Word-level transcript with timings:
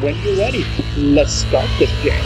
when 0.00 0.16
you're 0.22 0.36
ready. 0.36 0.64
Let's 0.96 1.32
start 1.32 1.68
this 1.78 1.92
game. 2.02 2.20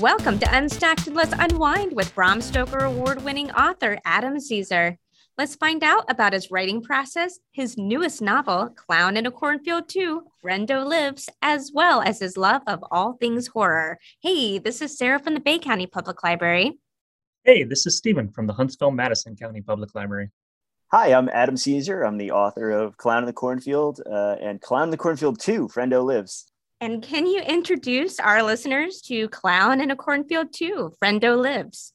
Welcome 0.00 0.38
to 0.40 0.46
Unstacked 0.46 1.14
Let's 1.14 1.32
Unwind 1.38 1.94
with 1.94 2.12
Bram 2.14 2.40
Stoker 2.40 2.78
award 2.78 3.22
winning 3.24 3.52
author 3.52 3.98
Adam 4.04 4.40
Cesare. 4.40 4.98
Let's 5.38 5.56
find 5.56 5.82
out 5.82 6.04
about 6.10 6.34
his 6.34 6.50
writing 6.50 6.82
process, 6.82 7.38
his 7.52 7.78
newest 7.78 8.20
novel, 8.20 8.68
Clown 8.68 9.16
in 9.16 9.24
a 9.24 9.30
Cornfield 9.30 9.88
2, 9.88 10.24
Frendo 10.44 10.86
Lives, 10.86 11.30
as 11.40 11.70
well 11.72 12.02
as 12.02 12.20
his 12.20 12.36
love 12.36 12.60
of 12.66 12.84
all 12.90 13.14
things 13.14 13.46
horror. 13.46 13.98
Hey, 14.20 14.58
this 14.58 14.82
is 14.82 14.98
Sarah 14.98 15.18
from 15.18 15.32
the 15.32 15.40
Bay 15.40 15.58
County 15.58 15.86
Public 15.86 16.22
Library. 16.22 16.78
Hey, 17.44 17.64
this 17.64 17.86
is 17.86 17.96
Stephen 17.96 18.30
from 18.30 18.46
the 18.46 18.52
Huntsville 18.52 18.90
Madison 18.90 19.34
County 19.34 19.62
Public 19.62 19.94
Library. 19.94 20.30
Hi, 20.92 21.14
I'm 21.14 21.30
Adam 21.30 21.56
Cesare. 21.56 22.02
I'm 22.02 22.18
the 22.18 22.32
author 22.32 22.70
of 22.70 22.98
Clown 22.98 23.22
in 23.22 23.26
the 23.26 23.32
Cornfield 23.32 24.02
uh, 24.04 24.36
and 24.38 24.60
Clown 24.60 24.84
in 24.84 24.90
the 24.90 24.98
Cornfield 24.98 25.40
2, 25.40 25.68
Frendo 25.68 26.04
Lives. 26.04 26.52
And 26.82 27.02
can 27.02 27.26
you 27.26 27.40
introduce 27.40 28.20
our 28.20 28.42
listeners 28.42 29.00
to 29.06 29.30
Clown 29.30 29.80
in 29.80 29.90
a 29.90 29.96
Cornfield 29.96 30.52
2, 30.52 30.92
Frendo 31.02 31.40
Lives? 31.40 31.94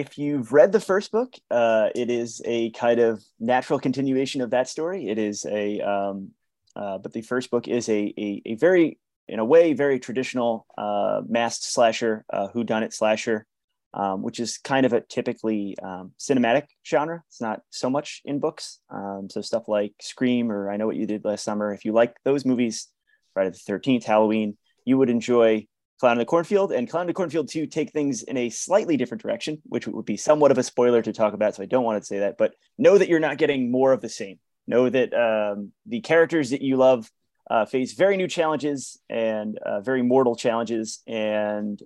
If 0.00 0.16
you've 0.16 0.50
read 0.50 0.72
the 0.72 0.80
first 0.80 1.12
book, 1.12 1.34
uh, 1.50 1.90
it 1.94 2.08
is 2.08 2.40
a 2.46 2.70
kind 2.70 3.00
of 3.00 3.22
natural 3.38 3.78
continuation 3.78 4.40
of 4.40 4.48
that 4.52 4.66
story. 4.66 5.10
It 5.10 5.18
is 5.18 5.44
a, 5.44 5.78
um, 5.82 6.30
uh, 6.74 6.96
but 6.96 7.12
the 7.12 7.20
first 7.20 7.50
book 7.50 7.68
is 7.68 7.86
a, 7.90 8.14
a, 8.16 8.40
a, 8.46 8.54
very, 8.54 8.98
in 9.28 9.40
a 9.40 9.44
way, 9.44 9.74
very 9.74 10.00
traditional 10.00 10.64
uh, 10.78 11.20
masked 11.28 11.64
slasher, 11.64 12.24
uh, 12.32 12.48
whodunit 12.48 12.94
slasher, 12.94 13.44
um, 13.92 14.22
which 14.22 14.40
is 14.40 14.56
kind 14.56 14.86
of 14.86 14.94
a 14.94 15.02
typically 15.02 15.76
um, 15.82 16.12
cinematic 16.18 16.68
genre. 16.82 17.22
It's 17.28 17.42
not 17.42 17.60
so 17.68 17.90
much 17.90 18.22
in 18.24 18.40
books. 18.40 18.78
Um, 18.88 19.28
so 19.28 19.42
stuff 19.42 19.68
like 19.68 19.92
Scream 20.00 20.50
or 20.50 20.70
I 20.70 20.78
Know 20.78 20.86
What 20.86 20.96
You 20.96 21.06
Did 21.06 21.26
Last 21.26 21.44
Summer. 21.44 21.74
If 21.74 21.84
you 21.84 21.92
like 21.92 22.16
those 22.24 22.46
movies, 22.46 22.88
Friday 23.34 23.50
the 23.50 23.70
13th, 23.70 24.04
Halloween, 24.04 24.56
you 24.86 24.96
would 24.96 25.10
enjoy 25.10 25.66
Clown 26.00 26.12
in 26.12 26.18
the 26.18 26.24
Cornfield 26.24 26.72
and 26.72 26.88
Clown 26.88 27.02
in 27.02 27.06
the 27.08 27.12
Cornfield 27.12 27.48
2 27.48 27.66
take 27.66 27.92
things 27.92 28.22
in 28.22 28.38
a 28.38 28.48
slightly 28.48 28.96
different 28.96 29.22
direction, 29.22 29.60
which 29.64 29.86
would 29.86 30.06
be 30.06 30.16
somewhat 30.16 30.50
of 30.50 30.56
a 30.56 30.62
spoiler 30.62 31.02
to 31.02 31.12
talk 31.12 31.34
about. 31.34 31.54
So 31.54 31.62
I 31.62 31.66
don't 31.66 31.84
want 31.84 32.00
to 32.00 32.06
say 32.06 32.20
that, 32.20 32.38
but 32.38 32.54
know 32.78 32.96
that 32.96 33.08
you're 33.08 33.20
not 33.20 33.36
getting 33.36 33.70
more 33.70 33.92
of 33.92 34.00
the 34.00 34.08
same. 34.08 34.38
Know 34.66 34.88
that 34.88 35.12
um, 35.12 35.72
the 35.84 36.00
characters 36.00 36.50
that 36.50 36.62
you 36.62 36.78
love 36.78 37.10
uh, 37.50 37.66
face 37.66 37.92
very 37.92 38.16
new 38.16 38.28
challenges 38.28 38.98
and 39.10 39.58
uh, 39.58 39.80
very 39.82 40.00
mortal 40.00 40.36
challenges. 40.36 41.00
And 41.06 41.78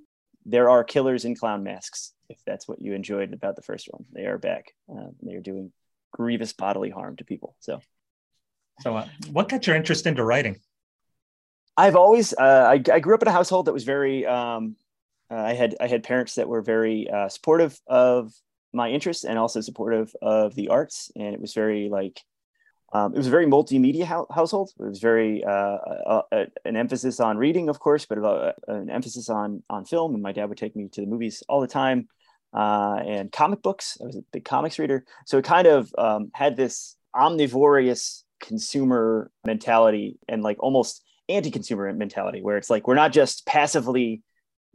there 0.46 0.70
are 0.70 0.84
killers 0.84 1.24
in 1.24 1.34
clown 1.34 1.64
masks, 1.64 2.12
if 2.28 2.38
that's 2.46 2.68
what 2.68 2.80
you 2.80 2.92
enjoyed 2.94 3.32
about 3.32 3.56
the 3.56 3.62
first 3.62 3.88
one. 3.90 4.04
They 4.12 4.26
are 4.26 4.38
back. 4.38 4.74
Uh, 4.88 5.08
they 5.22 5.34
are 5.34 5.40
doing 5.40 5.72
grievous 6.12 6.52
bodily 6.52 6.90
harm 6.90 7.16
to 7.16 7.24
people. 7.24 7.56
So, 7.58 7.80
so 8.80 8.96
uh, 8.96 9.08
what 9.32 9.48
got 9.48 9.66
your 9.66 9.74
interest 9.74 10.06
into 10.06 10.22
writing? 10.22 10.60
I've 11.76 11.96
always 11.96 12.32
uh, 12.32 12.68
I, 12.68 12.82
I, 12.92 13.00
grew 13.00 13.14
up 13.14 13.22
in 13.22 13.28
a 13.28 13.32
household 13.32 13.66
that 13.66 13.72
was 13.72 13.84
very 13.84 14.26
um, 14.26 14.76
uh, 15.30 15.36
I 15.36 15.54
had 15.54 15.74
I 15.80 15.88
had 15.88 16.02
parents 16.04 16.36
that 16.36 16.48
were 16.48 16.62
very 16.62 17.10
uh, 17.10 17.28
supportive 17.28 17.80
of 17.86 18.32
my 18.72 18.90
interests 18.90 19.24
and 19.24 19.38
also 19.38 19.60
supportive 19.60 20.14
of 20.22 20.54
the 20.54 20.68
arts. 20.68 21.10
And 21.16 21.34
it 21.34 21.40
was 21.40 21.54
very 21.54 21.88
like 21.88 22.20
um, 22.92 23.12
it 23.12 23.18
was 23.18 23.26
a 23.26 23.30
very 23.30 23.46
multimedia 23.46 24.04
ho- 24.04 24.28
household. 24.32 24.70
It 24.78 24.84
was 24.84 25.00
very 25.00 25.42
uh, 25.44 25.50
uh, 25.50 26.22
uh, 26.30 26.44
an 26.64 26.76
emphasis 26.76 27.18
on 27.18 27.38
reading 27.38 27.68
of 27.68 27.80
course 27.80 28.06
but 28.06 28.18
an 28.68 28.90
emphasis 28.90 29.28
on 29.28 29.62
on 29.68 29.84
film. 29.84 30.14
And 30.14 30.22
my 30.22 30.32
dad 30.32 30.46
would 30.46 30.58
take 30.58 30.76
me 30.76 30.88
to 30.92 31.00
the 31.00 31.06
movies 31.06 31.42
all 31.48 31.60
the 31.60 31.66
time 31.66 32.08
and 32.52 33.32
comic 33.32 33.62
books. 33.62 33.98
I 34.00 34.06
was 34.06 34.16
a 34.16 34.22
big 34.32 34.44
comics 34.44 34.78
reader. 34.78 35.04
So 35.26 35.38
it 35.38 35.44
kind 35.44 35.66
of 35.66 35.92
um, 35.98 36.30
had 36.34 36.56
this 36.56 36.96
omnivorous 37.16 38.24
consumer 38.40 39.30
mentality 39.44 40.18
and 40.28 40.42
like 40.42 40.62
almost 40.62 41.02
anti-consumer 41.28 41.92
mentality 41.92 42.42
where 42.42 42.56
it's 42.56 42.70
like 42.70 42.86
we're 42.86 42.94
not 42.94 43.12
just 43.12 43.46
passively 43.46 44.22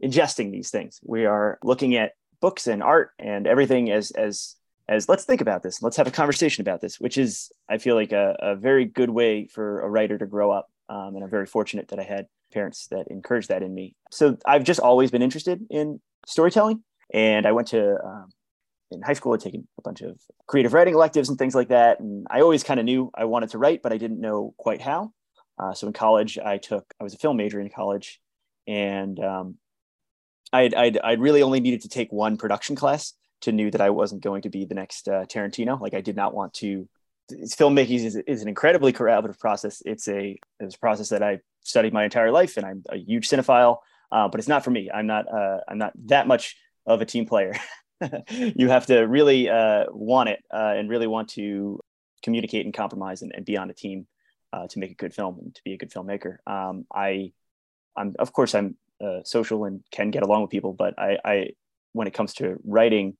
ingesting 0.02 0.50
these 0.50 0.70
things. 0.70 1.00
We 1.02 1.26
are 1.26 1.58
looking 1.62 1.96
at 1.96 2.12
books 2.40 2.66
and 2.66 2.82
art 2.82 3.10
and 3.18 3.46
everything 3.46 3.90
as 3.90 4.10
as 4.12 4.56
as 4.88 5.08
let's 5.08 5.24
think 5.24 5.40
about 5.40 5.62
this. 5.62 5.82
Let's 5.82 5.96
have 5.98 6.08
a 6.08 6.10
conversation 6.10 6.62
about 6.62 6.80
this 6.80 6.98
which 6.98 7.18
is 7.18 7.50
i 7.68 7.78
feel 7.78 7.94
like 7.94 8.12
a, 8.12 8.36
a 8.40 8.56
very 8.56 8.84
good 8.84 9.10
way 9.10 9.46
for 9.46 9.80
a 9.80 9.88
writer 9.88 10.18
to 10.18 10.26
grow 10.26 10.50
up 10.50 10.68
um, 10.88 11.14
and 11.14 11.24
i'm 11.24 11.30
very 11.30 11.46
fortunate 11.46 11.88
that 11.88 11.98
i 11.98 12.02
had 12.02 12.26
parents 12.52 12.88
that 12.90 13.06
encouraged 13.08 13.48
that 13.48 13.62
in 13.62 13.72
me. 13.74 13.94
So 14.10 14.36
i've 14.46 14.64
just 14.64 14.80
always 14.80 15.10
been 15.10 15.22
interested 15.22 15.60
in 15.70 16.00
storytelling 16.26 16.82
and 17.12 17.46
i 17.46 17.52
went 17.52 17.68
to 17.68 17.96
um, 18.04 18.30
in 18.90 19.02
high 19.02 19.14
school 19.14 19.34
i'd 19.34 19.40
taken 19.40 19.66
a 19.78 19.82
bunch 19.82 20.00
of 20.02 20.18
creative 20.46 20.72
writing 20.72 20.94
electives 20.94 21.28
and 21.28 21.38
things 21.38 21.54
like 21.54 21.68
that 21.68 22.00
and 22.00 22.26
i 22.30 22.40
always 22.40 22.62
kind 22.62 22.80
of 22.80 22.86
knew 22.86 23.10
i 23.14 23.24
wanted 23.24 23.50
to 23.50 23.58
write 23.58 23.82
but 23.82 23.92
i 23.92 23.96
didn't 23.96 24.20
know 24.20 24.54
quite 24.58 24.80
how 24.80 25.12
uh, 25.58 25.74
so 25.74 25.86
in 25.86 25.92
college, 25.92 26.38
I 26.38 26.58
took 26.58 26.84
I 27.00 27.04
was 27.04 27.14
a 27.14 27.18
film 27.18 27.36
major 27.36 27.60
in 27.60 27.68
college, 27.68 28.20
and 28.66 29.18
um, 29.20 29.56
I'd, 30.52 30.74
I'd, 30.74 30.98
I'd 30.98 31.20
really 31.20 31.42
only 31.42 31.60
needed 31.60 31.82
to 31.82 31.88
take 31.88 32.12
one 32.12 32.36
production 32.36 32.76
class 32.76 33.14
to 33.42 33.52
knew 33.52 33.70
that 33.70 33.80
I 33.80 33.90
wasn't 33.90 34.22
going 34.22 34.42
to 34.42 34.50
be 34.50 34.64
the 34.64 34.74
next 34.74 35.08
uh, 35.08 35.24
Tarantino. 35.24 35.80
Like 35.80 35.94
I 35.94 36.00
did 36.00 36.16
not 36.16 36.34
want 36.34 36.54
to. 36.54 36.88
Filmmaking 37.30 38.04
is, 38.04 38.16
is 38.16 38.42
an 38.42 38.48
incredibly 38.48 38.92
collaborative 38.92 39.38
process. 39.38 39.82
It's 39.86 40.08
a 40.08 40.38
it's 40.58 40.74
a 40.74 40.78
process 40.78 41.10
that 41.10 41.22
I 41.22 41.38
studied 41.62 41.92
my 41.92 42.04
entire 42.04 42.32
life, 42.32 42.56
and 42.56 42.66
I'm 42.66 42.82
a 42.88 42.96
huge 42.96 43.28
cinephile. 43.28 43.78
Uh, 44.10 44.26
but 44.28 44.40
it's 44.40 44.48
not 44.48 44.64
for 44.64 44.70
me. 44.70 44.90
I'm 44.92 45.06
not 45.06 45.32
uh, 45.32 45.58
I'm 45.68 45.78
not 45.78 45.92
that 46.06 46.26
much 46.26 46.56
of 46.86 47.00
a 47.00 47.06
team 47.06 47.26
player. 47.26 47.54
you 48.30 48.68
have 48.68 48.86
to 48.86 49.00
really 49.02 49.48
uh, 49.48 49.84
want 49.90 50.28
it 50.28 50.42
uh, 50.52 50.74
and 50.76 50.88
really 50.88 51.06
want 51.06 51.28
to 51.30 51.78
communicate 52.22 52.64
and 52.64 52.74
compromise 52.74 53.22
and, 53.22 53.32
and 53.34 53.44
be 53.44 53.56
on 53.56 53.70
a 53.70 53.74
team 53.74 54.06
uh, 54.52 54.66
to 54.68 54.78
make 54.78 54.90
a 54.90 54.94
good 54.94 55.14
film 55.14 55.38
and 55.40 55.54
to 55.54 55.60
be 55.64 55.74
a 55.74 55.78
good 55.78 55.90
filmmaker. 55.90 56.38
Um, 56.46 56.86
I, 56.92 57.32
I'm 57.96 58.14
of 58.18 58.32
course 58.32 58.54
I'm 58.54 58.76
uh, 59.00 59.20
social 59.24 59.64
and 59.64 59.82
can 59.90 60.10
get 60.10 60.22
along 60.22 60.42
with 60.42 60.50
people, 60.50 60.72
but 60.72 60.98
I, 60.98 61.18
I 61.24 61.48
when 61.92 62.06
it 62.06 62.14
comes 62.14 62.34
to 62.34 62.58
writing, 62.64 63.16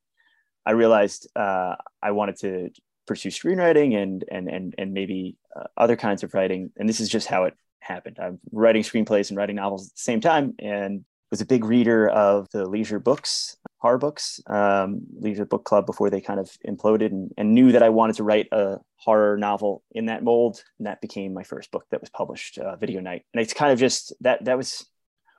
I 0.66 0.72
realized 0.72 1.28
uh, 1.36 1.76
I 2.02 2.12
wanted 2.12 2.36
to 2.40 2.70
pursue 3.06 3.30
screenwriting 3.30 3.96
and 3.96 4.24
and 4.30 4.48
and 4.48 4.74
and 4.78 4.92
maybe 4.92 5.36
uh, 5.56 5.64
other 5.76 5.96
kinds 5.96 6.22
of 6.22 6.34
writing. 6.34 6.70
And 6.76 6.88
this 6.88 7.00
is 7.00 7.08
just 7.08 7.26
how 7.26 7.44
it 7.44 7.54
happened. 7.80 8.18
I'm 8.20 8.38
writing 8.52 8.82
screenplays 8.82 9.30
and 9.30 9.36
writing 9.36 9.56
novels 9.56 9.88
at 9.88 9.94
the 9.94 10.02
same 10.02 10.20
time, 10.20 10.54
and 10.58 11.04
was 11.30 11.40
a 11.40 11.46
big 11.46 11.64
reader 11.64 12.08
of 12.08 12.48
the 12.50 12.66
leisure 12.66 12.98
books 12.98 13.56
horror 13.80 13.98
books, 13.98 14.40
um, 14.46 15.00
Leisure 15.18 15.46
Book 15.46 15.64
Club 15.64 15.86
before 15.86 16.10
they 16.10 16.20
kind 16.20 16.38
of 16.38 16.50
imploded, 16.68 17.06
and, 17.06 17.32
and, 17.38 17.54
knew 17.54 17.72
that 17.72 17.82
I 17.82 17.88
wanted 17.88 18.16
to 18.16 18.24
write 18.24 18.46
a 18.52 18.78
horror 18.96 19.38
novel 19.38 19.82
in 19.92 20.06
that 20.06 20.22
mold. 20.22 20.62
And 20.78 20.86
that 20.86 21.00
became 21.00 21.32
my 21.32 21.42
first 21.42 21.70
book 21.70 21.86
that 21.90 22.00
was 22.00 22.10
published, 22.10 22.58
uh, 22.58 22.76
Video 22.76 23.00
Night. 23.00 23.24
And 23.32 23.40
it's 23.40 23.54
kind 23.54 23.72
of 23.72 23.78
just 23.78 24.12
that 24.20 24.44
that 24.44 24.58
was 24.58 24.86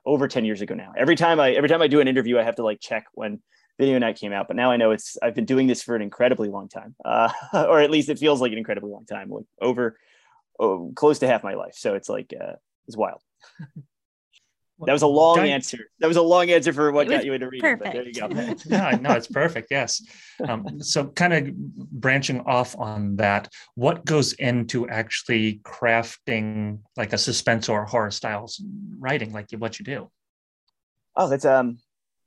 over 0.04 0.26
10 0.26 0.44
years 0.44 0.60
ago 0.60 0.74
now. 0.74 0.92
Every 0.96 1.14
time 1.14 1.38
I 1.38 1.52
every 1.52 1.68
time 1.68 1.82
I 1.82 1.86
do 1.86 2.00
an 2.00 2.08
interview, 2.08 2.38
I 2.38 2.42
have 2.42 2.56
to 2.56 2.64
like 2.64 2.80
check 2.80 3.06
when 3.14 3.40
Video 3.78 3.98
Night 3.98 4.18
came 4.18 4.32
out. 4.32 4.48
But 4.48 4.56
now 4.56 4.72
I 4.72 4.76
know 4.76 4.90
it's 4.90 5.16
I've 5.22 5.36
been 5.36 5.44
doing 5.44 5.68
this 5.68 5.82
for 5.82 5.94
an 5.94 6.02
incredibly 6.02 6.48
long 6.48 6.68
time, 6.68 6.96
uh, 7.04 7.30
or 7.54 7.80
at 7.80 7.90
least 7.90 8.08
it 8.08 8.18
feels 8.18 8.40
like 8.40 8.52
an 8.52 8.58
incredibly 8.58 8.90
long 8.90 9.06
time, 9.06 9.30
like 9.30 9.46
over 9.60 9.96
oh, 10.58 10.92
close 10.96 11.20
to 11.20 11.28
half 11.28 11.44
my 11.44 11.54
life. 11.54 11.74
So 11.76 11.94
it's 11.94 12.08
like 12.08 12.32
uh, 12.38 12.54
it's 12.88 12.96
wild. 12.96 13.20
That 14.86 14.92
was 14.92 15.02
a 15.02 15.06
long 15.06 15.38
answer. 15.38 15.78
That 16.00 16.08
was 16.08 16.16
a 16.16 16.22
long 16.22 16.50
answer 16.50 16.72
for 16.72 16.90
what 16.92 17.08
got 17.08 17.24
you 17.24 17.32
into 17.32 17.48
reading. 17.48 17.76
Perfect. 17.76 17.92
there 17.92 18.06
you 18.06 18.12
go. 18.12 18.26
no, 18.66 18.90
no, 19.00 19.12
it's 19.12 19.26
perfect. 19.26 19.68
Yes. 19.70 20.02
Um, 20.46 20.82
so, 20.82 21.06
kind 21.06 21.32
of 21.32 21.54
branching 21.54 22.40
off 22.40 22.76
on 22.78 23.16
that, 23.16 23.48
what 23.74 24.04
goes 24.04 24.32
into 24.34 24.88
actually 24.88 25.60
crafting 25.64 26.80
like 26.96 27.12
a 27.12 27.18
suspense 27.18 27.68
or 27.68 27.84
horror 27.84 28.10
styles 28.10 28.62
writing, 28.98 29.32
like 29.32 29.50
what 29.58 29.78
you 29.78 29.84
do? 29.84 30.10
Oh, 31.16 31.28
that's 31.28 31.44
um, 31.44 31.78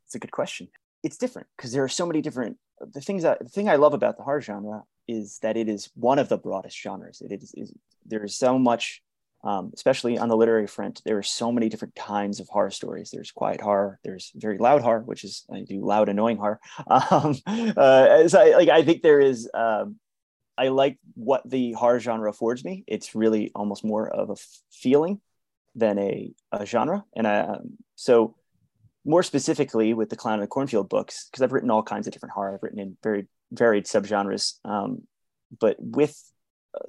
it's 0.05 0.15
a 0.15 0.19
good 0.19 0.31
question. 0.31 0.69
It's 1.03 1.17
different 1.17 1.47
because 1.57 1.71
there 1.71 1.83
are 1.83 1.89
so 1.89 2.05
many 2.05 2.21
different. 2.21 2.57
The 2.79 3.01
things 3.01 3.23
that 3.23 3.39
the 3.39 3.49
thing 3.49 3.69
I 3.69 3.75
love 3.75 3.93
about 3.93 4.17
the 4.17 4.23
horror 4.23 4.41
genre 4.41 4.83
is 5.07 5.39
that 5.41 5.57
it 5.57 5.69
is 5.69 5.89
one 5.95 6.19
of 6.19 6.29
the 6.29 6.37
broadest 6.37 6.79
genres. 6.79 7.21
It 7.21 7.31
is, 7.31 7.53
is 7.55 7.73
there 8.05 8.23
is 8.23 8.35
so 8.35 8.57
much 8.57 9.01
um, 9.45 9.71
especially 9.75 10.17
on 10.17 10.27
the 10.27 10.35
literary 10.35 10.65
front, 10.65 11.01
there 11.05 11.19
are 11.19 11.23
so 11.23 11.51
many 11.51 11.69
different 11.69 11.93
kinds 11.93 12.39
of 12.39 12.49
horror 12.49 12.71
stories. 12.71 13.11
There's 13.11 13.31
quiet 13.31 13.61
horror, 13.61 13.99
there's 14.03 14.31
very 14.35 14.57
loud 14.57 14.81
horror, 14.81 15.01
which 15.01 15.23
is 15.23 15.45
I 15.53 15.61
do 15.61 15.85
loud, 15.85 16.09
annoying 16.09 16.37
horror. 16.37 16.59
Um, 16.87 17.35
uh, 17.47 18.27
so 18.27 18.39
I, 18.39 18.55
like 18.55 18.69
I 18.69 18.83
think 18.83 19.01
there 19.01 19.21
is. 19.21 19.49
Um, 19.53 19.97
I 20.57 20.69
like 20.69 20.97
what 21.13 21.47
the 21.47 21.73
horror 21.73 21.99
genre 21.99 22.29
affords 22.29 22.63
me. 22.63 22.85
It's 22.87 23.13
really 23.13 23.51
almost 23.53 23.83
more 23.83 24.09
of 24.09 24.29
a 24.29 24.35
feeling 24.71 25.19
than 25.75 25.99
a, 25.99 26.31
a 26.51 26.65
genre, 26.65 27.03
and 27.15 27.27
I, 27.27 27.39
um, 27.41 27.77
so 27.95 28.35
more 29.03 29.21
specifically 29.21 29.93
with 29.93 30.09
the 30.09 30.15
Clown 30.15 30.35
in 30.35 30.39
the 30.39 30.47
Cornfield 30.47 30.89
books, 30.89 31.27
because 31.29 31.43
I've 31.43 31.51
written 31.51 31.69
all 31.69 31.83
kinds 31.83 32.07
of 32.07 32.13
different 32.13 32.33
horror. 32.33 32.55
I've 32.55 32.63
written 32.63 32.79
in 32.79 32.97
very 33.03 33.27
varied 33.51 33.85
subgenres, 33.85 34.55
um, 34.65 35.03
but 35.59 35.75
with 35.79 36.19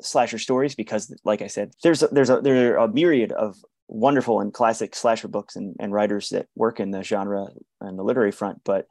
slasher 0.01 0.39
stories 0.39 0.75
because 0.75 1.15
like 1.25 1.43
i 1.43 1.47
said 1.47 1.73
there's 1.83 2.03
a, 2.03 2.09
there's 2.09 2.31
a 2.31 2.41
there 2.41 2.79
are 2.79 2.85
a 2.85 2.93
myriad 2.93 3.33
of 3.33 3.57
wonderful 3.89 4.41
and 4.41 4.53
classic 4.53 4.95
slasher 4.95 5.29
books 5.29 5.57
and, 5.57 5.77
and 5.79 5.93
writers 5.93 6.31
that 6.31 6.47
work 6.55 6.81
in 6.81 6.91
the 6.91 7.03
genre 7.03 7.47
and 7.81 7.99
the 7.99 8.03
literary 8.03 8.33
front. 8.33 8.63
But 8.65 8.87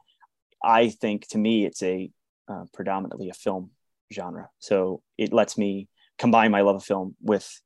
I 0.62 0.88
think 0.88 1.28
to 1.28 1.38
me, 1.38 1.64
it's 1.64 1.82
a 1.82 2.10
uh, 2.48 2.64
predominantly 2.72 3.28
a 3.28 3.34
film 3.34 3.70
genre. 4.12 4.48
So 4.58 5.02
it 5.18 5.32
lets 5.32 5.58
me 5.58 5.88
combine 6.18 6.50
my 6.50 6.62
love 6.62 6.76
of 6.76 6.84
film 6.84 7.16
with 7.20 7.60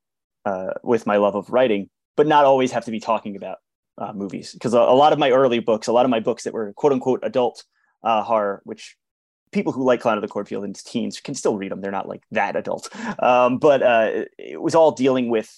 uh, 0.44 0.72
with 0.82 1.06
my 1.06 1.18
love 1.18 1.34
of 1.34 1.50
writing, 1.50 1.90
but 2.16 2.26
not 2.26 2.44
always 2.44 2.72
have 2.72 2.86
to 2.86 2.90
be 2.90 3.00
talking 3.00 3.36
about 3.36 3.58
uh, 3.98 4.12
movies. 4.12 4.52
Because 4.52 4.74
a, 4.74 4.78
a, 4.78 4.96
lot 4.96 5.12
of 5.12 5.18
my 5.18 5.30
early 5.30 5.58
books, 5.58 5.86
a 5.86 5.92
lot 5.92 6.06
of 6.06 6.10
my 6.10 6.20
books 6.20 6.44
that 6.44 6.54
were 6.54 6.72
quote 6.72 6.92
unquote 6.92 7.20
adult 7.22 7.62
uh, 8.02 8.22
horror, 8.22 8.62
which 8.64 8.96
people 9.52 9.72
who 9.72 9.84
like 9.84 10.00
Clown 10.00 10.16
of 10.16 10.22
the 10.22 10.28
Cornfield 10.28 10.64
and 10.64 10.74
teens 10.74 11.20
can 11.20 11.34
still 11.34 11.56
read 11.56 11.72
them. 11.72 11.80
They're 11.80 11.90
not 11.90 12.08
like 12.08 12.22
that 12.30 12.56
adult, 12.56 12.88
um, 13.22 13.58
but 13.58 13.82
uh, 13.82 14.24
it 14.38 14.60
was 14.60 14.74
all 14.74 14.92
dealing 14.92 15.28
with 15.28 15.52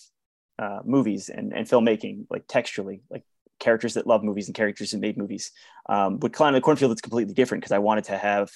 uh, 0.59 0.81
movies 0.85 1.29
and, 1.29 1.53
and 1.53 1.67
filmmaking, 1.67 2.27
like 2.31 2.45
textually, 2.49 3.03
like 3.11 3.25
characters 3.59 3.95
that 3.95 4.07
love 4.07 4.23
movies 4.23 4.49
and 4.49 4.55
characters 4.55 4.91
that 4.91 5.01
made 5.01 5.17
movies. 5.17 5.53
Um, 5.89 6.19
with 6.21 6.33
Clown 6.33 6.55
of 6.55 6.55
the 6.55 6.65
Cornfield, 6.65 6.93
it's 6.93 7.01
completely 7.01 7.35
different 7.35 7.63
because 7.63 7.73
I 7.73 7.79
wanted 7.79 8.05
to 8.05 8.19
have, 8.19 8.51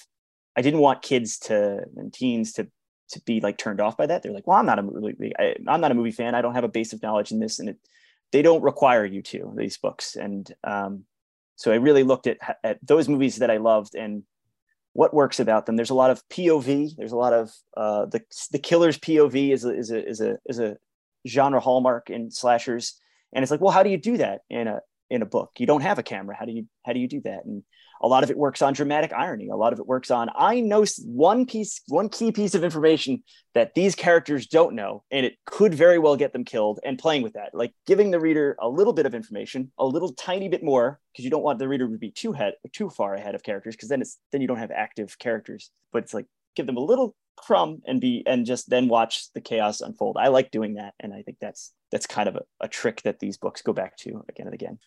I 0.55 0.61
didn't 0.61 0.79
want 0.79 1.01
kids 1.01 1.37
to 1.39 1.83
and 1.95 2.13
teens 2.13 2.53
to 2.53 2.67
to 3.09 3.21
be 3.21 3.39
like 3.39 3.57
turned 3.57 3.79
off 3.79 3.95
by 3.95 4.05
that. 4.05 4.21
They're 4.21 4.33
like, 4.33 4.47
well, 4.47 4.57
I'm 4.57 4.65
not 4.65 4.79
a 4.79 4.83
movie, 4.83 5.31
I, 5.39 5.55
am 5.67 5.79
not 5.79 5.91
a 5.91 5.95
movie 5.95 6.11
fan. 6.11 6.35
I 6.35 6.41
don't 6.41 6.55
have 6.55 6.65
a 6.65 6.69
base 6.69 6.91
of 6.91 7.01
knowledge 7.01 7.31
in 7.31 7.39
this, 7.39 7.59
and 7.59 7.69
it, 7.69 7.77
they 8.33 8.41
don't 8.41 8.61
require 8.61 9.05
you 9.05 9.21
to 9.21 9.53
these 9.55 9.77
books. 9.77 10.17
And 10.17 10.51
um, 10.65 11.05
so 11.55 11.71
I 11.71 11.75
really 11.75 12.03
looked 12.03 12.27
at 12.27 12.37
at 12.63 12.79
those 12.85 13.07
movies 13.07 13.37
that 13.37 13.49
I 13.49 13.57
loved 13.57 13.95
and 13.95 14.23
what 14.97 15.13
works 15.13 15.39
about 15.39 15.67
them. 15.67 15.75
There's 15.75 15.91
a 15.91 15.93
lot 15.93 16.09
of 16.09 16.27
POV. 16.29 16.95
There's 16.97 17.11
a 17.11 17.17
lot 17.17 17.31
of 17.31 17.53
uh, 17.77 18.07
the 18.07 18.19
the 18.51 18.57
killer's 18.57 18.97
POV 18.97 19.53
is 19.53 19.63
a, 19.63 19.77
is 19.77 19.91
a 19.91 20.09
is 20.09 20.21
a 20.21 20.37
is 20.47 20.57
a 20.57 20.77
genre 21.27 21.59
hallmark 21.59 22.09
in 22.09 22.31
slashers. 22.31 22.99
And 23.31 23.43
it's 23.43 23.51
like, 23.51 23.61
well, 23.61 23.71
how 23.71 23.83
do 23.83 23.91
you 23.91 23.99
do 23.99 24.17
that 24.17 24.41
in 24.49 24.67
a 24.67 24.79
in 25.11 25.21
a 25.21 25.27
book? 25.27 25.51
You 25.59 25.67
don't 25.67 25.81
have 25.81 25.99
a 25.99 26.03
camera. 26.03 26.35
How 26.35 26.45
do 26.45 26.51
you 26.51 26.65
how 26.83 26.93
do 26.93 26.99
you 26.99 27.07
do 27.07 27.21
that? 27.25 27.45
And 27.45 27.61
a 28.01 28.07
lot 28.07 28.23
of 28.23 28.29
it 28.29 28.37
works 28.37 28.61
on 28.61 28.73
dramatic 28.73 29.13
irony. 29.13 29.49
A 29.49 29.55
lot 29.55 29.73
of 29.73 29.79
it 29.79 29.87
works 29.87 30.11
on 30.11 30.29
i 30.35 30.59
know 30.59 30.85
one 31.05 31.45
piece 31.45 31.81
one 31.87 32.09
key 32.09 32.31
piece 32.31 32.55
of 32.55 32.63
information 32.63 33.23
that 33.53 33.73
these 33.73 33.95
characters 33.95 34.47
don't 34.47 34.75
know 34.75 35.03
and 35.11 35.25
it 35.25 35.35
could 35.45 35.73
very 35.73 35.97
well 35.97 36.15
get 36.15 36.33
them 36.33 36.45
killed 36.45 36.79
and 36.83 36.99
playing 36.99 37.21
with 37.21 37.33
that 37.33 37.49
like 37.53 37.73
giving 37.85 38.11
the 38.11 38.19
reader 38.19 38.55
a 38.61 38.69
little 38.69 38.93
bit 38.93 39.05
of 39.05 39.15
information 39.15 39.71
a 39.79 39.85
little 39.85 40.13
tiny 40.13 40.47
bit 40.47 40.63
more 40.63 40.99
because 41.11 41.25
you 41.25 41.31
don't 41.31 41.43
want 41.43 41.57
the 41.57 41.67
reader 41.67 41.87
to 41.87 41.97
be 41.97 42.11
too 42.11 42.31
head 42.31 42.53
too 42.71 42.89
far 42.89 43.15
ahead 43.15 43.35
of 43.35 43.43
characters 43.43 43.75
because 43.75 43.89
then 43.89 44.01
it's 44.01 44.17
then 44.31 44.41
you 44.41 44.47
don't 44.47 44.57
have 44.57 44.71
active 44.71 45.17
characters. 45.17 45.71
But 45.91 46.03
it's 46.03 46.13
like 46.13 46.27
give 46.55 46.67
them 46.67 46.77
a 46.77 46.81
little 46.81 47.15
crumb 47.35 47.81
and 47.85 47.99
be 47.99 48.23
and 48.27 48.45
just 48.45 48.69
then 48.69 48.87
watch 48.87 49.31
the 49.33 49.41
chaos 49.41 49.81
unfold. 49.81 50.17
I 50.19 50.27
like 50.27 50.51
doing 50.51 50.75
that 50.75 50.93
and 50.99 51.13
i 51.13 51.21
think 51.21 51.37
that's 51.39 51.73
that's 51.91 52.07
kind 52.07 52.29
of 52.29 52.35
a, 52.35 52.41
a 52.61 52.67
trick 52.67 53.01
that 53.03 53.19
these 53.19 53.37
books 53.37 53.61
go 53.61 53.73
back 53.73 53.97
to 53.97 54.23
again 54.29 54.47
and 54.47 54.53
again 54.53 54.79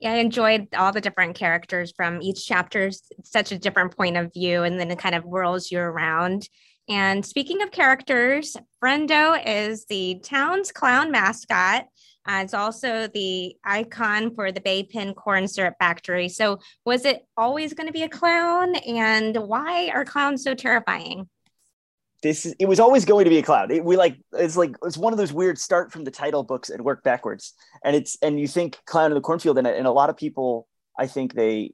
yeah, 0.00 0.12
I 0.12 0.16
enjoyed 0.16 0.68
all 0.74 0.92
the 0.92 1.00
different 1.00 1.36
characters 1.36 1.92
from 1.94 2.22
each 2.22 2.46
chapter, 2.46 2.90
such 3.22 3.52
a 3.52 3.58
different 3.58 3.94
point 3.96 4.16
of 4.16 4.32
view, 4.32 4.62
and 4.62 4.80
then 4.80 4.90
it 4.90 4.98
kind 4.98 5.14
of 5.14 5.24
whirls 5.24 5.70
you 5.70 5.78
around. 5.78 6.48
And 6.88 7.24
speaking 7.24 7.62
of 7.62 7.70
characters, 7.70 8.56
Frendo 8.82 9.40
is 9.46 9.84
the 9.84 10.20
town's 10.24 10.72
clown 10.72 11.10
mascot. 11.10 11.84
Uh, 12.26 12.40
it's 12.42 12.54
also 12.54 13.08
the 13.08 13.54
icon 13.64 14.34
for 14.34 14.52
the 14.52 14.60
Baypen 14.60 15.14
Corn 15.14 15.46
Syrup 15.46 15.74
Factory. 15.78 16.28
So, 16.28 16.58
was 16.84 17.04
it 17.04 17.26
always 17.36 17.74
going 17.74 17.86
to 17.86 17.92
be 17.92 18.02
a 18.02 18.08
clown? 18.08 18.76
And 18.76 19.36
why 19.36 19.90
are 19.90 20.04
clowns 20.04 20.44
so 20.44 20.54
terrifying? 20.54 21.28
This 22.22 22.46
is, 22.46 22.54
it 22.58 22.66
was 22.66 22.80
always 22.80 23.04
going 23.04 23.24
to 23.24 23.30
be 23.30 23.38
a 23.38 23.42
cloud. 23.42 23.70
It, 23.70 23.84
we 23.84 23.96
like 23.96 24.18
it's 24.32 24.56
like 24.56 24.76
it's 24.84 24.98
one 24.98 25.12
of 25.12 25.18
those 25.18 25.32
weird 25.32 25.58
start 25.58 25.92
from 25.92 26.04
the 26.04 26.10
title 26.10 26.42
books 26.42 26.70
and 26.70 26.84
work 26.84 27.02
backwards. 27.02 27.54
And 27.84 27.96
it's 27.96 28.16
and 28.22 28.38
you 28.38 28.46
think 28.46 28.78
clown 28.86 29.10
in 29.10 29.14
the 29.14 29.20
cornfield 29.20 29.58
and, 29.58 29.66
and 29.66 29.86
a 29.86 29.92
lot 29.92 30.10
of 30.10 30.16
people 30.16 30.66
I 30.98 31.06
think 31.06 31.34
they 31.34 31.72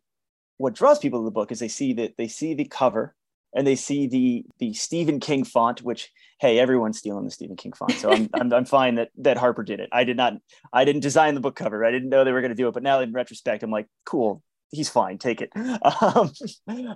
what 0.59 0.75
draws 0.75 0.99
people 0.99 1.21
to 1.21 1.25
the 1.25 1.31
book 1.31 1.53
is 1.53 1.59
they 1.59 1.69
see 1.69 1.93
that 1.95 2.17
they 2.17 2.29
see 2.29 2.55
the 2.55 2.65
cover 2.65 3.15
and 3.55 3.67
they 3.67 3.77
see 3.77 4.07
the 4.07 4.45
the 4.59 4.73
Stephen 4.75 5.19
King 5.19 5.45
font, 5.45 5.83
which 5.83 6.11
hey, 6.39 6.59
everyone's 6.59 6.99
stealing 6.99 7.25
the 7.25 7.31
Stephen 7.31 7.57
King 7.57 7.73
font, 7.73 7.93
so 7.93 8.13
I'm, 8.13 8.29
I'm 8.35 8.53
I'm 8.53 8.65
fine 8.65 8.97
that 8.97 9.11
that 9.19 9.39
Harper 9.39 9.63
did 9.63 9.81
it. 9.81 9.89
I 9.93 10.05
did 10.05 10.17
not, 10.17 10.35
I 10.73 10.85
didn't 10.85 11.01
design 11.01 11.35
the 11.35 11.41
book 11.41 11.57
cover. 11.57 11.85
I 11.85 11.91
didn't 11.91 12.11
know 12.11 12.23
they 12.23 12.33
were 12.33 12.43
going 12.43 12.51
to 12.51 12.57
do 12.57 12.69
it, 12.69 12.75
but 12.75 12.83
now 12.83 13.01
in 13.01 13.13
retrospect, 13.13 13.63
I'm 13.63 13.71
like, 13.71 13.87
cool, 14.05 14.43
he's 14.71 14.89
fine, 14.89 15.19
take 15.19 15.41
it. 15.41 15.51
Um, 16.03 16.33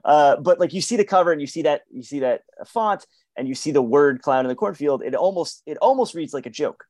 uh, 0.05 0.37
but 0.37 0.61
like 0.61 0.73
you 0.73 0.81
see 0.81 0.97
the 0.97 1.05
cover 1.05 1.33
and 1.33 1.41
you 1.41 1.47
see 1.47 1.63
that 1.63 1.83
you 1.91 2.03
see 2.03 2.21
that 2.21 2.43
font, 2.67 3.07
and 3.37 3.49
you 3.49 3.55
see 3.55 3.71
the 3.71 3.83
word 3.83 4.23
clown 4.23 4.45
in 4.45 4.49
the 4.49 4.55
cornfield, 4.55 5.03
it 5.03 5.15
almost 5.15 5.63
it 5.67 5.77
almost 5.79 6.15
reads 6.15 6.35
like 6.35 6.47
a 6.47 6.51
joke. 6.51 6.85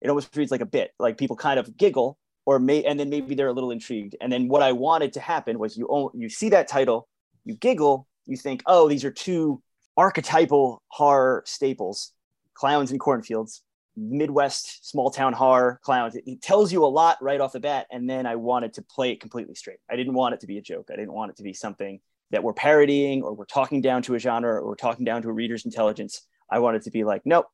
It 0.00 0.08
almost 0.08 0.34
reads 0.36 0.50
like 0.50 0.60
a 0.60 0.66
bit, 0.66 0.92
like 0.98 1.18
people 1.18 1.36
kind 1.36 1.58
of 1.58 1.76
giggle 1.76 2.18
or 2.46 2.58
may 2.58 2.84
and 2.84 2.98
then 2.98 3.10
maybe 3.10 3.34
they're 3.34 3.48
a 3.48 3.52
little 3.52 3.70
intrigued. 3.70 4.16
And 4.20 4.32
then 4.32 4.48
what 4.48 4.62
I 4.62 4.72
wanted 4.72 5.12
to 5.14 5.20
happen 5.20 5.58
was 5.58 5.76
you 5.76 6.10
you 6.14 6.28
see 6.28 6.50
that 6.50 6.68
title, 6.68 7.08
you 7.44 7.54
giggle, 7.54 8.06
you 8.26 8.36
think, 8.36 8.62
oh, 8.66 8.88
these 8.88 9.04
are 9.04 9.10
two 9.10 9.62
archetypal 9.96 10.82
horror 10.88 11.42
staples, 11.46 12.12
clowns 12.54 12.92
in 12.92 12.98
cornfields, 12.98 13.62
Midwest 13.98 14.88
small 14.88 15.10
town 15.10 15.32
horror 15.32 15.80
clowns. 15.82 16.14
It, 16.14 16.24
it, 16.26 16.42
tells 16.42 16.72
you 16.72 16.84
a 16.84 16.86
lot 16.86 17.18
right 17.20 17.40
off 17.40 17.52
the 17.52 17.60
bat. 17.60 17.86
And 17.90 18.08
then 18.08 18.26
I 18.26 18.36
wanted 18.36 18.74
to 18.74 18.82
play 18.82 19.10
it 19.10 19.20
completely 19.20 19.54
straight. 19.54 19.78
I 19.90 19.96
didn't 19.96 20.14
want 20.14 20.34
it 20.34 20.40
to 20.40 20.46
be 20.46 20.58
a 20.58 20.62
joke. 20.62 20.88
I 20.92 20.96
didn't 20.96 21.12
want 21.12 21.30
it 21.30 21.36
to 21.38 21.42
be 21.42 21.52
something 21.52 22.00
that 22.30 22.42
we're 22.42 22.52
parodying 22.52 23.22
or 23.22 23.34
we're 23.34 23.44
talking 23.46 23.80
down 23.80 24.02
to 24.02 24.14
a 24.14 24.18
genre 24.18 24.50
or 24.50 24.66
we're 24.66 24.74
talking 24.74 25.04
down 25.04 25.22
to 25.22 25.28
a 25.28 25.32
reader's 25.32 25.64
intelligence. 25.64 26.22
I 26.50 26.58
wanted 26.58 26.82
to 26.82 26.90
be 26.90 27.04
like, 27.04 27.22
nope, 27.24 27.46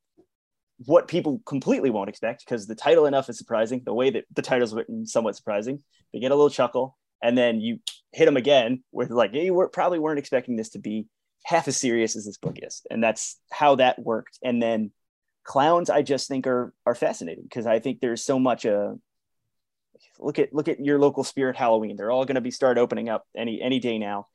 what 0.86 1.08
people 1.08 1.40
completely 1.46 1.90
won't 1.90 2.08
expect 2.08 2.44
because 2.44 2.66
the 2.66 2.74
title 2.74 3.06
enough 3.06 3.28
is 3.28 3.38
surprising. 3.38 3.82
The 3.84 3.94
way 3.94 4.10
that 4.10 4.24
the 4.34 4.42
title's 4.42 4.74
written, 4.74 5.06
somewhat 5.06 5.36
surprising. 5.36 5.82
They 6.12 6.20
get 6.20 6.30
a 6.32 6.34
little 6.34 6.50
chuckle, 6.50 6.96
and 7.22 7.36
then 7.36 7.60
you 7.60 7.78
hit 8.12 8.26
them 8.26 8.36
again 8.36 8.82
with 8.92 9.10
like, 9.10 9.32
you 9.34 9.68
probably 9.72 9.98
weren't 9.98 10.18
expecting 10.18 10.56
this 10.56 10.70
to 10.70 10.78
be 10.78 11.06
half 11.44 11.68
as 11.68 11.76
serious 11.76 12.16
as 12.16 12.24
this 12.24 12.38
book 12.38 12.58
is, 12.60 12.82
and 12.90 13.02
that's 13.02 13.38
how 13.50 13.76
that 13.76 13.98
worked. 13.98 14.38
And 14.42 14.62
then 14.62 14.90
clowns, 15.44 15.90
I 15.90 16.02
just 16.02 16.28
think 16.28 16.46
are 16.46 16.72
are 16.86 16.94
fascinating 16.94 17.44
because 17.44 17.66
I 17.66 17.78
think 17.78 18.00
there's 18.00 18.22
so 18.22 18.38
much 18.38 18.66
uh 18.66 18.94
look 20.18 20.38
at 20.38 20.52
look 20.52 20.68
at 20.68 20.84
your 20.84 20.98
local 20.98 21.24
spirit 21.24 21.56
Halloween. 21.56 21.96
They're 21.96 22.10
all 22.10 22.24
going 22.24 22.36
to 22.36 22.40
be 22.40 22.50
start 22.50 22.78
opening 22.78 23.08
up 23.08 23.26
any 23.36 23.60
any 23.62 23.78
day 23.78 23.98
now 23.98 24.26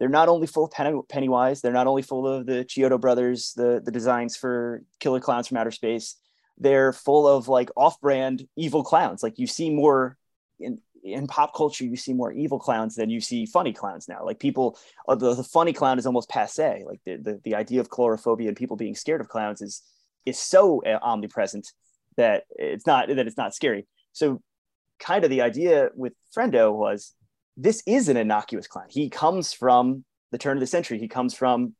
they're 0.00 0.08
not 0.08 0.30
only 0.30 0.46
full 0.46 0.64
of 0.64 1.08
Pennywise, 1.08 1.60
they're 1.60 1.72
not 1.74 1.86
only 1.86 2.00
full 2.00 2.26
of 2.26 2.46
the 2.46 2.64
Chiodo 2.64 2.98
brothers, 2.98 3.52
the, 3.54 3.82
the 3.84 3.90
designs 3.92 4.34
for 4.34 4.82
Killer 4.98 5.20
Clowns 5.20 5.46
from 5.46 5.58
Outer 5.58 5.70
Space, 5.70 6.16
they're 6.56 6.94
full 6.94 7.28
of 7.28 7.48
like 7.48 7.70
off-brand 7.76 8.48
evil 8.56 8.82
clowns. 8.82 9.22
Like 9.22 9.38
you 9.38 9.46
see 9.46 9.68
more 9.68 10.16
in, 10.58 10.78
in 11.04 11.26
pop 11.26 11.54
culture, 11.54 11.84
you 11.84 11.96
see 11.96 12.14
more 12.14 12.32
evil 12.32 12.58
clowns 12.58 12.94
than 12.96 13.10
you 13.10 13.20
see 13.20 13.44
funny 13.44 13.74
clowns 13.74 14.08
now. 14.08 14.24
Like 14.24 14.40
people, 14.40 14.78
uh, 15.06 15.14
the, 15.16 15.34
the 15.34 15.44
funny 15.44 15.74
clown 15.74 15.98
is 15.98 16.06
almost 16.06 16.30
passe. 16.30 16.82
Like 16.86 17.00
the, 17.04 17.16
the, 17.16 17.40
the 17.44 17.54
idea 17.54 17.80
of 17.80 17.90
coulrophobia 17.90 18.48
and 18.48 18.56
people 18.56 18.76
being 18.78 18.94
scared 18.94 19.20
of 19.20 19.28
clowns 19.28 19.60
is 19.60 19.82
is 20.26 20.38
so 20.38 20.82
uh, 20.84 20.98
omnipresent 21.02 21.72
that 22.16 22.44
it's 22.50 22.86
not 22.86 23.08
that 23.08 23.26
it's 23.26 23.36
not 23.36 23.54
scary. 23.54 23.86
So 24.12 24.42
kind 24.98 25.24
of 25.24 25.30
the 25.30 25.42
idea 25.42 25.90
with 25.94 26.12
Frendo 26.36 26.72
was 26.74 27.14
this 27.62 27.82
is 27.86 28.08
an 28.08 28.16
innocuous 28.16 28.66
clown. 28.66 28.86
He 28.88 29.10
comes 29.10 29.52
from 29.52 30.04
the 30.32 30.38
turn 30.38 30.56
of 30.56 30.60
the 30.60 30.66
century. 30.66 30.98
He 30.98 31.08
comes 31.08 31.34
from 31.34 31.74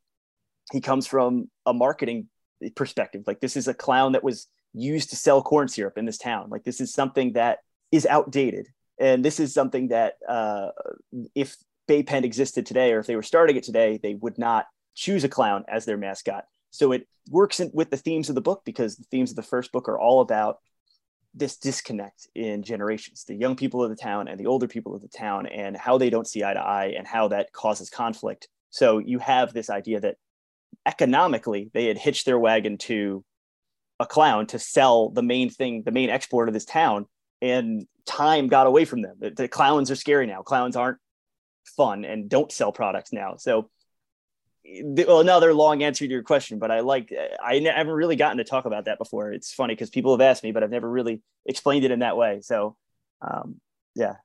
he 0.72 0.80
comes 0.80 1.06
from 1.06 1.50
a 1.66 1.72
marketing 1.72 2.28
perspective. 2.76 3.24
Like 3.26 3.40
this 3.40 3.56
is 3.56 3.66
a 3.66 3.74
clown 3.74 4.12
that 4.12 4.22
was 4.22 4.46
used 4.74 5.10
to 5.10 5.16
sell 5.16 5.42
corn 5.42 5.68
syrup 5.68 5.96
in 5.96 6.04
this 6.04 6.18
town. 6.18 6.50
Like 6.50 6.64
this 6.64 6.80
is 6.80 6.92
something 6.92 7.32
that 7.32 7.58
is 7.90 8.06
outdated, 8.06 8.68
and 8.98 9.24
this 9.24 9.40
is 9.40 9.54
something 9.54 9.88
that 9.88 10.14
uh, 10.28 10.68
if 11.34 11.56
Baypen 11.88 12.24
existed 12.24 12.66
today, 12.66 12.92
or 12.92 13.00
if 13.00 13.06
they 13.06 13.16
were 13.16 13.22
starting 13.22 13.56
it 13.56 13.64
today, 13.64 13.98
they 14.00 14.14
would 14.14 14.38
not 14.38 14.66
choose 14.94 15.24
a 15.24 15.28
clown 15.28 15.64
as 15.66 15.86
their 15.86 15.96
mascot. 15.96 16.44
So 16.70 16.92
it 16.92 17.08
works 17.28 17.58
in, 17.58 17.70
with 17.72 17.90
the 17.90 17.96
themes 17.96 18.28
of 18.28 18.34
the 18.34 18.40
book 18.40 18.62
because 18.64 18.96
the 18.96 19.04
themes 19.10 19.30
of 19.30 19.36
the 19.36 19.42
first 19.42 19.72
book 19.72 19.88
are 19.88 19.98
all 19.98 20.20
about 20.20 20.58
this 21.34 21.56
disconnect 21.56 22.28
in 22.34 22.62
generations 22.62 23.24
the 23.24 23.36
young 23.36 23.54
people 23.54 23.84
of 23.84 23.90
the 23.90 23.96
town 23.96 24.26
and 24.26 24.38
the 24.38 24.46
older 24.46 24.66
people 24.66 24.94
of 24.94 25.02
the 25.02 25.08
town 25.08 25.46
and 25.46 25.76
how 25.76 25.96
they 25.96 26.10
don't 26.10 26.26
see 26.26 26.42
eye 26.42 26.54
to 26.54 26.60
eye 26.60 26.92
and 26.96 27.06
how 27.06 27.28
that 27.28 27.52
causes 27.52 27.88
conflict. 27.88 28.48
So 28.70 28.98
you 28.98 29.18
have 29.20 29.52
this 29.52 29.70
idea 29.70 30.00
that 30.00 30.16
economically 30.86 31.70
they 31.72 31.86
had 31.86 31.98
hitched 31.98 32.26
their 32.26 32.38
wagon 32.38 32.78
to 32.78 33.24
a 34.00 34.06
clown 34.06 34.46
to 34.46 34.58
sell 34.58 35.10
the 35.10 35.22
main 35.22 35.50
thing 35.50 35.82
the 35.84 35.92
main 35.92 36.10
export 36.10 36.48
of 36.48 36.54
this 36.54 36.64
town 36.64 37.06
and 37.42 37.86
time 38.06 38.48
got 38.48 38.66
away 38.66 38.84
from 38.84 39.02
them. 39.02 39.16
The, 39.18 39.30
the 39.30 39.48
clowns 39.48 39.90
are 39.90 39.96
scary 39.96 40.26
now. 40.26 40.42
Clowns 40.42 40.76
aren't 40.76 40.98
fun 41.76 42.04
and 42.04 42.28
don't 42.28 42.50
sell 42.50 42.72
products 42.72 43.12
now. 43.12 43.36
So 43.36 43.70
well, 44.64 45.20
another 45.20 45.54
long 45.54 45.82
answer 45.82 46.06
to 46.06 46.10
your 46.10 46.22
question, 46.22 46.58
but 46.58 46.70
I 46.70 46.80
like 46.80 47.12
I 47.42 47.54
haven't 47.56 47.92
really 47.92 48.16
gotten 48.16 48.38
to 48.38 48.44
talk 48.44 48.66
about 48.66 48.84
that 48.84 48.98
before. 48.98 49.32
It's 49.32 49.52
funny 49.52 49.74
because 49.74 49.90
people 49.90 50.12
have 50.12 50.20
asked 50.20 50.42
me, 50.42 50.52
but 50.52 50.62
I've 50.62 50.70
never 50.70 50.88
really 50.88 51.22
explained 51.46 51.84
it 51.84 51.90
in 51.90 52.00
that 52.00 52.16
way. 52.16 52.40
So, 52.42 52.76
um, 53.22 53.60
yeah. 53.94 54.16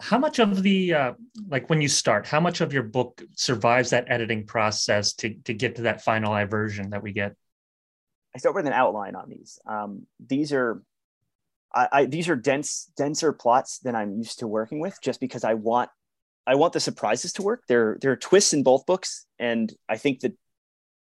How 0.00 0.18
much 0.18 0.38
of 0.38 0.62
the 0.62 0.94
uh, 0.94 1.12
like 1.48 1.68
when 1.70 1.80
you 1.80 1.88
start, 1.88 2.26
how 2.26 2.40
much 2.40 2.60
of 2.60 2.72
your 2.72 2.82
book 2.82 3.22
survives 3.36 3.90
that 3.90 4.06
editing 4.08 4.46
process 4.46 5.14
to 5.14 5.34
to 5.44 5.54
get 5.54 5.76
to 5.76 5.82
that 5.82 6.04
finalized 6.04 6.50
version 6.50 6.90
that 6.90 7.02
we 7.02 7.12
get? 7.12 7.34
I 8.34 8.38
start 8.38 8.54
with 8.54 8.66
an 8.66 8.72
outline 8.72 9.14
on 9.14 9.28
these. 9.28 9.58
Um, 9.66 10.06
these 10.24 10.52
are 10.52 10.82
I, 11.74 11.88
I 11.92 12.04
these 12.06 12.28
are 12.28 12.36
dense 12.36 12.90
denser 12.96 13.32
plots 13.32 13.78
than 13.78 13.94
I'm 13.94 14.16
used 14.16 14.40
to 14.40 14.48
working 14.48 14.80
with, 14.80 15.00
just 15.02 15.20
because 15.20 15.44
I 15.44 15.54
want 15.54 15.90
I 16.46 16.56
want 16.56 16.72
the 16.72 16.80
surprises 16.80 17.32
to 17.34 17.42
work. 17.42 17.64
There 17.68 17.98
there 18.00 18.12
are 18.12 18.16
twists 18.16 18.52
in 18.52 18.62
both 18.62 18.86
books, 18.86 19.26
and 19.38 19.72
I 19.88 19.96
think 19.96 20.20
that 20.20 20.36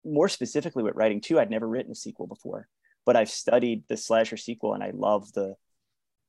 more 0.04 0.28
specifically 0.28 0.82
with 0.82 0.94
writing 0.94 1.20
too, 1.20 1.38
I'd 1.38 1.50
never 1.50 1.68
written 1.68 1.92
a 1.92 1.96
sequel 1.96 2.26
before, 2.26 2.68
but 3.04 3.16
I've 3.16 3.30
studied 3.30 3.84
the 3.88 3.96
slasher 3.96 4.37
sequel, 4.37 4.75
and 4.75 4.82
I 4.82 4.90
love 4.94 5.32
the 5.32 5.56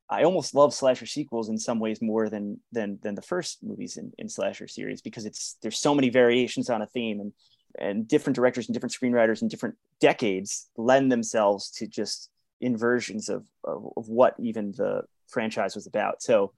I 0.10 0.24
almost 0.24 0.53
love 0.53 0.74
slasher 0.74 1.05
sequels 1.05 1.50
in 1.50 1.58
some 1.58 1.79
ways 1.79 2.01
more 2.01 2.29
than 2.29 2.60
than 2.72 3.00
than 3.01 3.15
the 3.15 3.22
first 3.22 3.63
movies 3.63 3.98
in, 3.98 4.12
in 4.17 4.29
slasher 4.29 4.67
series 4.67 5.01
because 5.01 5.25
it's 5.25 5.58
there's 5.62 5.79
so 5.79 5.96
many 5.96 6.10
variations 6.10 6.70
on 6.70 6.82
a 6.82 6.88
theme 6.88 7.20
and 7.20 7.34
and 7.79 8.08
different 8.08 8.36
directors 8.36 8.67
and 8.67 8.74
different 8.74 8.93
screenwriters 8.93 9.41
in 9.41 9.48
different 9.48 9.75
decades 10.00 10.70
lend 10.77 11.12
themselves 11.12 11.72
to 11.72 11.88
just 11.88 12.29
inversions 12.62 13.29
of, 13.29 13.46
of, 13.63 13.91
of 13.98 14.08
what 14.08 14.36
even 14.39 14.72
the 14.74 15.01
franchise 15.27 15.75
was 15.75 15.88
about. 15.88 16.22
So 16.22 16.53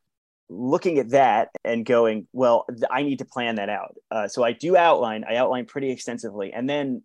looking 0.50 1.00
at 1.00 1.10
that 1.10 1.50
and 1.64 1.86
going, 1.86 2.28
well, 2.32 2.66
I 2.90 3.04
need 3.04 3.20
to 3.20 3.26
plan 3.26 3.56
that 3.56 3.70
out. 3.70 3.96
Uh, 4.12 4.28
so 4.28 4.44
I 4.44 4.52
do 4.52 4.78
outline, 4.78 5.24
I 5.28 5.36
outline 5.38 5.66
pretty 5.66 5.92
extensively. 5.92 6.54
And 6.54 6.70
then 6.70 7.04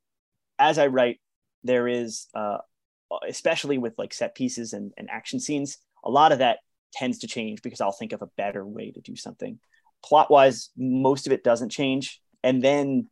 as 0.59 0.79
I 0.79 0.89
write, 0.89 1.21
there 1.65 1.89
is, 1.89 2.27
uh, 2.35 2.59
especially 3.27 3.79
with 3.79 3.95
like 3.99 4.13
set 4.13 4.35
pieces 4.35 4.73
and, 4.73 4.93
and 4.97 5.09
action 5.11 5.41
scenes, 5.41 5.79
a 6.05 6.11
lot 6.11 6.33
of 6.33 6.39
that 6.39 6.59
tends 6.93 7.19
to 7.21 7.27
change 7.27 7.63
because 7.63 7.81
I'll 7.81 7.93
think 7.93 8.13
of 8.13 8.23
a 8.23 8.31
better 8.37 8.65
way 8.65 8.91
to 8.91 9.01
do 9.01 9.17
something. 9.17 9.59
Plot 10.05 10.31
wise, 10.31 10.71
most 10.77 11.27
of 11.27 11.33
it 11.33 11.45
doesn't 11.45 11.71
change. 11.71 12.21
And 12.43 12.63
then 12.63 13.09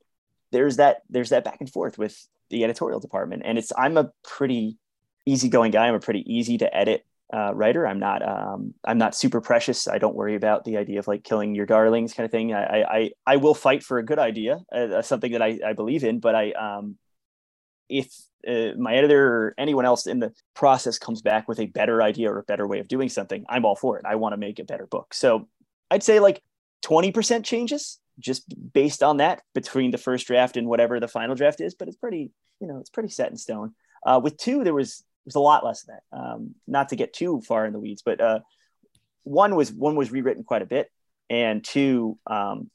there's 0.53 0.77
that 0.77 0.99
there's 1.11 1.31
that 1.31 1.45
back 1.45 1.59
and 1.61 1.71
forth 1.71 1.99
with 1.99 2.19
the 2.51 2.65
editorial 2.65 3.01
department. 3.01 3.43
And 3.45 3.59
it's 3.59 3.73
I'm 3.77 3.97
a 3.97 4.11
pretty 4.25 4.79
easygoing 5.27 5.71
guy. 5.71 5.87
I'm 5.87 5.95
a 5.95 6.01
pretty 6.01 6.25
easy 6.27 6.59
to 6.59 6.75
edit 6.75 7.05
uh, 7.33 7.53
writer. 7.55 7.87
I'm 7.87 7.99
not 7.99 8.27
um, 8.27 8.75
I'm 8.85 8.99
not 8.99 9.15
super 9.15 9.41
precious. 9.41 9.87
I 9.87 9.99
don't 9.99 10.15
worry 10.15 10.35
about 10.35 10.65
the 10.65 10.77
idea 10.77 10.99
of 10.99 11.09
like 11.09 11.25
killing 11.25 11.55
your 11.55 11.67
darlings 11.67 12.15
kind 12.15 12.25
of 12.25 12.31
thing. 12.31 12.55
I 12.55 12.83
I 12.83 13.11
I 13.27 13.37
will 13.37 13.55
fight 13.55 13.83
for 13.83 13.99
a 13.99 14.05
good 14.05 14.19
idea, 14.19 14.61
uh, 14.73 15.03
something 15.03 15.33
that 15.33 15.43
I, 15.43 15.59
I 15.65 15.73
believe 15.75 16.05
in. 16.05 16.21
But 16.21 16.35
I 16.35 16.53
um, 16.53 16.97
if 17.89 18.13
uh, 18.47 18.73
my 18.79 18.95
editor 18.95 19.27
or 19.27 19.55
anyone 19.59 19.85
else 19.85 20.07
in 20.07 20.21
the 20.21 20.33
process 20.55 20.99
comes 20.99 21.23
back 21.23 21.49
with 21.49 21.59
a 21.61 21.67
better 21.67 22.03
idea 22.03 22.31
or 22.31 22.39
a 22.39 22.45
better 22.45 22.67
way 22.67 22.79
of 22.79 22.89
doing 22.89 23.09
something, 23.09 23.45
I'm 23.49 23.65
all 23.65 23.77
for 23.77 23.99
it. 23.99 24.05
I 24.07 24.17
want 24.17 24.33
to 24.33 24.37
make 24.37 24.59
a 24.59 24.65
better 24.65 24.87
book. 24.87 25.13
So 25.13 25.49
I'd 25.91 26.03
say 26.03 26.21
like 26.21 26.43
20% 26.85 27.45
changes 27.45 27.99
just 28.19 28.55
based 28.73 29.03
on 29.03 29.19
that 29.19 29.43
between 29.55 29.91
the 29.91 29.99
first 29.99 30.27
draft 30.27 30.57
and 30.57 30.69
whatever 30.69 31.01
the 31.01 31.09
final 31.09 31.35
draft 31.35 31.61
is. 31.61 31.75
But 31.75 31.89
it's 31.89 31.97
pretty, 31.97 32.31
you 32.61 32.67
know, 32.67 32.79
it's 32.79 32.91
pretty 32.91 33.09
set 33.09 33.31
in 33.31 33.37
stone. 33.37 33.75
Uh, 34.07 34.21
with 34.23 34.37
two, 34.37 34.65
there 34.65 34.75
was 34.75 35.03
was 35.29 35.35
a 35.35 35.41
lot 35.41 35.65
less 35.65 35.85
of 35.85 35.89
that. 35.89 36.03
Um, 36.19 36.55
not 36.67 36.89
to 36.91 36.97
get 36.97 37.13
too 37.13 37.41
far 37.41 37.67
in 37.67 37.73
the 37.73 37.79
weeds, 37.79 38.03
but 38.05 38.21
uh, 38.21 38.41
one 39.25 39.55
was 39.55 39.73
one 39.73 39.97
was 39.97 40.11
rewritten 40.11 40.45
quite 40.45 40.63
a 40.63 40.67
bit, 40.67 40.91
and 41.29 41.63
two, 41.63 42.19
um, 42.27 42.71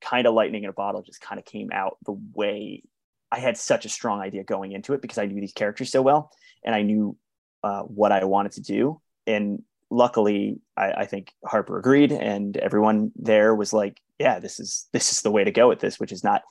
kind 0.00 0.26
of 0.26 0.34
lightning 0.34 0.64
in 0.64 0.70
a 0.70 0.72
bottle 0.72 1.02
just 1.02 1.20
kind 1.20 1.38
of 1.38 1.44
came 1.44 1.70
out 1.72 1.98
the 2.06 2.16
way 2.34 2.82
I 3.30 3.38
had 3.38 3.56
such 3.56 3.84
a 3.84 3.88
strong 3.88 4.20
idea 4.20 4.44
going 4.44 4.72
into 4.72 4.94
it 4.94 5.02
because 5.02 5.18
I 5.18 5.26
knew 5.26 5.40
these 5.40 5.52
characters 5.52 5.90
so 5.90 6.02
well 6.02 6.30
and 6.64 6.74
I 6.74 6.82
knew 6.82 7.16
uh, 7.62 7.82
what 7.82 8.12
I 8.12 8.24
wanted 8.24 8.52
to 8.52 8.62
do. 8.62 9.00
And 9.26 9.62
luckily, 9.90 10.60
I, 10.76 10.92
I, 10.92 11.06
think 11.06 11.32
Harper 11.44 11.78
agreed, 11.78 12.12
and 12.12 12.56
everyone 12.56 13.12
there 13.16 13.54
was 13.54 13.72
like, 13.72 14.00
"Yeah, 14.18 14.38
this 14.38 14.58
is 14.58 14.88
this 14.92 15.12
is 15.12 15.20
the 15.22 15.30
way 15.30 15.44
to 15.44 15.50
go 15.50 15.68
with 15.68 15.80
this," 15.80 16.00
which 16.00 16.12
is 16.12 16.24
not. 16.24 16.42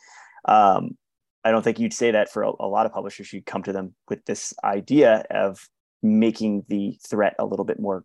Um, 0.46 0.98
I 1.44 1.52
don't 1.52 1.64
think 1.64 1.80
you'd 1.80 1.94
say 1.94 2.12
that 2.12 2.32
for 2.32 2.44
a, 2.44 2.52
a 2.60 2.68
lot 2.68 2.86
of 2.86 2.92
publishers. 2.92 3.32
You'd 3.32 3.46
come 3.46 3.64
to 3.64 3.74
them 3.74 3.96
with 4.08 4.26
this 4.26 4.54
idea 4.64 5.24
of 5.30 5.68
making 6.02 6.66
the 6.68 6.98
threat 7.08 7.36
a 7.40 7.46
little 7.46 7.66
bit 7.66 7.80
more 7.80 8.04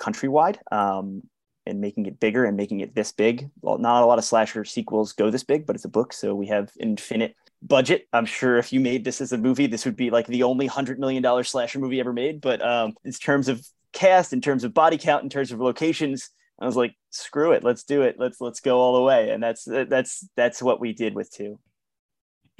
countrywide 0.00 0.56
um, 0.72 1.22
and 1.66 1.80
making 1.80 2.06
it 2.06 2.20
bigger 2.20 2.44
and 2.44 2.56
making 2.56 2.80
it 2.80 2.94
this 2.94 3.12
big. 3.12 3.50
Well, 3.60 3.78
not 3.78 4.02
a 4.02 4.06
lot 4.06 4.18
of 4.18 4.24
slasher 4.24 4.64
sequels 4.64 5.12
go 5.12 5.30
this 5.30 5.44
big, 5.44 5.66
but 5.66 5.76
it's 5.76 5.84
a 5.84 5.90
book, 5.90 6.12
so 6.12 6.34
we 6.34 6.46
have 6.46 6.70
infinite 6.78 7.34
budget. 7.62 8.08
I'm 8.12 8.26
sure 8.26 8.56
if 8.56 8.72
you 8.72 8.80
made 8.80 9.04
this 9.04 9.20
as 9.20 9.32
a 9.32 9.38
movie, 9.38 9.66
this 9.66 9.84
would 9.84 9.96
be 9.96 10.10
like 10.10 10.26
the 10.26 10.42
only 10.42 10.66
hundred 10.66 10.98
million 10.98 11.22
dollar 11.22 11.44
slasher 11.44 11.78
movie 11.78 12.00
ever 12.00 12.12
made. 12.12 12.40
But 12.40 12.64
um, 12.64 12.94
in 13.04 13.12
terms 13.12 13.48
of 13.48 13.64
cast, 13.92 14.32
in 14.32 14.40
terms 14.40 14.64
of 14.64 14.74
body 14.74 14.98
count, 14.98 15.22
in 15.22 15.30
terms 15.30 15.52
of 15.52 15.60
locations, 15.60 16.30
I 16.58 16.66
was 16.66 16.76
like, 16.76 16.94
screw 17.10 17.52
it, 17.52 17.64
let's 17.64 17.84
do 17.84 18.02
it. 18.02 18.16
Let's 18.18 18.40
let's 18.40 18.60
go 18.60 18.78
all 18.78 18.94
the 18.96 19.02
way. 19.02 19.30
And 19.30 19.42
that's 19.42 19.64
that's 19.64 20.26
that's 20.36 20.62
what 20.62 20.80
we 20.80 20.92
did 20.92 21.14
with 21.14 21.30
two. 21.30 21.58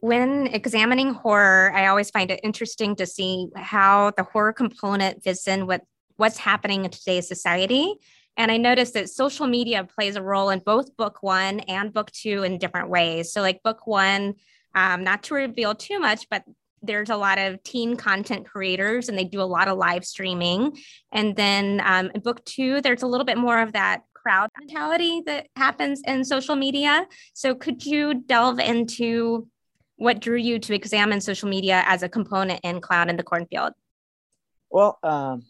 When 0.01 0.47
examining 0.47 1.13
horror, 1.13 1.73
I 1.75 1.89
always 1.89 2.11
find 2.11 2.31
it 2.31 2.41
interesting 2.43 2.97
to 2.97 3.07
see 3.07 3.49
how 3.55 4.13
the 4.17 4.23
horror 4.23 4.53
component 4.53 5.23
fits 5.23 5.47
in 5.47 5.67
with 5.67 5.83
what's 6.17 6.39
happening 6.39 6.85
in 6.85 6.91
today's 6.91 7.29
society. 7.29 7.95
And 8.37 8.51
I 8.51 8.57
noticed 8.57 8.95
that 8.95 9.11
social 9.11 9.47
media 9.47 9.85
plays 9.85 10.17
a 10.17 10.23
role 10.23 10.51
in 10.51 10.61
both 10.61 10.97
book 10.97 11.23
one 11.23 11.61
and 11.61 11.93
book 11.93 12.11
two 12.13 12.43
in 12.43 12.59
different 12.59 12.89
ways. 12.89 13.33
So, 13.33 13.43
like 13.43 13.63
book 13.63 13.87
one, 13.87 14.35
um, 14.75 15.05
not 15.05 15.25
to 15.25 15.35
reveal 15.35 15.75
too 15.75 15.99
much, 15.99 16.27
but 16.31 16.45
there's 16.83 17.11
a 17.11 17.17
lot 17.17 17.39
of 17.39 17.63
teen 17.63 17.97
content 17.97 18.47
creators 18.47 19.11
and 19.11 19.19
they 19.19 19.25
do 19.25 19.43
a 19.43 19.43
lot 19.43 19.69
of 19.69 19.77
live 19.77 20.05
streaming. 20.05 20.79
And 21.13 21.37
then 21.37 21.83
um, 21.85 22.11
in 22.15 22.23
book 22.23 22.43
two, 22.47 22.81
there's 22.81 23.03
a 23.03 23.07
little 23.07 23.27
bit 23.27 23.37
more 23.37 23.61
of 23.61 23.73
that 23.75 24.03
crowd 24.15 24.49
mentality 24.59 25.23
that 25.27 25.49
happens 25.57 26.01
in 26.07 26.25
social 26.25 26.57
media. 26.57 27.07
So 27.35 27.55
could 27.55 27.85
you 27.85 28.15
delve 28.15 28.59
into 28.59 29.49
what 30.01 30.21
drew 30.21 30.39
you 30.39 30.59
to 30.59 30.75
examine 30.75 31.21
social 31.21 31.49
media 31.49 31.85
as 31.87 32.03
a 32.03 32.09
component 32.09 32.61
in 32.65 32.81
Clown 32.81 33.11
in 33.11 33.17
the 33.17 33.23
Cornfield? 33.23 33.75
Well, 34.71 34.99
um, 35.03 35.43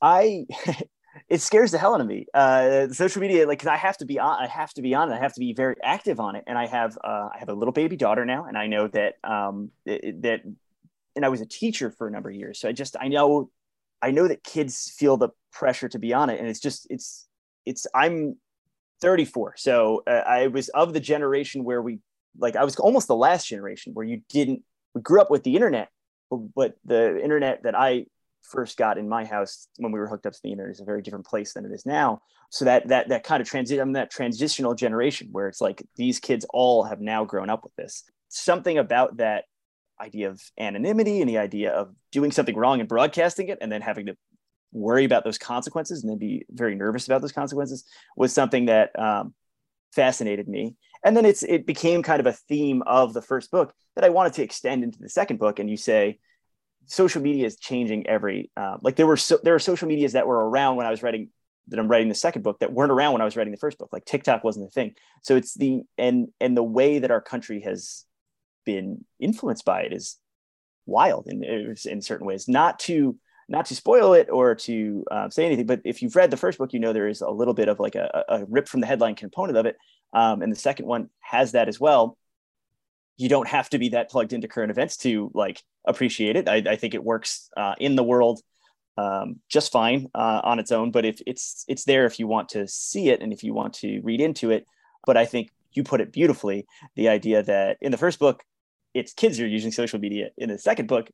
I 0.00 0.46
it 1.28 1.40
scares 1.40 1.70
the 1.70 1.78
hell 1.78 1.94
out 1.94 2.00
of 2.00 2.06
me. 2.08 2.26
Uh, 2.34 2.88
social 2.88 3.20
media, 3.20 3.46
like, 3.46 3.60
cause 3.60 3.68
I 3.68 3.76
have 3.76 3.96
to 3.98 4.04
be 4.04 4.18
on, 4.18 4.42
I 4.42 4.48
have 4.48 4.72
to 4.74 4.82
be 4.82 4.94
on 4.94 5.10
it. 5.10 5.14
I 5.14 5.18
have 5.18 5.34
to 5.34 5.40
be 5.40 5.52
very 5.52 5.76
active 5.82 6.18
on 6.18 6.34
it. 6.34 6.44
And 6.46 6.58
I 6.58 6.66
have, 6.66 6.98
uh, 7.04 7.28
I 7.32 7.36
have 7.38 7.50
a 7.50 7.54
little 7.54 7.72
baby 7.72 7.96
daughter 7.96 8.24
now, 8.24 8.46
and 8.46 8.58
I 8.58 8.66
know 8.66 8.88
that, 8.88 9.14
um, 9.22 9.70
that, 9.86 10.40
and 11.14 11.24
I 11.24 11.28
was 11.28 11.40
a 11.40 11.46
teacher 11.46 11.90
for 11.90 12.08
a 12.08 12.10
number 12.10 12.30
of 12.30 12.36
years. 12.36 12.58
So 12.58 12.68
I 12.68 12.72
just, 12.72 12.96
I 13.00 13.08
know, 13.08 13.50
I 14.00 14.10
know 14.10 14.26
that 14.26 14.42
kids 14.42 14.90
feel 14.90 15.16
the 15.16 15.28
pressure 15.52 15.88
to 15.90 15.98
be 16.00 16.12
on 16.12 16.30
it, 16.30 16.40
and 16.40 16.48
it's 16.48 16.60
just, 16.60 16.88
it's, 16.90 17.28
it's. 17.64 17.86
I'm 17.94 18.36
34, 19.00 19.54
so 19.56 20.02
uh, 20.06 20.10
I 20.10 20.48
was 20.48 20.68
of 20.70 20.92
the 20.92 21.00
generation 21.00 21.62
where 21.62 21.80
we, 21.80 22.00
like, 22.38 22.56
I 22.56 22.64
was 22.64 22.76
almost 22.76 23.08
the 23.08 23.16
last 23.16 23.46
generation 23.46 23.94
where 23.94 24.06
you 24.06 24.22
didn't. 24.28 24.62
We 24.94 25.00
grew 25.00 25.20
up 25.20 25.30
with 25.30 25.42
the 25.42 25.54
internet, 25.54 25.88
but, 26.30 26.38
but 26.54 26.76
the 26.84 27.22
internet 27.22 27.62
that 27.62 27.74
I 27.74 28.06
first 28.42 28.76
got 28.76 28.98
in 28.98 29.08
my 29.08 29.24
house 29.24 29.68
when 29.78 29.92
we 29.92 29.98
were 29.98 30.08
hooked 30.08 30.26
up 30.26 30.32
to 30.32 30.40
the 30.42 30.50
internet 30.50 30.74
is 30.74 30.80
a 30.80 30.84
very 30.84 31.02
different 31.02 31.26
place 31.26 31.54
than 31.54 31.64
it 31.64 31.72
is 31.72 31.86
now. 31.86 32.20
So 32.50 32.64
that 32.66 32.88
that 32.88 33.08
that 33.08 33.24
kind 33.24 33.40
of 33.40 33.48
transit 33.48 33.78
I'm 33.78 33.92
that 33.92 34.10
transitional 34.10 34.74
generation 34.74 35.28
where 35.32 35.48
it's 35.48 35.60
like 35.60 35.82
these 35.96 36.18
kids 36.18 36.44
all 36.50 36.84
have 36.84 37.00
now 37.00 37.24
grown 37.24 37.48
up 37.48 37.64
with 37.64 37.74
this. 37.76 38.04
Something 38.28 38.78
about 38.78 39.18
that 39.18 39.44
idea 40.00 40.28
of 40.28 40.42
anonymity 40.58 41.20
and 41.20 41.30
the 41.30 41.38
idea 41.38 41.70
of 41.70 41.94
doing 42.10 42.32
something 42.32 42.56
wrong 42.56 42.80
and 42.80 42.88
broadcasting 42.88 43.48
it 43.48 43.58
and 43.60 43.70
then 43.70 43.80
having 43.80 44.06
to 44.06 44.16
worry 44.72 45.04
about 45.04 45.22
those 45.22 45.38
consequences 45.38 46.02
and 46.02 46.10
then 46.10 46.18
be 46.18 46.44
very 46.50 46.74
nervous 46.74 47.06
about 47.06 47.20
those 47.20 47.32
consequences 47.32 47.84
was 48.16 48.32
something 48.32 48.66
that 48.66 48.98
um, 48.98 49.34
fascinated 49.92 50.48
me. 50.48 50.76
And 51.04 51.16
then 51.16 51.24
it's 51.24 51.42
it 51.42 51.66
became 51.66 52.02
kind 52.02 52.20
of 52.20 52.26
a 52.26 52.32
theme 52.32 52.82
of 52.82 53.12
the 53.12 53.22
first 53.22 53.50
book 53.50 53.74
that 53.96 54.04
I 54.04 54.10
wanted 54.10 54.34
to 54.34 54.42
extend 54.42 54.84
into 54.84 54.98
the 54.98 55.08
second 55.08 55.38
book. 55.38 55.58
And 55.58 55.68
you 55.68 55.76
say, 55.76 56.18
social 56.86 57.22
media 57.22 57.46
is 57.46 57.56
changing 57.56 58.06
every 58.06 58.50
uh, 58.56 58.76
like 58.82 58.96
there 58.96 59.06
were 59.06 59.16
so, 59.16 59.38
there 59.42 59.54
are 59.54 59.60
social 59.60 59.88
medias 59.88 60.12
that 60.12 60.26
were 60.26 60.48
around 60.48 60.76
when 60.76 60.86
I 60.86 60.90
was 60.90 61.02
writing 61.02 61.30
that 61.68 61.78
I'm 61.78 61.88
writing 61.88 62.08
the 62.08 62.14
second 62.14 62.42
book 62.42 62.58
that 62.60 62.72
weren't 62.72 62.92
around 62.92 63.12
when 63.12 63.22
I 63.22 63.24
was 63.24 63.36
writing 63.36 63.52
the 63.52 63.58
first 63.58 63.78
book. 63.78 63.90
Like 63.92 64.04
TikTok 64.04 64.44
wasn't 64.44 64.66
a 64.66 64.70
thing. 64.70 64.94
So 65.22 65.36
it's 65.36 65.54
the 65.54 65.82
and 65.98 66.28
and 66.40 66.56
the 66.56 66.62
way 66.62 67.00
that 67.00 67.10
our 67.10 67.20
country 67.20 67.60
has 67.62 68.04
been 68.64 69.04
influenced 69.18 69.64
by 69.64 69.82
it 69.82 69.92
is 69.92 70.18
wild 70.86 71.26
in 71.28 71.42
in 71.84 72.02
certain 72.02 72.26
ways. 72.26 72.48
Not 72.48 72.78
to 72.80 73.16
not 73.52 73.66
to 73.66 73.76
spoil 73.76 74.14
it 74.14 74.28
or 74.30 74.56
to 74.56 75.04
uh, 75.10 75.30
say 75.30 75.46
anything, 75.46 75.66
but 75.66 75.80
if 75.84 76.02
you've 76.02 76.16
read 76.16 76.32
the 76.32 76.36
first 76.36 76.58
book, 76.58 76.72
you 76.72 76.80
know 76.80 76.92
there 76.92 77.06
is 77.06 77.20
a 77.20 77.30
little 77.30 77.54
bit 77.54 77.68
of 77.68 77.78
like 77.78 77.94
a, 77.94 78.24
a 78.28 78.44
rip 78.46 78.66
from 78.66 78.80
the 78.80 78.86
headline 78.88 79.14
component 79.14 79.56
of 79.56 79.66
it, 79.66 79.76
um, 80.12 80.42
and 80.42 80.50
the 80.50 80.56
second 80.56 80.86
one 80.86 81.08
has 81.20 81.52
that 81.52 81.68
as 81.68 81.78
well 81.78 82.18
you 83.16 83.28
don't 83.28 83.48
have 83.48 83.68
to 83.70 83.78
be 83.78 83.90
that 83.90 84.10
plugged 84.10 84.32
into 84.32 84.48
current 84.48 84.70
events 84.70 84.96
to 84.96 85.30
like 85.34 85.62
appreciate 85.86 86.36
it. 86.36 86.48
I, 86.48 86.56
I 86.66 86.76
think 86.76 86.94
it 86.94 87.04
works 87.04 87.50
uh, 87.56 87.74
in 87.78 87.94
the 87.96 88.02
world 88.02 88.40
um, 88.98 89.36
just 89.48 89.72
fine 89.72 90.08
uh, 90.14 90.40
on 90.42 90.58
its 90.58 90.72
own. 90.72 90.90
But 90.90 91.04
if 91.04 91.20
it's 91.26 91.64
it's 91.68 91.84
there 91.84 92.04
if 92.04 92.18
you 92.18 92.26
want 92.26 92.50
to 92.50 92.66
see 92.66 93.10
it 93.10 93.22
and 93.22 93.32
if 93.32 93.44
you 93.44 93.54
want 93.54 93.74
to 93.74 94.00
read 94.02 94.20
into 94.20 94.50
it. 94.50 94.66
But 95.06 95.16
I 95.16 95.24
think 95.24 95.50
you 95.72 95.82
put 95.82 96.00
it 96.00 96.12
beautifully. 96.12 96.66
The 96.96 97.08
idea 97.08 97.42
that 97.42 97.78
in 97.80 97.92
the 97.92 97.98
first 97.98 98.18
book, 98.18 98.42
it's 98.94 99.12
kids 99.12 99.38
who 99.38 99.44
are 99.44 99.48
using 99.48 99.72
social 99.72 99.98
media. 99.98 100.30
In 100.36 100.48
the 100.48 100.58
second 100.58 100.86
book, 100.86 101.08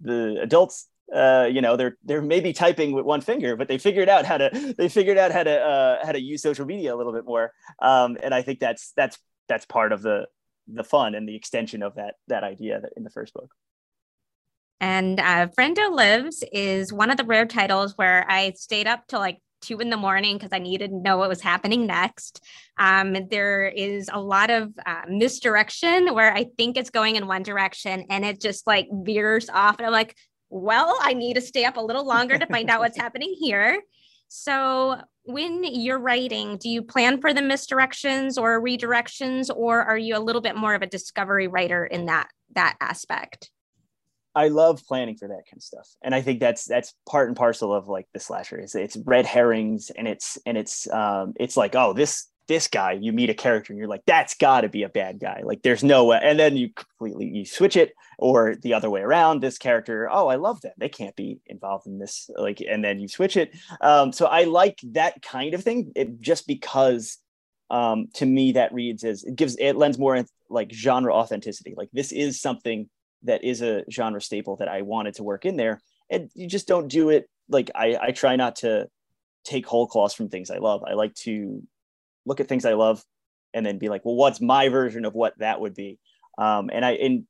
the 0.00 0.38
adults 0.40 0.88
uh, 1.14 1.48
you 1.50 1.60
know 1.60 1.76
they're 1.76 1.96
they're 2.04 2.22
maybe 2.22 2.52
typing 2.52 2.92
with 2.92 3.04
one 3.04 3.20
finger 3.20 3.56
but 3.56 3.68
they 3.68 3.78
figured 3.78 4.08
out 4.08 4.24
how 4.24 4.38
to 4.38 4.74
they 4.78 4.88
figured 4.88 5.18
out 5.18 5.32
how 5.32 5.42
to 5.42 5.60
uh, 5.60 6.04
how 6.04 6.12
to 6.12 6.20
use 6.20 6.42
social 6.42 6.66
media 6.66 6.94
a 6.94 6.96
little 6.96 7.12
bit 7.12 7.24
more 7.24 7.52
um, 7.80 8.16
and 8.22 8.34
i 8.34 8.42
think 8.42 8.60
that's 8.60 8.92
that's 8.96 9.18
that's 9.48 9.66
part 9.66 9.92
of 9.92 10.02
the 10.02 10.26
the 10.68 10.84
fun 10.84 11.14
and 11.14 11.28
the 11.28 11.34
extension 11.34 11.82
of 11.82 11.94
that 11.96 12.14
that 12.28 12.44
idea 12.44 12.80
in 12.96 13.04
the 13.04 13.10
first 13.10 13.34
book 13.34 13.50
And 14.80 15.20
uh, 15.20 15.48
Frendo 15.48 15.90
Lives 15.90 16.42
is 16.52 16.92
one 16.92 17.10
of 17.10 17.16
the 17.16 17.24
rare 17.24 17.46
titles 17.46 17.92
where 17.96 18.24
I 18.30 18.52
stayed 18.52 18.86
up 18.86 19.06
till 19.08 19.20
like 19.20 19.38
two 19.60 19.78
in 19.78 19.90
the 19.90 19.96
morning 19.96 20.36
because 20.36 20.52
I 20.52 20.58
needed 20.58 20.90
to 20.90 20.96
know 20.96 21.18
what 21.18 21.28
was 21.28 21.42
happening 21.42 21.86
next. 21.86 22.42
Um, 22.78 23.14
there 23.30 23.66
is 23.66 24.08
a 24.12 24.20
lot 24.20 24.50
of 24.50 24.72
uh, 24.86 25.02
misdirection 25.08 26.14
where 26.14 26.32
I 26.32 26.46
think 26.56 26.76
it's 26.76 26.90
going 26.90 27.16
in 27.16 27.26
one 27.26 27.42
direction 27.42 28.06
and 28.08 28.24
it 28.24 28.40
just 28.40 28.66
like 28.66 28.88
veers 28.90 29.50
off. 29.50 29.76
And 29.78 29.86
I'm 29.86 29.92
like, 29.92 30.16
well, 30.50 30.98
I 31.00 31.14
need 31.14 31.34
to 31.34 31.40
stay 31.40 31.64
up 31.64 31.76
a 31.76 31.80
little 31.80 32.04
longer 32.04 32.36
to 32.38 32.46
find 32.46 32.68
out 32.68 32.80
what's 32.80 32.96
happening 33.00 33.34
here. 33.38 33.80
So, 34.28 35.00
when 35.24 35.64
you're 35.64 35.98
writing, 35.98 36.56
do 36.56 36.68
you 36.68 36.82
plan 36.82 37.20
for 37.20 37.32
the 37.32 37.40
misdirections 37.40 38.40
or 38.40 38.60
redirections, 38.60 39.50
or 39.54 39.82
are 39.82 39.98
you 39.98 40.16
a 40.16 40.20
little 40.20 40.40
bit 40.40 40.56
more 40.56 40.74
of 40.74 40.82
a 40.82 40.86
discovery 40.86 41.48
writer 41.48 41.84
in 41.84 42.06
that 42.06 42.28
that 42.54 42.76
aspect? 42.80 43.50
I 44.34 44.48
love 44.48 44.82
planning 44.86 45.16
for 45.16 45.26
that 45.26 45.42
kind 45.50 45.56
of 45.56 45.62
stuff, 45.62 45.88
and 46.02 46.14
I 46.14 46.22
think 46.22 46.40
that's 46.40 46.64
that's 46.64 46.94
part 47.08 47.28
and 47.28 47.36
parcel 47.36 47.74
of 47.74 47.88
like 47.88 48.06
the 48.12 48.20
slasher. 48.20 48.60
Is 48.60 48.74
it's 48.74 48.96
red 49.04 49.26
herrings, 49.26 49.90
and 49.90 50.06
it's 50.06 50.38
and 50.46 50.56
it's 50.56 50.88
um 50.90 51.32
it's 51.36 51.56
like 51.56 51.74
oh 51.74 51.92
this 51.92 52.28
this 52.50 52.66
guy 52.66 52.90
you 52.90 53.12
meet 53.12 53.30
a 53.30 53.34
character 53.34 53.72
and 53.72 53.78
you're 53.78 53.86
like 53.86 54.02
that's 54.06 54.34
got 54.34 54.62
to 54.62 54.68
be 54.68 54.82
a 54.82 54.88
bad 54.88 55.20
guy. 55.20 55.40
Like 55.44 55.62
there's 55.62 55.84
no 55.84 56.06
way. 56.06 56.18
And 56.20 56.36
then 56.36 56.56
you 56.56 56.70
completely 56.74 57.28
you 57.28 57.46
switch 57.46 57.76
it 57.76 57.94
or 58.18 58.56
the 58.56 58.74
other 58.74 58.90
way 58.90 59.02
around. 59.02 59.40
This 59.40 59.56
character 59.56 60.08
oh 60.10 60.26
i 60.26 60.34
love 60.34 60.60
them. 60.60 60.72
They 60.76 60.88
can't 60.88 61.14
be 61.14 61.38
involved 61.46 61.86
in 61.86 62.00
this 62.00 62.28
like 62.36 62.60
and 62.60 62.84
then 62.84 62.98
you 62.98 63.06
switch 63.06 63.36
it. 63.36 63.52
Um, 63.80 64.12
so 64.12 64.26
i 64.26 64.42
like 64.44 64.80
that 64.98 65.22
kind 65.22 65.54
of 65.54 65.62
thing 65.62 65.92
it, 65.94 66.20
just 66.20 66.48
because 66.48 67.18
um, 67.70 68.08
to 68.14 68.26
me 68.26 68.50
that 68.52 68.74
reads 68.74 69.04
as 69.04 69.22
it 69.22 69.36
gives 69.36 69.56
it 69.56 69.76
lends 69.76 69.96
more 69.96 70.24
like 70.48 70.72
genre 70.72 71.14
authenticity. 71.14 71.74
Like 71.76 71.90
this 71.92 72.10
is 72.10 72.40
something 72.40 72.90
that 73.22 73.44
is 73.44 73.62
a 73.62 73.84
genre 73.88 74.20
staple 74.20 74.56
that 74.56 74.68
i 74.68 74.82
wanted 74.82 75.14
to 75.14 75.22
work 75.22 75.44
in 75.44 75.56
there 75.56 75.80
and 76.10 76.30
you 76.34 76.48
just 76.48 76.66
don't 76.66 76.88
do 76.88 77.10
it. 77.10 77.30
Like 77.48 77.70
i 77.76 77.96
i 78.02 78.10
try 78.10 78.34
not 78.34 78.56
to 78.56 78.88
take 79.44 79.66
whole 79.66 79.86
cloths 79.86 80.14
from 80.14 80.28
things 80.28 80.50
i 80.50 80.58
love. 80.58 80.82
I 80.82 80.94
like 80.94 81.14
to 81.26 81.62
look 82.30 82.38
at 82.38 82.48
things 82.48 82.64
I 82.64 82.74
love 82.74 83.02
and 83.52 83.66
then 83.66 83.78
be 83.78 83.88
like, 83.88 84.04
well, 84.04 84.14
what's 84.14 84.40
my 84.40 84.68
version 84.68 85.04
of 85.04 85.14
what 85.14 85.36
that 85.38 85.60
would 85.60 85.74
be? 85.74 85.98
Um, 86.38 86.70
and 86.72 86.84
I, 86.84 86.92
in 86.92 87.26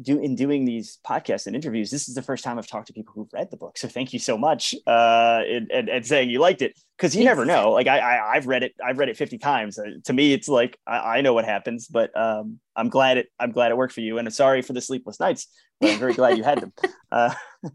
do 0.00 0.18
in 0.20 0.36
doing 0.36 0.64
these 0.64 0.98
podcasts 1.06 1.46
and 1.46 1.54
interviews, 1.54 1.90
this 1.90 2.08
is 2.08 2.14
the 2.14 2.22
first 2.22 2.44
time 2.44 2.56
I've 2.56 2.66
talked 2.66 2.86
to 2.86 2.94
people 2.94 3.12
who've 3.14 3.32
read 3.32 3.50
the 3.50 3.58
book. 3.58 3.76
So 3.76 3.88
thank 3.88 4.14
you 4.14 4.18
so 4.18 4.38
much. 4.38 4.74
Uh, 4.86 5.42
and, 5.46 5.70
and, 5.70 5.88
and 5.88 6.06
saying 6.06 6.30
you 6.30 6.38
liked 6.38 6.62
it. 6.62 6.78
Cause 6.98 7.14
you 7.14 7.24
never 7.24 7.44
know. 7.44 7.72
Like 7.72 7.88
I, 7.88 7.98
I 8.30 8.34
have 8.34 8.46
read 8.46 8.62
it, 8.62 8.72
I've 8.84 8.98
read 8.98 9.10
it 9.10 9.16
50 9.16 9.36
times. 9.38 9.78
Uh, 9.78 9.98
to 10.04 10.12
me, 10.12 10.32
it's 10.32 10.48
like, 10.48 10.78
I, 10.86 11.18
I 11.18 11.20
know 11.20 11.34
what 11.34 11.44
happens, 11.44 11.88
but 11.88 12.16
um, 12.18 12.58
I'm 12.74 12.88
glad 12.88 13.18
it, 13.18 13.26
I'm 13.38 13.52
glad 13.52 13.70
it 13.70 13.76
worked 13.76 13.92
for 13.92 14.00
you. 14.00 14.18
And 14.18 14.26
I'm 14.26 14.32
sorry 14.32 14.62
for 14.62 14.72
the 14.72 14.80
sleepless 14.80 15.20
nights, 15.20 15.48
but 15.80 15.90
I'm 15.90 15.98
very 15.98 16.14
glad 16.14 16.38
you 16.38 16.44
had 16.44 16.60
them. 16.60 16.72
Uh, 17.10 17.32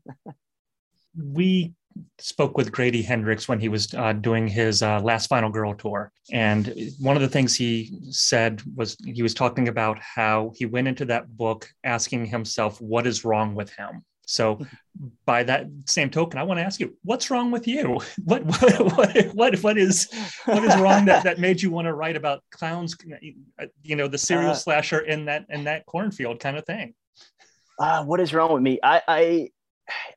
we 1.18 1.74
spoke 2.20 2.58
with 2.58 2.72
Grady 2.72 3.02
Hendrix 3.02 3.48
when 3.48 3.60
he 3.60 3.70
was 3.70 3.94
uh, 3.94 4.14
doing 4.14 4.48
his 4.48 4.82
uh, 4.82 5.00
last 5.02 5.28
Final 5.28 5.50
Girl 5.50 5.74
tour. 5.74 6.12
And 6.32 6.74
one 7.00 7.16
of 7.16 7.22
the 7.22 7.30
things 7.30 7.56
he 7.56 7.98
said 8.10 8.62
was 8.76 8.98
he 9.06 9.22
was 9.22 9.34
talking 9.34 9.68
about 9.68 10.00
how 10.00 10.52
he 10.56 10.66
went 10.66 10.88
into 10.88 11.06
that 11.06 11.36
book 11.36 11.70
asking 11.84 12.26
himself, 12.26 12.80
what 12.82 13.08
is 13.08 13.26
wrong 13.26 13.56
with 13.56 13.72
him? 13.72 14.04
So, 14.26 14.66
by 15.26 15.44
that 15.44 15.68
same 15.86 16.10
token, 16.10 16.40
I 16.40 16.44
want 16.44 16.58
to 16.58 16.64
ask 16.64 16.80
you, 16.80 16.96
what's 17.04 17.30
wrong 17.30 17.52
with 17.52 17.68
you? 17.68 18.00
What 18.24 18.46
what 18.46 18.80
what 18.80 19.16
what, 19.34 19.56
what 19.62 19.78
is 19.78 20.08
what 20.46 20.64
is 20.64 20.76
wrong 20.78 21.06
that, 21.06 21.26
that 21.26 21.40
made 21.40 21.62
you 21.62 21.72
want 21.72 21.88
to 21.88 21.94
write 21.94 22.16
about 22.16 22.42
clowns? 22.50 22.96
You 23.84 23.96
know, 23.98 24.08
the 24.08 24.18
serial 24.18 24.52
uh, 24.52 24.56
slasher 24.56 25.00
in 25.00 25.26
that 25.26 25.46
in 25.50 25.66
that 25.66 25.86
cornfield 25.86 26.40
kind 26.40 26.56
of 26.58 26.66
thing. 26.66 26.94
Uh, 27.80 28.04
what 28.06 28.20
is 28.20 28.34
wrong 28.34 28.54
with 28.54 28.62
me? 28.62 28.80
I, 28.82 29.02
I 29.08 29.50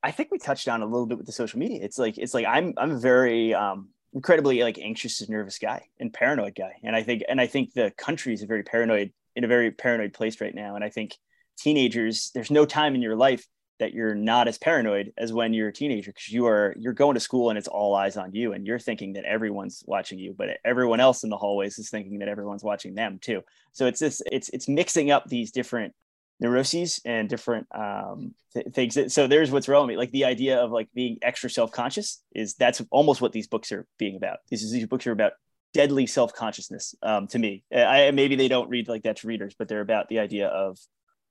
I 0.02 0.10
think 0.10 0.30
we 0.30 0.38
touched 0.38 0.68
on 0.68 0.82
a 0.82 0.86
little 0.86 1.06
bit 1.06 1.18
with 1.18 1.26
the 1.26 1.32
social 1.32 1.58
media. 1.58 1.80
It's 1.82 1.98
like 1.98 2.18
it's 2.18 2.34
like 2.34 2.46
I'm 2.46 2.74
I'm 2.76 2.92
a 2.92 2.98
very 2.98 3.54
um, 3.54 3.88
incredibly 4.12 4.62
like 4.62 4.78
anxious 4.78 5.20
and 5.20 5.30
nervous 5.30 5.58
guy 5.58 5.88
and 5.98 6.12
paranoid 6.12 6.54
guy, 6.54 6.74
and 6.82 6.94
I 6.94 7.02
think 7.02 7.24
and 7.28 7.40
I 7.40 7.46
think 7.46 7.72
the 7.74 7.92
country 7.96 8.32
is 8.32 8.42
a 8.42 8.46
very 8.46 8.62
paranoid 8.62 9.12
in 9.34 9.44
a 9.44 9.48
very 9.48 9.70
paranoid 9.70 10.12
place 10.12 10.40
right 10.40 10.54
now. 10.54 10.74
And 10.74 10.84
I 10.84 10.90
think 10.90 11.16
teenagers, 11.58 12.30
there's 12.34 12.50
no 12.50 12.64
time 12.64 12.94
in 12.94 13.02
your 13.02 13.16
life 13.16 13.46
that 13.78 13.92
you're 13.92 14.14
not 14.14 14.48
as 14.48 14.58
paranoid 14.58 15.12
as 15.18 15.32
when 15.32 15.52
you're 15.52 15.68
a 15.68 15.72
teenager 15.72 16.10
because 16.10 16.30
you 16.30 16.46
are 16.46 16.74
you're 16.78 16.92
going 16.92 17.14
to 17.14 17.20
school 17.20 17.50
and 17.50 17.58
it's 17.58 17.68
all 17.68 17.94
eyes 17.94 18.16
on 18.16 18.32
you 18.32 18.52
and 18.52 18.66
you're 18.66 18.78
thinking 18.78 19.12
that 19.12 19.24
everyone's 19.24 19.84
watching 19.86 20.18
you 20.18 20.34
but 20.36 20.48
everyone 20.64 21.00
else 21.00 21.24
in 21.24 21.30
the 21.30 21.36
hallways 21.36 21.78
is 21.78 21.90
thinking 21.90 22.18
that 22.18 22.28
everyone's 22.28 22.64
watching 22.64 22.94
them 22.94 23.18
too 23.20 23.42
so 23.72 23.86
it's 23.86 24.00
this 24.00 24.22
it's 24.32 24.48
it's 24.50 24.68
mixing 24.68 25.10
up 25.10 25.26
these 25.26 25.50
different 25.50 25.92
neuroses 26.38 27.00
and 27.04 27.28
different 27.28 27.66
um, 27.74 28.34
th- 28.52 28.66
things. 28.74 29.12
So 29.14 29.26
there's 29.26 29.50
what's 29.50 29.68
wrong 29.68 29.86
with 29.86 29.94
me. 29.94 29.96
Like 29.96 30.10
the 30.10 30.24
idea 30.24 30.58
of 30.58 30.70
like 30.70 30.88
being 30.94 31.18
extra 31.22 31.48
self-conscious 31.48 32.22
is 32.34 32.54
that's 32.54 32.82
almost 32.90 33.20
what 33.20 33.32
these 33.32 33.48
books 33.48 33.72
are 33.72 33.86
being 33.98 34.16
about. 34.16 34.38
These 34.50 34.62
is, 34.62 34.72
these 34.72 34.86
books 34.86 35.06
are 35.06 35.12
about 35.12 35.32
deadly 35.72 36.06
self-consciousness 36.06 36.94
um, 37.02 37.26
to 37.28 37.38
me. 37.38 37.64
I, 37.74 38.10
maybe 38.10 38.36
they 38.36 38.48
don't 38.48 38.68
read 38.68 38.88
like 38.88 39.02
that 39.02 39.16
to 39.18 39.26
readers, 39.26 39.54
but 39.58 39.68
they're 39.68 39.80
about 39.80 40.08
the 40.08 40.18
idea 40.18 40.48
of 40.48 40.78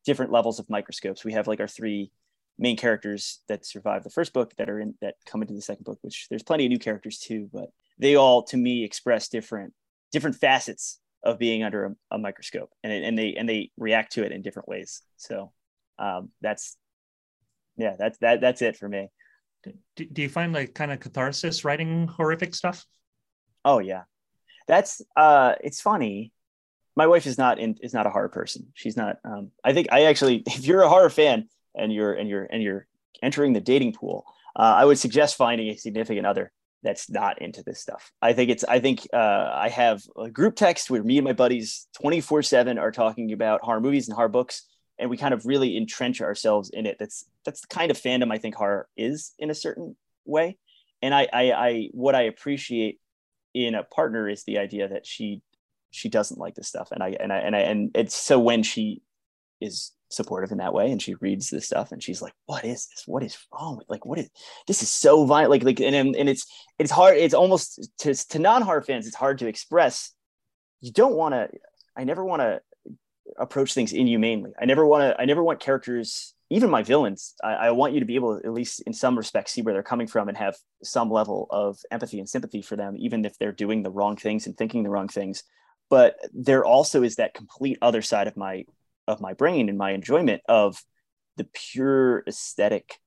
different 0.05 0.31
levels 0.31 0.59
of 0.59 0.69
microscopes. 0.69 1.23
We 1.23 1.33
have 1.33 1.47
like 1.47 1.59
our 1.59 1.67
three 1.67 2.11
main 2.57 2.77
characters 2.77 3.41
that 3.47 3.65
survive 3.65 4.03
the 4.03 4.09
first 4.09 4.33
book 4.33 4.53
that 4.57 4.69
are 4.69 4.79
in 4.79 4.95
that 5.01 5.15
come 5.25 5.41
into 5.41 5.53
the 5.53 5.61
second 5.61 5.83
book, 5.83 5.99
which 6.01 6.27
there's 6.29 6.43
plenty 6.43 6.65
of 6.65 6.69
new 6.69 6.79
characters 6.79 7.19
too, 7.19 7.49
but 7.51 7.69
they 7.99 8.15
all 8.15 8.43
to 8.43 8.57
me 8.57 8.83
express 8.83 9.27
different 9.29 9.73
different 10.11 10.35
facets 10.35 10.99
of 11.25 11.39
being 11.39 11.63
under 11.63 11.85
a, 11.85 12.15
a 12.15 12.17
microscope 12.17 12.69
and, 12.83 12.93
and 12.93 13.17
they 13.17 13.33
and 13.35 13.49
they 13.49 13.71
react 13.77 14.13
to 14.13 14.23
it 14.23 14.31
in 14.31 14.41
different 14.41 14.69
ways. 14.69 15.01
So 15.17 15.51
um, 15.99 16.29
that's 16.41 16.77
yeah 17.77 17.95
that's 17.97 18.17
that 18.19 18.41
that's 18.41 18.61
it 18.61 18.77
for 18.77 18.87
me. 18.87 19.09
Do, 19.95 20.05
do 20.05 20.21
you 20.21 20.29
find 20.29 20.53
like 20.53 20.75
kind 20.75 20.91
of 20.91 20.99
catharsis 20.99 21.65
writing 21.65 22.07
horrific 22.07 22.53
stuff? 22.53 22.85
Oh 23.65 23.79
yeah. 23.79 24.03
That's 24.67 25.01
uh 25.15 25.55
it's 25.63 25.81
funny. 25.81 26.31
My 26.95 27.07
wife 27.07 27.25
is 27.25 27.37
not 27.37 27.59
in 27.59 27.75
is 27.81 27.93
not 27.93 28.05
a 28.05 28.11
horror 28.11 28.29
person. 28.29 28.67
She's 28.75 28.95
not 28.95 29.17
um 29.25 29.51
i 29.63 29.73
think 29.73 29.87
i 29.91 30.03
actually 30.03 30.43
if 30.47 30.65
you're 30.65 30.83
a 30.83 30.89
horror 30.89 31.09
fan 31.09 31.49
and 31.75 31.91
you're 31.91 32.13
and 32.13 32.29
you're 32.29 32.45
and 32.45 32.61
you're 32.63 32.87
entering 33.21 33.53
the 33.53 33.61
dating 33.61 33.93
pool 33.93 34.25
uh, 34.55 34.75
i 34.77 34.85
would 34.85 34.99
suggest 34.99 35.35
finding 35.35 35.69
a 35.69 35.75
significant 35.77 36.27
other 36.27 36.51
that's 36.85 37.09
not 37.09 37.41
into 37.41 37.63
this 37.63 37.79
stuff. 37.79 38.11
I 38.21 38.33
think 38.33 38.51
it's, 38.51 38.63
I 38.63 38.79
think 38.79 39.07
uh, 39.11 39.49
I 39.53 39.69
have 39.69 40.03
a 40.17 40.29
group 40.29 40.55
text 40.55 40.89
where 40.89 41.03
me 41.03 41.17
and 41.17 41.25
my 41.25 41.33
buddies 41.33 41.87
24 41.97 42.43
seven 42.43 42.77
are 42.77 42.91
talking 42.91 43.33
about 43.33 43.61
horror 43.61 43.81
movies 43.81 44.07
and 44.07 44.15
horror 44.15 44.29
books. 44.29 44.63
And 44.99 45.09
we 45.09 45.17
kind 45.17 45.33
of 45.33 45.45
really 45.45 45.75
entrench 45.75 46.21
ourselves 46.21 46.69
in 46.69 46.85
it. 46.85 46.97
That's, 46.99 47.25
that's 47.43 47.61
the 47.61 47.67
kind 47.67 47.91
of 47.91 47.97
fandom 47.97 48.31
I 48.31 48.37
think 48.37 48.55
horror 48.55 48.87
is 48.95 49.33
in 49.39 49.49
a 49.49 49.55
certain 49.55 49.95
way. 50.25 50.57
And 51.01 51.13
I, 51.13 51.27
I, 51.33 51.51
I 51.51 51.89
what 51.91 52.15
I 52.15 52.21
appreciate 52.21 52.99
in 53.53 53.73
a 53.73 53.83
partner 53.83 54.29
is 54.29 54.43
the 54.43 54.59
idea 54.59 54.87
that 54.87 55.05
she, 55.05 55.41
she 55.91 56.07
doesn't 56.07 56.39
like 56.39 56.53
this 56.53 56.67
stuff. 56.67 56.89
And 56.91 57.01
I, 57.01 57.15
and 57.19 57.33
I, 57.33 57.37
and 57.37 57.55
I, 57.55 57.59
and 57.59 57.91
it's 57.95 58.15
so 58.15 58.39
when 58.39 58.61
she 58.61 59.01
is 59.59 59.91
supportive 60.09 60.51
in 60.51 60.59
that 60.59 60.73
way 60.73 60.91
and 60.91 61.01
she 61.01 61.15
reads 61.15 61.49
this 61.49 61.65
stuff 61.65 61.91
and 61.91 62.01
she's 62.01 62.21
like 62.21 62.33
what 62.45 62.63
is 62.63 62.87
this? 62.87 63.03
What 63.05 63.23
is 63.23 63.37
wrong 63.51 63.77
with 63.77 63.89
like 63.89 64.05
what 64.05 64.19
is 64.19 64.29
this 64.67 64.83
is 64.83 64.89
so 64.89 65.25
violent 65.25 65.51
like 65.51 65.63
like 65.63 65.79
and, 65.79 66.15
and 66.15 66.29
it's 66.29 66.45
it's 66.77 66.91
hard 66.91 67.17
it's 67.17 67.33
almost 67.33 67.89
to, 67.99 68.13
to 68.13 68.39
non-hard 68.39 68.85
fans 68.85 69.07
it's 69.07 69.15
hard 69.15 69.39
to 69.39 69.47
express 69.47 70.11
you 70.81 70.91
don't 70.91 71.15
want 71.15 71.33
to 71.33 71.49
i 71.97 72.03
never 72.03 72.23
want 72.23 72.41
to 72.41 72.61
approach 73.39 73.73
things 73.73 73.91
inhumanely. 73.91 74.51
I 74.59 74.65
never 74.65 74.85
want 74.85 75.01
to 75.01 75.19
i 75.19 75.25
never 75.25 75.43
want 75.43 75.59
characters 75.59 76.35
even 76.51 76.69
my 76.69 76.83
villains 76.83 77.33
I, 77.43 77.53
I 77.53 77.71
want 77.71 77.93
you 77.93 77.99
to 77.99 78.05
be 78.05 78.15
able 78.15 78.39
to 78.39 78.45
at 78.45 78.53
least 78.53 78.81
in 78.81 78.93
some 78.93 79.17
respects 79.17 79.53
see 79.53 79.63
where 79.63 79.73
they're 79.73 79.83
coming 79.83 80.07
from 80.07 80.29
and 80.29 80.37
have 80.37 80.55
some 80.83 81.09
level 81.09 81.47
of 81.49 81.79
empathy 81.89 82.19
and 82.19 82.29
sympathy 82.29 82.61
for 82.61 82.75
them 82.75 82.95
even 82.97 83.25
if 83.25 83.37
they're 83.37 83.51
doing 83.51 83.81
the 83.81 83.89
wrong 83.89 84.15
things 84.15 84.45
and 84.45 84.55
thinking 84.55 84.83
the 84.83 84.89
wrong 84.89 85.07
things. 85.07 85.43
But 85.89 86.15
there 86.33 86.65
also 86.65 87.03
is 87.03 87.17
that 87.17 87.33
complete 87.35 87.77
other 87.81 88.01
side 88.01 88.27
of 88.27 88.37
my 88.37 88.65
of 89.07 89.21
my 89.21 89.33
brain 89.33 89.69
and 89.69 89.77
my 89.77 89.91
enjoyment 89.91 90.41
of 90.47 90.83
the 91.37 91.47
pure 91.53 92.23
aesthetic 92.27 92.99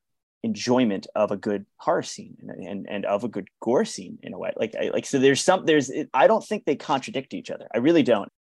enjoyment 0.42 1.06
of 1.14 1.30
a 1.30 1.37
good 1.37 1.66
horror 1.76 2.02
scene 2.02 2.37
and, 2.40 2.66
and, 2.66 2.87
and 2.88 3.04
of 3.04 3.24
a 3.24 3.28
good 3.28 3.48
gore 3.61 3.84
scene 3.84 4.18
in 4.22 4.32
a 4.32 4.38
way. 4.38 4.52
Like 4.56 4.74
I, 4.80 4.90
like 4.90 5.06
so 5.06 5.18
there's 5.18 5.42
some 5.42 5.66
there's 5.66 5.90
i 6.14 6.26
don't 6.26 6.44
think 6.44 6.64
they 6.64 6.76
contradict 6.76 7.34
each 7.34 7.50
other. 7.50 7.66
I 7.74 7.78
really 7.78 8.02
don't. 8.02 8.30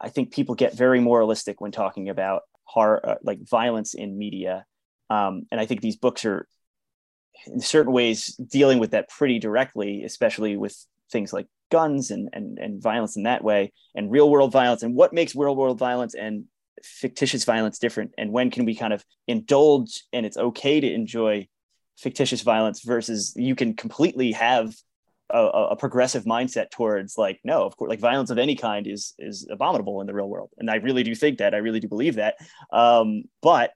I 0.00 0.08
think 0.08 0.32
people 0.32 0.54
get 0.54 0.74
very 0.74 1.00
moralistic 1.00 1.60
when 1.60 1.70
talking 1.70 2.08
about 2.08 2.42
horror 2.64 3.06
uh, 3.06 3.14
like 3.22 3.38
violence 3.48 3.94
in 3.94 4.16
media. 4.16 4.64
Um, 5.10 5.42
and 5.50 5.60
i 5.60 5.66
think 5.66 5.82
these 5.82 5.96
books 5.96 6.24
are 6.24 6.48
in 7.46 7.60
certain 7.60 7.92
ways 7.92 8.34
dealing 8.36 8.78
with 8.78 8.92
that 8.92 9.10
pretty 9.10 9.38
directly 9.38 10.04
especially 10.04 10.56
with 10.56 10.74
things 11.12 11.32
like 11.32 11.46
guns 11.70 12.10
and, 12.10 12.30
and 12.32 12.58
and 12.58 12.82
violence 12.82 13.16
in 13.16 13.24
that 13.24 13.44
way 13.44 13.72
and 13.94 14.10
real 14.10 14.30
world 14.30 14.50
violence 14.50 14.82
and 14.82 14.94
what 14.94 15.12
makes 15.12 15.34
real 15.34 15.54
world 15.54 15.78
violence 15.78 16.14
and 16.14 16.44
fictitious 16.84 17.44
violence 17.44 17.78
different? 17.78 18.12
And 18.18 18.32
when 18.32 18.50
can 18.50 18.64
we 18.64 18.74
kind 18.74 18.92
of 18.92 19.04
indulge 19.26 20.04
and 20.12 20.26
it's 20.26 20.36
okay 20.36 20.80
to 20.80 20.92
enjoy 20.92 21.48
fictitious 21.98 22.42
violence 22.42 22.82
versus 22.82 23.32
you 23.36 23.54
can 23.54 23.74
completely 23.74 24.32
have 24.32 24.74
a, 25.30 25.38
a, 25.38 25.76
progressive 25.76 26.24
mindset 26.24 26.70
towards 26.70 27.16
like 27.16 27.40
no 27.44 27.64
of 27.64 27.76
course 27.76 27.88
like 27.88 27.98
violence 27.98 28.28
of 28.30 28.36
any 28.36 28.56
kind 28.56 28.86
is 28.86 29.14
is 29.18 29.46
abominable 29.50 30.00
in 30.00 30.06
the 30.06 30.14
real 30.14 30.28
world. 30.28 30.50
And 30.58 30.70
i 30.70 30.76
really 30.76 31.02
do 31.02 31.14
think 31.14 31.38
that. 31.38 31.54
I 31.54 31.58
really 31.58 31.80
do 31.80 31.88
believe 31.88 32.16
that. 32.16 32.36
Um, 32.72 33.24
but 33.40 33.72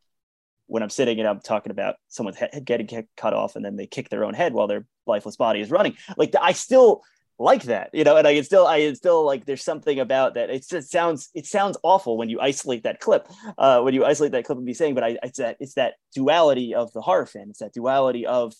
when 0.66 0.82
I'm 0.82 0.90
sitting 0.90 1.18
and 1.18 1.26
I'm 1.26 1.40
talking 1.40 1.70
about 1.70 1.96
someone's 2.08 2.36
head 2.36 2.62
getting 2.64 3.06
cut 3.16 3.32
off 3.32 3.56
and 3.56 3.64
then 3.64 3.76
they 3.76 3.86
kick 3.86 4.10
their 4.10 4.24
own 4.24 4.34
head 4.34 4.52
while 4.52 4.66
their 4.66 4.84
lifeless 5.06 5.36
body 5.36 5.60
is 5.60 5.70
running. 5.70 5.96
Like 6.16 6.34
I 6.40 6.52
still 6.52 7.02
like 7.38 7.64
that, 7.64 7.90
you 7.92 8.02
know, 8.02 8.16
and 8.16 8.26
I 8.26 8.34
can 8.34 8.44
still, 8.44 8.66
I 8.66 8.80
can 8.80 8.96
still 8.96 9.24
like, 9.24 9.44
there's 9.44 9.62
something 9.62 10.00
about 10.00 10.34
that. 10.34 10.50
It 10.50 10.66
just 10.68 10.90
sounds, 10.90 11.30
it 11.34 11.46
sounds 11.46 11.76
awful 11.82 12.18
when 12.18 12.28
you 12.28 12.40
isolate 12.40 12.82
that 12.82 12.98
clip, 12.98 13.28
uh, 13.56 13.80
when 13.80 13.94
you 13.94 14.04
isolate 14.04 14.32
that 14.32 14.44
clip 14.44 14.58
and 14.58 14.66
be 14.66 14.74
saying, 14.74 14.94
but 14.94 15.04
I, 15.04 15.18
it's 15.22 15.38
that, 15.38 15.56
it's 15.60 15.74
that 15.74 15.94
duality 16.14 16.74
of 16.74 16.92
the 16.92 17.00
horror 17.00 17.26
fan. 17.26 17.46
It's 17.50 17.60
that 17.60 17.72
duality 17.72 18.26
of 18.26 18.54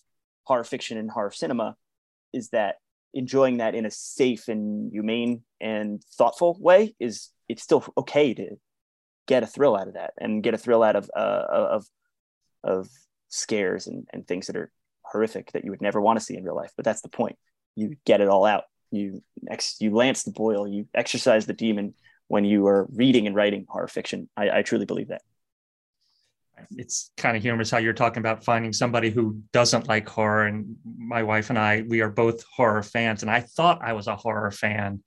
horror 0.45 0.65
fiction 0.65 0.97
and 0.97 1.11
horror 1.11 1.33
cinema 1.33 1.77
is 2.33 2.51
that 2.51 2.77
enjoying 3.15 3.57
that 3.57 3.75
in 3.75 3.85
a 3.85 3.91
safe 3.91 4.49
and 4.49 4.93
humane 4.93 5.43
and 5.61 6.03
thoughtful 6.17 6.57
way 6.61 6.95
is 7.01 7.31
it's 7.49 7.63
still 7.63 7.85
okay 7.97 8.33
to 8.35 8.57
get 9.27 9.43
a 9.43 9.47
thrill 9.47 9.77
out 9.77 9.89
of 9.89 9.95
that 9.95 10.13
and 10.19 10.43
get 10.43 10.55
a 10.55 10.59
thrill 10.59 10.85
out 10.85 10.95
of, 10.95 11.11
uh, 11.17 11.45
of, 11.51 11.87
of 12.63 12.89
scares 13.29 13.89
and, 13.89 14.07
and 14.13 14.27
things 14.27 14.47
that 14.47 14.57
are 14.57 14.71
horrific 15.03 15.51
that 15.53 15.65
you 15.65 15.71
would 15.71 15.83
never 15.83 16.01
want 16.01 16.19
to 16.19 16.25
see 16.25 16.37
in 16.37 16.45
real 16.45 16.55
life. 16.55 16.73
But 16.77 16.85
that's 16.85 17.01
the 17.01 17.09
point 17.09 17.37
you 17.79 17.97
get 18.05 18.21
it 18.21 18.29
all 18.29 18.45
out. 18.45 18.65
You 18.91 19.23
ex- 19.49 19.77
you 19.81 19.95
lance 19.95 20.25
the 20.25 20.33
boil. 20.33 20.67
You 20.67 20.87
exercise 20.95 21.47
the 21.47 21.53
demon 21.53 21.95
when 22.27 22.45
you 22.45 22.67
are 22.67 22.87
reading 22.93 23.27
and 23.27 23.37
writing 23.37 23.67
horror 23.69 23.89
fiction. 23.89 24.29
I, 24.37 24.59
I 24.59 24.63
truly 24.63 24.85
believe 24.85 25.09
that. 25.09 25.23
It's 26.77 27.13
kind 27.17 27.37
of 27.37 27.43
humorous 27.43 27.71
how 27.71 27.79
you're 27.79 27.93
talking 27.93 28.21
about 28.21 28.45
finding 28.45 28.73
somebody 28.73 29.11
who 29.11 29.41
doesn't 29.53 29.87
like 29.87 30.09
horror. 30.09 30.47
And 30.47 30.77
my 30.85 31.23
wife 31.23 31.51
and 31.51 31.59
I, 31.59 31.85
we 31.87 32.01
are 32.01 32.11
both 32.11 32.43
horror 32.53 32.83
fans. 32.83 33.23
And 33.23 33.31
I 33.31 33.41
thought 33.41 33.81
I 33.81 33.93
was 33.93 34.09
a 34.09 34.17
horror 34.17 34.51
fan 34.51 35.03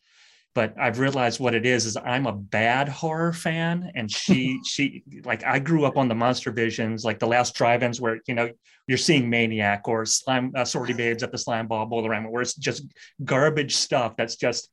but 0.53 0.73
I've 0.79 0.99
realized 0.99 1.39
what 1.39 1.53
it 1.53 1.65
is 1.65 1.85
is 1.85 1.97
I'm 1.97 2.27
a 2.27 2.33
bad 2.33 2.89
horror 2.89 3.33
fan 3.33 3.91
and 3.95 4.11
she 4.11 4.59
she 4.65 5.03
like 5.23 5.43
I 5.43 5.59
grew 5.59 5.85
up 5.85 5.97
on 5.97 6.07
the 6.07 6.15
monster 6.15 6.51
visions 6.51 7.05
like 7.05 7.19
the 7.19 7.27
last 7.27 7.55
drive-ins 7.55 8.01
where 8.01 8.19
you 8.27 8.35
know 8.35 8.49
you're 8.87 8.97
seeing 8.97 9.29
Maniac 9.29 9.87
or 9.87 10.05
Slime 10.05 10.51
uh, 10.55 10.65
Sorority 10.65 10.93
Babes 10.93 11.23
at 11.23 11.31
the 11.31 11.37
Slime 11.37 11.67
Ball 11.67 11.85
Bowl 11.85 12.05
around 12.05 12.29
where 12.29 12.41
it's 12.41 12.55
just 12.55 12.85
garbage 13.23 13.75
stuff 13.75 14.15
that's 14.17 14.35
just 14.35 14.69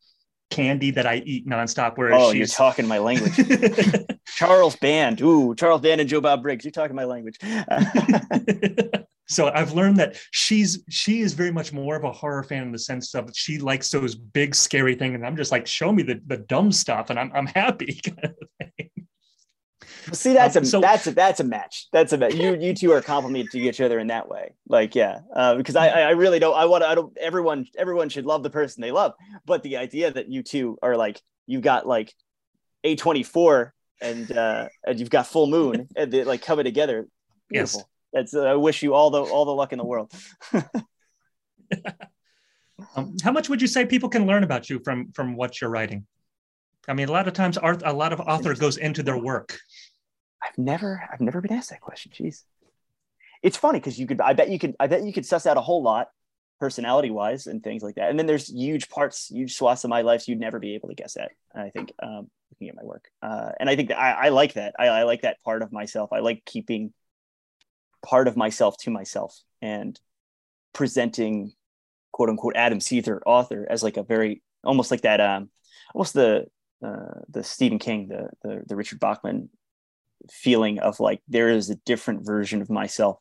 candy 0.50 0.90
that 0.92 1.06
I 1.06 1.16
eat 1.26 1.46
nonstop. 1.46 1.96
Where 1.98 2.12
oh, 2.12 2.30
you're 2.30 2.46
talking 2.46 2.86
my 2.86 2.98
language. 2.98 3.34
Charles 4.26 4.76
Band, 4.76 5.20
ooh, 5.20 5.54
Charles 5.54 5.80
Band 5.80 6.00
and 6.00 6.08
Joe 6.08 6.20
Bob 6.20 6.42
Briggs, 6.42 6.64
you're 6.64 6.72
talking 6.72 6.96
my 6.96 7.04
language. 7.04 7.38
so 9.28 9.50
I've 9.54 9.72
learned 9.72 9.98
that 9.98 10.16
she's 10.30 10.82
she 10.88 11.20
is 11.20 11.34
very 11.34 11.52
much 11.52 11.72
more 11.72 11.96
of 11.96 12.04
a 12.04 12.12
horror 12.12 12.42
fan 12.42 12.62
in 12.62 12.72
the 12.72 12.78
sense 12.78 13.14
of 13.14 13.30
she 13.34 13.58
likes 13.58 13.90
those 13.90 14.14
big 14.14 14.54
scary 14.54 14.94
things, 14.94 15.14
and 15.14 15.26
I'm 15.26 15.36
just 15.36 15.52
like, 15.52 15.66
show 15.66 15.92
me 15.92 16.02
the 16.02 16.20
the 16.26 16.38
dumb 16.38 16.72
stuff, 16.72 17.10
and 17.10 17.18
I'm 17.18 17.30
I'm 17.34 17.46
happy. 17.46 18.00
Well, 20.08 20.14
see, 20.14 20.32
that's 20.32 20.56
um, 20.56 20.62
a 20.62 20.66
so, 20.66 20.80
that's 20.80 21.06
a 21.06 21.12
that's 21.12 21.40
a 21.40 21.44
match. 21.44 21.86
That's 21.92 22.14
a 22.14 22.18
match. 22.18 22.34
You 22.34 22.56
you 22.58 22.74
two 22.74 22.92
are 22.92 23.02
complimenting 23.02 23.50
to 23.50 23.58
each 23.58 23.80
other 23.80 23.98
in 23.98 24.06
that 24.06 24.28
way. 24.28 24.54
Like, 24.66 24.94
yeah, 24.94 25.20
uh, 25.34 25.56
because 25.56 25.76
I 25.76 25.88
I 25.88 26.10
really 26.10 26.38
don't. 26.38 26.56
I 26.56 26.64
want 26.64 26.82
I 26.82 26.94
don't. 26.94 27.16
Everyone 27.18 27.66
everyone 27.76 28.08
should 28.08 28.24
love 28.24 28.42
the 28.42 28.48
person 28.50 28.80
they 28.80 28.90
love, 28.90 29.12
but 29.44 29.62
the 29.62 29.76
idea 29.76 30.10
that 30.10 30.30
you 30.30 30.42
two 30.42 30.78
are 30.82 30.96
like 30.96 31.20
you've 31.46 31.62
got 31.62 31.86
like 31.86 32.14
a 32.84 32.96
twenty 32.96 33.22
four 33.22 33.74
and 34.00 34.30
uh 34.32 34.68
and 34.86 34.98
you've 34.98 35.10
got 35.10 35.26
full 35.26 35.46
moon 35.46 35.88
and 35.94 36.10
they 36.10 36.24
like 36.24 36.42
coming 36.42 36.64
together. 36.64 37.06
Beautiful. 37.50 37.80
Yes. 37.80 37.86
That's 38.12 38.34
uh, 38.34 38.44
I 38.44 38.54
wish 38.54 38.82
you 38.82 38.94
all 38.94 39.10
the 39.10 39.22
all 39.22 39.44
the 39.44 39.54
luck 39.54 39.72
in 39.72 39.78
the 39.78 39.84
world. 39.84 40.12
um, 42.96 43.16
how 43.22 43.32
much 43.32 43.48
would 43.48 43.60
you 43.60 43.68
say 43.68 43.84
people 43.84 44.08
can 44.08 44.26
learn 44.26 44.44
about 44.44 44.70
you 44.70 44.80
from 44.80 45.12
from 45.12 45.36
what 45.36 45.60
you're 45.60 45.70
writing? 45.70 46.06
I 46.88 46.94
mean, 46.94 47.08
a 47.08 47.12
lot 47.12 47.28
of 47.28 47.34
times, 47.34 47.58
art, 47.58 47.82
a 47.84 47.92
lot 47.92 48.14
of 48.14 48.20
author 48.20 48.54
goes 48.54 48.78
into 48.78 49.02
their 49.02 49.18
work. 49.18 49.58
I've 50.42 50.56
never, 50.56 51.06
I've 51.12 51.20
never 51.20 51.40
been 51.40 51.52
asked 51.52 51.70
that 51.70 51.82
question. 51.82 52.12
Jeez, 52.14 52.44
it's 53.42 53.58
funny 53.58 53.78
because 53.78 53.98
you 53.98 54.06
could, 54.06 54.20
I 54.20 54.32
bet 54.32 54.48
you 54.48 54.58
could, 54.58 54.74
I 54.80 54.86
bet 54.86 55.04
you 55.04 55.12
could 55.12 55.26
suss 55.26 55.46
out 55.46 55.58
a 55.58 55.60
whole 55.60 55.82
lot, 55.82 56.08
personality 56.58 57.10
wise, 57.10 57.46
and 57.46 57.62
things 57.62 57.82
like 57.82 57.96
that. 57.96 58.08
And 58.08 58.18
then 58.18 58.26
there's 58.26 58.48
huge 58.48 58.88
parts, 58.88 59.28
huge 59.28 59.54
swaths 59.54 59.84
of 59.84 59.90
my 59.90 60.00
life 60.00 60.26
you'd 60.26 60.40
never 60.40 60.58
be 60.58 60.74
able 60.74 60.88
to 60.88 60.94
guess 60.94 61.16
at. 61.18 61.32
I 61.54 61.68
think, 61.68 61.92
um, 62.02 62.30
looking 62.50 62.70
at 62.70 62.76
my 62.76 62.84
work, 62.84 63.10
uh, 63.22 63.50
and 63.60 63.68
I 63.68 63.76
think 63.76 63.90
that 63.90 63.98
I, 63.98 64.26
I 64.26 64.28
like 64.30 64.54
that. 64.54 64.74
I, 64.78 64.86
I 64.86 65.02
like 65.02 65.22
that 65.22 65.42
part 65.44 65.62
of 65.62 65.72
myself. 65.72 66.12
I 66.12 66.20
like 66.20 66.42
keeping 66.46 66.94
part 68.02 68.28
of 68.28 68.36
myself 68.36 68.76
to 68.78 68.90
myself 68.90 69.38
and 69.60 69.98
presenting 70.72 71.52
quote 72.12 72.28
unquote 72.28 72.56
Adam 72.56 72.80
Cesare 72.80 73.22
author 73.26 73.66
as 73.68 73.82
like 73.82 73.96
a 73.96 74.02
very 74.02 74.42
almost 74.64 74.90
like 74.90 75.02
that 75.02 75.20
um 75.20 75.50
almost 75.94 76.14
the 76.14 76.46
uh, 76.84 77.20
the 77.28 77.42
Stephen 77.42 77.78
King 77.78 78.08
the, 78.08 78.28
the 78.42 78.62
the 78.66 78.76
Richard 78.76 79.00
Bachman 79.00 79.50
feeling 80.30 80.78
of 80.78 81.00
like 81.00 81.20
there 81.28 81.48
is 81.48 81.70
a 81.70 81.76
different 81.76 82.24
version 82.24 82.62
of 82.62 82.70
myself 82.70 83.18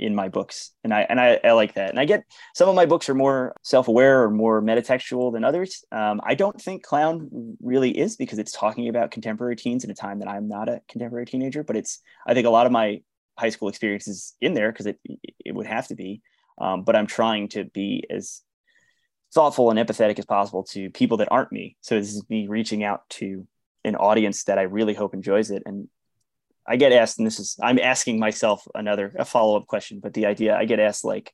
in 0.00 0.14
my 0.14 0.28
books. 0.28 0.72
And 0.82 0.94
I 0.94 1.02
and 1.02 1.20
I, 1.20 1.38
I 1.44 1.52
like 1.52 1.74
that. 1.74 1.90
And 1.90 2.00
I 2.00 2.06
get 2.06 2.24
some 2.54 2.68
of 2.68 2.74
my 2.74 2.86
books 2.86 3.08
are 3.08 3.14
more 3.14 3.54
self-aware 3.62 4.22
or 4.22 4.30
more 4.30 4.62
metatextual 4.62 5.32
than 5.32 5.44
others. 5.44 5.84
Um, 5.92 6.20
I 6.24 6.34
don't 6.34 6.60
think 6.60 6.82
clown 6.82 7.56
really 7.60 7.96
is 7.96 8.16
because 8.16 8.38
it's 8.38 8.52
talking 8.52 8.88
about 8.88 9.10
contemporary 9.10 9.56
teens 9.56 9.84
in 9.84 9.90
a 9.90 9.94
time 9.94 10.18
that 10.20 10.28
I'm 10.28 10.48
not 10.48 10.68
a 10.68 10.80
contemporary 10.88 11.26
teenager 11.26 11.62
but 11.62 11.76
it's 11.76 12.00
I 12.26 12.34
think 12.34 12.46
a 12.46 12.50
lot 12.50 12.66
of 12.66 12.72
my 12.72 13.02
high 13.38 13.50
school 13.50 13.68
experiences 13.68 14.34
in 14.40 14.54
there 14.54 14.70
because 14.72 14.86
it 14.86 14.98
it 15.44 15.54
would 15.54 15.66
have 15.66 15.88
to 15.88 15.94
be. 15.94 16.22
Um, 16.58 16.82
but 16.82 16.96
I'm 16.96 17.06
trying 17.06 17.48
to 17.50 17.64
be 17.64 18.04
as 18.10 18.42
thoughtful 19.32 19.70
and 19.70 19.78
empathetic 19.78 20.18
as 20.18 20.26
possible 20.26 20.64
to 20.64 20.90
people 20.90 21.18
that 21.18 21.28
aren't 21.30 21.52
me. 21.52 21.76
So 21.80 21.98
this 21.98 22.14
is 22.14 22.28
me 22.28 22.48
reaching 22.48 22.84
out 22.84 23.08
to 23.10 23.46
an 23.84 23.96
audience 23.96 24.44
that 24.44 24.58
I 24.58 24.62
really 24.62 24.94
hope 24.94 25.14
enjoys 25.14 25.50
it. 25.50 25.62
And 25.64 25.88
I 26.66 26.76
get 26.76 26.92
asked, 26.92 27.18
and 27.18 27.26
this 27.26 27.40
is 27.40 27.56
I'm 27.62 27.78
asking 27.78 28.18
myself 28.18 28.66
another 28.74 29.14
a 29.18 29.24
follow 29.24 29.56
up 29.56 29.66
question, 29.66 30.00
but 30.00 30.14
the 30.14 30.26
idea 30.26 30.56
I 30.56 30.66
get 30.66 30.80
asked 30.80 31.04
like, 31.04 31.32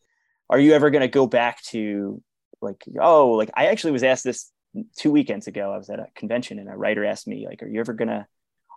are 0.48 0.60
you 0.60 0.74
ever 0.74 0.90
going 0.90 1.02
to 1.02 1.08
go 1.08 1.26
back 1.26 1.60
to 1.64 2.22
like 2.62 2.84
oh 3.00 3.32
like 3.32 3.50
I 3.54 3.66
actually 3.66 3.92
was 3.92 4.02
asked 4.02 4.24
this 4.24 4.50
two 4.96 5.10
weekends 5.10 5.46
ago. 5.46 5.72
I 5.72 5.78
was 5.78 5.90
at 5.90 5.98
a 5.98 6.06
convention 6.14 6.58
and 6.58 6.68
a 6.68 6.76
writer 6.76 7.04
asked 7.04 7.26
me 7.26 7.46
like, 7.46 7.62
are 7.62 7.68
you 7.68 7.80
ever 7.80 7.92
going 7.92 8.08
to 8.08 8.26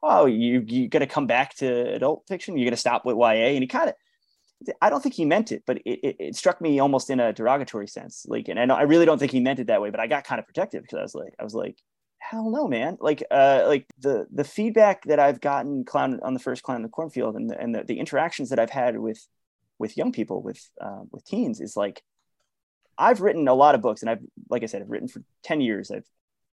oh, 0.03 0.25
you 0.25 0.63
you 0.67 0.87
going 0.87 1.01
to 1.01 1.07
come 1.07 1.27
back 1.27 1.55
to 1.55 1.93
adult 1.93 2.25
fiction. 2.27 2.57
You're 2.57 2.65
going 2.65 2.71
to 2.71 2.77
stop 2.77 3.05
with 3.05 3.17
YA, 3.17 3.53
and 3.53 3.63
he 3.63 3.67
kind 3.67 3.89
of. 3.89 3.95
I 4.81 4.89
don't 4.89 5.01
think 5.01 5.15
he 5.15 5.23
meant 5.23 5.53
it, 5.53 5.63
but 5.65 5.77
it, 5.85 5.99
it, 6.03 6.15
it, 6.19 6.35
struck 6.35 6.59
me 6.59 6.79
almost 6.79 7.09
in 7.09 7.21
a 7.21 7.31
derogatory 7.31 7.87
sense. 7.87 8.25
Like, 8.27 8.49
and 8.49 8.59
I, 8.59 8.79
I 8.79 8.81
really 8.81 9.05
don't 9.05 9.17
think 9.17 9.31
he 9.31 9.39
meant 9.39 9.59
it 9.59 9.67
that 9.67 9.81
way, 9.81 9.89
but 9.89 10.01
I 10.01 10.07
got 10.07 10.25
kind 10.25 10.37
of 10.37 10.45
protective 10.45 10.81
because 10.81 10.99
I 10.99 11.01
was 11.01 11.15
like, 11.15 11.33
I 11.39 11.43
was 11.45 11.53
like, 11.53 11.77
hell 12.17 12.49
no, 12.49 12.67
man. 12.67 12.97
Like, 12.99 13.23
uh, 13.31 13.63
like 13.67 13.85
the 13.99 14.27
the 14.31 14.43
feedback 14.43 15.03
that 15.05 15.19
I've 15.19 15.39
gotten 15.39 15.85
clown 15.85 16.19
on 16.23 16.33
the 16.33 16.41
first 16.41 16.63
clown 16.63 16.77
in 16.77 16.83
the 16.83 16.89
cornfield 16.89 17.35
and 17.35 17.49
the, 17.49 17.59
and 17.59 17.73
the, 17.73 17.83
the 17.83 17.99
interactions 17.99 18.49
that 18.49 18.59
I've 18.59 18.69
had 18.69 18.97
with 18.99 19.25
with 19.77 19.95
young 19.95 20.11
people, 20.11 20.41
with 20.41 20.61
uh, 20.81 21.03
with 21.11 21.25
teens, 21.25 21.61
is 21.61 21.77
like, 21.77 22.03
I've 22.97 23.21
written 23.21 23.47
a 23.47 23.53
lot 23.53 23.75
of 23.75 23.81
books, 23.81 24.01
and 24.01 24.09
I've, 24.09 24.21
like 24.49 24.63
I 24.63 24.65
said, 24.65 24.81
I've 24.81 24.89
written 24.89 25.07
for 25.07 25.23
ten 25.41 25.61
years. 25.61 25.89
I've 25.89 26.05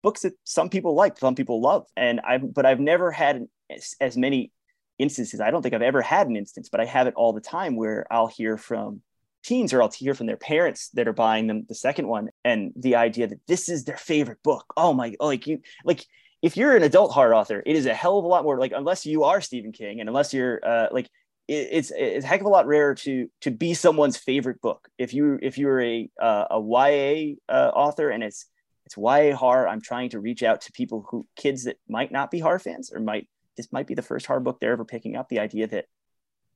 books 0.07 0.23
that 0.23 0.35
some 0.45 0.69
people 0.69 0.95
like, 0.95 1.19
some 1.19 1.35
people 1.35 1.61
love. 1.61 1.85
And 1.97 2.21
I've, 2.21 2.55
but 2.55 2.65
I've 2.65 2.79
never 2.79 3.11
had 3.11 3.45
as, 3.69 3.97
as 4.01 4.17
many 4.17 4.53
instances. 5.01 5.41
I 5.41 5.51
don't 5.51 5.63
think 5.63 5.75
I've 5.75 5.83
ever 5.83 6.01
had 6.01 6.29
an 6.29 6.37
instance, 6.37 6.69
but 6.69 6.81
I 6.81 6.85
have 6.85 7.09
it 7.09 7.15
all 7.17 7.33
the 7.33 7.41
time 7.41 7.75
where 7.75 8.07
I'll 8.09 8.29
hear 8.29 8.57
from 8.57 9.03
teens 9.43 9.73
or 9.73 9.83
I'll 9.83 9.91
hear 9.91 10.15
from 10.15 10.29
their 10.29 10.37
parents 10.37 10.91
that 10.91 11.09
are 11.09 11.13
buying 11.13 11.49
them 11.49 11.67
the 11.69 11.75
second 11.75 12.07
one. 12.07 12.29
And 12.45 12.73
the 12.77 12.95
idea 12.95 13.27
that 13.27 13.41
this 13.49 13.69
is 13.69 13.83
their 13.83 13.97
favorite 13.97 14.41
book. 14.45 14.73
Oh 14.77 14.93
my, 14.93 15.17
like 15.19 15.49
you, 15.49 15.59
like 15.85 16.07
if 16.41 16.57
you're 16.57 16.77
an 16.77 16.85
adult 16.85 17.11
hard 17.11 17.33
author, 17.33 17.61
it 17.67 17.75
is 17.75 17.87
a 17.87 17.95
hell 17.95 18.17
of 18.17 18.25
a 18.25 18.29
lot 18.29 18.45
more 18.45 18.61
like, 18.61 18.73
unless 18.77 19.07
you 19.07 19.25
are 19.25 19.41
Stephen 19.41 19.73
King 19.73 19.99
and 19.99 20.09
unless 20.09 20.33
you're 20.33 20.61
uh, 20.65 20.87
like, 20.93 21.11
it's 21.49 21.93
it's 21.95 22.25
a 22.25 22.29
heck 22.29 22.41
of 22.41 22.47
a 22.47 22.51
lot 22.51 22.67
rarer 22.67 22.95
to 22.95 23.29
to 23.41 23.51
be 23.53 23.75
someone's 23.75 24.17
favorite 24.17 24.61
book. 24.61 24.89
If 24.99 25.15
you 25.15 25.39
if 25.43 25.59
you're 25.59 25.81
a 25.81 26.09
uh, 26.21 26.45
a 26.51 26.61
YA 26.61 27.35
uh, 27.49 27.71
author 27.75 28.11
and 28.11 28.25
it's 28.25 28.47
it's 28.87 28.97
YA 28.97 29.35
horror. 29.37 29.69
I'm 29.69 29.81
trying 29.81 30.11
to 30.11 30.21
reach 30.21 30.43
out 30.43 30.63
to 30.63 30.73
people 30.73 31.05
who 31.11 31.27
kids 31.37 31.65
that 31.65 31.77
might 31.89 32.13
not 32.13 32.31
be 32.31 32.39
horror 32.39 32.61
fans 32.61 32.93
or 32.93 33.01
might 33.01 33.29
this 33.57 33.73
might 33.73 33.87
be 33.87 33.95
the 33.95 34.03
first 34.03 34.27
horror 34.27 34.41
book 34.41 34.61
they're 34.61 34.73
ever 34.73 34.85
picking 34.85 35.17
up. 35.17 35.29
The 35.29 35.41
idea 35.41 35.67
that 35.67 35.87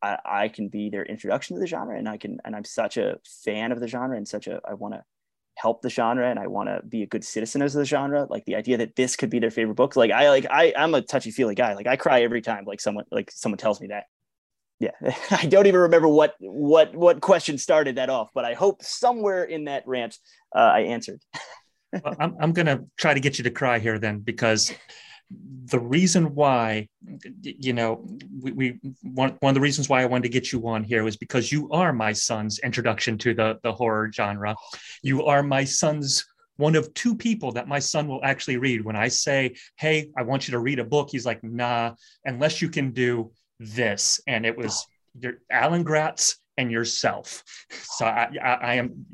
I, 0.03 0.19
I 0.25 0.49
can 0.49 0.69
be 0.69 0.91
their 0.91 1.05
introduction 1.05 1.57
to 1.57 1.61
the 1.61 1.67
genre, 1.67 1.99
and 1.99 2.09
I 2.09 2.17
can 2.17 2.39
and 2.45 2.55
I'm 2.55 2.65
such 2.65 2.97
a 2.97 3.19
fan 3.45 3.73
of 3.73 3.81
the 3.81 3.89
genre 3.89 4.17
and 4.17 4.29
such 4.29 4.47
a 4.47 4.61
I 4.67 4.75
want 4.75 4.95
to 4.95 5.03
help 5.57 5.83
the 5.83 5.91
genre 5.91 6.31
and 6.31 6.39
I 6.39 6.47
want 6.47 6.69
to 6.69 6.81
be 6.87 7.03
a 7.03 7.07
good 7.07 7.25
citizen 7.25 7.63
of 7.63 7.73
the 7.73 7.85
genre. 7.85 8.27
Like 8.31 8.45
the 8.45 8.55
idea 8.55 8.79
that 8.79 8.95
this 8.95 9.17
could 9.17 9.29
be 9.29 9.41
their 9.41 9.51
favorite 9.51 9.75
book. 9.75 9.97
Like 9.97 10.13
I 10.13 10.31
like 10.31 10.47
I 10.49 10.73
I'm 10.77 10.95
a 10.95 11.03
touchy 11.03 11.33
feely 11.33 11.57
guy. 11.57 11.75
Like 11.75 11.89
I 11.89 11.97
cry 11.97 12.23
every 12.23 12.43
time 12.43 12.65
like 12.65 12.81
someone 12.81 13.07
like 13.11 13.33
someone 13.33 13.59
tells 13.59 13.81
me 13.81 13.89
that. 13.89 14.05
Yeah, 14.79 14.93
I 15.33 15.47
don't 15.47 15.67
even 15.67 15.81
remember 15.81 16.09
what 16.09 16.37
what 16.39 16.95
what 16.95 17.21
question 17.21 17.59
started 17.59 17.97
that 17.97 18.09
off, 18.09 18.31
but 18.33 18.45
I 18.45 18.55
hope 18.55 18.85
somewhere 18.85 19.43
in 19.43 19.65
that 19.65 19.83
rant 19.87 20.17
uh, 20.55 20.59
I 20.59 20.81
answered. 20.83 21.21
well, 21.93 22.17
I'm, 22.19 22.37
I'm 22.41 22.53
going 22.53 22.67
to 22.67 22.85
try 22.97 23.15
to 23.15 23.21
get 23.21 23.39
you 23.39 23.45
to 23.45 23.51
cry 23.51 23.79
here 23.79 23.99
then, 23.99 24.21
because 24.21 24.73
the 25.67 25.79
reason 25.79 26.35
why, 26.35 26.89
you 27.43 27.73
know, 27.73 28.05
we, 28.41 28.53
we 28.53 28.81
one, 29.03 29.37
one 29.41 29.51
of 29.51 29.55
the 29.55 29.61
reasons 29.61 29.89
why 29.89 30.03
I 30.03 30.07
wanted 30.07 30.25
to 30.25 30.29
get 30.29 30.53
you 30.53 30.67
on 30.67 30.83
here 30.83 31.05
was 31.05 31.17
because 31.17 31.53
you 31.53 31.71
are 31.71 31.93
my 31.93 32.13
son's 32.13 32.59
introduction 32.61 33.17
to 33.19 33.35
the, 33.35 33.59
the 33.63 33.73
horror 33.73 34.11
genre. 34.13 34.57
You 35.03 35.27
are 35.27 35.43
my 35.43 35.65
son's 35.65 36.25
one 36.57 36.77
of 36.77 36.93
two 36.95 37.17
people 37.17 37.53
that 37.53 37.69
my 37.69 37.79
son 37.79 38.07
will 38.07 38.21
actually 38.23 38.59
read. 38.59 38.85
When 38.85 38.97
I 38.97 39.09
say, 39.09 39.55
Hey, 39.77 40.11
I 40.17 40.23
want 40.23 40.47
you 40.47 40.53
to 40.53 40.59
read 40.59 40.79
a 40.79 40.85
book, 40.85 41.09
he's 41.11 41.25
like, 41.25 41.43
nah, 41.43 41.95
unless 42.25 42.61
you 42.61 42.69
can 42.69 42.91
do 42.91 43.33
this. 43.59 44.21
And 44.27 44.45
it 44.45 44.57
was 44.57 44.87
your 45.19 45.35
Alan 45.51 45.85
Gratz 45.85 46.37
and 46.57 46.71
yourself. 46.71 47.43
So 47.71 48.05
I, 48.05 48.31
I, 48.43 48.53
I 48.53 48.75
am 48.75 49.07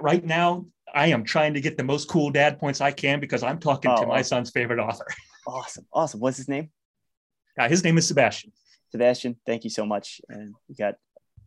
right 0.00 0.24
now. 0.24 0.66
I 0.94 1.08
am 1.08 1.24
trying 1.24 1.54
to 1.54 1.60
get 1.60 1.76
the 1.76 1.82
most 1.84 2.08
cool 2.08 2.30
dad 2.30 2.58
points 2.58 2.80
I 2.80 2.92
can 2.92 3.20
because 3.20 3.42
I'm 3.42 3.58
talking 3.58 3.90
Oh, 3.90 4.00
to 4.02 4.06
my 4.06 4.20
awesome. 4.20 4.24
son's 4.38 4.50
favorite 4.50 4.78
author. 4.78 5.06
Awesome. 5.46 5.84
Awesome. 5.92 6.20
What's 6.20 6.38
his 6.38 6.48
name? 6.48 6.70
Uh, 7.58 7.68
his 7.68 7.84
name 7.84 7.98
is 7.98 8.08
Sebastian. 8.08 8.50
Sebastian. 8.92 9.36
Thank 9.44 9.64
you 9.64 9.68
so 9.70 9.84
much. 9.84 10.22
And 10.30 10.54
we 10.70 10.74
got 10.74 10.94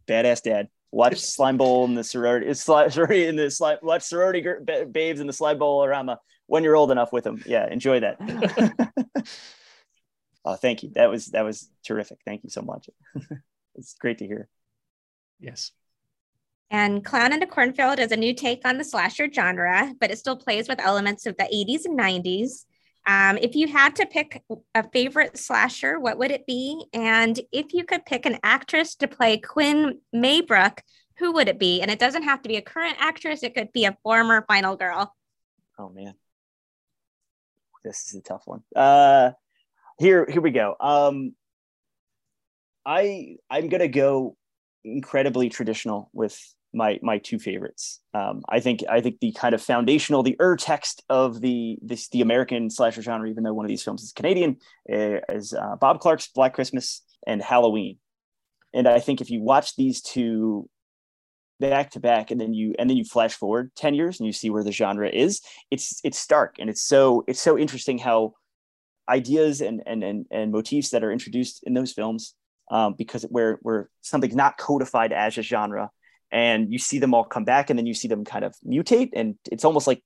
badass 0.08 0.44
dad. 0.44 0.68
Watch 0.92 1.18
Slime 1.36 1.58
Bowl 1.58 1.86
in 1.86 1.96
the 1.96 2.04
sorority. 2.04 2.54
Sorority 2.54 3.26
in 3.26 3.36
the 3.36 3.50
slime. 3.50 3.80
Watch 3.82 4.04
sorority 4.04 4.44
babes 4.92 5.20
in 5.20 5.26
the 5.26 5.34
slime 5.34 5.58
bowl 5.58 5.84
around 5.84 6.12
when 6.46 6.64
you're 6.64 6.76
old 6.76 6.92
enough 6.92 7.12
with 7.12 7.24
them. 7.24 7.42
Yeah, 7.48 7.68
enjoy 7.72 8.02
that. 8.02 8.18
oh, 10.46 10.56
thank 10.56 10.84
you. 10.84 10.92
That 10.94 11.10
was 11.10 11.28
that 11.28 11.44
was 11.44 11.68
terrific. 11.84 12.20
Thank 12.24 12.44
you 12.44 12.52
so 12.52 12.62
much. 12.62 12.90
it's 13.74 13.96
great 13.96 14.20
to 14.20 14.28
hear. 14.28 14.48
Yes. 15.40 15.72
And 16.70 17.04
Clown 17.04 17.32
in 17.32 17.40
the 17.40 17.46
Cornfield 17.46 18.00
is 18.00 18.12
a 18.12 18.18
new 18.18 18.34
take 18.34 18.62
on 18.66 18.78
the 18.78 18.84
slasher 18.84 19.32
genre, 19.32 19.94
but 20.00 20.12
it 20.12 20.18
still 20.18 20.36
plays 20.36 20.68
with 20.68 20.82
elements 20.82 21.26
of 21.26 21.38
the 21.38 21.46
80s 21.46 21.86
and 21.86 21.98
90s. 21.98 22.66
Um, 23.06 23.38
if 23.38 23.56
you 23.56 23.70
had 23.70 23.96
to 23.98 24.06
pick 24.06 24.44
a 24.76 24.90
favorite 24.90 25.38
slasher, 25.38 25.98
what 25.98 26.18
would 26.18 26.30
it 26.30 26.46
be? 26.46 26.86
And 26.94 27.40
if 27.54 27.74
you 27.74 27.86
could 27.86 28.06
pick 28.06 28.26
an 28.26 28.38
actress 28.44 28.96
to 28.96 29.08
play 29.08 29.38
Quinn 29.38 30.00
Maybrook, 30.12 30.82
who 31.18 31.32
would 31.34 31.48
it 31.48 31.58
be? 31.58 31.82
And 31.82 31.90
it 31.90 32.00
doesn't 32.00 32.24
have 32.24 32.42
to 32.42 32.50
be 32.50 32.58
a 32.58 32.62
current 32.62 32.98
actress, 33.00 33.44
it 33.44 33.56
could 33.56 33.72
be 33.72 33.86
a 33.86 33.98
former 34.04 34.44
final 34.46 34.76
girl. 34.76 35.16
Oh 35.80 35.90
man, 35.90 36.16
this 37.86 38.10
is 38.10 38.16
a 38.16 38.22
tough 38.22 38.44
one. 38.46 38.64
Uh, 38.76 39.32
here, 39.98 40.28
here 40.30 40.42
we 40.42 40.52
go. 40.52 40.76
Um, 40.78 41.34
I 42.86 43.38
I'm 43.50 43.70
gonna 43.70 43.88
go 43.88 44.36
incredibly 44.84 45.48
traditional 45.50 46.10
with 46.14 46.38
my 46.78 47.00
my 47.02 47.18
two 47.18 47.40
favorites. 47.40 48.00
Um, 48.14 48.44
I 48.48 48.60
think 48.60 48.84
I 48.90 49.02
think 49.02 49.20
the 49.20 49.34
kind 49.34 49.54
of 49.54 49.62
foundational, 49.62 50.24
the 50.24 50.38
ur 50.40 50.56
text 50.56 51.04
of 51.10 51.42
the 51.42 51.78
this 51.82 52.08
the 52.10 52.22
American 52.22 52.70
slasher 52.70 53.02
genre, 53.02 53.30
even 53.30 53.44
though 53.44 53.54
one 53.54 53.66
of 53.66 53.70
these 53.70 53.84
films 53.84 54.04
is 54.04 54.14
Canadian, 54.14 54.58
uh, 54.92 55.20
is 55.30 55.54
uh, 55.54 55.76
Bob 55.76 56.00
Clark's 56.00 56.28
Black 56.28 56.54
Christmas 56.54 57.02
and 57.26 57.42
Halloween. 57.42 57.98
And 58.74 58.88
I 58.88 59.00
think 59.00 59.20
if 59.20 59.30
you 59.30 59.42
watch 59.42 59.76
these 59.76 60.02
two 60.02 60.70
back 61.60 61.92
to 61.92 62.00
back 62.00 62.30
and 62.32 62.40
then 62.40 62.54
you 62.54 62.76
and 62.78 62.90
then 62.90 62.98
you 62.98 63.04
flash 63.04 63.34
forward 63.34 63.72
10 63.76 63.96
years 63.96 64.20
and 64.20 64.28
you 64.28 64.34
see 64.34 64.52
where 64.52 64.64
the 64.64 64.72
genre 64.72 65.10
is 65.10 65.42
it's 65.72 66.00
it's 66.04 66.20
stark 66.20 66.58
and 66.60 66.70
it's 66.70 66.84
so 66.84 67.24
it's 67.28 67.42
so 67.42 67.58
interesting 67.58 67.98
how 67.98 68.34
ideas 69.10 69.62
and 69.62 69.82
and 69.88 70.04
and, 70.04 70.28
and 70.30 70.52
motifs 70.52 70.92
that 70.92 71.04
are 71.04 71.12
introduced 71.12 71.64
in 71.64 71.74
those 71.74 71.94
films 71.94 72.36
um, 72.70 72.94
because 72.96 73.24
where 73.24 73.58
where 73.64 73.90
something's 74.02 74.36
not 74.36 74.58
codified 74.58 75.12
as 75.12 75.36
a 75.40 75.42
genre 75.42 75.90
and 76.32 76.72
you 76.72 76.80
see 76.80 77.00
them 77.00 77.14
all 77.14 77.24
come 77.24 77.46
back 77.46 77.70
and 77.70 77.78
then 77.78 77.86
you 77.86 77.94
see 77.94 78.08
them 78.08 78.26
kind 78.26 78.44
of 78.44 78.56
mutate 78.66 79.10
and 79.14 79.36
it's 79.52 79.66
almost 79.66 79.88
like 79.88 80.04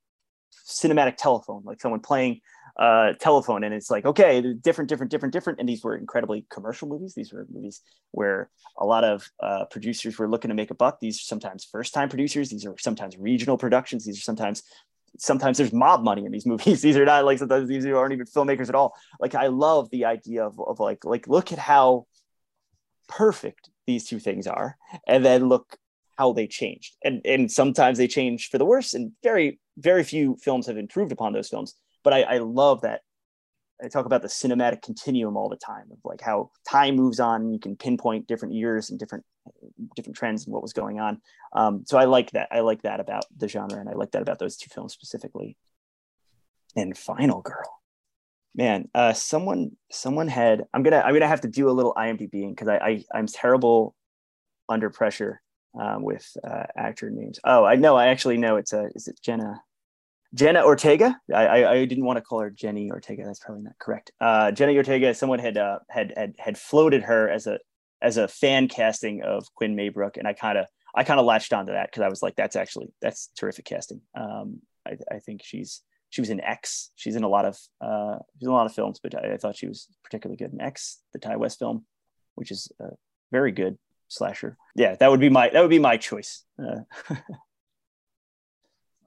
cinematic 0.68 1.16
telephone 1.16 1.62
like 1.64 1.80
someone 1.80 2.00
playing 2.00 2.40
uh 2.78 3.12
telephone 3.20 3.64
and 3.64 3.74
it's 3.74 3.90
like 3.90 4.06
okay 4.06 4.40
different 4.62 4.88
different 4.88 5.10
different 5.10 5.32
different 5.32 5.60
and 5.60 5.68
these 5.68 5.84
were 5.84 5.94
incredibly 5.94 6.46
commercial 6.50 6.88
movies. 6.88 7.12
These 7.14 7.32
were 7.32 7.46
movies 7.52 7.82
where 8.12 8.50
a 8.78 8.86
lot 8.86 9.04
of 9.04 9.28
uh, 9.42 9.66
producers 9.66 10.18
were 10.18 10.28
looking 10.28 10.48
to 10.48 10.54
make 10.54 10.70
a 10.70 10.74
buck. 10.74 10.98
These 10.98 11.18
are 11.18 11.24
sometimes 11.24 11.64
first 11.70 11.92
time 11.92 12.08
producers. 12.08 12.48
These 12.48 12.64
are 12.64 12.74
sometimes 12.78 13.18
regional 13.18 13.58
productions. 13.58 14.06
These 14.06 14.18
are 14.18 14.22
sometimes 14.22 14.62
sometimes 15.18 15.58
there's 15.58 15.72
mob 15.72 16.02
money 16.02 16.24
in 16.24 16.32
these 16.32 16.46
movies. 16.52 16.80
These 16.80 16.96
are 16.96 17.04
not 17.04 17.26
like 17.26 17.38
sometimes 17.38 17.68
these 17.68 17.84
aren't 17.84 18.14
even 18.14 18.26
filmmakers 18.26 18.70
at 18.70 18.74
all. 18.74 18.94
Like 19.20 19.34
i 19.34 19.48
love 19.48 19.90
the 19.90 20.06
idea 20.06 20.46
of, 20.46 20.58
of 20.58 20.80
like 20.80 21.04
like 21.04 21.28
look 21.28 21.52
at 21.52 21.58
how 21.58 22.06
perfect 23.08 23.68
these 23.86 24.06
two 24.06 24.18
things 24.18 24.46
are 24.46 24.78
and 25.06 25.22
then 25.24 25.48
look 25.48 25.76
how 26.18 26.32
they 26.32 26.46
changed 26.46 26.96
and 27.04 27.20
and 27.24 27.50
sometimes 27.50 27.98
they 27.98 28.08
change 28.08 28.48
for 28.48 28.58
the 28.58 28.64
worse 28.64 28.94
and 28.94 29.12
very 29.22 29.58
very 29.78 30.04
few 30.04 30.36
films 30.42 30.66
have 30.66 30.76
improved 30.76 31.12
upon 31.12 31.32
those 31.32 31.48
films 31.48 31.74
but 32.04 32.12
I, 32.12 32.22
I 32.22 32.38
love 32.38 32.82
that 32.82 33.00
I 33.82 33.88
talk 33.88 34.06
about 34.06 34.22
the 34.22 34.28
cinematic 34.28 34.82
continuum 34.82 35.36
all 35.36 35.48
the 35.48 35.56
time 35.56 35.86
of 35.90 35.98
like 36.04 36.20
how 36.20 36.50
time 36.68 36.94
moves 36.94 37.18
on 37.18 37.42
and 37.42 37.52
you 37.52 37.58
can 37.58 37.76
pinpoint 37.76 38.28
different 38.28 38.54
years 38.54 38.90
and 38.90 38.98
different 38.98 39.24
different 39.96 40.16
trends 40.16 40.44
and 40.44 40.52
what 40.52 40.62
was 40.62 40.72
going 40.72 41.00
on. 41.00 41.20
Um, 41.52 41.84
so 41.86 41.98
I 41.98 42.04
like 42.04 42.30
that. 42.32 42.48
I 42.52 42.60
like 42.60 42.82
that 42.82 43.00
about 43.00 43.24
the 43.36 43.48
genre 43.48 43.80
and 43.80 43.88
I 43.88 43.94
like 43.94 44.12
that 44.12 44.22
about 44.22 44.38
those 44.38 44.56
two 44.56 44.70
films 44.72 44.92
specifically. 44.92 45.56
And 46.76 46.96
Final 46.96 47.42
Girl. 47.42 47.80
Man, 48.54 48.88
uh, 48.94 49.14
someone 49.14 49.72
someone 49.90 50.28
had 50.28 50.64
I'm 50.72 50.82
gonna 50.82 51.02
I'm 51.04 51.14
gonna 51.14 51.26
have 51.26 51.40
to 51.40 51.48
do 51.48 51.68
a 51.68 51.72
little 51.72 51.94
IMDBing 51.94 52.50
because 52.50 52.68
I, 52.68 52.76
I 52.76 53.04
I'm 53.14 53.26
terrible 53.26 53.94
under 54.68 54.90
pressure 54.90 55.41
um, 55.78 56.02
with 56.02 56.26
uh, 56.44 56.64
actor 56.76 57.10
names. 57.10 57.38
Oh, 57.44 57.64
I 57.64 57.76
know. 57.76 57.96
I 57.96 58.06
actually 58.08 58.36
know 58.36 58.56
it's 58.56 58.72
a 58.72 58.90
is 58.94 59.08
it 59.08 59.18
Jenna 59.22 59.62
Jenna 60.34 60.64
Ortega. 60.64 61.20
I, 61.32 61.46
I, 61.46 61.72
I 61.72 61.84
didn't 61.84 62.04
want 62.04 62.16
to 62.16 62.22
call 62.22 62.40
her 62.40 62.50
Jenny 62.50 62.90
Ortega. 62.90 63.24
That's 63.24 63.40
probably 63.40 63.64
not 63.64 63.78
correct. 63.78 64.12
Uh, 64.20 64.50
Jenna 64.50 64.74
Ortega. 64.74 65.14
Someone 65.14 65.38
had 65.38 65.58
uh, 65.58 65.80
had 65.88 66.12
had 66.16 66.34
had 66.38 66.58
floated 66.58 67.02
her 67.02 67.28
as 67.28 67.46
a 67.46 67.58
as 68.00 68.16
a 68.16 68.28
fan 68.28 68.68
casting 68.68 69.22
of 69.22 69.52
Quinn 69.54 69.76
Maybrook, 69.76 70.16
and 70.16 70.26
I 70.26 70.32
kind 70.32 70.58
of 70.58 70.66
I 70.94 71.04
kind 71.04 71.20
of 71.20 71.26
latched 71.26 71.52
onto 71.52 71.72
that 71.72 71.90
because 71.90 72.02
I 72.02 72.08
was 72.08 72.22
like, 72.22 72.36
that's 72.36 72.56
actually 72.56 72.88
that's 73.00 73.28
terrific 73.36 73.64
casting. 73.64 74.00
Um, 74.14 74.60
I, 74.86 74.96
I 75.10 75.18
think 75.18 75.42
she's 75.44 75.82
she 76.10 76.20
was 76.20 76.30
in 76.30 76.40
X. 76.40 76.90
She's 76.96 77.16
in 77.16 77.24
a 77.24 77.28
lot 77.28 77.44
of 77.44 77.58
uh, 77.80 78.18
she's 78.38 78.46
in 78.46 78.52
a 78.52 78.56
lot 78.56 78.66
of 78.66 78.74
films, 78.74 79.00
but 79.02 79.14
I, 79.14 79.34
I 79.34 79.36
thought 79.36 79.56
she 79.56 79.68
was 79.68 79.86
particularly 80.02 80.36
good 80.36 80.52
in 80.52 80.60
X, 80.60 80.98
the 81.12 81.18
Ti 81.18 81.36
West 81.36 81.58
film, 81.58 81.84
which 82.34 82.50
is 82.50 82.70
a 82.80 82.88
very 83.30 83.52
good 83.52 83.78
slasher. 84.12 84.56
Yeah, 84.76 84.94
that 84.96 85.10
would 85.10 85.20
be 85.20 85.28
my 85.28 85.48
that 85.48 85.60
would 85.60 85.70
be 85.70 85.78
my 85.78 85.96
choice. 85.96 86.44
Uh, 86.58 86.80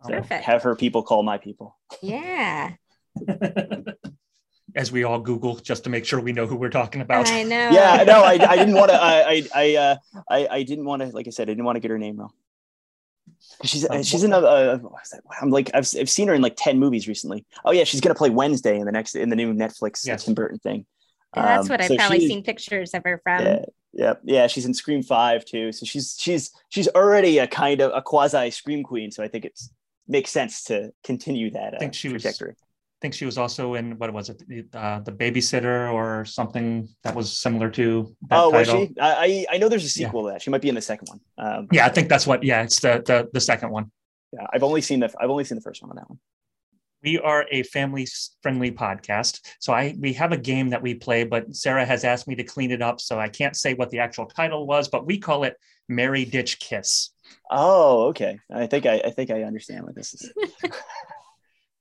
so 0.04 0.10
Perfect. 0.10 0.44
have 0.46 0.64
her 0.64 0.76
people 0.76 1.04
call 1.04 1.24
my 1.24 1.38
people. 1.38 1.78
Yeah, 2.02 2.74
As 4.76 4.92
we 4.92 5.06
all 5.06 5.20
Google 5.20 5.56
just 5.56 5.86
to 5.86 5.90
make 5.90 6.06
sure 6.06 6.20
we 6.20 6.34
know 6.34 6.48
who 6.48 6.58
we're 6.58 6.70
talking 6.70 7.00
about. 7.02 7.30
I 7.30 7.44
know. 7.44 7.70
Yeah, 7.70 8.04
no, 8.06 8.24
I, 8.24 8.34
I 8.34 8.56
didn't 8.58 8.74
want 8.76 8.92
to. 8.92 9.02
I 9.02 9.22
I 9.32 9.44
I, 9.56 9.76
uh, 9.76 9.96
I 10.30 10.48
I 10.58 10.64
didn't 10.64 10.86
want 10.86 11.02
to. 11.02 11.08
Like 11.10 11.28
I 11.28 11.30
said, 11.30 11.44
I 11.50 11.52
didn't 11.54 11.64
want 11.66 11.78
to 11.78 11.80
get 11.80 11.92
her 11.92 11.98
name 11.98 12.18
wrong. 12.18 12.34
She's 13.64 13.90
Um, 13.90 14.04
she's 14.04 14.24
in 14.24 14.34
a, 14.34 14.38
uh, 14.40 14.80
I'm 15.42 15.50
like 15.50 15.70
I've, 15.74 15.88
I've 16.00 16.10
seen 16.10 16.28
her 16.28 16.34
in 16.34 16.42
like 16.42 16.56
ten 16.58 16.78
movies 16.78 17.08
recently. 17.08 17.46
Oh 17.64 17.72
yeah, 17.72 17.86
she's 17.86 18.02
gonna 18.02 18.16
play 18.16 18.30
Wednesday 18.30 18.78
in 18.78 18.86
the 18.86 18.92
next 18.92 19.16
in 19.16 19.30
the 19.30 19.36
new 19.36 19.54
Netflix 19.54 20.06
uh, 20.06 20.12
Yes. 20.12 20.26
Tim 20.26 20.34
Burton 20.34 20.60
thing. 20.60 20.86
And 21.36 21.46
that's 21.46 21.66
Um, 21.66 21.70
what 21.70 21.82
I've 21.82 21.88
so 21.88 21.96
probably 21.98 22.20
she- 22.22 22.28
seen 22.28 22.44
pictures 22.44 22.94
of 22.94 23.04
her 23.04 23.20
from. 23.24 23.46
Yeah, 23.46 23.66
yeah, 23.94 24.14
yeah. 24.24 24.48
She's 24.48 24.66
in 24.66 24.74
Scream 24.74 25.04
Five 25.04 25.46
too. 25.46 25.72
So 25.72 25.86
she's 25.86 26.16
she's 26.20 26.52
she's 26.70 26.88
already 26.90 27.38
a 27.40 27.48
kind 27.48 27.82
of 27.82 27.92
a 27.94 28.02
quasi 28.02 28.50
Scream 28.52 28.84
queen. 28.84 29.12
So 29.12 29.24
I 29.24 29.28
think 29.28 29.46
it's 29.46 29.70
makes 30.08 30.30
sense 30.32 30.64
to 30.66 30.92
continue 31.04 31.50
that 31.52 31.74
uh, 31.76 31.80
think 31.80 31.94
she 31.94 32.10
was- 32.10 32.26
I 32.26 32.32
think 33.02 33.14
she 33.14 33.26
was 33.26 33.38
also 33.38 33.74
in 33.76 33.98
what 34.00 34.12
was 34.14 34.30
it, 34.30 34.42
uh, 34.74 35.00
the 35.02 35.12
babysitter 35.12 35.92
or 35.94 36.24
something 36.26 36.88
that 37.04 37.14
was 37.14 37.32
similar 37.38 37.70
to 37.72 38.16
that 38.30 38.40
Oh, 38.40 38.50
was 38.50 38.68
she? 38.68 38.94
I 39.00 39.46
I 39.50 39.56
I 39.56 39.58
know 39.58 39.68
there's 39.70 39.84
a 39.84 40.00
Yeah. 40.00 40.08
sequel 40.08 40.24
to 40.26 40.32
that. 40.32 40.42
She 40.42 40.50
might 40.50 40.62
be 40.62 40.70
in 40.70 40.76
the 40.76 40.82
second 40.82 41.10
one. 41.10 41.20
Um, 41.38 41.68
Yeah, 41.72 41.86
I 41.86 41.90
think 41.90 42.08
that's 42.10 42.26
what. 42.26 42.44
Yeah, 42.44 42.64
it's 42.64 42.80
the 42.80 43.04
the, 43.06 43.30
the 43.34 43.42
second 43.42 43.70
one. 43.72 43.92
yeah, 44.32 44.48
I've 44.54 44.64
only 44.64 44.82
seen 44.82 45.02
the 45.02 45.10
I've 45.20 45.30
only 45.30 45.44
seen 45.44 45.58
the 45.58 45.62
first 45.62 45.82
one 45.84 45.92
on 45.92 45.98
that 45.98 46.10
one. 46.10 46.20
We 47.06 47.20
are 47.20 47.46
a 47.52 47.64
family 47.64 48.08
friendly 48.42 48.72
podcast 48.72 49.40
so 49.60 49.72
i 49.72 49.96
we 50.00 50.12
have 50.12 50.32
a 50.32 50.38
game 50.38 50.70
that 50.70 50.82
we 50.82 50.94
play 50.94 51.24
but 51.24 51.56
sarah 51.56 51.86
has 51.86 52.04
asked 52.04 52.28
me 52.28 52.36
to 52.36 52.44
clean 52.44 52.72
it 52.72 52.82
up 52.82 53.00
so 53.00 53.20
i 53.20 53.30
can't 53.30 53.56
say 53.56 53.74
what 53.74 53.90
the 53.92 54.00
actual 54.00 54.26
title 54.26 54.68
was 54.68 54.88
but 54.88 55.06
we 55.06 55.18
call 55.18 55.44
it 55.44 55.56
mary 55.88 56.26
ditch 56.26 56.60
kiss 56.60 57.12
Oh, 57.50 58.08
okay. 58.08 58.40
I 58.52 58.68
think 58.68 58.86
I, 58.86 59.02
I 59.06 59.12
think 59.12 59.32
I 59.32 59.44
understand 59.44 59.84
what 59.84 59.96
this 59.96 60.14
is. 60.14 60.32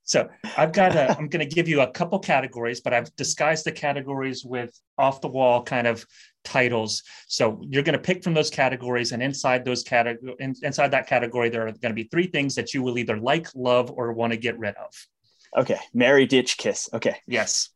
so 0.07 0.29
i've 0.59 0.73
got 0.73 0.95
a 0.95 1.17
i'm 1.17 1.29
going 1.29 1.49
to 1.49 1.55
give 1.55 1.67
you 1.67 1.81
a 1.81 1.91
couple 1.91 2.19
categories 2.19 2.83
but 2.83 2.93
i've 2.93 3.15
disguised 3.17 3.65
the 3.65 3.73
categories 3.73 4.45
with 4.45 4.79
off 4.99 5.23
the 5.23 5.29
wall 5.29 5.63
kind 5.63 5.87
of 5.87 6.05
titles 6.45 7.03
so 7.27 7.59
you're 7.63 7.83
going 7.83 7.97
to 7.97 7.99
pick 7.99 8.23
from 8.23 8.35
those 8.35 8.51
categories 8.51 9.13
and 9.13 9.23
inside 9.23 9.65
those 9.65 9.83
category 9.83 10.35
inside 10.39 10.91
that 10.91 11.07
category 11.07 11.49
there 11.49 11.63
are 11.63 11.73
going 11.73 11.91
to 11.91 11.95
be 11.95 12.05
three 12.05 12.27
things 12.27 12.55
that 12.55 12.75
you 12.75 12.83
will 12.83 12.99
either 12.99 13.17
like 13.17 13.49
love 13.55 13.91
or 13.91 14.13
want 14.13 14.31
to 14.31 14.37
get 14.37 14.59
rid 14.59 14.75
of 14.75 14.93
Okay, 15.57 15.79
Mary 15.93 16.27
Ditch 16.27 16.57
Kiss. 16.57 16.89
Okay, 16.93 17.17
Yes. 17.27 17.71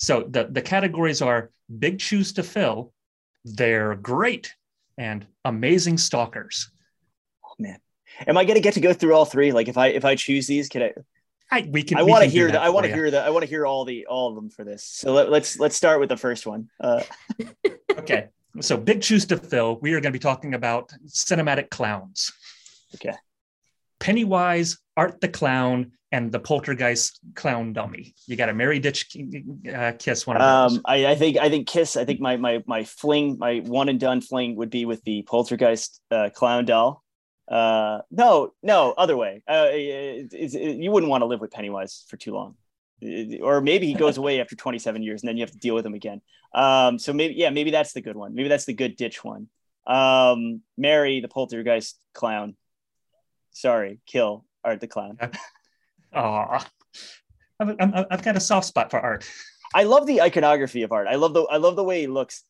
So 0.00 0.24
the, 0.28 0.44
the 0.50 0.62
categories 0.62 1.20
are 1.22 1.50
big 1.78 2.00
shoes 2.00 2.32
to 2.34 2.42
fill, 2.44 2.92
they're 3.44 3.96
great, 3.96 4.54
and 4.96 5.26
amazing 5.44 5.98
stalkers. 5.98 6.70
oh 7.44 7.54
man, 7.58 7.80
am 8.26 8.36
I 8.38 8.44
gonna 8.44 8.60
get 8.60 8.74
to 8.74 8.80
go 8.80 8.92
through 8.92 9.14
all 9.14 9.24
three? 9.24 9.50
Like 9.52 9.66
if 9.68 9.76
I 9.76 9.88
if 9.88 10.04
I 10.04 10.14
choose 10.14 10.46
these, 10.46 10.68
can 10.68 10.82
I? 10.82 10.92
I 11.50 11.68
we 11.68 11.82
can 11.82 11.98
I 11.98 12.02
want 12.02 12.22
to 12.22 12.26
can 12.26 12.32
hear 12.32 12.50
that. 12.52 12.62
I 12.62 12.68
want 12.68 12.84
to 12.84 12.90
you. 12.90 12.94
hear 12.94 13.10
that. 13.10 13.26
I 13.26 13.30
want 13.30 13.42
to 13.42 13.48
hear 13.48 13.66
all 13.66 13.84
the 13.84 14.06
all 14.06 14.28
of 14.28 14.34
them 14.36 14.50
for 14.50 14.64
this. 14.64 14.84
So 14.84 15.12
let, 15.12 15.30
let's 15.30 15.58
let's 15.58 15.74
start 15.76 15.98
with 15.98 16.10
the 16.10 16.16
first 16.16 16.46
one. 16.46 16.68
Uh, 16.80 17.02
Okay. 17.98 18.28
So 18.60 18.76
big 18.76 19.02
shoes 19.02 19.26
to 19.26 19.36
fill. 19.36 19.78
We 19.80 19.92
are 19.92 20.00
going 20.00 20.12
to 20.12 20.18
be 20.18 20.22
talking 20.22 20.54
about 20.54 20.92
cinematic 21.06 21.68
clowns. 21.70 22.32
Okay. 22.94 23.14
Pennywise, 23.98 24.78
Art 24.96 25.20
the 25.20 25.28
Clown, 25.28 25.92
and 26.10 26.32
the 26.32 26.40
Poltergeist 26.40 27.20
Clown 27.34 27.72
Dummy. 27.72 28.14
You 28.26 28.36
got 28.36 28.48
a 28.48 28.54
Mary 28.54 28.78
Ditch 28.78 29.16
uh, 29.72 29.92
Kiss 29.98 30.26
one 30.26 30.36
of 30.36 30.70
those. 30.70 30.78
Um, 30.78 30.82
I, 30.86 31.06
I 31.06 31.14
think 31.14 31.36
I 31.36 31.48
think 31.48 31.68
Kiss. 31.68 31.96
I 31.96 32.04
think 32.04 32.20
my 32.20 32.36
my 32.36 32.62
my 32.66 32.84
fling, 32.84 33.38
my 33.38 33.58
one 33.58 33.88
and 33.88 34.00
done 34.00 34.20
fling 34.20 34.56
would 34.56 34.70
be 34.70 34.84
with 34.84 35.02
the 35.04 35.22
Poltergeist 35.22 36.00
uh, 36.10 36.30
clown 36.34 36.64
doll. 36.64 37.02
Uh, 37.46 38.00
no, 38.10 38.52
no, 38.62 38.92
other 38.92 39.16
way. 39.16 39.42
Uh, 39.48 39.68
it, 39.70 40.32
it, 40.32 40.54
it, 40.54 40.76
you 40.76 40.90
wouldn't 40.90 41.10
want 41.10 41.22
to 41.22 41.26
live 41.26 41.40
with 41.40 41.50
Pennywise 41.50 42.04
for 42.08 42.16
too 42.16 42.32
long, 42.32 42.56
or 43.42 43.60
maybe 43.60 43.86
he 43.86 43.94
goes 43.94 44.18
away 44.18 44.40
after 44.40 44.54
27 44.54 45.02
years, 45.02 45.22
and 45.22 45.28
then 45.28 45.36
you 45.36 45.42
have 45.42 45.52
to 45.52 45.58
deal 45.58 45.74
with 45.74 45.84
him 45.86 45.94
again. 45.94 46.20
Um, 46.54 46.98
so 46.98 47.12
maybe 47.12 47.34
yeah, 47.34 47.50
maybe 47.50 47.70
that's 47.70 47.92
the 47.92 48.00
good 48.00 48.16
one. 48.16 48.34
Maybe 48.34 48.48
that's 48.48 48.64
the 48.64 48.74
good 48.74 48.96
ditch 48.96 49.22
one. 49.22 49.48
Um, 49.86 50.62
Mary 50.76 51.20
the 51.20 51.28
Poltergeist 51.28 51.98
clown. 52.14 52.56
Sorry, 53.52 54.00
kill 54.06 54.44
Art 54.64 54.80
the 54.80 54.88
clown. 54.88 55.18
Aw. 56.14 56.64
I've, 57.60 58.06
I've 58.10 58.22
got 58.22 58.36
a 58.36 58.40
soft 58.40 58.66
spot 58.66 58.90
for 58.90 59.00
art. 59.00 59.28
I 59.74 59.84
love 59.84 60.06
the 60.06 60.22
iconography 60.22 60.82
of 60.82 60.92
art. 60.92 61.08
I 61.08 61.16
love 61.16 61.34
the 61.34 61.42
I 61.42 61.56
love 61.58 61.76
the 61.76 61.84
way 61.84 62.00
he 62.00 62.06
looks. 62.06 62.44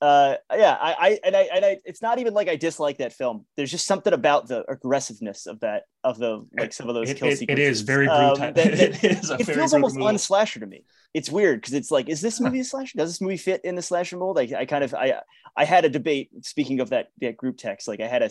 Uh, 0.00 0.34
yeah, 0.52 0.76
I, 0.80 0.96
I 0.98 1.18
and 1.24 1.36
I 1.36 1.40
and 1.54 1.64
I. 1.64 1.78
It's 1.84 2.02
not 2.02 2.18
even 2.18 2.34
like 2.34 2.48
I 2.48 2.56
dislike 2.56 2.98
that 2.98 3.12
film. 3.12 3.46
There's 3.56 3.70
just 3.70 3.86
something 3.86 4.12
about 4.12 4.48
the 4.48 4.64
aggressiveness 4.68 5.46
of 5.46 5.60
that 5.60 5.84
of 6.02 6.18
the 6.18 6.44
like 6.58 6.72
some 6.72 6.88
of 6.88 6.96
those 6.96 7.10
It, 7.10 7.18
kill 7.18 7.28
it- 7.28 7.32
it 7.34 7.38
sequences. 7.38 7.68
is 7.68 7.80
very 7.82 8.08
um, 8.08 8.34
brutal. 8.36 8.52
that- 8.54 8.66
it 9.04 9.04
is 9.04 9.30
a 9.30 9.34
it 9.34 9.46
very 9.46 9.58
feels 9.58 9.72
almost 9.74 9.94
movie. 9.94 10.08
unslasher 10.08 10.58
to 10.58 10.66
me. 10.66 10.84
It's 11.14 11.30
weird 11.30 11.60
because 11.60 11.74
it's 11.74 11.92
like, 11.92 12.08
is 12.08 12.20
this 12.20 12.40
movie 12.40 12.58
a 12.60 12.64
slasher? 12.64 12.98
Does 12.98 13.10
this 13.10 13.20
movie 13.20 13.36
fit 13.36 13.60
in 13.64 13.76
the 13.76 13.82
slasher 13.82 14.16
mold? 14.16 14.38
I, 14.40 14.48
I 14.58 14.64
kind 14.66 14.82
of 14.82 14.92
I 14.94 15.20
I 15.56 15.64
had 15.64 15.84
a 15.84 15.88
debate. 15.88 16.30
Speaking 16.42 16.80
of 16.80 16.90
that, 16.90 17.08
that 17.20 17.36
group 17.36 17.58
text, 17.58 17.86
like 17.86 18.00
I 18.00 18.08
had 18.08 18.22
a 18.22 18.30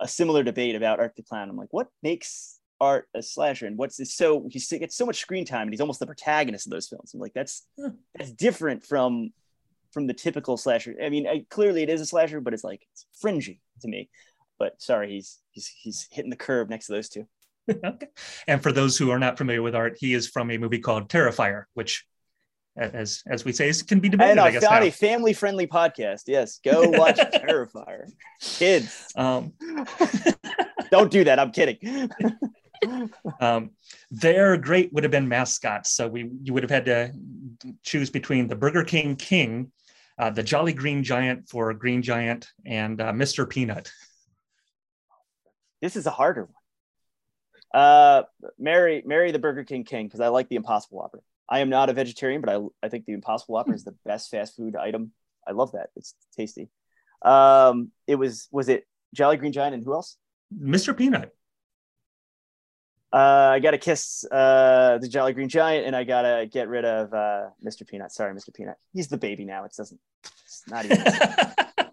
a 0.00 0.06
similar 0.08 0.42
debate 0.42 0.74
about 0.76 1.00
Art 1.00 1.14
the 1.16 1.22
Clown. 1.22 1.48
I'm 1.48 1.56
like, 1.56 1.68
what 1.72 1.88
makes 2.02 2.57
Art 2.80 3.08
a 3.14 3.22
slasher, 3.22 3.66
and 3.66 3.76
what's 3.76 3.96
this? 3.96 4.14
So 4.14 4.48
he 4.50 4.60
gets 4.78 4.96
so 4.96 5.04
much 5.06 5.18
screen 5.20 5.44
time, 5.44 5.62
and 5.62 5.70
he's 5.72 5.80
almost 5.80 5.98
the 6.00 6.06
protagonist 6.06 6.66
of 6.66 6.70
those 6.72 6.88
films. 6.88 7.12
I'm 7.14 7.20
like, 7.20 7.34
that's 7.34 7.66
Hmm. 7.78 7.88
that's 8.16 8.30
different 8.32 8.84
from 8.84 9.32
from 9.92 10.06
the 10.06 10.14
typical 10.14 10.56
slasher. 10.56 10.94
I 11.02 11.08
mean, 11.08 11.26
I, 11.26 11.44
clearly 11.50 11.82
it 11.82 11.88
is 11.90 12.00
a 12.00 12.06
slasher, 12.06 12.40
but 12.40 12.54
it's 12.54 12.62
like 12.64 12.82
it's 12.92 13.06
fringy 13.20 13.60
to 13.80 13.88
me. 13.88 14.10
But 14.58 14.80
sorry, 14.80 15.10
he's 15.12 15.38
he's 15.50 15.66
he's 15.66 16.08
hitting 16.10 16.30
the 16.30 16.36
curve 16.36 16.68
next 16.70 16.86
to 16.86 16.92
those 16.92 17.08
two. 17.08 17.26
okay. 17.84 18.06
And 18.46 18.62
for 18.62 18.70
those 18.72 18.96
who 18.96 19.10
are 19.10 19.18
not 19.18 19.38
familiar 19.38 19.62
with 19.62 19.74
art, 19.74 19.96
he 19.98 20.14
is 20.14 20.28
from 20.28 20.50
a 20.50 20.58
movie 20.58 20.78
called 20.78 21.08
Terrifier, 21.08 21.64
which, 21.74 22.06
as 22.76 23.22
as 23.26 23.44
we 23.44 23.52
say, 23.52 23.72
can 23.86 23.98
be 24.00 24.08
debated. 24.08 24.30
And 24.32 24.40
I 24.40 24.46
I 24.46 24.50
guess 24.52 24.64
found 24.64 24.82
now. 24.82 24.88
a 24.88 24.90
family 24.92 25.32
friendly 25.32 25.66
podcast. 25.66 26.22
Yes, 26.28 26.60
go 26.64 26.88
watch 26.90 27.16
Terrifier. 27.18 28.04
Kids, 28.40 29.08
Um, 29.16 29.52
don't 30.90 31.10
do 31.10 31.24
that. 31.24 31.38
I'm 31.38 31.50
kidding. 31.50 32.08
um, 33.40 33.70
their 34.10 34.56
great 34.56 34.92
would 34.92 35.04
have 35.04 35.10
been 35.10 35.28
mascots. 35.28 35.92
So 35.92 36.08
we 36.08 36.30
you 36.42 36.52
would 36.52 36.62
have 36.62 36.70
had 36.70 36.84
to 36.86 37.12
choose 37.82 38.10
between 38.10 38.48
the 38.48 38.56
Burger 38.56 38.84
King 38.84 39.16
King, 39.16 39.72
uh, 40.18 40.30
the 40.30 40.42
Jolly 40.42 40.72
Green 40.72 41.02
Giant 41.02 41.48
for 41.48 41.72
Green 41.74 42.02
Giant, 42.02 42.48
and 42.64 43.00
uh, 43.00 43.12
Mr. 43.12 43.48
Peanut. 43.48 43.90
this 45.80 45.96
is 45.96 46.06
a 46.06 46.10
harder 46.10 46.44
one. 46.44 46.52
Uh, 47.82 48.22
Marry, 48.58 49.02
Marry 49.04 49.30
the 49.30 49.38
Burger 49.38 49.64
King 49.64 49.84
King 49.84 50.06
because 50.06 50.20
I 50.20 50.28
like 50.28 50.48
the 50.48 50.56
Impossible 50.56 50.98
Whopper. 50.98 51.22
I 51.48 51.60
am 51.60 51.68
not 51.68 51.88
a 51.88 51.92
vegetarian, 51.92 52.40
but 52.40 52.54
I 52.54 52.86
I 52.86 52.88
think 52.88 53.06
the 53.06 53.12
Impossible 53.12 53.54
Whopper 53.54 53.74
is 53.74 53.84
the 53.84 53.96
best 54.04 54.30
fast 54.30 54.56
food 54.56 54.76
item. 54.76 55.12
I 55.46 55.52
love 55.52 55.72
that. 55.72 55.90
It's 55.96 56.14
tasty. 56.36 56.68
Um, 57.22 57.90
it 58.06 58.16
was 58.16 58.48
was 58.50 58.68
it 58.68 58.86
Jolly 59.14 59.36
Green 59.36 59.52
Giant 59.52 59.74
and 59.74 59.84
who 59.84 59.94
else? 59.94 60.16
Mr. 60.56 60.96
Peanut. 60.96 61.34
Uh, 63.12 63.52
I 63.52 63.58
gotta 63.60 63.78
kiss 63.78 64.24
uh 64.30 64.98
the 65.00 65.08
Jolly 65.08 65.32
Green 65.32 65.48
Giant, 65.48 65.86
and 65.86 65.96
I 65.96 66.04
gotta 66.04 66.46
get 66.46 66.68
rid 66.68 66.84
of 66.84 67.12
uh 67.14 67.48
Mr. 67.64 67.86
Peanut. 67.86 68.12
Sorry, 68.12 68.34
Mr. 68.34 68.52
Peanut. 68.52 68.76
He's 68.92 69.08
the 69.08 69.16
baby 69.16 69.44
now. 69.44 69.64
It 69.64 69.72
doesn't. 69.76 70.00
It's 70.44 70.64
not 70.68 70.84
even. 70.84 71.04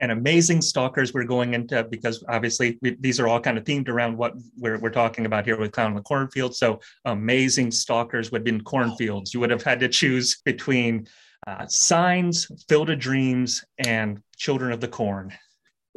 and 0.00 0.12
amazing 0.12 0.60
stalkers 0.60 1.14
we're 1.14 1.24
going 1.24 1.54
into 1.54 1.82
because 1.84 2.22
obviously 2.28 2.78
we, 2.82 2.96
these 3.00 3.18
are 3.18 3.28
all 3.28 3.40
kind 3.40 3.56
of 3.56 3.64
themed 3.64 3.88
around 3.88 4.16
what 4.16 4.34
we're, 4.58 4.78
we're 4.78 4.90
talking 4.90 5.26
about 5.26 5.44
here 5.44 5.58
with 5.58 5.72
clown 5.72 5.90
in 5.90 5.96
the 5.96 6.02
cornfield 6.02 6.54
so 6.54 6.80
amazing 7.04 7.70
stalkers 7.70 8.30
would 8.30 8.40
have 8.40 8.44
been 8.44 8.62
cornfields 8.62 9.32
you 9.32 9.40
would 9.40 9.50
have 9.50 9.62
had 9.62 9.80
to 9.80 9.88
choose 9.88 10.40
between 10.44 11.06
uh, 11.46 11.66
signs 11.66 12.46
field 12.68 12.90
of 12.90 12.98
dreams 12.98 13.64
and 13.78 14.20
children 14.36 14.72
of 14.72 14.80
the 14.80 14.88
corn 14.88 15.32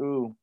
Ooh, 0.02 0.36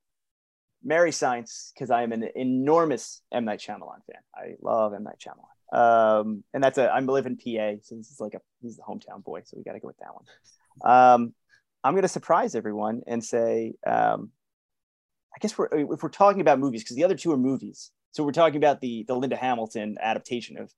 Marry 0.87 1.11
Signs 1.13 1.73
because 1.75 1.91
I 1.91 2.03
am 2.05 2.13
an 2.13 2.29
enormous 2.37 3.21
M 3.33 3.45
Night 3.45 3.59
Shyamalan 3.61 4.01
fan. 4.07 4.23
I 4.35 4.55
love 4.63 4.95
M 4.95 5.03
Night 5.03 5.19
Shyamalan. 5.19 5.77
Um, 5.77 6.45
and 6.55 6.63
that's 6.63 6.79
a 6.79 6.89
I'm 6.91 7.07
live 7.07 7.27
in 7.27 7.37
PA, 7.37 7.81
so 7.83 7.97
this 7.97 8.11
is 8.11 8.19
like 8.21 8.35
a 8.35 8.41
he's 8.63 8.77
the 8.77 8.83
hometown 8.83 9.23
boy, 9.25 9.43
so 9.45 9.57
we 9.57 9.65
got 9.65 9.73
to 9.73 9.81
go 9.81 9.89
with 9.89 9.99
that 9.99 10.15
one. 10.15 10.25
Um, 10.85 11.35
I'm 11.83 11.95
gonna 11.97 12.07
surprise 12.09 12.55
everyone 12.55 13.03
and 13.07 13.23
say, 13.23 13.75
um, 13.87 14.31
I 15.35 15.39
guess 15.41 15.59
we're 15.59 15.69
if 15.73 16.03
we're 16.03 16.09
talking 16.09 16.41
about 16.41 16.61
movies 16.61 16.83
because 16.85 16.97
the 16.97 17.05
other 17.05 17.17
two 17.17 17.33
are 17.33 17.37
movies, 17.37 17.91
so 18.13 18.23
we're 18.25 18.31
talking 18.33 18.57
about 18.59 18.81
the 18.81 19.05
the 19.09 19.15
Linda 19.17 19.37
Hamilton 19.37 19.97
adaptation 20.01 20.57
of 20.59 20.73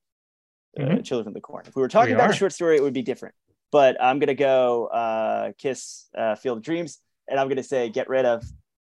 uh, 0.78 0.82
Mhm. 0.82 1.04
Children 1.04 1.28
of 1.28 1.34
the 1.34 1.40
Corn. 1.40 1.64
If 1.66 1.76
we 1.76 1.82
were 1.82 1.88
talking 1.88 2.10
We 2.10 2.14
about 2.14 2.30
are. 2.30 2.32
a 2.32 2.36
short 2.36 2.52
story, 2.52 2.76
it 2.76 2.82
would 2.82 2.94
be 2.94 3.02
different. 3.02 3.34
But 3.70 4.02
I'm 4.02 4.18
gonna 4.18 4.34
go 4.34 4.86
uh, 4.86 5.52
Kiss 5.58 6.08
uh, 6.16 6.34
Field 6.36 6.58
of 6.58 6.64
Dreams, 6.64 6.98
and 7.28 7.38
I'm 7.38 7.48
gonna 7.48 7.62
say 7.62 7.90
get 7.90 8.08
rid 8.08 8.24
of 8.24 8.42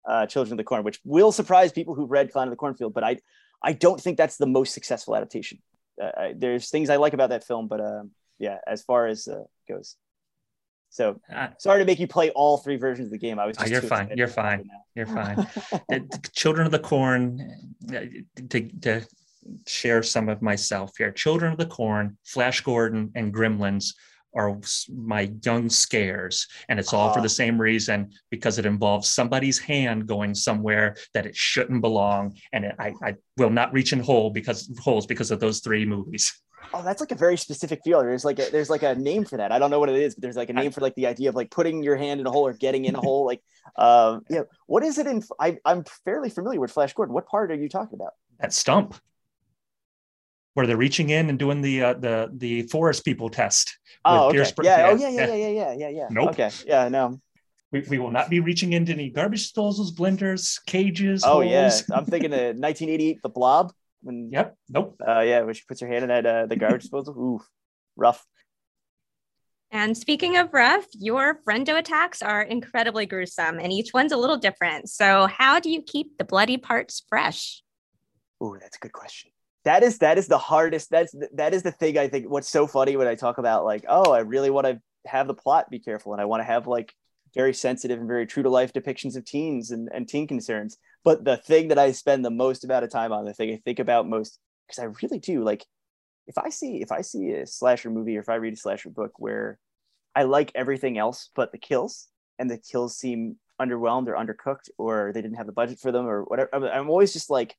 uh, 0.07 0.25
Children 0.25 0.53
of 0.53 0.57
the 0.57 0.63
Corn, 0.63 0.83
which 0.83 0.99
will 1.03 1.31
surprise 1.31 1.71
people 1.71 1.95
who've 1.95 2.09
read 2.11 2.31
Clown 2.31 2.47
of 2.47 2.51
the 2.51 2.57
Cornfield. 2.57 2.93
But 2.93 3.03
I, 3.03 3.17
I 3.61 3.73
don't 3.73 3.99
think 4.01 4.17
that's 4.17 4.37
the 4.37 4.45
most 4.47 4.73
successful 4.73 5.15
adaptation. 5.15 5.59
Uh, 6.01 6.11
I, 6.17 6.33
there's 6.35 6.69
things 6.69 6.89
I 6.89 6.95
like 6.97 7.13
about 7.13 7.29
that 7.29 7.43
film, 7.43 7.67
but 7.67 7.79
um, 7.79 8.11
yeah, 8.39 8.57
as 8.67 8.81
far 8.83 9.07
as 9.07 9.27
uh, 9.27 9.43
goes. 9.67 9.95
So 10.89 11.19
Uh, 11.33 11.47
sorry 11.57 11.79
to 11.79 11.85
make 11.85 11.99
you 11.99 12.07
play 12.07 12.29
all 12.31 12.57
three 12.57 12.77
versions 12.77 13.07
of 13.07 13.11
the 13.11 13.17
game. 13.17 13.39
I 13.39 13.45
was 13.47 13.57
Oh, 13.57 13.61
just 13.61 13.71
you're 13.71 13.81
fine. 13.81 14.11
You're 14.15 14.27
fine. 14.27 14.69
you're 14.95 15.05
fine 15.19 15.35
The- 15.89 16.05
the 16.09 16.29
children 16.33 16.65
of 16.67 16.71
the 16.71 16.79
corn 16.79 17.39
uh, 17.89 18.01
to, 18.49 18.59
to 18.81 19.01
share 19.67 20.03
some 20.03 20.29
of 20.29 20.41
myself 20.41 20.91
here 20.97 21.11
children 21.11 21.51
of 21.51 21.57
the 21.57 21.65
corn 21.65 22.17
flash 22.23 22.61
gordon 22.61 23.11
and 23.15 23.33
gremlins 23.33 23.93
are 24.35 24.59
my 24.89 25.31
young 25.43 25.69
scares 25.69 26.47
and 26.69 26.79
it's 26.79 26.93
all 26.93 27.13
for 27.13 27.19
Ah. 27.19 27.23
the 27.23 27.29
same 27.29 27.59
reason 27.59 28.11
because 28.29 28.57
it 28.59 28.65
involves 28.65 29.07
somebody's 29.09 29.59
hand 29.59 30.07
going 30.07 30.33
somewhere 30.33 30.95
that 31.13 31.25
it 31.25 31.35
shouldn't 31.35 31.81
belong 31.81 32.35
and 32.51 32.65
it, 32.65 32.75
I, 32.79 32.93
I 33.03 33.15
will 33.37 33.49
not 33.49 33.73
reach 33.73 33.93
in 33.93 33.99
hole 33.99 34.29
because 34.29 34.69
holes 34.81 35.05
because 35.05 35.31
of 35.31 35.39
those 35.39 35.59
three 35.59 35.85
movies 35.85 36.31
Oh, 36.75 36.81
that's 36.81 37.01
like 37.01 37.11
a 37.11 37.15
very 37.15 37.37
specific 37.37 37.81
feeling. 37.83 38.07
There's 38.07 38.25
like 38.25 38.39
a 38.39 38.49
there's 38.49 38.69
like 38.69 38.81
a 38.81 38.95
name 38.95 39.25
for 39.25 39.37
that. 39.37 39.51
I 39.51 39.59
don't 39.59 39.69
know 39.69 39.79
what 39.79 39.89
it 39.89 39.97
is, 39.97 40.15
but 40.15 40.23
there's 40.23 40.37
like 40.37 40.49
a 40.49 40.53
name 40.53 40.71
for 40.71 40.81
like 40.81 40.95
the 40.95 41.05
idea 41.05 41.29
of 41.29 41.35
like 41.35 41.51
putting 41.51 41.83
your 41.83 41.97
hand 41.97 42.19
in 42.19 42.25
a 42.25 42.31
hole 42.31 42.47
or 42.47 42.53
getting 42.53 42.85
in 42.85 42.95
a 42.95 42.99
hole. 43.01 43.25
Like, 43.27 43.43
um, 43.75 44.21
yeah. 44.29 44.43
What 44.65 44.81
is 44.81 44.97
it 44.97 45.05
in? 45.05 45.21
I, 45.39 45.57
I'm 45.65 45.83
fairly 46.05 46.29
familiar 46.31 46.59
with 46.59 46.71
Flash 46.71 46.93
Gordon. 46.93 47.13
What 47.13 47.27
part 47.27 47.51
are 47.51 47.55
you 47.55 47.69
talking 47.69 47.95
about? 47.95 48.13
that 48.39 48.53
stump 48.53 48.95
where 50.53 50.67
they're 50.67 50.77
reaching 50.77 51.09
in 51.09 51.29
and 51.29 51.39
doing 51.39 51.61
the 51.61 51.81
uh, 51.83 51.93
the 51.93 52.29
the 52.35 52.63
forest 52.63 53.03
people 53.05 53.29
test 53.29 53.77
Oh, 54.05 54.27
okay. 54.27 54.37
Pierce 54.37 54.51
Br- 54.51 54.65
yeah. 54.65 54.89
Oh, 54.91 54.95
yeah, 54.95 55.09
yeah, 55.09 55.25
yeah, 55.25 55.25
yeah. 55.25 55.35
yeah, 55.35 55.47
yeah, 55.47 55.73
yeah, 55.73 55.89
yeah. 55.89 56.07
Nope. 56.09 56.29
Okay. 56.31 56.49
Yeah. 56.65 56.89
No. 56.89 57.21
we, 57.71 57.81
we 57.89 57.99
will 57.99 58.11
not 58.11 58.29
be 58.29 58.39
reaching 58.41 58.73
into 58.73 58.91
any 58.91 59.09
garbage 59.09 59.51
disposals 59.51 59.91
blenders 59.91 60.59
cages 60.65 61.23
Oh, 61.25 61.41
yeah. 61.41 61.71
I'm 61.91 62.05
thinking 62.05 62.33
of 62.33 62.39
1988, 62.39 63.19
The 63.23 63.29
Blob. 63.29 63.71
When 64.01 64.29
Yep. 64.33 64.57
Nope. 64.69 65.01
uh, 65.07 65.21
yeah, 65.21 65.41
when 65.41 65.53
she 65.53 65.63
puts 65.67 65.79
her 65.81 65.87
hand 65.87 66.03
in 66.03 66.09
that 66.09 66.25
uh, 66.25 66.45
the 66.47 66.55
garbage 66.57 66.81
disposal. 66.81 67.15
Ooh, 67.17 67.41
rough. 67.95 68.25
And 69.71 69.97
speaking 69.97 70.37
of 70.37 70.53
rough, 70.53 70.85
your 70.99 71.39
Frendo 71.47 71.79
attacks 71.79 72.21
are 72.21 72.43
incredibly 72.43 73.07
gruesome, 73.07 73.57
and 73.59 73.71
each 73.73 73.91
one's 73.91 74.11
a 74.11 74.17
little 74.17 74.37
different. 74.37 74.87
So, 74.89 75.25
how 75.25 75.59
do 75.59 75.71
you 75.71 75.81
keep 75.81 76.17
the 76.19 76.25
bloody 76.25 76.57
parts 76.57 77.03
fresh? 77.09 77.63
Ooh, 78.43 78.55
that's 78.61 78.75
a 78.77 78.79
good 78.79 78.91
question. 78.93 79.31
That 79.65 79.83
is 79.83 79.99
that 79.99 80.17
is 80.17 80.27
the 80.27 80.37
hardest. 80.37 80.89
That's 80.89 81.15
that 81.33 81.53
is 81.53 81.63
the 81.63 81.71
thing 81.71 81.97
I 81.97 82.07
think. 82.09 82.29
What's 82.29 82.49
so 82.49 82.67
funny 82.67 82.97
when 82.97 83.07
I 83.07 83.15
talk 83.15 83.37
about 83.37 83.63
like, 83.65 83.85
oh, 83.87 84.11
I 84.11 84.19
really 84.19 84.49
want 84.49 84.67
to 84.67 84.81
have 85.05 85.27
the 85.27 85.33
plot 85.33 85.69
be 85.69 85.79
careful, 85.79 86.13
and 86.13 86.21
I 86.21 86.25
want 86.25 86.41
to 86.41 86.45
have 86.45 86.67
like 86.67 86.93
very 87.33 87.53
sensitive 87.53 87.99
and 87.99 88.07
very 88.07 88.27
true 88.27 88.43
to 88.43 88.49
life 88.49 88.73
depictions 88.73 89.15
of 89.15 89.25
teens 89.25 89.71
and, 89.71 89.89
and 89.93 90.07
teen 90.07 90.27
concerns. 90.27 90.77
But 91.03 91.23
the 91.23 91.37
thing 91.37 91.69
that 91.69 91.79
I 91.79 91.91
spend 91.91 92.23
the 92.23 92.29
most 92.29 92.63
amount 92.63 92.83
of 92.83 92.91
time 92.91 93.11
on, 93.11 93.25
the 93.25 93.33
thing 93.33 93.51
I 93.51 93.59
think 93.63 93.79
about 93.79 94.07
most, 94.07 94.37
because 94.67 94.79
I 94.79 94.87
really 95.01 95.19
do 95.19 95.43
like, 95.43 95.65
if 96.27 96.37
I 96.37 96.49
see 96.49 96.81
if 96.81 96.91
I 96.91 97.01
see 97.01 97.31
a 97.31 97.47
slasher 97.47 97.89
movie 97.89 98.17
or 98.17 98.21
if 98.21 98.29
I 98.29 98.35
read 98.35 98.53
a 98.53 98.57
slasher 98.57 98.89
book 98.89 99.13
where 99.17 99.57
I 100.15 100.23
like 100.23 100.51
everything 100.55 100.97
else 100.97 101.29
but 101.35 101.51
the 101.51 101.57
kills, 101.57 102.07
and 102.37 102.49
the 102.49 102.57
kills 102.57 102.97
seem 102.97 103.37
underwhelmed 103.61 104.07
or 104.07 104.15
undercooked, 104.15 104.69
or 104.77 105.11
they 105.13 105.21
didn't 105.21 105.37
have 105.37 105.45
the 105.45 105.53
budget 105.53 105.79
for 105.79 105.91
them 105.91 106.05
or 106.05 106.23
whatever, 106.23 106.49
I'm- 106.53 106.63
I'm 106.63 106.89
always 106.89 107.13
just 107.13 107.29
like 107.29 107.55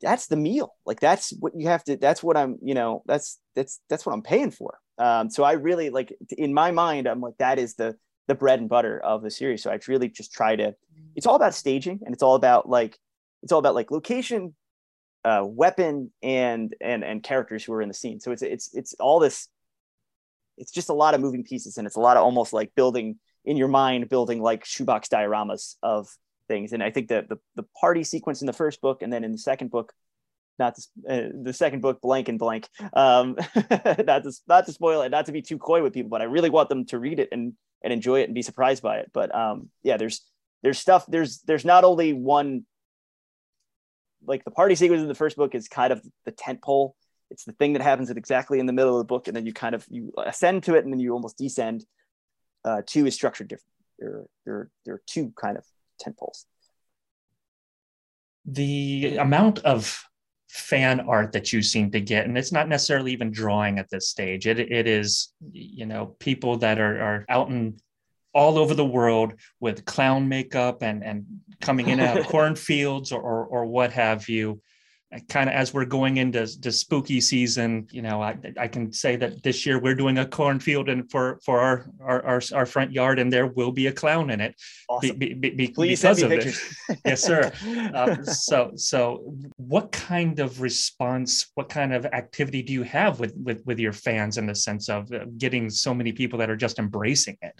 that's 0.00 0.26
the 0.26 0.36
meal 0.36 0.74
like 0.86 1.00
that's 1.00 1.32
what 1.40 1.52
you 1.56 1.68
have 1.68 1.82
to 1.84 1.96
that's 1.96 2.22
what 2.22 2.36
i'm 2.36 2.56
you 2.62 2.74
know 2.74 3.02
that's 3.06 3.38
that's 3.54 3.80
that's 3.88 4.06
what 4.06 4.12
i'm 4.12 4.22
paying 4.22 4.50
for 4.50 4.78
um 4.98 5.28
so 5.30 5.42
i 5.42 5.52
really 5.52 5.90
like 5.90 6.16
in 6.36 6.54
my 6.54 6.70
mind 6.70 7.06
i'm 7.06 7.20
like 7.20 7.36
that 7.38 7.58
is 7.58 7.74
the 7.74 7.96
the 8.28 8.34
bread 8.34 8.60
and 8.60 8.68
butter 8.68 9.00
of 9.00 9.22
the 9.22 9.30
series 9.30 9.62
so 9.62 9.70
i 9.70 9.78
really 9.88 10.08
just 10.08 10.32
try 10.32 10.54
to 10.54 10.74
it's 11.16 11.26
all 11.26 11.34
about 11.34 11.54
staging 11.54 12.00
and 12.04 12.14
it's 12.14 12.22
all 12.22 12.34
about 12.34 12.68
like 12.68 12.98
it's 13.42 13.52
all 13.52 13.58
about 13.58 13.74
like 13.74 13.90
location, 13.90 14.54
uh, 15.24 15.42
weapon, 15.44 16.12
and 16.22 16.74
and 16.80 17.04
and 17.04 17.22
characters 17.22 17.64
who 17.64 17.72
are 17.72 17.82
in 17.82 17.88
the 17.88 17.94
scene. 17.94 18.20
So 18.20 18.32
it's 18.32 18.42
it's 18.42 18.74
it's 18.74 18.94
all 18.94 19.18
this. 19.18 19.48
It's 20.56 20.72
just 20.72 20.88
a 20.88 20.94
lot 20.94 21.14
of 21.14 21.20
moving 21.20 21.44
pieces, 21.44 21.78
and 21.78 21.86
it's 21.86 21.96
a 21.96 22.00
lot 22.00 22.16
of 22.16 22.24
almost 22.24 22.52
like 22.52 22.74
building 22.74 23.18
in 23.44 23.56
your 23.56 23.68
mind, 23.68 24.08
building 24.08 24.42
like 24.42 24.64
shoebox 24.64 25.08
dioramas 25.08 25.76
of 25.82 26.08
things. 26.48 26.72
And 26.72 26.82
I 26.82 26.90
think 26.90 27.08
that 27.08 27.28
the 27.28 27.38
the 27.54 27.64
party 27.80 28.04
sequence 28.04 28.42
in 28.42 28.46
the 28.46 28.52
first 28.52 28.80
book, 28.80 29.02
and 29.02 29.12
then 29.12 29.24
in 29.24 29.32
the 29.32 29.38
second 29.38 29.70
book, 29.70 29.92
not 30.58 30.76
uh, 31.08 31.28
the 31.40 31.52
second 31.52 31.82
book 31.82 32.00
blank 32.00 32.28
and 32.28 32.36
blank 32.36 32.68
um 32.92 33.36
not 34.04 34.24
to 34.24 34.32
not 34.48 34.66
to 34.66 34.72
spoil 34.72 35.02
it 35.02 35.10
not 35.10 35.26
to 35.26 35.30
be 35.30 35.40
too 35.40 35.56
coy 35.56 35.84
with 35.84 35.92
people 35.92 36.08
but 36.08 36.20
i 36.20 36.24
really 36.24 36.50
want 36.50 36.68
them 36.68 36.84
to 36.84 36.98
read 36.98 37.20
it 37.20 37.28
and 37.30 37.52
and 37.82 37.92
enjoy 37.92 38.20
it 38.20 38.24
and 38.24 38.34
be 38.34 38.42
surprised 38.42 38.82
by 38.82 38.98
it. 38.98 39.10
But 39.12 39.34
um 39.34 39.70
yeah 39.82 39.96
there's 39.96 40.22
there's 40.62 40.78
stuff 40.78 41.06
there's 41.06 41.40
there's 41.42 41.64
not 41.64 41.84
only 41.84 42.12
one 42.12 42.64
like 44.26 44.44
the 44.44 44.50
party 44.50 44.74
sequence 44.74 45.00
in 45.00 45.08
the 45.08 45.14
first 45.14 45.36
book 45.36 45.54
is 45.54 45.68
kind 45.68 45.92
of 45.92 46.02
the 46.24 46.32
tent 46.32 46.60
pole 46.62 46.96
it's 47.30 47.44
the 47.44 47.52
thing 47.52 47.74
that 47.74 47.82
happens 47.82 48.10
at 48.10 48.16
exactly 48.16 48.58
in 48.58 48.66
the 48.66 48.72
middle 48.72 48.94
of 48.94 48.98
the 48.98 49.04
book 49.04 49.28
and 49.28 49.36
then 49.36 49.46
you 49.46 49.52
kind 49.52 49.74
of 49.74 49.86
you 49.88 50.12
ascend 50.18 50.62
to 50.64 50.74
it 50.74 50.84
and 50.84 50.92
then 50.92 51.00
you 51.00 51.12
almost 51.12 51.38
descend. 51.38 51.84
Uh 52.64 52.82
two 52.84 53.06
is 53.06 53.14
structured 53.14 53.48
different 53.48 53.72
there 53.98 54.24
there 54.44 54.70
there 54.84 54.94
are 54.94 55.02
two 55.06 55.32
kind 55.40 55.56
of 55.56 55.64
tent 55.98 56.16
poles 56.16 56.46
the 58.44 59.16
amount 59.18 59.58
of 59.60 60.02
fan 60.48 61.00
art 61.00 61.32
that 61.32 61.52
you 61.52 61.60
seem 61.60 61.90
to 61.90 62.00
get 62.00 62.24
and 62.24 62.38
it's 62.38 62.52
not 62.52 62.68
necessarily 62.68 63.12
even 63.12 63.30
drawing 63.30 63.78
at 63.78 63.90
this 63.90 64.08
stage. 64.08 64.46
It, 64.46 64.58
it 64.58 64.86
is 64.86 65.32
you 65.52 65.86
know 65.86 66.16
people 66.18 66.56
that 66.58 66.78
are, 66.78 67.00
are 67.00 67.24
out 67.28 67.50
in 67.50 67.78
all 68.32 68.58
over 68.58 68.74
the 68.74 68.84
world 68.84 69.34
with 69.60 69.84
clown 69.84 70.28
makeup 70.28 70.82
and 70.82 71.04
and 71.04 71.26
coming 71.60 71.88
in 71.88 72.00
out 72.00 72.18
of 72.18 72.26
cornfields 72.28 73.12
or, 73.12 73.20
or, 73.20 73.44
or 73.46 73.66
what 73.66 73.92
have 73.92 74.28
you 74.28 74.60
kind 75.28 75.48
of 75.48 75.54
as 75.54 75.72
we're 75.72 75.86
going 75.86 76.18
into 76.18 76.46
the 76.60 76.70
spooky 76.70 77.20
season, 77.20 77.88
you 77.90 78.02
know, 78.02 78.22
I, 78.22 78.36
I 78.58 78.68
can 78.68 78.92
say 78.92 79.16
that 79.16 79.42
this 79.42 79.64
year 79.64 79.80
we're 79.80 79.94
doing 79.94 80.18
a 80.18 80.26
cornfield 80.26 80.90
and 80.90 81.10
for 81.10 81.40
for 81.42 81.60
our, 81.60 81.86
our 82.00 82.24
our, 82.26 82.42
our 82.54 82.66
front 82.66 82.92
yard, 82.92 83.18
and 83.18 83.32
there 83.32 83.46
will 83.46 83.72
be 83.72 83.86
a 83.86 83.92
clown 83.92 84.28
in 84.30 84.40
it. 84.40 84.54
Awesome. 84.88 85.16
Be, 85.16 85.32
be, 85.32 85.50
be, 85.50 85.68
Please 85.68 86.02
because 86.02 86.18
send 86.18 86.30
me 86.30 86.36
of 86.36 86.42
pictures. 86.42 86.76
it. 86.90 86.98
yes, 87.06 87.22
sir. 87.22 87.50
Um, 87.94 88.24
so 88.24 88.72
so 88.76 89.34
what 89.56 89.92
kind 89.92 90.40
of 90.40 90.60
response, 90.60 91.50
what 91.54 91.70
kind 91.70 91.94
of 91.94 92.04
activity 92.06 92.62
do 92.62 92.74
you 92.74 92.82
have 92.82 93.18
with 93.18 93.34
with 93.42 93.64
with 93.64 93.78
your 93.78 93.94
fans 93.94 94.36
in 94.36 94.46
the 94.46 94.54
sense 94.54 94.90
of 94.90 95.10
uh, 95.12 95.24
getting 95.38 95.70
so 95.70 95.94
many 95.94 96.12
people 96.12 96.38
that 96.38 96.50
are 96.50 96.56
just 96.56 96.78
embracing 96.78 97.38
it? 97.40 97.58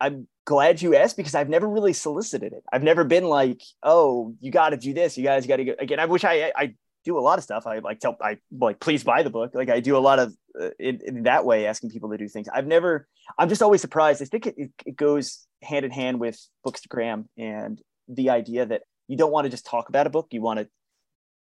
I'm 0.00 0.28
glad 0.44 0.82
you 0.82 0.94
asked 0.94 1.16
because 1.16 1.34
I've 1.34 1.48
never 1.48 1.68
really 1.68 1.92
solicited 1.92 2.52
it. 2.52 2.62
I've 2.72 2.82
never 2.82 3.04
been 3.04 3.24
like, 3.24 3.62
oh, 3.82 4.34
you 4.40 4.50
got 4.50 4.70
to 4.70 4.76
do 4.76 4.92
this. 4.92 5.16
You 5.16 5.24
guys 5.24 5.46
got 5.46 5.56
to 5.56 5.64
go 5.64 5.74
again. 5.78 5.98
I 5.98 6.04
wish 6.04 6.24
I 6.24 6.52
I 6.54 6.74
do 7.04 7.18
a 7.18 7.20
lot 7.20 7.38
of 7.38 7.44
stuff. 7.44 7.66
I 7.66 7.78
like 7.78 8.00
tell 8.00 8.16
I 8.20 8.38
like 8.50 8.80
please 8.80 9.04
buy 9.04 9.22
the 9.22 9.30
book. 9.30 9.54
Like 9.54 9.70
I 9.70 9.80
do 9.80 9.96
a 9.96 9.98
lot 9.98 10.18
of 10.18 10.34
uh, 10.60 10.70
in, 10.78 11.00
in, 11.04 11.22
that 11.24 11.44
way, 11.44 11.66
asking 11.66 11.90
people 11.90 12.10
to 12.10 12.16
do 12.16 12.28
things. 12.28 12.48
I've 12.52 12.66
never. 12.66 13.06
I'm 13.38 13.48
just 13.48 13.62
always 13.62 13.80
surprised. 13.80 14.22
I 14.22 14.26
think 14.26 14.46
it, 14.46 14.70
it, 14.86 14.96
goes 14.96 15.46
hand 15.62 15.84
in 15.84 15.90
hand 15.90 16.20
with 16.20 16.38
Bookstagram 16.66 17.26
and 17.36 17.80
the 18.08 18.30
idea 18.30 18.66
that 18.66 18.82
you 19.08 19.16
don't 19.16 19.32
want 19.32 19.44
to 19.44 19.50
just 19.50 19.66
talk 19.66 19.88
about 19.88 20.06
a 20.06 20.10
book. 20.10 20.28
You 20.30 20.42
want 20.42 20.60
to 20.60 20.68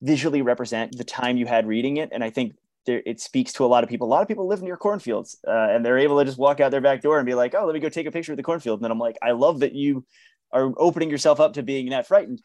visually 0.01 0.41
represent 0.41 0.97
the 0.97 1.03
time 1.03 1.37
you 1.37 1.45
had 1.45 1.67
reading 1.67 1.97
it. 1.97 2.09
And 2.11 2.23
I 2.23 2.29
think 2.29 2.55
there, 2.85 3.01
it 3.05 3.21
speaks 3.21 3.53
to 3.53 3.65
a 3.65 3.67
lot 3.67 3.83
of 3.83 3.89
people. 3.89 4.07
A 4.07 4.09
lot 4.09 4.21
of 4.21 4.27
people 4.27 4.47
live 4.47 4.61
near 4.61 4.75
cornfields, 4.75 5.37
uh, 5.47 5.67
and 5.69 5.85
they're 5.85 5.99
able 5.99 6.19
to 6.19 6.25
just 6.25 6.37
walk 6.37 6.59
out 6.59 6.71
their 6.71 6.81
back 6.81 7.01
door 7.01 7.19
and 7.19 7.25
be 7.25 7.35
like, 7.35 7.55
"Oh, 7.55 7.65
let 7.65 7.73
me 7.73 7.79
go 7.79 7.89
take 7.89 8.07
a 8.07 8.11
picture 8.11 8.33
of 8.33 8.37
the 8.37 8.43
cornfield." 8.43 8.79
And 8.79 8.83
then 8.83 8.91
I'm 8.91 8.99
like, 8.99 9.17
I 9.21 9.31
love 9.31 9.59
that 9.59 9.73
you 9.73 10.05
are 10.51 10.71
opening 10.77 11.09
yourself 11.09 11.39
up 11.39 11.53
to 11.53 11.63
being 11.63 11.89
that 11.89 12.07
frightened 12.07 12.41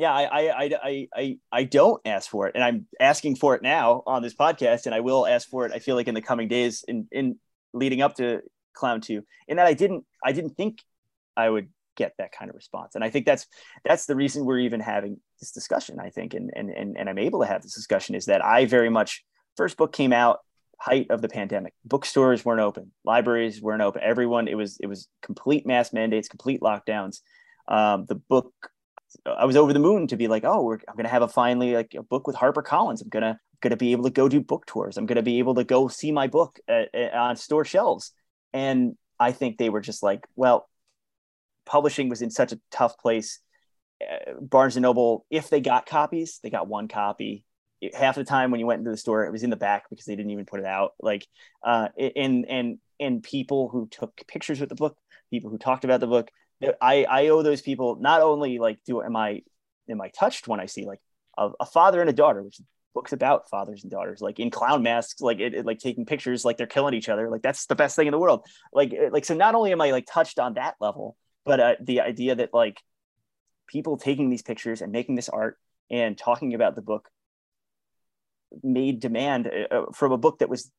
yeah, 0.00 0.14
I, 0.14 0.24
I, 0.24 0.70
I, 0.82 1.08
I, 1.14 1.38
I 1.52 1.64
don't 1.64 2.00
ask 2.06 2.30
for 2.30 2.46
it, 2.46 2.54
and 2.54 2.64
I'm 2.64 2.86
asking 2.98 3.36
for 3.36 3.54
it 3.54 3.60
now 3.60 4.02
on 4.06 4.22
this 4.22 4.34
podcast, 4.34 4.86
and 4.86 4.94
I 4.94 5.00
will 5.00 5.26
ask 5.26 5.46
for 5.46 5.66
it. 5.66 5.72
I 5.72 5.78
feel 5.78 5.94
like 5.94 6.08
in 6.08 6.14
the 6.14 6.22
coming 6.22 6.48
days, 6.48 6.82
in 6.88 7.06
in 7.12 7.38
leading 7.74 8.00
up 8.00 8.14
to 8.14 8.40
Clown 8.72 9.02
Two, 9.02 9.24
in 9.46 9.58
that 9.58 9.66
I 9.66 9.74
didn't, 9.74 10.06
I 10.24 10.32
didn't 10.32 10.56
think 10.56 10.78
I 11.36 11.50
would 11.50 11.68
get 11.96 12.14
that 12.16 12.32
kind 12.32 12.48
of 12.48 12.56
response, 12.56 12.94
and 12.94 13.04
I 13.04 13.10
think 13.10 13.26
that's 13.26 13.46
that's 13.84 14.06
the 14.06 14.16
reason 14.16 14.46
we're 14.46 14.60
even 14.60 14.80
having 14.80 15.20
this 15.38 15.52
discussion. 15.52 16.00
I 16.00 16.08
think, 16.08 16.32
and 16.32 16.50
and 16.56 16.70
and, 16.70 16.96
and 16.96 17.06
I'm 17.06 17.18
able 17.18 17.40
to 17.40 17.46
have 17.46 17.60
this 17.60 17.74
discussion 17.74 18.14
is 18.14 18.24
that 18.24 18.42
I 18.42 18.64
very 18.64 18.88
much 18.88 19.22
first 19.58 19.76
book 19.76 19.92
came 19.92 20.14
out 20.14 20.38
height 20.78 21.08
of 21.10 21.20
the 21.20 21.28
pandemic. 21.28 21.74
Bookstores 21.84 22.42
weren't 22.42 22.62
open, 22.62 22.90
libraries 23.04 23.60
weren't 23.60 23.82
open. 23.82 24.00
Everyone, 24.02 24.48
it 24.48 24.56
was 24.56 24.78
it 24.80 24.86
was 24.86 25.08
complete 25.20 25.66
mass 25.66 25.92
mandates, 25.92 26.26
complete 26.26 26.62
lockdowns. 26.62 27.18
Um, 27.68 28.06
the 28.06 28.14
book 28.14 28.54
I 29.26 29.44
was 29.44 29.56
over 29.56 29.72
the 29.72 29.78
moon 29.78 30.06
to 30.08 30.16
be 30.16 30.28
like, 30.28 30.44
oh, 30.44 30.72
I'm 30.72 30.94
going 30.94 31.04
to 31.04 31.10
have 31.10 31.22
a 31.22 31.28
finally 31.28 31.74
like 31.74 31.94
a 31.94 32.02
book 32.02 32.26
with 32.26 32.36
Harper 32.36 32.62
Collins. 32.62 33.02
I'm 33.02 33.08
going 33.08 33.22
to 33.22 33.38
going 33.60 33.70
to 33.70 33.76
be 33.76 33.92
able 33.92 34.04
to 34.04 34.10
go 34.10 34.28
do 34.28 34.40
book 34.40 34.66
tours. 34.66 34.96
I'm 34.96 35.06
going 35.06 35.16
to 35.16 35.22
be 35.22 35.38
able 35.38 35.54
to 35.56 35.64
go 35.64 35.88
see 35.88 36.12
my 36.12 36.26
book 36.26 36.58
at, 36.66 36.94
at, 36.94 37.14
on 37.14 37.36
store 37.36 37.64
shelves. 37.64 38.12
And 38.52 38.96
I 39.18 39.32
think 39.32 39.58
they 39.58 39.68
were 39.68 39.80
just 39.80 40.02
like, 40.02 40.26
well, 40.34 40.68
publishing 41.66 42.08
was 42.08 42.22
in 42.22 42.30
such 42.30 42.52
a 42.52 42.60
tough 42.70 42.98
place. 42.98 43.38
Uh, 44.00 44.32
Barnes 44.40 44.76
and 44.76 44.82
Noble, 44.82 45.26
if 45.30 45.50
they 45.50 45.60
got 45.60 45.86
copies, 45.86 46.40
they 46.42 46.50
got 46.50 46.68
one 46.68 46.88
copy. 46.88 47.44
It, 47.80 47.94
half 47.94 48.14
the 48.14 48.24
time 48.24 48.50
when 48.50 48.60
you 48.60 48.66
went 48.66 48.78
into 48.78 48.90
the 48.90 48.96
store, 48.96 49.24
it 49.24 49.32
was 49.32 49.42
in 49.42 49.50
the 49.50 49.56
back 49.56 49.84
because 49.90 50.06
they 50.06 50.16
didn't 50.16 50.30
even 50.30 50.46
put 50.46 50.60
it 50.60 50.66
out. 50.66 50.92
Like, 51.00 51.26
uh, 51.62 51.88
and 51.98 52.46
and 52.46 52.78
and 52.98 53.22
people 53.22 53.68
who 53.68 53.88
took 53.90 54.26
pictures 54.26 54.60
with 54.60 54.68
the 54.68 54.74
book, 54.74 54.96
people 55.30 55.50
who 55.50 55.58
talked 55.58 55.84
about 55.84 56.00
the 56.00 56.06
book, 56.06 56.30
I 56.80 57.04
I 57.04 57.28
owe 57.28 57.42
those 57.42 57.62
people 57.62 57.96
not 57.96 58.22
only 58.22 58.58
like 58.58 58.78
do 58.84 59.02
am 59.02 59.16
I 59.16 59.42
am 59.88 60.00
I 60.00 60.08
touched 60.08 60.48
when 60.48 60.60
I 60.60 60.66
see 60.66 60.84
like 60.84 61.00
a, 61.38 61.50
a 61.60 61.66
father 61.66 62.00
and 62.00 62.10
a 62.10 62.14
daughter, 62.14 62.42
which 62.42 62.60
books 62.94 63.12
about 63.12 63.48
fathers 63.48 63.82
and 63.82 63.90
daughters, 63.90 64.20
like 64.20 64.38
in 64.38 64.50
clown 64.50 64.82
masks, 64.82 65.20
like 65.20 65.38
it, 65.38 65.54
it, 65.54 65.66
like 65.66 65.78
taking 65.78 66.04
pictures 66.04 66.44
like 66.44 66.56
they're 66.56 66.66
killing 66.66 66.94
each 66.94 67.08
other, 67.08 67.30
like 67.30 67.42
that's 67.42 67.66
the 67.66 67.74
best 67.74 67.96
thing 67.96 68.06
in 68.06 68.12
the 68.12 68.18
world. 68.18 68.46
Like 68.72 68.92
like 69.10 69.24
so 69.24 69.34
not 69.34 69.54
only 69.54 69.72
am 69.72 69.80
I 69.80 69.90
like 69.90 70.06
touched 70.10 70.38
on 70.38 70.54
that 70.54 70.74
level, 70.80 71.16
but 71.44 71.60
uh, 71.60 71.74
the 71.80 72.00
idea 72.00 72.34
that 72.34 72.52
like 72.52 72.78
people 73.66 73.96
taking 73.96 74.30
these 74.30 74.42
pictures 74.42 74.82
and 74.82 74.92
making 74.92 75.14
this 75.14 75.28
art 75.28 75.56
and 75.90 76.18
talking 76.18 76.54
about 76.54 76.74
the 76.74 76.82
book 76.82 77.08
made 78.62 78.98
demand 79.00 79.46
uh, 79.46 79.74
uh 79.74 79.92
from 79.92 80.12
a 80.12 80.18
book 80.18 80.40
that 80.40 80.48
was 80.48 80.70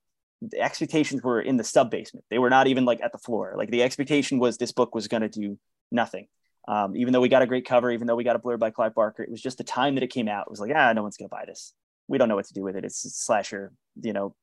the 0.42 0.60
expectations 0.60 1.22
were 1.24 1.40
in 1.40 1.58
the 1.58 1.64
sub 1.64 1.92
basement. 1.92 2.26
They 2.30 2.40
were 2.40 2.50
not 2.50 2.68
even 2.68 2.84
like 2.86 3.02
at 3.02 3.12
the 3.12 3.18
floor. 3.18 3.54
Like 3.58 3.70
the 3.70 3.84
expectation 3.84 4.40
was 4.40 4.58
this 4.58 4.72
book 4.72 4.96
was 4.96 5.08
going 5.08 5.22
to 5.22 5.30
do 5.30 5.58
nothing. 5.92 6.28
Um, 6.68 6.96
even 6.96 7.12
though 7.12 7.22
we 7.22 7.30
got 7.30 7.42
a 7.42 7.48
great 7.48 7.66
cover, 7.66 7.92
even 7.92 8.08
though 8.08 8.16
we 8.16 8.24
got 8.24 8.36
a 8.36 8.40
blurb 8.40 8.60
by 8.60 8.70
Clive 8.70 8.94
Barker, 8.94 9.24
it 9.24 9.32
was 9.32 9.42
just 9.42 9.58
the 9.58 9.64
time 9.64 9.96
that 9.96 10.04
it 10.04 10.12
came 10.12 10.28
out. 10.28 10.46
It 10.48 10.52
was 10.52 10.60
like, 10.60 10.72
ah, 10.76 10.94
no 10.94 11.02
one's 11.02 11.18
going 11.18 11.28
to 11.28 11.36
buy 11.36 11.46
this. 11.46 11.74
We 12.08 12.18
don't 12.18 12.30
know 12.30 12.36
what 12.36 12.46
to 12.46 12.54
do 12.54 12.64
with 12.64 12.76
it. 12.76 12.86
It's 12.86 13.02
slasher, 13.18 13.72
you 14.02 14.14
know, 14.14 14.36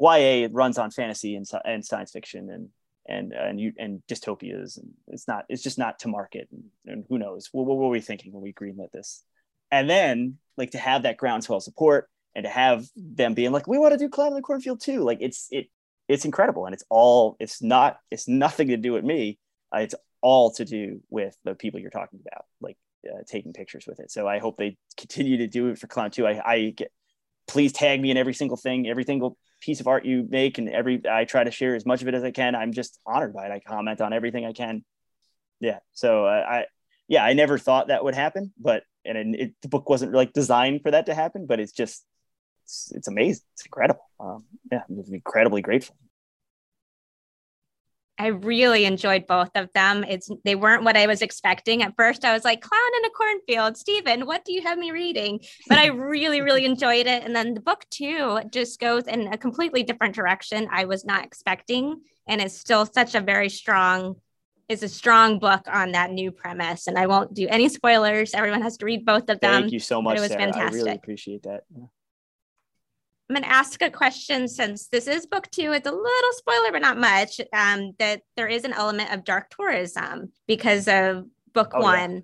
YA 0.00 0.48
runs 0.50 0.78
on 0.78 0.90
fantasy 0.90 1.36
and, 1.36 1.46
and 1.64 1.84
science 1.84 2.10
fiction 2.10 2.50
and 2.50 2.68
and 3.06 3.32
and 3.32 3.60
you 3.60 3.72
and 3.78 4.02
dystopias 4.08 4.78
and 4.78 4.90
it's 5.08 5.28
not 5.28 5.44
it's 5.48 5.62
just 5.62 5.78
not 5.78 5.98
to 5.98 6.08
market 6.08 6.48
and, 6.50 6.64
and 6.86 7.04
who 7.08 7.18
knows 7.18 7.48
what, 7.52 7.66
what 7.66 7.76
were 7.76 7.88
we 7.88 8.00
thinking 8.00 8.32
when 8.32 8.42
we 8.42 8.52
greenlit 8.52 8.90
this 8.92 9.22
and 9.70 9.90
then 9.90 10.38
like 10.56 10.70
to 10.70 10.78
have 10.78 11.02
that 11.02 11.16
groundswell 11.16 11.60
support 11.60 12.08
and 12.34 12.44
to 12.44 12.50
have 12.50 12.86
them 12.96 13.34
being 13.34 13.52
like 13.52 13.66
we 13.66 13.78
want 13.78 13.92
to 13.92 13.98
do 13.98 14.08
clown 14.08 14.28
in 14.28 14.34
the 14.34 14.42
cornfield 14.42 14.80
too 14.80 15.02
like 15.02 15.18
it's 15.20 15.48
it 15.50 15.66
it's 16.08 16.24
incredible 16.24 16.64
and 16.64 16.74
it's 16.74 16.84
all 16.88 17.36
it's 17.40 17.62
not 17.62 17.98
it's 18.10 18.26
nothing 18.26 18.68
to 18.68 18.76
do 18.76 18.92
with 18.92 19.04
me 19.04 19.38
uh, 19.74 19.80
it's 19.80 19.94
all 20.24 20.50
to 20.52 20.64
do 20.64 21.00
with 21.10 21.36
the 21.44 21.54
people 21.54 21.78
you're 21.78 21.90
talking 21.90 22.18
about, 22.26 22.46
like 22.62 22.78
uh, 23.06 23.22
taking 23.28 23.52
pictures 23.52 23.84
with 23.86 24.00
it. 24.00 24.10
So 24.10 24.26
I 24.26 24.38
hope 24.38 24.56
they 24.56 24.78
continue 24.96 25.36
to 25.36 25.46
do 25.46 25.68
it 25.68 25.78
for 25.78 25.86
Clown 25.86 26.10
Two. 26.10 26.26
I, 26.26 26.40
I 26.52 26.70
get, 26.70 26.90
please 27.46 27.72
tag 27.72 28.00
me 28.00 28.10
in 28.10 28.16
every 28.16 28.32
single 28.32 28.56
thing, 28.56 28.88
every 28.88 29.04
single 29.04 29.36
piece 29.60 29.80
of 29.80 29.86
art 29.86 30.06
you 30.06 30.26
make, 30.28 30.56
and 30.56 30.70
every 30.70 31.02
I 31.08 31.26
try 31.26 31.44
to 31.44 31.50
share 31.50 31.74
as 31.74 31.84
much 31.84 32.00
of 32.00 32.08
it 32.08 32.14
as 32.14 32.24
I 32.24 32.30
can. 32.30 32.54
I'm 32.54 32.72
just 32.72 32.98
honored 33.04 33.34
by 33.34 33.46
it. 33.46 33.52
I 33.52 33.60
comment 33.60 34.00
on 34.00 34.14
everything 34.14 34.46
I 34.46 34.54
can. 34.54 34.82
Yeah. 35.60 35.80
So 35.92 36.24
uh, 36.24 36.44
I, 36.48 36.64
yeah, 37.06 37.22
I 37.22 37.34
never 37.34 37.58
thought 37.58 37.88
that 37.88 38.02
would 38.02 38.14
happen, 38.14 38.52
but 38.58 38.82
and 39.04 39.34
it, 39.34 39.52
the 39.60 39.68
book 39.68 39.90
wasn't 39.90 40.14
like 40.14 40.32
designed 40.32 40.80
for 40.82 40.90
that 40.92 41.06
to 41.06 41.14
happen, 41.14 41.44
but 41.46 41.60
it's 41.60 41.72
just 41.72 42.02
it's, 42.64 42.90
it's 42.94 43.08
amazing. 43.08 43.44
It's 43.52 43.66
incredible. 43.66 44.08
Um, 44.18 44.44
yeah, 44.72 44.82
I'm 44.88 45.04
incredibly 45.12 45.60
grateful. 45.60 45.96
I 48.18 48.28
really 48.28 48.84
enjoyed 48.84 49.26
both 49.26 49.50
of 49.56 49.72
them. 49.72 50.04
It's 50.04 50.30
they 50.44 50.54
weren't 50.54 50.84
what 50.84 50.96
I 50.96 51.06
was 51.06 51.20
expecting. 51.20 51.82
At 51.82 51.94
first, 51.96 52.24
I 52.24 52.32
was 52.32 52.44
like, 52.44 52.60
"Clown 52.60 52.80
in 52.98 53.04
a 53.04 53.10
cornfield." 53.10 53.76
Stephen, 53.76 54.26
what 54.26 54.44
do 54.44 54.52
you 54.52 54.62
have 54.62 54.78
me 54.78 54.92
reading? 54.92 55.40
But 55.68 55.78
I 55.78 55.86
really, 55.86 56.40
really 56.40 56.64
enjoyed 56.72 57.06
it. 57.06 57.24
And 57.24 57.34
then 57.34 57.54
the 57.54 57.60
book 57.60 57.84
too 57.90 58.40
just 58.50 58.78
goes 58.78 59.06
in 59.06 59.32
a 59.32 59.38
completely 59.38 59.82
different 59.82 60.14
direction. 60.14 60.68
I 60.70 60.84
was 60.84 61.04
not 61.04 61.24
expecting, 61.24 62.02
and 62.28 62.40
it's 62.40 62.58
still 62.58 62.86
such 62.86 63.14
a 63.14 63.20
very 63.20 63.48
strong. 63.48 64.16
Is 64.66 64.82
a 64.82 64.88
strong 64.88 65.40
book 65.40 65.60
on 65.70 65.92
that 65.92 66.10
new 66.10 66.30
premise, 66.30 66.86
and 66.86 66.96
I 66.96 67.06
won't 67.06 67.34
do 67.34 67.46
any 67.50 67.68
spoilers. 67.68 68.32
Everyone 68.32 68.62
has 68.62 68.78
to 68.78 68.86
read 68.86 69.04
both 69.04 69.28
of 69.28 69.38
them. 69.40 69.62
Thank 69.62 69.72
you 69.72 69.80
so 69.80 70.00
much. 70.00 70.16
It 70.16 70.20
was 70.20 70.28
Sarah. 70.30 70.44
fantastic. 70.44 70.72
I 70.72 70.84
really 70.84 70.96
appreciate 70.96 71.42
that. 71.42 71.64
Yeah. 71.76 71.84
I'm 73.28 73.34
going 73.34 73.44
to 73.44 73.50
ask 73.50 73.80
a 73.80 73.90
question 73.90 74.48
since 74.48 74.88
this 74.88 75.06
is 75.06 75.26
book 75.26 75.50
two. 75.50 75.72
It's 75.72 75.88
a 75.88 75.92
little 75.92 76.32
spoiler, 76.32 76.72
but 76.72 76.82
not 76.82 76.98
much. 76.98 77.40
Um, 77.54 77.92
that 77.98 78.20
there 78.36 78.48
is 78.48 78.64
an 78.64 78.74
element 78.74 79.12
of 79.12 79.24
dark 79.24 79.48
tourism 79.48 80.30
because 80.46 80.88
of 80.88 81.24
book 81.54 81.72
oh, 81.74 81.80
one. 81.80 82.22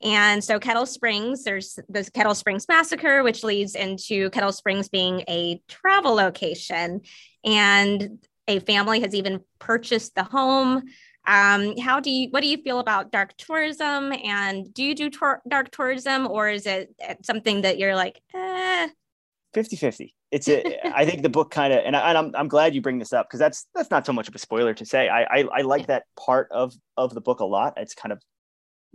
Yeah. 0.00 0.32
And 0.32 0.44
so 0.44 0.58
Kettle 0.58 0.84
Springs, 0.84 1.44
there's 1.44 1.78
the 1.88 2.08
Kettle 2.12 2.34
Springs 2.34 2.66
Massacre, 2.68 3.22
which 3.22 3.42
leads 3.42 3.74
into 3.74 4.28
Kettle 4.30 4.52
Springs 4.52 4.90
being 4.90 5.24
a 5.28 5.62
travel 5.66 6.14
location. 6.14 7.00
And 7.42 8.18
a 8.46 8.58
family 8.60 9.00
has 9.00 9.14
even 9.14 9.40
purchased 9.58 10.14
the 10.14 10.24
home. 10.24 10.82
Um, 11.26 11.78
how 11.78 12.00
do 12.00 12.10
you, 12.10 12.28
what 12.28 12.42
do 12.42 12.48
you 12.48 12.58
feel 12.58 12.80
about 12.80 13.12
dark 13.12 13.34
tourism? 13.38 14.12
And 14.12 14.74
do 14.74 14.84
you 14.84 14.94
do 14.94 15.08
tor- 15.08 15.40
dark 15.48 15.70
tourism 15.70 16.26
or 16.26 16.50
is 16.50 16.66
it 16.66 16.94
something 17.22 17.62
that 17.62 17.78
you're 17.78 17.96
like, 17.96 18.20
eh? 18.34 18.88
50 19.54 19.76
50 19.76 20.14
it's 20.30 20.48
a, 20.48 20.86
I 20.96 21.06
think 21.06 21.22
the 21.22 21.28
book 21.28 21.50
kind 21.50 21.72
of 21.72 21.80
and, 21.84 21.96
I, 21.96 22.10
am 22.10 22.16
I'm, 22.16 22.36
I'm 22.36 22.48
glad 22.48 22.74
you 22.74 22.82
bring 22.82 22.98
this 22.98 23.12
up 23.12 23.26
because 23.26 23.38
that's 23.38 23.66
that's 23.74 23.90
not 23.90 24.04
so 24.04 24.12
much 24.12 24.28
of 24.28 24.34
a 24.34 24.38
spoiler 24.38 24.74
to 24.74 24.84
say. 24.84 25.08
I, 25.08 25.22
I 25.22 25.44
i 25.58 25.60
like 25.62 25.86
that 25.86 26.04
part 26.18 26.48
of 26.50 26.74
of 26.96 27.14
the 27.14 27.20
book 27.20 27.40
a 27.40 27.44
lot. 27.44 27.74
It's 27.76 27.94
kind 27.94 28.12
of 28.12 28.20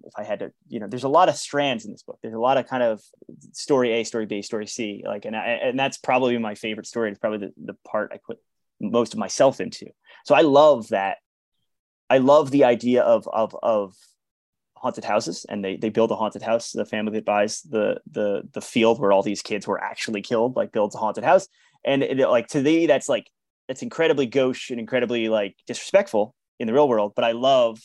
if 0.06 0.14
i 0.18 0.24
had 0.24 0.40
to 0.40 0.52
you 0.70 0.80
know 0.80 0.88
there's 0.88 1.04
a 1.04 1.10
lot 1.10 1.30
of 1.30 1.36
strands 1.36 1.86
in 1.86 1.92
this 1.92 2.04
book. 2.04 2.20
There's 2.22 2.36
a 2.36 2.40
lot 2.40 2.58
of 2.58 2.68
kind 2.68 2.84
of 2.84 3.02
story 3.54 3.94
a 3.94 4.04
story 4.04 4.26
b 4.26 4.42
story 4.42 4.68
c 4.68 5.04
like 5.06 5.26
and 5.26 5.36
I, 5.36 5.46
and 5.64 5.80
that's 5.80 5.98
probably 5.98 6.38
my 6.38 6.56
favorite 6.56 6.88
story. 6.88 7.10
It's 7.10 7.20
probably 7.20 7.48
the, 7.48 7.54
the 7.66 7.78
part 7.88 8.12
i 8.14 8.20
put 8.26 8.38
most 8.82 9.14
of 9.14 9.20
myself 9.20 9.62
into. 9.62 9.88
So 10.26 10.36
i 10.36 10.42
love 10.42 10.90
that. 10.90 11.18
I 12.10 12.18
love 12.18 12.52
the 12.52 12.66
idea 12.66 13.04
of 13.04 13.28
of 13.32 13.56
of 13.64 13.96
haunted 14.82 15.04
houses 15.04 15.46
and 15.50 15.64
they 15.64 15.76
they 15.76 15.90
build 15.90 16.12
a 16.12 16.16
haunted 16.16 16.42
house. 16.42 16.72
The 16.72 16.86
family 16.86 17.14
that 17.14 17.26
buys 17.26 17.62
the 17.62 18.00
the 18.10 18.44
the 18.54 18.62
field 18.62 19.00
where 19.00 19.12
all 19.12 19.24
these 19.24 19.42
kids 19.42 19.68
were 19.68 19.84
actually 19.84 20.22
killed 20.22 20.56
like 20.56 20.72
builds 20.72 20.96
a 20.96 21.00
haunted 21.00 21.24
house. 21.24 21.48
And 21.86 22.04
it, 22.04 22.18
like 22.30 22.48
to 22.50 22.62
me 22.62 22.88
that's 22.88 23.10
like 23.10 23.30
it's 23.68 23.82
incredibly 23.82 24.26
gauche 24.26 24.72
and 24.72 24.80
incredibly 24.80 25.30
like 25.30 25.56
disrespectful 25.68 26.34
in 26.60 26.68
the 26.68 26.74
real 26.74 26.90
world 26.90 27.14
but 27.16 27.24
i 27.24 27.32
love 27.32 27.80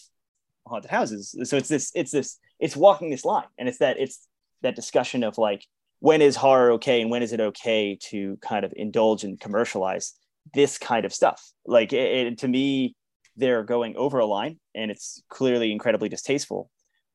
haunted 0.67 0.91
houses. 0.91 1.35
So 1.45 1.57
it's 1.57 1.69
this 1.69 1.93
it's 1.95 2.11
this 2.11 2.39
it's 2.59 2.77
walking 2.77 3.11
this 3.11 3.25
line 3.25 3.47
and 3.59 3.69
it's 3.69 3.79
that 3.79 3.99
it's 3.99 4.27
that 4.63 4.77
discussion 4.77 5.23
of 5.23 5.39
like 5.39 5.65
when 6.01 6.23
is 6.23 6.37
horror 6.37 6.73
okay 6.73 7.01
and 7.01 7.11
when 7.11 7.23
is 7.23 7.33
it 7.33 7.41
okay 7.41 7.99
to 8.11 8.39
kind 8.43 8.65
of 8.65 8.73
indulge 8.77 9.25
and 9.25 9.41
commercialize 9.41 10.15
this 10.53 10.79
kind 10.79 11.05
of 11.05 11.13
stuff? 11.13 11.43
Like 11.67 11.93
it, 11.93 12.27
it, 12.27 12.39
to 12.39 12.49
me 12.49 12.97
they're 13.37 13.65
going 13.65 13.97
over 13.97 14.19
a 14.19 14.27
line 14.27 14.59
and 14.75 14.91
it's 14.91 15.23
clearly 15.29 15.73
incredibly 15.73 16.09
distasteful 16.09 16.71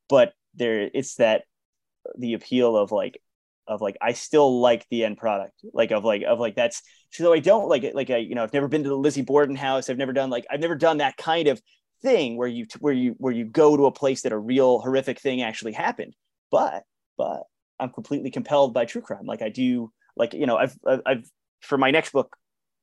but 0.09 0.33
there 0.55 0.89
it's 0.93 1.15
that 1.15 1.43
the 2.17 2.33
appeal 2.33 2.75
of 2.75 2.91
like 2.91 3.21
of 3.67 3.81
like 3.81 3.97
I 4.01 4.13
still 4.13 4.59
like 4.59 4.87
the 4.89 5.05
end 5.05 5.17
product, 5.17 5.53
like 5.73 5.91
of 5.91 6.03
like 6.03 6.23
of 6.23 6.39
like 6.39 6.55
that's 6.55 6.81
so 7.11 7.31
I 7.31 7.39
don't 7.39 7.69
like 7.69 7.83
it. 7.83 7.95
Like 7.95 8.09
I 8.09 8.17
you 8.17 8.35
know 8.35 8.43
I've 8.43 8.53
never 8.53 8.67
been 8.67 8.83
to 8.83 8.89
the 8.89 8.97
Lizzie 8.97 9.21
Borden 9.21 9.55
house. 9.55 9.89
I've 9.89 9.97
never 9.97 10.11
done 10.11 10.29
like 10.29 10.45
I've 10.49 10.59
never 10.59 10.75
done 10.75 10.97
that 10.97 11.17
kind 11.17 11.47
of 11.47 11.61
thing 12.01 12.35
where 12.35 12.47
you 12.47 12.65
where 12.79 12.93
you 12.93 13.15
where 13.19 13.33
you 13.33 13.45
go 13.45 13.77
to 13.77 13.85
a 13.85 13.91
place 13.91 14.23
that 14.23 14.31
a 14.31 14.37
real 14.37 14.79
horrific 14.79 15.19
thing 15.19 15.41
actually 15.41 15.73
happened. 15.73 16.15
But 16.51 16.83
but 17.17 17.43
I'm 17.79 17.91
completely 17.91 18.31
compelled 18.31 18.73
by 18.73 18.85
true 18.85 19.01
crime. 19.01 19.25
Like 19.25 19.43
I 19.43 19.49
do 19.49 19.91
like 20.17 20.33
you 20.33 20.47
know 20.47 20.57
I've 20.57 20.75
I've 21.05 21.29
for 21.61 21.77
my 21.77 21.91
next 21.91 22.11
book, 22.11 22.35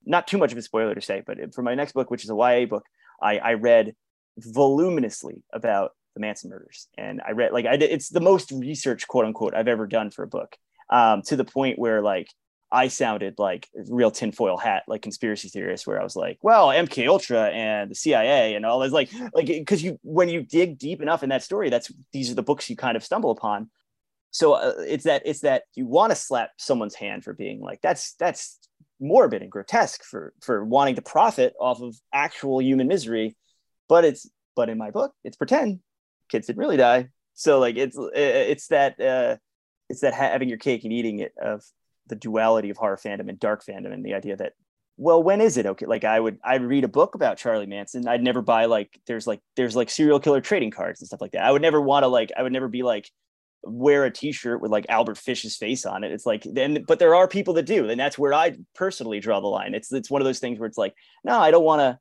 not 0.04 0.28
too 0.28 0.38
much 0.38 0.52
of 0.52 0.58
a 0.58 0.62
spoiler 0.62 0.94
to 0.94 1.00
say, 1.00 1.22
but 1.26 1.38
for 1.52 1.62
my 1.62 1.74
next 1.74 1.92
book, 1.92 2.10
which 2.10 2.24
is 2.24 2.30
a 2.30 2.36
YA 2.36 2.66
book, 2.66 2.84
I 3.20 3.38
I 3.38 3.52
read 3.54 3.94
voluminously 4.38 5.42
about 5.52 5.92
the 6.16 6.20
Manson 6.20 6.50
murders. 6.50 6.88
And 6.96 7.20
I 7.24 7.32
read 7.32 7.52
like 7.52 7.66
I 7.66 7.76
did, 7.76 7.92
it's 7.92 8.08
the 8.08 8.20
most 8.20 8.50
research 8.50 9.06
quote 9.06 9.26
unquote 9.26 9.54
I've 9.54 9.68
ever 9.68 9.86
done 9.86 10.10
for 10.10 10.24
a 10.24 10.28
book. 10.28 10.56
Um, 10.88 11.22
to 11.22 11.36
the 11.36 11.44
point 11.44 11.78
where 11.78 12.00
like 12.00 12.28
I 12.72 12.88
sounded 12.88 13.38
like 13.38 13.68
real 13.74 14.10
tinfoil 14.10 14.56
hat, 14.56 14.84
like 14.88 15.02
conspiracy 15.02 15.48
theorist, 15.48 15.86
where 15.86 16.00
I 16.00 16.04
was 16.04 16.16
like, 16.16 16.38
well, 16.42 16.68
MK 16.68 17.06
Ultra 17.06 17.50
and 17.50 17.90
the 17.90 17.94
CIA 17.94 18.54
and 18.54 18.66
all 18.66 18.80
this, 18.80 18.92
like, 18.92 19.10
like 19.34 19.46
because 19.46 19.82
you 19.82 20.00
when 20.02 20.28
you 20.28 20.42
dig 20.42 20.78
deep 20.78 21.00
enough 21.00 21.22
in 21.22 21.28
that 21.28 21.42
story, 21.42 21.70
that's 21.70 21.92
these 22.12 22.30
are 22.30 22.34
the 22.34 22.42
books 22.42 22.68
you 22.68 22.76
kind 22.76 22.96
of 22.96 23.04
stumble 23.04 23.30
upon. 23.30 23.70
So 24.30 24.54
uh, 24.54 24.74
it's 24.78 25.04
that 25.04 25.22
it's 25.24 25.40
that 25.40 25.64
you 25.74 25.86
want 25.86 26.10
to 26.10 26.16
slap 26.16 26.50
someone's 26.56 26.94
hand 26.94 27.24
for 27.24 27.34
being 27.34 27.60
like 27.60 27.80
that's 27.82 28.14
that's 28.14 28.58
morbid 28.98 29.42
and 29.42 29.50
grotesque 29.50 30.02
for 30.02 30.32
for 30.40 30.64
wanting 30.64 30.96
to 30.96 31.02
profit 31.02 31.54
off 31.60 31.80
of 31.80 31.94
actual 32.12 32.60
human 32.60 32.88
misery, 32.88 33.36
but 33.88 34.04
it's 34.04 34.28
but 34.56 34.68
in 34.68 34.78
my 34.78 34.90
book 34.90 35.12
it's 35.22 35.36
pretend 35.36 35.80
kids 36.28 36.46
didn't 36.46 36.60
really 36.60 36.76
die. 36.76 37.08
So 37.34 37.58
like 37.58 37.76
it's 37.76 37.96
it's 38.14 38.68
that 38.68 39.00
uh, 39.00 39.36
it's 39.88 40.00
that 40.00 40.14
having 40.14 40.48
your 40.48 40.58
cake 40.58 40.84
and 40.84 40.92
eating 40.92 41.20
it 41.20 41.32
of 41.40 41.62
the 42.08 42.16
duality 42.16 42.70
of 42.70 42.76
horror 42.76 42.96
fandom 42.96 43.28
and 43.28 43.38
dark 43.38 43.64
fandom 43.64 43.92
and 43.92 44.04
the 44.04 44.14
idea 44.14 44.36
that 44.36 44.54
well 44.96 45.22
when 45.22 45.40
is 45.40 45.56
it? 45.56 45.66
Okay 45.66 45.86
like 45.86 46.04
i 46.04 46.18
would 46.18 46.38
i'd 46.44 46.62
read 46.62 46.84
a 46.84 46.88
book 46.88 47.14
about 47.14 47.36
charlie 47.36 47.66
manson. 47.66 48.08
I'd 48.08 48.22
never 48.22 48.42
buy 48.42 48.66
like 48.66 48.98
there's 49.06 49.26
like 49.26 49.40
there's 49.56 49.76
like 49.76 49.90
serial 49.90 50.20
killer 50.20 50.40
trading 50.40 50.70
cards 50.70 51.00
and 51.00 51.06
stuff 51.06 51.20
like 51.20 51.32
that. 51.32 51.44
I 51.44 51.52
would 51.52 51.62
never 51.62 51.80
want 51.80 52.04
to 52.04 52.08
like 52.08 52.32
i 52.36 52.42
would 52.42 52.52
never 52.52 52.68
be 52.68 52.82
like 52.82 53.10
wear 53.62 54.04
a 54.04 54.10
t-shirt 54.10 54.60
with 54.60 54.70
like 54.70 54.86
albert 54.88 55.18
fish's 55.18 55.56
face 55.56 55.84
on 55.84 56.04
it. 56.04 56.12
It's 56.12 56.26
like 56.26 56.42
then 56.44 56.84
but 56.86 56.98
there 56.98 57.14
are 57.14 57.28
people 57.28 57.54
that 57.54 57.66
do 57.66 57.88
and 57.88 58.00
that's 58.00 58.18
where 58.18 58.32
i 58.32 58.56
personally 58.74 59.20
draw 59.20 59.40
the 59.40 59.46
line. 59.46 59.74
It's 59.74 59.92
it's 59.92 60.10
one 60.10 60.22
of 60.22 60.26
those 60.26 60.40
things 60.40 60.58
where 60.58 60.68
it's 60.68 60.78
like 60.78 60.94
no 61.24 61.38
i 61.38 61.50
don't 61.50 61.64
want 61.64 61.80
to 61.80 61.98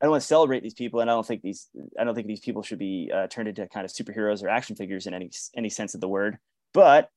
I 0.00 0.06
don't 0.06 0.12
want 0.12 0.22
to 0.22 0.26
celebrate 0.26 0.62
these 0.62 0.74
people, 0.74 1.00
and 1.00 1.10
I 1.10 1.14
don't 1.14 1.26
think 1.26 1.42
these 1.42 1.68
I 1.98 2.04
don't 2.04 2.14
think 2.14 2.26
these 2.26 2.40
people 2.40 2.62
should 2.62 2.78
be 2.78 3.10
uh, 3.14 3.26
turned 3.26 3.48
into 3.48 3.66
kind 3.68 3.84
of 3.84 3.92
superheroes 3.92 4.42
or 4.42 4.48
action 4.48 4.74
figures 4.74 5.06
in 5.06 5.12
any 5.12 5.30
any 5.54 5.68
sense 5.68 5.94
of 5.94 6.00
the 6.00 6.08
word. 6.08 6.38
But 6.72 7.10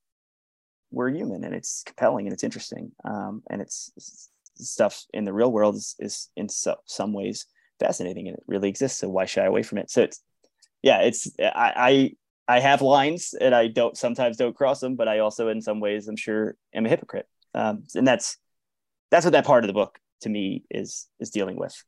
we're 0.91 1.09
human, 1.09 1.43
and 1.43 1.55
it's 1.55 1.83
compelling 1.85 2.25
and 2.25 2.33
it's 2.33 2.43
interesting, 2.43 2.91
um, 3.05 3.41
and 3.49 3.61
it's, 3.61 3.91
it's, 3.95 4.29
stuff 4.55 5.05
in 5.13 5.23
the 5.23 5.33
real 5.33 5.51
world 5.51 5.75
is, 5.75 5.95
is 5.97 6.29
in 6.35 6.47
so, 6.47 6.75
some 6.85 7.13
ways 7.13 7.47
fascinating, 7.79 8.27
and 8.27 8.37
it 8.37 8.43
really 8.47 8.69
exists. 8.69 8.99
So 8.99 9.09
why 9.09 9.25
shy 9.25 9.45
away 9.45 9.63
from 9.63 9.77
it? 9.77 9.89
So 9.89 10.03
it's 10.03 10.21
yeah, 10.81 10.99
it's 11.01 11.31
I, 11.39 12.13
I 12.47 12.55
I 12.57 12.59
have 12.59 12.81
lines, 12.81 13.33
and 13.39 13.55
I 13.55 13.67
don't 13.67 13.95
sometimes 13.95 14.35
don't 14.35 14.55
cross 14.55 14.81
them, 14.81 14.95
but 14.97 15.07
I 15.07 15.19
also 15.19 15.47
in 15.47 15.61
some 15.61 15.79
ways 15.79 16.09
I'm 16.09 16.17
sure 16.17 16.57
am 16.75 16.85
a 16.85 16.89
hypocrite, 16.89 17.27
um, 17.53 17.83
and 17.95 18.05
that's 18.05 18.37
that's 19.09 19.25
what 19.25 19.31
that 19.31 19.45
part 19.45 19.63
of 19.63 19.67
the 19.67 19.73
book 19.73 19.99
to 20.21 20.29
me 20.29 20.65
is 20.69 21.07
is 21.21 21.29
dealing 21.29 21.57
with 21.57 21.81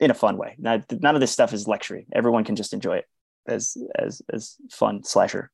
in 0.00 0.10
a 0.10 0.14
fun 0.14 0.36
way. 0.36 0.54
Not, 0.58 0.84
none 1.00 1.14
of 1.14 1.20
this 1.20 1.32
stuff 1.32 1.52
is 1.52 1.66
luxury. 1.66 2.06
Everyone 2.12 2.44
can 2.44 2.56
just 2.56 2.72
enjoy 2.72 2.96
it 2.98 3.04
as 3.46 3.76
as 3.96 4.22
as 4.32 4.56
fun 4.70 5.02
slasher. 5.02 5.50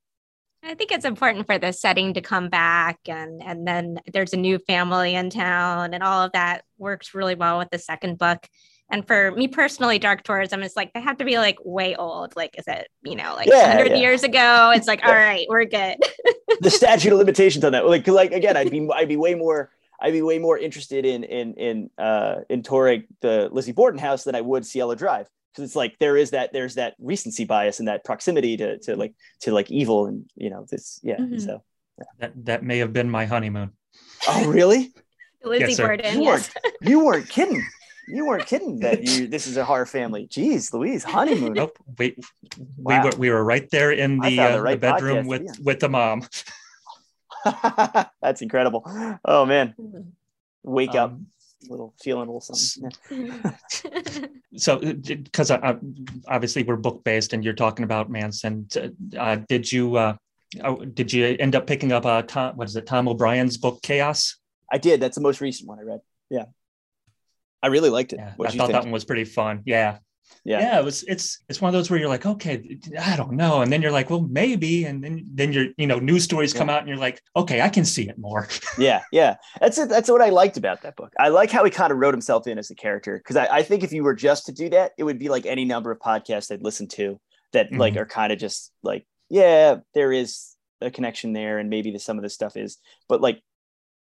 I 0.62 0.74
think 0.74 0.92
it's 0.92 1.04
important 1.04 1.46
for 1.46 1.58
the 1.58 1.72
setting 1.72 2.14
to 2.14 2.20
come 2.20 2.48
back 2.48 2.98
and 3.06 3.42
and 3.42 3.66
then 3.66 3.98
there's 4.12 4.32
a 4.32 4.38
new 4.38 4.58
family 4.58 5.14
in 5.14 5.30
town 5.30 5.94
and 5.94 6.02
all 6.02 6.22
of 6.22 6.32
that 6.32 6.64
works 6.78 7.14
really 7.14 7.34
well 7.34 7.58
with 7.58 7.70
the 7.70 7.78
second 7.78 8.18
book. 8.18 8.48
And 8.90 9.06
for 9.06 9.32
me 9.32 9.48
personally, 9.48 9.98
dark 9.98 10.22
tourism 10.24 10.62
is 10.62 10.76
like 10.76 10.92
they 10.92 11.00
have 11.00 11.16
to 11.18 11.24
be 11.24 11.38
like 11.38 11.56
way 11.64 11.96
old. 11.96 12.36
Like, 12.36 12.58
is 12.58 12.66
it, 12.66 12.88
you 13.02 13.16
know, 13.16 13.34
like 13.34 13.48
yeah, 13.48 13.68
100 13.68 13.92
yeah. 13.92 13.96
years 13.96 14.22
ago? 14.22 14.72
It's 14.74 14.86
like, 14.86 15.02
all 15.06 15.12
right, 15.12 15.46
we're 15.48 15.64
good. 15.64 15.96
the 16.60 16.70
statute 16.70 17.12
of 17.12 17.18
limitations 17.24 17.64
on 17.64 17.72
that. 17.72 17.86
Like, 17.86 18.06
like 18.06 18.32
again, 18.32 18.56
I'd 18.56 18.70
be 18.70 18.86
I'd 18.94 19.08
be 19.08 19.16
way 19.16 19.34
more 19.34 19.70
I'd 20.00 20.12
be 20.12 20.22
way 20.22 20.38
more 20.38 20.58
interested 20.58 21.04
in 21.04 21.24
in 21.24 21.54
in 21.54 21.90
uh, 21.98 22.36
in 22.48 22.62
touring 22.62 23.04
the 23.20 23.48
Lizzie 23.50 23.72
Borden 23.72 23.98
house 23.98 24.24
than 24.24 24.34
I 24.34 24.40
would 24.40 24.66
Cielo 24.66 24.94
Drive 24.94 25.28
because 25.52 25.64
it's 25.64 25.76
like 25.76 25.96
there 26.00 26.16
is 26.16 26.30
that 26.30 26.52
there's 26.52 26.74
that 26.74 26.94
recency 26.98 27.44
bias 27.44 27.78
and 27.78 27.88
that 27.88 28.04
proximity 28.04 28.56
to 28.56 28.78
to 28.78 28.96
like 28.96 29.14
to 29.40 29.52
like 29.52 29.70
evil 29.70 30.06
and 30.06 30.28
you 30.34 30.50
know 30.50 30.66
this 30.68 31.00
yeah 31.02 31.16
mm-hmm. 31.16 31.38
so 31.38 31.62
yeah. 31.98 32.04
that 32.18 32.32
that 32.44 32.62
may 32.64 32.78
have 32.78 32.92
been 32.92 33.08
my 33.08 33.26
honeymoon. 33.26 33.70
Oh 34.28 34.46
really? 34.46 34.92
Lizzie 35.44 35.72
yes, 35.72 35.80
Borden. 35.80 36.14
You, 36.14 36.22
yes. 36.22 36.50
weren't, 36.54 36.76
you 36.80 37.04
weren't 37.04 37.28
kidding. 37.28 37.62
You 38.08 38.26
weren't 38.26 38.46
kidding 38.46 38.80
that 38.80 39.02
you 39.02 39.26
this 39.34 39.46
is 39.46 39.56
a 39.56 39.64
horror 39.64 39.86
family. 39.86 40.26
Jeez, 40.26 40.72
Louise, 40.72 41.04
honeymoon. 41.04 41.52
Nope. 41.52 41.78
We 41.98 42.16
wow. 42.78 43.02
we 43.02 43.10
were 43.10 43.16
we 43.16 43.30
were 43.30 43.44
right 43.44 43.68
there 43.70 43.92
in 43.92 44.18
the, 44.18 44.40
uh, 44.40 44.56
the, 44.56 44.62
right 44.62 44.80
the 44.80 44.92
bedroom 44.92 45.26
with 45.26 45.58
with 45.62 45.80
the 45.80 45.88
mom. 45.88 46.26
That's 48.22 48.42
incredible. 48.42 48.82
Oh 49.24 49.44
man, 49.46 49.74
wake 50.62 50.94
up, 50.94 51.12
um, 51.12 51.26
little 51.68 51.94
feeling 52.02 52.28
a 52.28 52.32
little 52.32 52.40
something. 52.40 53.32
so, 54.56 54.78
because 54.78 55.50
uh, 55.50 55.74
obviously 56.28 56.62
we're 56.62 56.76
book 56.76 57.02
based, 57.04 57.32
and 57.32 57.44
you're 57.44 57.54
talking 57.54 57.84
about 57.84 58.10
Manson. 58.10 58.68
Uh, 59.16 59.36
did 59.48 59.70
you 59.70 59.96
uh, 59.96 60.16
oh, 60.62 60.84
did 60.84 61.12
you 61.12 61.36
end 61.38 61.54
up 61.54 61.66
picking 61.66 61.92
up 61.92 62.06
uh, 62.06 62.22
Tom, 62.22 62.56
what 62.56 62.68
is 62.68 62.76
it, 62.76 62.86
Tom 62.86 63.08
O'Brien's 63.08 63.56
book 63.56 63.80
Chaos? 63.82 64.36
I 64.72 64.78
did. 64.78 65.00
That's 65.00 65.16
the 65.16 65.22
most 65.22 65.40
recent 65.40 65.68
one 65.68 65.78
I 65.78 65.82
read. 65.82 66.00
Yeah, 66.30 66.46
I 67.62 67.68
really 67.68 67.90
liked 67.90 68.12
it. 68.12 68.20
Yeah, 68.20 68.34
I 68.40 68.50
thought 68.50 68.52
think? 68.52 68.72
that 68.72 68.82
one 68.82 68.92
was 68.92 69.04
pretty 69.04 69.24
fun. 69.24 69.62
Yeah, 69.64 69.98
yeah. 70.44 70.60
Yeah 70.60 70.78
it 70.78 70.84
was 70.84 71.02
it's 71.04 71.42
it's 71.48 71.60
one 71.60 71.68
of 71.68 71.72
those 71.72 71.90
where 71.90 71.98
you're 71.98 72.08
like 72.08 72.26
okay 72.26 72.78
i 73.00 73.16
don't 73.16 73.32
know. 73.32 73.62
And 73.62 73.72
then 73.72 73.82
you're 73.82 73.92
like 73.92 74.10
well 74.10 74.22
maybe. 74.22 74.84
And 74.84 75.02
then 75.02 75.26
then 75.32 75.52
your 75.52 75.66
you 75.76 75.86
know 75.86 75.98
news 75.98 76.24
stories 76.24 76.52
come 76.52 76.68
yeah. 76.68 76.74
out 76.74 76.80
and 76.80 76.88
you're 76.88 76.98
like 76.98 77.22
okay 77.36 77.60
i 77.60 77.68
can 77.68 77.84
see 77.84 78.08
it 78.08 78.18
more. 78.18 78.48
Yeah 78.78 79.02
yeah. 79.12 79.36
That's 79.60 79.78
it 79.78 79.88
that's 79.88 80.10
what 80.10 80.22
i 80.22 80.30
liked 80.30 80.56
about 80.56 80.82
that 80.82 80.96
book. 80.96 81.12
I 81.18 81.28
like 81.28 81.50
how 81.50 81.64
he 81.64 81.70
kind 81.70 81.92
of 81.92 81.98
wrote 81.98 82.14
himself 82.14 82.46
in 82.46 82.58
as 82.58 82.70
a 82.70 82.74
character 82.74 83.18
because 83.18 83.36
I, 83.36 83.46
I 83.46 83.62
think 83.62 83.82
if 83.82 83.92
you 83.92 84.02
were 84.02 84.14
just 84.14 84.46
to 84.46 84.52
do 84.52 84.68
that 84.70 84.92
it 84.98 85.04
would 85.04 85.18
be 85.18 85.28
like 85.28 85.46
any 85.46 85.64
number 85.64 85.90
of 85.90 85.98
podcasts 85.98 86.50
i'd 86.50 86.62
listen 86.62 86.88
to 86.88 87.20
that 87.52 87.66
mm-hmm. 87.66 87.78
like 87.78 87.96
are 87.96 88.06
kind 88.06 88.32
of 88.32 88.38
just 88.38 88.72
like 88.82 89.06
yeah 89.30 89.76
there 89.94 90.12
is 90.12 90.56
a 90.80 90.90
connection 90.90 91.32
there 91.32 91.58
and 91.58 91.70
maybe 91.70 91.90
the, 91.90 91.98
some 91.98 92.18
of 92.18 92.22
this 92.22 92.34
stuff 92.34 92.56
is 92.56 92.78
but 93.08 93.20
like 93.20 93.40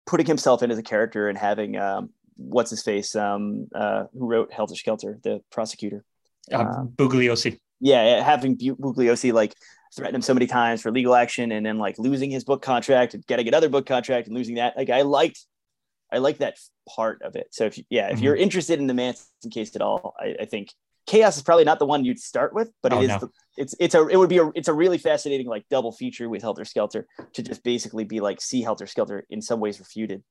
putting 0.06 0.26
himself 0.26 0.62
in 0.62 0.70
as 0.70 0.78
a 0.78 0.82
character 0.82 1.28
and 1.28 1.38
having 1.38 1.76
um 1.76 2.10
what's 2.36 2.70
his 2.70 2.82
face 2.82 3.14
um 3.14 3.68
uh 3.74 4.04
who 4.12 4.26
wrote 4.26 4.52
helter 4.52 4.74
skelter 4.74 5.18
the 5.22 5.40
prosecutor 5.50 6.04
uh, 6.52 6.58
um, 6.58 6.88
Bugliosi. 6.96 7.58
Yeah, 7.80 8.22
having 8.22 8.56
Bugliosi 8.56 9.32
like 9.32 9.54
threaten 9.94 10.14
him 10.14 10.22
so 10.22 10.32
many 10.34 10.46
times 10.46 10.80
for 10.82 10.90
legal 10.90 11.14
action 11.14 11.52
and 11.52 11.66
then 11.66 11.78
like 11.78 11.98
losing 11.98 12.30
his 12.30 12.44
book 12.44 12.62
contract 12.62 13.14
and 13.14 13.26
getting 13.26 13.46
another 13.48 13.68
book 13.68 13.86
contract 13.86 14.26
and 14.28 14.36
losing 14.36 14.54
that. 14.54 14.76
Like 14.76 14.88
I 14.90 15.02
liked, 15.02 15.44
I 16.10 16.18
like 16.18 16.38
that 16.38 16.56
part 16.88 17.22
of 17.22 17.36
it. 17.36 17.48
So 17.50 17.64
if 17.66 17.78
you, 17.78 17.84
yeah, 17.90 18.08
if 18.10 18.18
Mhm. 18.18 18.22
you're 18.22 18.36
interested 18.36 18.78
in 18.80 18.86
the 18.86 18.94
Manson 18.94 19.50
case 19.50 19.74
at 19.76 19.82
all, 19.82 20.14
I, 20.18 20.36
I 20.40 20.44
think 20.46 20.72
Chaos 21.06 21.36
is 21.36 21.42
probably 21.42 21.64
not 21.64 21.80
the 21.80 21.86
one 21.86 22.04
you'd 22.04 22.20
start 22.20 22.54
with, 22.54 22.70
but 22.82 22.92
it 22.92 22.96
Oh, 22.96 23.02
is 23.02 23.08
no. 23.08 23.18
the, 23.18 23.28
it's 23.56 23.74
it's 23.80 23.94
a 23.96 24.06
it 24.06 24.16
would 24.16 24.28
be 24.28 24.38
a 24.38 24.50
it's 24.54 24.68
a 24.68 24.72
really 24.72 24.98
fascinating 24.98 25.48
like 25.48 25.64
double 25.68 25.90
feature 25.90 26.28
with 26.28 26.42
Helter 26.42 26.64
Skelter 26.64 27.08
to 27.32 27.42
just 27.42 27.64
basically 27.64 28.04
be 28.04 28.20
like 28.20 28.40
see 28.40 28.62
Helter 28.62 28.86
Skelter 28.86 29.26
in 29.28 29.42
some 29.42 29.58
ways 29.58 29.80
refuted. 29.80 30.22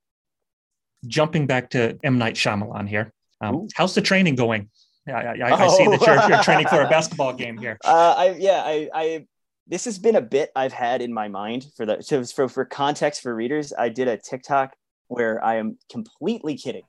Jumping 1.06 1.46
back 1.46 1.70
to 1.70 1.98
M 2.02 2.16
Night 2.16 2.36
Shyamalan 2.36 2.88
here. 2.88 3.12
Um, 3.40 3.66
how's 3.74 3.94
the 3.94 4.00
training 4.00 4.34
going? 4.36 4.70
I, 5.08 5.12
I, 5.12 5.64
I 5.64 5.68
see 5.68 5.86
that 5.88 6.00
you're, 6.00 6.28
you're 6.30 6.42
training 6.42 6.66
for 6.68 6.80
a 6.82 6.88
basketball 6.96 7.32
game 7.32 7.58
here. 7.58 7.78
Uh, 7.84 8.14
I 8.16 8.30
yeah, 8.38 8.62
I, 8.64 8.88
I 8.94 9.26
this 9.66 9.84
has 9.86 9.98
been 9.98 10.16
a 10.16 10.20
bit 10.20 10.50
I've 10.54 10.72
had 10.72 11.02
in 11.02 11.12
my 11.12 11.28
mind 11.28 11.66
for 11.76 11.86
the 11.86 12.02
so 12.02 12.24
for 12.24 12.48
for 12.48 12.64
context 12.64 13.22
for 13.22 13.34
readers. 13.34 13.72
I 13.76 13.88
did 13.88 14.08
a 14.08 14.16
TikTok 14.16 14.74
where 15.08 15.42
I 15.44 15.56
am 15.56 15.78
completely 15.90 16.56
kidding. 16.56 16.82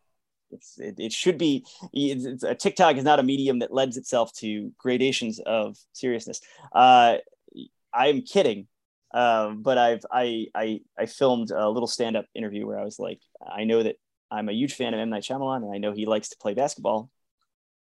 It's, 0.51 0.77
it, 0.79 0.95
it 0.99 1.11
should 1.11 1.37
be 1.39 1.65
it's, 1.91 2.25
it's- 2.25 2.43
a 2.43 2.53
TikTok 2.53 2.97
is 2.97 3.03
not 3.03 3.19
a 3.19 3.23
medium 3.23 3.59
that 3.59 3.73
lends 3.73 3.97
itself 3.97 4.31
to 4.33 4.71
gradations 4.77 5.39
of 5.39 5.77
seriousness. 5.93 6.41
Uh, 6.73 7.17
I'm 7.93 8.21
kidding, 8.21 8.67
um, 9.13 9.61
but 9.63 9.77
I've 9.77 10.05
I, 10.11 10.47
I 10.55 10.81
I 10.97 11.05
filmed 11.07 11.49
a 11.51 11.67
little 11.69 11.87
stand 11.87 12.15
up 12.15 12.25
interview 12.35 12.67
where 12.67 12.79
I 12.79 12.85
was 12.85 12.99
like, 12.99 13.19
I 13.47 13.63
know 13.63 13.81
that 13.83 13.95
I'm 14.31 14.49
a 14.49 14.53
huge 14.53 14.73
fan 14.75 14.93
of 14.93 14.99
M 14.99 15.09
Night 15.09 15.23
Shyamalan, 15.23 15.63
and 15.63 15.73
I 15.73 15.77
know 15.79 15.91
he 15.93 16.05
likes 16.05 16.29
to 16.29 16.37
play 16.39 16.53
basketball 16.53 17.09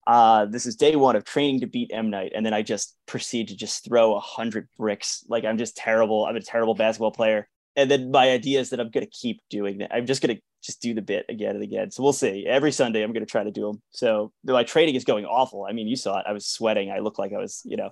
uh, 0.07 0.47
this 0.47 0.67
is 0.67 0.77
day 0.77 0.97
one 0.97 1.17
of 1.17 1.25
training 1.25 1.61
to 1.61 1.67
beat 1.67 1.91
M 1.93 2.11
Night, 2.11 2.33
and 2.35 2.45
then 2.45 2.55
I 2.55 2.63
just 2.63 2.97
proceed 3.07 3.49
to 3.49 3.57
just 3.57 3.85
throw 3.85 4.15
a 4.15 4.21
hundred 4.21 4.69
bricks. 4.79 5.25
Like 5.29 5.45
I'm 5.45 5.59
just 5.59 5.77
terrible. 5.77 6.27
I'm 6.27 6.37
a 6.37 6.41
terrible 6.41 6.75
basketball 6.75 7.13
player. 7.13 7.49
And 7.77 7.91
then 7.91 8.11
my 8.11 8.31
idea 8.31 8.61
is 8.61 8.71
that 8.71 8.81
I'm 8.81 8.91
gonna 8.91 9.07
keep 9.07 9.41
doing 9.49 9.79
that. 9.79 9.95
I'm 9.95 10.07
just 10.07 10.23
gonna 10.23 10.39
just 10.63 10.83
do 10.83 10.93
the 10.95 11.03
bit 11.03 11.27
again 11.29 11.55
and 11.55 11.63
again. 11.63 11.91
So 11.91 12.03
we'll 12.03 12.13
see. 12.13 12.47
Every 12.47 12.73
Sunday 12.73 13.03
I'm 13.03 13.13
gonna 13.13 13.27
try 13.27 13.45
to 13.45 13.51
do 13.51 13.67
them. 13.67 13.83
So 13.91 14.33
my 14.45 14.65
training 14.65 14.97
is 14.97 15.05
going 15.05 15.25
awful. 15.25 15.67
I 15.69 15.73
mean, 15.73 15.87
you 15.87 15.97
saw 15.97 16.19
it. 16.19 16.27
I 16.29 16.33
was 16.33 16.47
sweating. 16.47 16.91
I 16.91 16.99
looked 16.99 17.19
like 17.19 17.33
I 17.33 17.39
was, 17.39 17.63
you 17.65 17.77
know. 17.77 17.91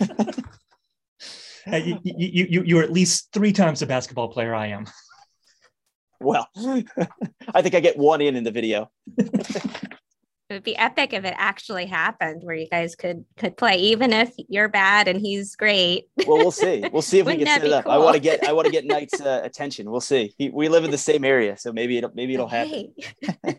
Uh, 1.70 1.76
you, 1.76 1.98
you, 2.04 2.46
you, 2.50 2.62
you're 2.62 2.82
at 2.82 2.92
least 2.92 3.32
three 3.32 3.52
times 3.52 3.80
the 3.80 3.86
basketball 3.86 4.28
player 4.28 4.54
I 4.54 4.66
am. 4.66 4.86
well, 6.20 6.46
I 7.54 7.62
think 7.62 7.74
I 7.74 7.80
get 7.80 7.96
one 7.96 8.20
in 8.20 8.36
in 8.36 8.44
the 8.44 8.50
video. 8.50 8.90
It 10.50 10.52
would 10.52 10.62
be 10.62 10.76
epic 10.76 11.14
if 11.14 11.24
it 11.24 11.34
actually 11.38 11.86
happened, 11.86 12.42
where 12.42 12.54
you 12.54 12.68
guys 12.68 12.94
could 12.96 13.24
could 13.38 13.56
play, 13.56 13.76
even 13.78 14.12
if 14.12 14.30
you're 14.48 14.68
bad 14.68 15.08
and 15.08 15.18
he's 15.18 15.56
great. 15.56 16.08
Well, 16.26 16.36
we'll 16.36 16.50
see. 16.50 16.84
We'll 16.92 17.00
see 17.00 17.18
if 17.18 17.26
we 17.26 17.36
can 17.38 17.46
set 17.46 17.64
it 17.64 17.72
up. 17.72 17.86
I 17.86 17.96
want 17.96 18.14
to 18.14 18.20
get 18.20 18.46
I 18.46 18.52
want 18.52 18.66
to 18.66 18.72
get 18.72 18.84
Night's 18.84 19.20
uh, 19.20 19.40
attention. 19.42 19.90
We'll 19.90 20.02
see. 20.02 20.34
He, 20.36 20.50
we 20.50 20.68
live 20.68 20.84
in 20.84 20.90
the 20.90 20.98
same 20.98 21.24
area, 21.24 21.56
so 21.56 21.72
maybe 21.72 21.96
it'll 21.96 22.12
maybe 22.14 22.34
it'll 22.34 22.48
happen. 22.48 22.92
Hey. 23.22 23.56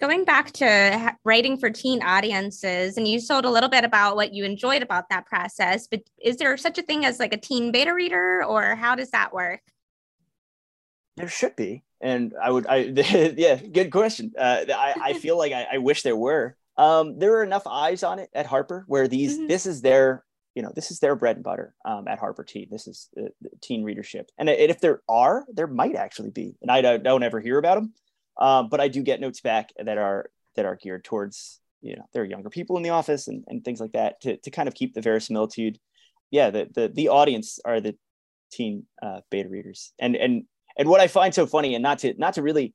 Going 0.00 0.24
back 0.24 0.50
to 0.54 1.16
writing 1.24 1.58
for 1.58 1.70
teen 1.70 2.02
audiences, 2.02 2.96
and 2.96 3.06
you 3.06 3.20
told 3.20 3.44
a 3.44 3.50
little 3.50 3.70
bit 3.70 3.84
about 3.84 4.16
what 4.16 4.34
you 4.34 4.44
enjoyed 4.44 4.82
about 4.82 5.08
that 5.10 5.26
process, 5.26 5.86
but 5.86 6.00
is 6.20 6.36
there 6.36 6.56
such 6.56 6.78
a 6.78 6.82
thing 6.82 7.04
as 7.04 7.20
like 7.20 7.32
a 7.32 7.38
teen 7.38 7.70
beta 7.70 7.94
reader, 7.94 8.44
or 8.44 8.74
how 8.74 8.96
does 8.96 9.12
that 9.12 9.32
work? 9.32 9.60
There 11.16 11.28
should 11.28 11.54
be, 11.54 11.84
and 12.04 12.34
I 12.40 12.50
would. 12.50 12.66
I 12.66 12.76
yeah, 13.36 13.56
good 13.56 13.90
question. 13.90 14.32
Uh, 14.38 14.64
I 14.68 14.94
I 15.02 15.12
feel 15.24 15.36
like 15.38 15.52
I, 15.52 15.66
I 15.72 15.78
wish 15.78 16.02
there 16.02 16.16
were. 16.16 16.56
Um, 16.76 17.18
there 17.18 17.36
are 17.36 17.42
enough 17.44 17.66
eyes 17.66 18.02
on 18.02 18.18
it 18.18 18.30
at 18.34 18.46
Harper 18.46 18.84
where 18.86 19.08
these 19.08 19.38
Mhm. 19.38 19.48
this 19.48 19.64
is 19.64 19.80
their 19.80 20.24
you 20.54 20.62
know 20.62 20.70
this 20.74 20.90
is 20.90 21.00
their 21.00 21.16
bread 21.16 21.36
and 21.36 21.44
butter 21.44 21.74
um, 21.84 22.06
at 22.06 22.18
Harper 22.18 22.44
Teen. 22.44 22.68
This 22.70 22.86
is 22.86 23.08
uh, 23.18 23.28
teen 23.62 23.82
readership, 23.82 24.30
and, 24.38 24.48
if 24.48 24.80
there 24.80 25.00
are, 25.08 25.44
there 25.52 25.66
might 25.66 25.96
actually 25.96 26.30
be, 26.30 26.56
and 26.62 26.70
I 26.70 26.82
don't, 26.82 27.02
don't 27.02 27.22
ever 27.22 27.40
hear 27.40 27.58
about 27.58 27.76
them. 27.76 27.94
Um, 28.38 28.68
but 28.68 28.80
I 28.80 28.88
do 28.88 29.02
get 29.02 29.20
notes 29.20 29.40
back 29.40 29.72
that 29.82 29.98
are 29.98 30.30
that 30.56 30.66
are 30.66 30.76
geared 30.76 31.04
towards 31.04 31.60
you 31.80 31.96
know 31.96 32.04
there 32.12 32.22
are 32.22 32.26
younger 32.26 32.50
people 32.50 32.76
in 32.76 32.82
the 32.82 32.90
office 32.90 33.28
and, 33.28 33.44
and 33.48 33.64
things 33.64 33.80
like 33.80 33.92
that 33.92 34.20
to 34.22 34.36
to 34.36 34.50
kind 34.50 34.68
of 34.68 34.74
keep 34.74 34.92
the 34.94 35.00
verisimilitude. 35.00 35.78
Yeah, 36.30 36.50
the 36.50 36.68
the 36.74 36.88
the 36.88 37.08
audience 37.08 37.58
are 37.64 37.80
the 37.80 37.96
teen 38.52 38.84
uh, 39.02 39.20
beta 39.30 39.48
readers, 39.48 39.92
and 39.98 40.16
and 40.16 40.44
and 40.76 40.88
what 40.88 41.00
I 41.00 41.06
find 41.06 41.34
so 41.34 41.46
funny, 41.46 41.74
and 41.74 41.82
not 41.82 42.00
to 42.00 42.14
not 42.18 42.34
to 42.34 42.42
really 42.42 42.74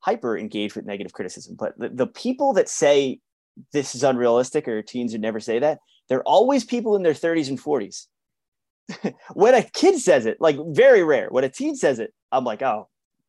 hyper 0.00 0.36
engage 0.36 0.74
with 0.74 0.86
negative 0.86 1.12
criticism, 1.12 1.56
but 1.58 1.78
the, 1.78 1.88
the 1.90 2.06
people 2.06 2.54
that 2.54 2.68
say 2.68 3.20
this 3.72 3.94
is 3.94 4.02
unrealistic 4.02 4.66
or 4.66 4.82
teens 4.82 5.12
would 5.12 5.20
never 5.20 5.40
say 5.40 5.58
that, 5.58 5.78
they're 6.08 6.22
always 6.22 6.64
people 6.64 6.96
in 6.96 7.02
their 7.02 7.12
30s 7.12 7.48
and 7.48 7.60
40s. 7.60 8.06
when 9.34 9.54
a 9.54 9.62
kid 9.62 9.98
says 9.98 10.26
it, 10.26 10.38
like 10.40 10.56
very 10.70 11.02
rare. 11.02 11.28
When 11.30 11.44
a 11.44 11.48
teen 11.48 11.76
says 11.76 11.98
it, 11.98 12.12
I'm 12.32 12.44
like, 12.44 12.62
oh, 12.62 12.88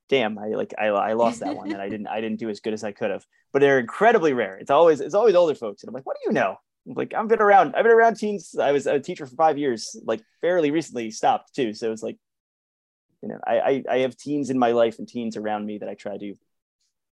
damn, 0.09 0.37
I 0.37 0.47
like 0.49 0.73
I, 0.79 0.87
I 0.87 1.13
lost 1.13 1.39
that 1.41 1.55
one, 1.55 1.71
and 1.71 1.81
I 1.81 1.89
didn't 1.89 2.07
I 2.07 2.21
didn't 2.21 2.39
do 2.39 2.49
as 2.49 2.59
good 2.59 2.73
as 2.73 2.83
I 2.83 2.91
could 2.91 3.11
have. 3.11 3.25
But 3.53 3.59
they're 3.59 3.79
incredibly 3.79 4.33
rare. 4.33 4.57
It's 4.57 4.71
always 4.71 5.01
it's 5.01 5.13
always 5.13 5.35
older 5.35 5.55
folks, 5.55 5.83
and 5.83 5.89
I'm 5.89 5.93
like, 5.93 6.05
what 6.05 6.17
do 6.21 6.29
you 6.29 6.33
know? 6.33 6.55
I'm 6.87 6.93
like 6.95 7.13
I've 7.13 7.27
been 7.27 7.41
around. 7.41 7.75
I've 7.75 7.83
been 7.83 7.93
around 7.93 8.15
teens. 8.15 8.55
I 8.59 8.71
was 8.71 8.87
a 8.87 8.99
teacher 8.99 9.25
for 9.25 9.35
five 9.35 9.57
years. 9.57 9.95
Like 10.03 10.21
fairly 10.41 10.71
recently 10.71 11.11
stopped 11.11 11.55
too. 11.55 11.73
So 11.73 11.91
it's 11.91 12.03
like, 12.03 12.17
you 13.21 13.29
know, 13.29 13.39
I 13.45 13.59
I, 13.59 13.83
I 13.89 13.97
have 13.99 14.17
teens 14.17 14.49
in 14.49 14.59
my 14.59 14.71
life 14.71 14.99
and 14.99 15.07
teens 15.07 15.37
around 15.37 15.65
me 15.65 15.79
that 15.79 15.89
I 15.89 15.95
try 15.95 16.17
to. 16.17 16.35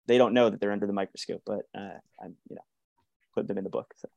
They 0.06 0.18
don't 0.18 0.34
know 0.34 0.50
that 0.50 0.60
they're 0.60 0.72
under 0.72 0.86
the 0.86 0.92
microscope, 0.92 1.42
but 1.46 1.62
uh, 1.74 1.98
I'm 2.22 2.36
you 2.50 2.56
know, 2.56 2.64
put 3.34 3.48
them 3.48 3.58
in 3.58 3.64
the 3.64 3.70
book. 3.70 3.94
So. 3.96 4.08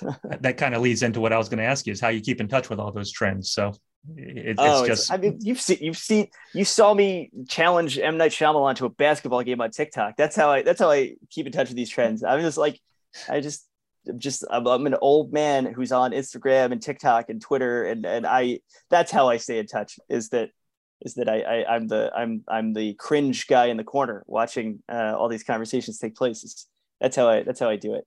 That, 0.40 0.56
kind 0.56 0.74
of 0.74 0.82
leads 0.82 1.02
into 1.02 1.20
what 1.20 1.32
I 1.32 1.38
was 1.38 1.48
going 1.48 1.58
to 1.58 1.64
ask 1.64 1.86
you 1.86 1.92
is 1.92 2.00
how 2.00 2.08
you 2.08 2.20
keep 2.20 2.40
in 2.40 2.48
touch 2.48 2.70
with 2.70 2.78
all 2.78 2.92
those 2.92 3.10
trends. 3.10 3.50
So 3.50 3.74
it, 4.16 4.50
it's 4.50 4.60
oh, 4.60 4.86
just, 4.86 5.12
I 5.12 5.16
mean, 5.16 5.38
you've 5.42 5.60
seen, 5.60 5.78
you've 5.80 5.98
seen, 5.98 6.28
you 6.54 6.64
saw 6.64 6.94
me 6.94 7.30
challenge 7.48 7.98
M 7.98 8.16
Night 8.16 8.30
Shyamalan 8.30 8.76
to 8.76 8.86
a 8.86 8.88
basketball 8.88 9.42
game 9.42 9.60
on 9.60 9.70
TikTok. 9.70 10.16
That's 10.16 10.36
how 10.36 10.50
I, 10.50 10.62
that's 10.62 10.80
how 10.80 10.90
I 10.90 11.16
keep 11.30 11.46
in 11.46 11.52
touch 11.52 11.68
with 11.68 11.76
these 11.76 11.90
trends. 11.90 12.22
I'm 12.22 12.40
just 12.40 12.58
like, 12.58 12.80
I 13.28 13.40
just, 13.40 13.66
just, 14.16 14.44
I'm, 14.50 14.66
I'm 14.66 14.86
an 14.86 14.96
old 15.00 15.32
man 15.32 15.66
who's 15.66 15.92
on 15.92 16.12
Instagram 16.12 16.72
and 16.72 16.80
TikTok 16.80 17.28
and 17.28 17.40
Twitter, 17.40 17.84
and 17.84 18.06
and 18.06 18.26
I, 18.26 18.60
that's 18.90 19.10
how 19.10 19.28
I 19.28 19.36
stay 19.36 19.58
in 19.58 19.66
touch. 19.66 19.98
Is 20.08 20.30
that, 20.30 20.50
is 21.02 21.14
that 21.14 21.28
I, 21.28 21.40
I 21.40 21.74
I'm 21.74 21.88
the, 21.88 22.12
I'm, 22.14 22.42
I'm 22.48 22.72
the 22.72 22.94
cringe 22.94 23.46
guy 23.46 23.66
in 23.66 23.76
the 23.76 23.84
corner 23.84 24.24
watching 24.26 24.82
uh, 24.90 25.14
all 25.16 25.28
these 25.28 25.44
conversations 25.44 25.98
take 25.98 26.16
place. 26.16 26.44
It's, 26.44 26.68
that's 27.00 27.16
how 27.16 27.28
I, 27.28 27.42
that's 27.42 27.60
how 27.60 27.68
I 27.68 27.76
do 27.76 27.94
it. 27.94 28.06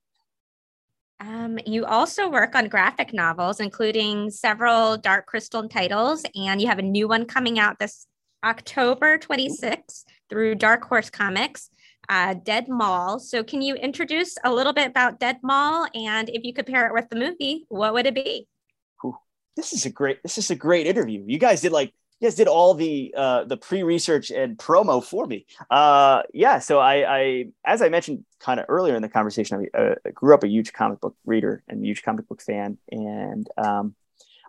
Um, 1.20 1.60
you 1.66 1.86
also 1.86 2.30
work 2.30 2.56
on 2.56 2.68
graphic 2.68 3.14
novels, 3.14 3.60
including 3.60 4.32
several 4.32 4.98
Dark 4.98 5.28
Crystal 5.28 5.68
titles, 5.70 6.24
and 6.36 6.60
you 6.60 6.68
have 6.68 6.80
a 6.80 6.84
new 6.84 7.08
one 7.08 7.26
coming 7.26 7.60
out 7.60 7.78
this 7.78 8.08
October 8.44 9.20
26th 9.20 10.04
through 10.30 10.56
Dark 10.56 10.84
Horse 10.84 11.12
Comics, 11.12 11.70
uh, 12.10 12.34
Dead 12.34 12.68
Mall. 12.68 13.20
So, 13.20 13.44
can 13.44 13.62
you 13.62 13.76
introduce 13.76 14.36
a 14.44 14.52
little 14.52 14.74
bit 14.74 14.88
about 14.88 15.20
Dead 15.20 15.38
Mall, 15.44 15.88
and 15.94 16.28
if 16.30 16.44
you 16.44 16.54
could 16.54 16.66
pair 16.66 16.88
it 16.88 16.94
with 16.94 17.08
the 17.10 17.18
movie, 17.18 17.66
what 17.70 17.94
would 17.94 18.08
it 18.08 18.16
be? 18.16 18.48
this 19.56 19.74
is 19.74 19.86
a 19.86 19.90
great 19.90 20.22
this 20.24 20.38
is 20.38 20.50
a 20.50 20.56
great 20.56 20.88
interview 20.88 21.24
you 21.28 21.38
guys 21.38 21.62
did 21.62 21.72
like 21.72 21.94
you 22.22 22.28
guys 22.28 22.36
did 22.36 22.48
all 22.48 22.74
the 22.74 23.14
uh 23.18 23.44
the 23.46 23.58
pre-research 23.58 24.30
and 24.32 24.58
promo 24.58 25.04
for 25.04 25.26
me 25.26 25.46
uh 25.70 26.22
yeah 26.34 26.60
so 26.60 26.80
i 26.80 27.18
i 27.18 27.46
as 27.66 27.82
i 27.82 27.90
mentioned 27.90 28.24
kind 28.40 28.60
of 28.60 28.66
earlier 28.70 28.96
in 28.96 29.02
the 29.02 29.10
conversation 29.10 29.68
i 29.76 29.78
uh, 29.78 29.96
grew 30.14 30.34
up 30.34 30.44
a 30.44 30.48
huge 30.48 30.72
comic 30.72 31.02
book 31.02 31.16
reader 31.26 31.64
and 31.68 31.86
huge 31.86 32.04
comic 32.04 32.28
book 32.28 32.42
fan 32.42 32.78
and 32.92 33.48
um 33.58 33.96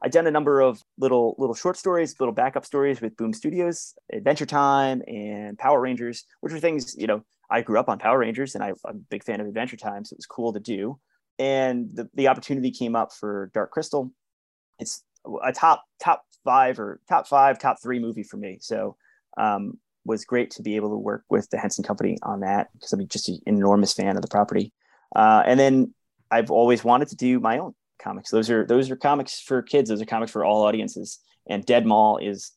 I've 0.04 0.10
done 0.10 0.26
a 0.26 0.32
number 0.32 0.60
of 0.60 0.82
little 0.98 1.36
little 1.38 1.54
short 1.54 1.76
stories, 1.76 2.18
little 2.18 2.34
backup 2.34 2.64
stories 2.66 3.00
with 3.00 3.16
Boom 3.16 3.32
Studios, 3.32 3.94
Adventure 4.12 4.46
Time, 4.46 5.00
and 5.06 5.56
Power 5.56 5.80
Rangers, 5.80 6.24
which 6.40 6.52
are 6.52 6.58
things 6.58 6.96
you 6.98 7.06
know 7.06 7.22
I 7.48 7.62
grew 7.62 7.78
up 7.78 7.88
on 7.88 8.00
Power 8.00 8.18
Rangers, 8.18 8.56
and 8.56 8.64
I, 8.64 8.72
I'm 8.84 8.96
a 8.96 9.08
big 9.10 9.22
fan 9.22 9.40
of 9.40 9.46
Adventure 9.46 9.76
Time, 9.76 10.04
so 10.04 10.14
it 10.14 10.18
was 10.18 10.26
cool 10.26 10.52
to 10.54 10.58
do. 10.58 10.98
And 11.38 11.88
the, 11.94 12.10
the 12.14 12.26
opportunity 12.26 12.72
came 12.72 12.96
up 12.96 13.12
for 13.12 13.52
Dark 13.54 13.70
Crystal, 13.70 14.12
it's 14.80 15.04
a 15.44 15.52
top 15.52 15.84
top 16.00 16.24
five 16.44 16.78
or 16.78 17.00
top 17.08 17.26
five 17.26 17.58
top 17.58 17.80
three 17.82 17.98
movie 17.98 18.22
for 18.22 18.36
me. 18.36 18.58
So 18.60 18.96
um 19.36 19.78
was 20.04 20.24
great 20.24 20.50
to 20.50 20.62
be 20.62 20.76
able 20.76 20.90
to 20.90 20.96
work 20.96 21.24
with 21.30 21.48
the 21.50 21.58
henson 21.58 21.84
company 21.84 22.18
on 22.24 22.40
that 22.40 22.68
because 22.72 22.92
i'm 22.92 23.06
just 23.06 23.28
an 23.28 23.38
enormous 23.46 23.92
fan 23.92 24.16
of 24.16 24.22
the 24.22 24.28
property. 24.28 24.72
Uh, 25.14 25.42
and 25.46 25.58
then 25.58 25.94
i've 26.30 26.50
always 26.50 26.82
wanted 26.82 27.08
to 27.08 27.16
do 27.16 27.40
my 27.40 27.58
own 27.58 27.74
comics. 28.02 28.30
Those 28.30 28.50
are 28.50 28.66
those 28.66 28.90
are 28.90 28.96
comics 28.96 29.40
for 29.40 29.62
kids. 29.62 29.88
Those 29.88 30.02
are 30.02 30.06
comics 30.06 30.32
for 30.32 30.44
all 30.44 30.62
audiences. 30.62 31.20
And 31.48 31.64
dead 31.64 31.86
mall 31.86 32.18
is 32.18 32.52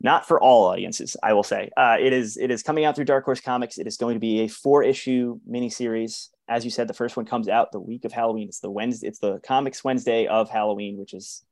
not 0.00 0.26
for 0.26 0.40
all 0.40 0.66
audiences 0.66 1.16
i 1.22 1.32
will 1.32 1.42
say. 1.42 1.70
Uh, 1.76 1.96
it 2.00 2.12
is 2.12 2.36
it 2.36 2.50
is 2.50 2.62
coming 2.62 2.84
out 2.84 2.96
through 2.96 3.06
dark 3.06 3.24
horse 3.24 3.40
comics. 3.40 3.78
It 3.78 3.86
is 3.86 3.96
going 3.96 4.14
to 4.14 4.20
be 4.20 4.40
a 4.40 4.48
four 4.48 4.82
issue 4.82 5.38
miniseries. 5.48 6.28
As 6.48 6.64
you 6.64 6.70
said 6.70 6.88
the 6.88 6.94
first 6.94 7.16
one 7.16 7.24
comes 7.26 7.48
out 7.48 7.72
the 7.72 7.80
week 7.80 8.04
of 8.04 8.12
halloween. 8.12 8.48
It's 8.48 8.60
the 8.60 8.70
wednesday 8.70 9.08
it's 9.08 9.20
the 9.20 9.40
comics 9.46 9.84
wednesday 9.84 10.26
of 10.26 10.50
halloween 10.50 10.98
which 10.98 11.14
is 11.14 11.44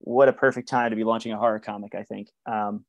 what 0.00 0.28
a 0.28 0.32
perfect 0.32 0.68
time 0.68 0.90
to 0.90 0.96
be 0.96 1.04
launching 1.04 1.32
a 1.32 1.38
horror 1.38 1.60
comic 1.60 1.94
i 1.94 2.02
think 2.02 2.28
um, 2.46 2.84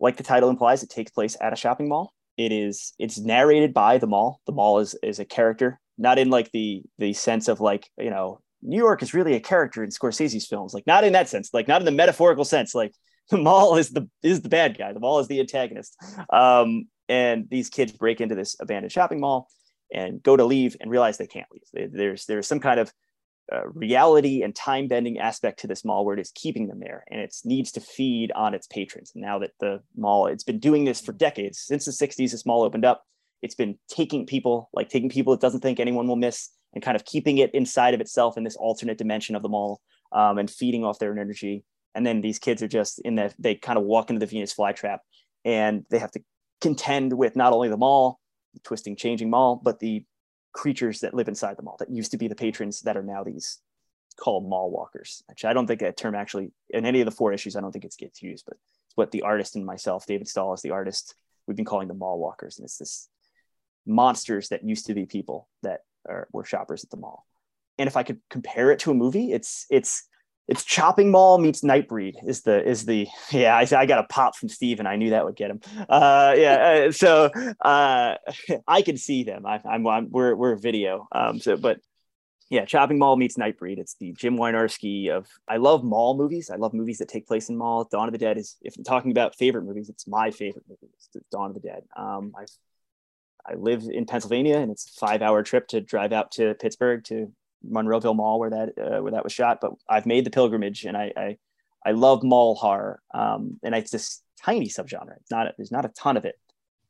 like 0.00 0.16
the 0.16 0.22
title 0.22 0.50
implies 0.50 0.82
it 0.82 0.90
takes 0.90 1.10
place 1.10 1.36
at 1.40 1.52
a 1.52 1.56
shopping 1.56 1.88
mall 1.88 2.12
it 2.36 2.52
is 2.52 2.92
it's 2.98 3.18
narrated 3.18 3.74
by 3.74 3.98
the 3.98 4.06
mall 4.06 4.40
the 4.46 4.52
mall 4.52 4.78
is 4.78 4.94
is 5.02 5.18
a 5.18 5.24
character 5.24 5.80
not 5.96 6.18
in 6.18 6.30
like 6.30 6.50
the 6.52 6.82
the 6.98 7.12
sense 7.12 7.48
of 7.48 7.60
like 7.60 7.88
you 7.98 8.10
know 8.10 8.40
New 8.62 8.76
York 8.76 9.02
is 9.02 9.14
really 9.14 9.34
a 9.34 9.40
character 9.40 9.84
in 9.84 9.90
Scorsese's 9.90 10.46
films, 10.46 10.74
like 10.74 10.86
not 10.86 11.04
in 11.04 11.12
that 11.12 11.28
sense, 11.28 11.50
like 11.52 11.68
not 11.68 11.80
in 11.80 11.84
the 11.84 11.92
metaphorical 11.92 12.44
sense, 12.44 12.74
like 12.74 12.92
the 13.30 13.38
mall 13.38 13.76
is 13.76 13.90
the 13.90 14.08
is 14.22 14.40
the 14.40 14.48
bad 14.48 14.78
guy, 14.78 14.92
the 14.92 15.00
mall 15.00 15.18
is 15.18 15.28
the 15.28 15.40
antagonist. 15.40 15.96
Um, 16.32 16.86
and 17.08 17.48
these 17.50 17.68
kids 17.68 17.92
break 17.92 18.20
into 18.20 18.34
this 18.34 18.56
abandoned 18.60 18.92
shopping 18.92 19.20
mall 19.20 19.48
and 19.92 20.22
go 20.22 20.36
to 20.36 20.44
leave 20.44 20.76
and 20.80 20.90
realize 20.90 21.18
they 21.18 21.26
can't 21.26 21.48
leave. 21.52 21.90
There's 21.92 22.26
there's 22.26 22.46
some 22.46 22.60
kind 22.60 22.80
of 22.80 22.92
uh, 23.52 23.66
reality 23.68 24.42
and 24.42 24.54
time 24.54 24.88
bending 24.88 25.18
aspect 25.18 25.60
to 25.60 25.66
this 25.66 25.84
mall 25.84 26.04
where 26.04 26.14
it 26.14 26.20
is 26.20 26.32
keeping 26.34 26.68
them 26.68 26.80
there 26.80 27.04
and 27.10 27.20
it 27.20 27.34
needs 27.44 27.72
to 27.72 27.80
feed 27.80 28.30
on 28.32 28.54
its 28.54 28.66
patrons. 28.66 29.12
Now 29.14 29.38
that 29.38 29.52
the 29.60 29.82
mall, 29.96 30.26
it's 30.26 30.44
been 30.44 30.58
doing 30.58 30.84
this 30.84 31.00
for 31.00 31.12
decades 31.12 31.58
since 31.58 31.84
the 31.84 31.90
60s, 31.92 32.30
this 32.30 32.46
mall 32.46 32.62
opened 32.62 32.84
up. 32.84 33.04
It's 33.40 33.54
been 33.54 33.78
taking 33.88 34.26
people, 34.26 34.68
like 34.72 34.88
taking 34.88 35.08
people 35.08 35.32
it 35.32 35.40
doesn't 35.40 35.60
think 35.60 35.80
anyone 35.80 36.08
will 36.08 36.16
miss, 36.16 36.50
and 36.74 36.82
kind 36.82 36.96
of 36.96 37.04
keeping 37.04 37.38
it 37.38 37.54
inside 37.54 37.94
of 37.94 38.00
itself 38.00 38.36
in 38.36 38.44
this 38.44 38.56
alternate 38.56 38.98
dimension 38.98 39.34
of 39.34 39.42
the 39.42 39.48
mall 39.48 39.80
um, 40.12 40.38
and 40.38 40.50
feeding 40.50 40.84
off 40.84 40.98
their 40.98 41.12
energy. 41.12 41.64
And 41.94 42.06
then 42.06 42.20
these 42.20 42.38
kids 42.38 42.62
are 42.62 42.68
just 42.68 43.00
in 43.00 43.14
that 43.14 43.34
they 43.38 43.54
kind 43.54 43.78
of 43.78 43.84
walk 43.84 44.10
into 44.10 44.20
the 44.20 44.26
Venus 44.26 44.54
flytrap 44.54 44.98
and 45.44 45.84
they 45.90 45.98
have 45.98 46.10
to 46.12 46.20
contend 46.60 47.12
with 47.12 47.36
not 47.36 47.52
only 47.52 47.68
the 47.68 47.76
mall, 47.76 48.20
the 48.54 48.60
twisting, 48.60 48.96
changing 48.96 49.30
mall, 49.30 49.60
but 49.62 49.78
the 49.78 50.04
creatures 50.58 50.98
that 51.00 51.14
live 51.14 51.28
inside 51.28 51.56
the 51.56 51.62
mall 51.62 51.76
that 51.78 51.88
used 51.88 52.10
to 52.10 52.18
be 52.18 52.26
the 52.26 52.34
patrons 52.34 52.80
that 52.80 52.96
are 52.96 53.02
now 53.02 53.22
these 53.22 53.60
called 54.16 54.44
mall 54.48 54.72
walkers. 54.72 55.22
Actually, 55.30 55.50
I 55.50 55.52
don't 55.52 55.68
think 55.68 55.78
that 55.78 55.96
term 55.96 56.16
actually 56.16 56.50
in 56.70 56.84
any 56.84 57.00
of 57.00 57.04
the 57.04 57.12
four 57.12 57.32
issues, 57.32 57.54
I 57.54 57.60
don't 57.60 57.70
think 57.70 57.84
it 57.84 57.94
gets 57.96 58.20
used, 58.20 58.44
but 58.44 58.56
it's 58.88 58.96
what 58.96 59.12
the 59.12 59.22
artist 59.22 59.54
and 59.54 59.64
myself, 59.64 60.04
David 60.04 60.26
Stoll, 60.26 60.52
is 60.54 60.60
the 60.60 60.72
artist, 60.72 61.14
we've 61.46 61.56
been 61.56 61.64
calling 61.64 61.86
the 61.86 61.94
mall 61.94 62.18
walkers. 62.18 62.58
And 62.58 62.64
it's 62.64 62.76
this 62.76 63.08
monsters 63.86 64.48
that 64.48 64.64
used 64.64 64.86
to 64.86 64.94
be 64.94 65.06
people 65.06 65.48
that 65.62 65.82
are, 66.08 66.26
were 66.32 66.44
shoppers 66.44 66.82
at 66.82 66.90
the 66.90 66.96
mall. 66.96 67.24
And 67.78 67.86
if 67.86 67.96
I 67.96 68.02
could 68.02 68.18
compare 68.28 68.72
it 68.72 68.80
to 68.80 68.90
a 68.90 68.94
movie, 68.94 69.32
it's 69.32 69.64
it's 69.70 70.07
it's 70.48 70.64
Chopping 70.64 71.10
Mall 71.10 71.36
meets 71.38 71.60
Nightbreed 71.60 72.26
is 72.26 72.42
the 72.42 72.66
is 72.66 72.86
the 72.86 73.06
yeah 73.30 73.54
I, 73.54 73.66
I 73.76 73.86
got 73.86 74.02
a 74.02 74.04
pop 74.04 74.34
from 74.34 74.48
Steve 74.48 74.78
and 74.78 74.88
I 74.88 74.96
knew 74.96 75.10
that 75.10 75.24
would 75.24 75.36
get 75.36 75.50
him. 75.50 75.60
Uh, 75.88 76.34
yeah 76.36 76.86
uh, 76.88 76.92
so 76.92 77.30
uh, 77.60 78.14
I 78.66 78.82
can 78.82 78.96
see 78.96 79.24
them. 79.24 79.44
I, 79.46 79.60
am 79.64 79.86
I'm 79.86 80.10
we're 80.10 80.34
we're 80.34 80.56
video. 80.56 81.06
Um 81.12 81.38
so 81.38 81.56
but 81.58 81.80
yeah 82.48 82.64
Chopping 82.64 82.98
Mall 82.98 83.16
meets 83.16 83.36
Nightbreed. 83.36 83.78
It's 83.78 83.94
the 84.00 84.12
Jim 84.12 84.38
Wynorski 84.38 85.10
of 85.10 85.26
I 85.46 85.58
love 85.58 85.84
mall 85.84 86.16
movies. 86.16 86.50
I 86.50 86.56
love 86.56 86.72
movies 86.72 86.98
that 86.98 87.08
take 87.08 87.26
place 87.26 87.50
in 87.50 87.56
mall. 87.56 87.86
Dawn 87.90 88.08
of 88.08 88.12
the 88.12 88.18
Dead 88.18 88.38
is 88.38 88.56
if 88.62 88.76
I'm 88.78 88.84
talking 88.84 89.10
about 89.10 89.36
favorite 89.36 89.64
movies 89.64 89.90
it's 89.90 90.06
my 90.06 90.30
favorite 90.30 90.64
movie 90.68 90.88
it's 90.94 91.08
Dawn 91.30 91.50
of 91.50 91.54
the 91.54 91.60
Dead. 91.60 91.82
Um 91.94 92.32
I 92.34 92.46
I 93.46 93.54
live 93.54 93.84
in 93.90 94.06
Pennsylvania 94.06 94.56
and 94.56 94.70
it's 94.70 94.86
a 94.86 95.06
five 95.06 95.20
hour 95.20 95.42
trip 95.42 95.68
to 95.68 95.82
drive 95.82 96.14
out 96.14 96.32
to 96.32 96.54
Pittsburgh 96.54 97.04
to 97.04 97.32
Monroeville 97.66 98.16
Mall 98.16 98.38
where 98.38 98.50
that 98.50 98.68
uh, 98.78 99.02
where 99.02 99.12
that 99.12 99.24
was 99.24 99.32
shot. 99.32 99.60
But 99.60 99.72
I've 99.88 100.06
made 100.06 100.24
the 100.24 100.30
pilgrimage, 100.30 100.84
and 100.84 100.96
I 100.96 101.12
I, 101.16 101.36
I 101.84 101.92
love 101.92 102.22
mall 102.22 102.54
horror, 102.54 103.00
um, 103.12 103.58
and 103.62 103.74
it's 103.74 103.90
this 103.90 104.22
tiny 104.42 104.68
subgenre. 104.68 105.16
It's 105.20 105.30
not 105.30 105.52
there's 105.56 105.72
not 105.72 105.84
a 105.84 105.88
ton 105.90 106.16
of 106.16 106.24
it. 106.24 106.38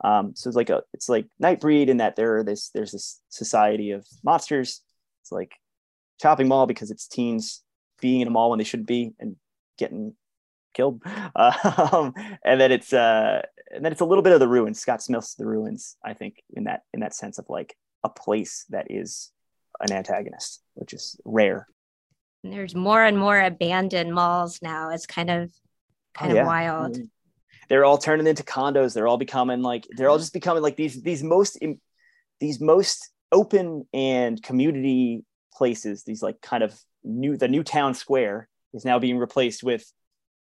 Um, 0.03 0.33
so 0.35 0.49
it's 0.49 0.57
like 0.57 0.71
a 0.71 0.83
it's 0.93 1.09
like 1.09 1.27
Nightbreed 1.43 1.89
in 1.89 1.99
that 1.99 2.17
there 2.17 2.39
are 2.39 2.45
this 2.45 2.71
there's 2.71 2.93
this 2.93 3.21
society 3.29 3.91
of 3.91 4.07
monsters. 4.23 4.83
It's 5.23 5.33
like 5.33 5.53
Chopping 6.21 6.49
Mall 6.49 6.67
because 6.67 6.91
it's 6.91 7.07
teens 7.07 7.63
being 8.01 8.21
in 8.21 8.29
a 8.29 8.31
mall 8.31 8.51
when 8.51 8.59
they 8.59 8.65
shouldn't 8.65 8.89
be 8.89 9.13
and 9.19 9.37
getting 9.77 10.15
killed. 10.75 11.03
Um, 11.35 12.15
and 12.45 12.61
then 12.61 12.73
it's 12.73 12.93
uh, 12.93 13.43
and 13.71 13.85
then 13.85 13.93
it's 13.93 14.01
a 14.01 14.05
little 14.05 14.23
bit 14.23 14.33
of 14.33 14.41
the 14.41 14.49
ruins. 14.49 14.81
Scott 14.81 15.03
Smith's 15.03 15.35
The 15.35 15.47
Ruins, 15.47 15.97
I 16.05 16.15
think, 16.15 16.43
in 16.55 16.65
that 16.65 16.83
in 16.93 17.01
that 17.01 17.15
sense 17.15 17.39
of 17.39 17.47
like 17.49 17.77
a 18.05 18.09
place 18.09 18.65
that 18.71 18.87
is 18.91 19.31
an 19.81 19.93
antagonist, 19.93 20.63
which 20.75 20.93
is 20.93 21.17
rare. 21.25 21.67
there's 22.43 22.75
more 22.75 23.03
and 23.03 23.19
more 23.19 23.41
abandoned 23.41 24.15
malls 24.15 24.61
now. 24.63 24.91
It's 24.91 25.07
kind 25.07 25.31
of 25.31 25.53
kind 26.15 26.33
oh, 26.33 26.35
yeah. 26.37 26.41
of 26.43 26.47
wild. 26.47 26.93
Mm-hmm. 26.95 27.05
They're 27.69 27.85
all 27.85 27.99
turning 27.99 28.27
into 28.27 28.43
condos. 28.43 28.95
They're 28.95 29.09
all 29.09 29.19
becoming 29.19 29.63
like 29.63 29.87
they're 29.91 30.09
all 30.09 30.19
just 30.19 30.33
becoming 30.33 30.63
like 30.63 30.77
these 30.77 31.03
these 31.03 31.23
most 31.23 31.59
these 32.41 32.61
most 32.61 33.11
open 33.31 33.87
and 33.93 34.43
community 34.43 35.25
places. 35.53 36.05
These 36.05 36.23
like 36.23 36.41
kind 36.41 36.63
of 36.63 36.79
new 37.05 37.37
the 37.37 37.49
new 37.49 37.63
town 37.63 37.95
square 37.95 38.49
is 38.73 38.85
now 38.85 38.99
being 38.99 39.19
replaced 39.19 39.63
with 39.63 39.91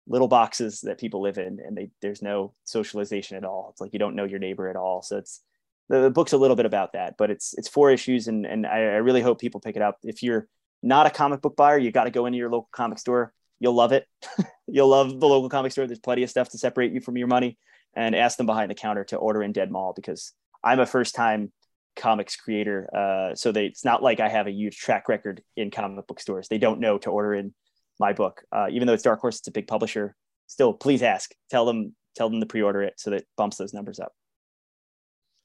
little 0.07 0.27
boxes 0.27 0.81
that 0.81 0.99
people 0.99 1.21
live 1.21 1.37
in 1.37 1.59
and 1.65 1.75
they 1.75 1.89
there's 2.01 2.21
no 2.21 2.53
socialization 2.65 3.37
at 3.37 3.45
all. 3.45 3.69
It's 3.71 3.81
like 3.81 3.93
you 3.93 3.99
don't 3.99 4.15
know 4.15 4.25
your 4.25 4.39
neighbor 4.39 4.69
at 4.69 4.75
all. 4.75 5.01
So 5.01 5.17
it's 5.17 5.41
the, 5.89 6.01
the 6.01 6.09
book's 6.09 6.33
a 6.33 6.37
little 6.37 6.55
bit 6.55 6.65
about 6.65 6.93
that, 6.93 7.15
but 7.17 7.29
it's 7.29 7.53
it's 7.57 7.67
four 7.67 7.91
issues, 7.91 8.27
and 8.27 8.45
and 8.45 8.65
I, 8.65 8.77
I 8.77 8.97
really 8.97 9.21
hope 9.21 9.39
people 9.39 9.61
pick 9.61 9.75
it 9.75 9.81
up. 9.81 9.97
If 10.03 10.23
you're 10.23 10.47
not 10.81 11.05
a 11.05 11.09
comic 11.09 11.41
book 11.41 11.55
buyer, 11.55 11.77
you 11.77 11.91
got 11.91 12.05
to 12.05 12.11
go 12.11 12.25
into 12.25 12.37
your 12.37 12.49
local 12.49 12.69
comic 12.71 12.99
store. 12.99 13.33
You'll 13.59 13.73
love 13.73 13.91
it. 13.91 14.05
You'll 14.67 14.89
love 14.89 15.19
the 15.19 15.27
local 15.27 15.49
comic 15.49 15.71
store. 15.71 15.87
There's 15.87 15.99
plenty 15.99 16.23
of 16.23 16.29
stuff 16.29 16.49
to 16.49 16.57
separate 16.57 16.91
you 16.91 17.01
from 17.01 17.17
your 17.17 17.27
money, 17.27 17.57
and 17.95 18.15
ask 18.15 18.37
them 18.37 18.45
behind 18.45 18.71
the 18.71 18.75
counter 18.75 19.03
to 19.05 19.17
order 19.17 19.43
in 19.43 19.51
Dead 19.51 19.71
Mall 19.71 19.93
because 19.95 20.33
I'm 20.63 20.79
a 20.79 20.85
first 20.85 21.15
time 21.15 21.51
comics 21.95 22.35
creator. 22.35 22.89
Uh, 22.93 23.35
so 23.35 23.51
they, 23.51 23.67
it's 23.67 23.85
not 23.85 24.03
like 24.03 24.19
I 24.19 24.27
have 24.27 24.47
a 24.47 24.51
huge 24.51 24.77
track 24.77 25.07
record 25.07 25.41
in 25.55 25.71
comic 25.71 26.07
book 26.07 26.19
stores. 26.19 26.47
They 26.47 26.57
don't 26.57 26.79
know 26.79 26.97
to 26.99 27.11
order 27.11 27.33
in 27.33 27.53
my 27.99 28.11
book, 28.11 28.43
uh, 28.51 28.67
even 28.71 28.87
though 28.87 28.93
it's 28.93 29.03
Dark 29.03 29.21
Horse. 29.21 29.37
It's 29.39 29.47
a 29.47 29.51
big 29.51 29.67
publisher. 29.67 30.15
Still, 30.47 30.73
please 30.73 31.03
ask. 31.03 31.31
Tell 31.49 31.65
them. 31.65 31.95
Tell 32.15 32.29
them 32.29 32.39
to 32.39 32.45
pre-order 32.45 32.81
it 32.81 32.93
so 32.95 33.09
that 33.09 33.25
bumps 33.35 33.57
those 33.57 33.73
numbers 33.73 33.99
up 33.99 34.13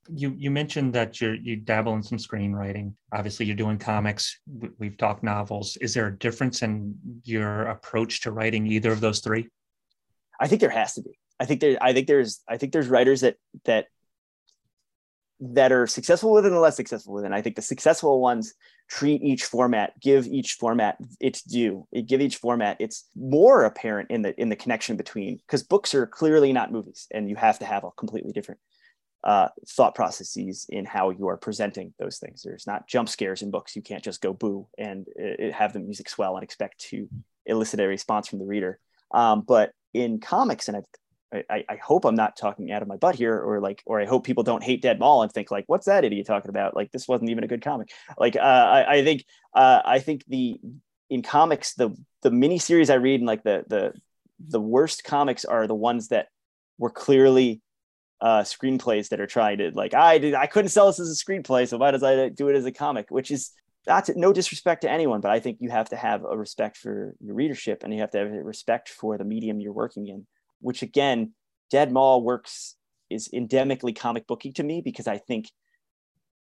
you 0.09 0.35
you 0.37 0.51
mentioned 0.51 0.95
that 0.95 1.21
you 1.21 1.39
you 1.43 1.57
dabble 1.57 1.95
in 1.95 2.03
some 2.03 2.19
screenwriting. 2.19 2.95
Obviously, 3.13 3.47
you're 3.47 3.57
doing 3.57 3.79
comics. 3.79 4.39
We've 4.79 4.97
talked 4.97 5.23
novels. 5.23 5.77
Is 5.81 5.95
there 5.95 6.07
a 6.07 6.19
difference 6.19 6.63
in 6.63 6.97
your 7.25 7.63
approach 7.63 8.23
to 8.23 8.33
writing 8.33 8.67
either 8.67 8.93
of 8.93 9.01
those 9.01 9.21
three? 9.21 9.49
I 10.41 10.47
think 10.47 10.61
there 10.61 10.71
has 10.71 10.95
to 10.95 11.03
be. 11.03 11.19
I 11.39 11.45
think 11.45 11.61
there. 11.61 11.79
I 11.81 11.93
think 11.93 12.07
there's. 12.07 12.43
I 12.49 12.57
think 12.57 12.73
there's 12.73 12.89
writers 12.89 13.21
that 13.21 13.37
that 13.65 13.87
that 15.41 15.73
are 15.73 15.87
successful 15.87 16.33
with 16.33 16.45
it 16.45 16.53
and 16.53 16.61
less 16.61 16.77
successful 16.77 17.15
with 17.15 17.25
it. 17.25 17.27
And 17.27 17.35
I 17.35 17.41
think 17.41 17.57
the 17.57 17.63
successful 17.63 18.21
ones 18.21 18.53
treat 18.91 19.23
each 19.23 19.45
format, 19.45 19.99
give 19.99 20.27
each 20.27 20.55
format 20.55 20.99
its 21.19 21.43
due, 21.43 21.87
it 21.93 22.07
give 22.07 22.21
each 22.21 22.37
format 22.37 22.77
it's 22.79 23.09
more 23.17 23.65
apparent 23.65 24.11
in 24.11 24.23
the 24.23 24.39
in 24.41 24.49
the 24.49 24.57
connection 24.57 24.97
between 24.97 25.37
because 25.37 25.63
books 25.63 25.95
are 25.95 26.07
clearly 26.07 26.53
not 26.53 26.73
movies, 26.73 27.07
and 27.11 27.29
you 27.29 27.37
have 27.37 27.59
to 27.61 27.65
have 27.65 27.85
a 27.85 27.91
completely 27.93 28.33
different 28.33 28.61
uh, 29.23 29.49
thought 29.69 29.95
processes 29.95 30.67
in 30.69 30.85
how 30.85 31.11
you 31.11 31.29
are 31.29 31.37
presenting 31.37 31.93
those 31.99 32.19
things. 32.19 32.43
There's 32.43 32.67
not 32.67 32.89
jump 32.89 33.09
scares 33.09 33.43
in 33.43 33.51
books. 33.51 33.77
You 33.77 33.83
can't 33.83 34.03
just 34.03 34.23
go 34.23 34.33
boo 34.33 34.67
and 34.79 35.07
uh, 35.19 35.53
have 35.53 35.73
the 35.73 35.81
music 35.81 36.09
swell 36.09 36.37
and 36.37 36.45
expect 36.45 36.79
to 36.91 37.09
elicit 37.47 37.81
a 37.81 37.87
response 37.87 38.29
from 38.29 38.39
the 38.39 38.47
reader. 38.47 38.79
Um, 39.13 39.43
but 39.43 39.73
in 39.93 40.21
comics, 40.21 40.69
and 40.69 40.77
I've, 40.79 41.45
I, 41.49 41.65
I 41.69 41.77
hope 41.77 42.05
I'm 42.05 42.17
not 42.17 42.37
talking 42.37 42.73
out 42.73 42.83
of 42.83 42.89
my 42.89 42.97
butt 42.97 43.15
here, 43.15 43.39
or 43.39 43.61
like, 43.61 43.83
or 43.87 44.01
I 44.01 44.07
hope 44.07 44.25
people 44.25 44.43
don't 44.43 44.65
hate 44.65 44.83
Dead 44.83 44.99
Mall 44.99 45.23
and 45.23 45.31
think 45.31 45.51
like, 45.51 45.65
"What's 45.69 45.87
that 45.87 46.05
idiot 46.05 46.27
talking 46.27 46.49
about?" 46.49 46.75
Like, 46.75 46.91
this 46.91 47.07
wasn't 47.07 47.31
even 47.31 47.45
a 47.45 47.49
good 47.49 47.63
comic. 47.63 47.91
Like, 48.19 48.35
uh, 48.37 48.41
I, 48.41 48.95
I 48.97 49.05
think, 49.05 49.25
uh, 49.55 49.81
I 49.85 50.01
think 50.01 50.25
the 50.27 50.61
in 51.09 51.23
comics, 51.23 51.75
the 51.75 51.97
the 52.23 52.31
mini 52.31 52.59
series 52.59 52.91
I 52.91 52.95
read 52.95 53.21
and 53.21 53.29
like 53.29 53.45
the 53.45 53.65
the 53.69 53.93
the 54.41 54.61
worst 54.61 55.05
comics 55.05 55.45
are 55.45 55.67
the 55.67 55.75
ones 55.75 56.09
that 56.09 56.29
were 56.79 56.91
clearly 56.91 57.61
uh, 58.21 58.43
screenplays 58.43 59.09
that 59.09 59.21
are 59.21 59.27
trying 59.27 59.59
to 59.59 59.71
like 59.75 59.95
I 59.95 60.19
did 60.19 60.35
I 60.35 60.47
couldn't 60.47 60.71
sell 60.71 60.87
this 60.89 61.01
as 61.01 61.11
a 61.11 61.25
screenplay, 61.25 61.67
so 61.67 61.79
why 61.79 61.91
does 61.91 62.03
I 62.03 62.29
do 62.29 62.49
it 62.49 62.57
as 62.57 62.67
a 62.67 62.73
comic? 62.73 63.07
Which 63.11 63.31
is 63.31 63.53
that's 63.87 64.11
no 64.15 64.33
disrespect 64.33 64.83
to 64.83 64.91
anyone, 64.91 65.21
but 65.21 65.31
I 65.31 65.41
think 65.41 65.59
you 65.61 65.71
have 65.71 65.89
to 65.91 65.97
have 65.97 66.25
a 66.25 66.37
respect 66.37 66.77
for 66.77 67.15
your 67.21 67.35
readership 67.35 67.83
and 67.83 67.95
you 67.95 68.01
have 68.01 68.11
to 68.11 68.19
have 68.19 68.29
a 68.29 68.43
respect 68.43 68.89
for 68.91 69.17
the 69.17 69.25
medium 69.25 69.61
you're 69.61 69.73
working 69.73 70.07
in. 70.07 70.27
Which 70.61 70.83
again, 70.83 71.33
Dead 71.71 71.91
Mall 71.91 72.23
works 72.23 72.77
is 73.09 73.29
endemically 73.35 73.97
comic 73.97 74.27
booky 74.27 74.53
to 74.53 74.63
me 74.63 74.83
because 74.83 75.07
I 75.07 75.19
think 75.19 75.51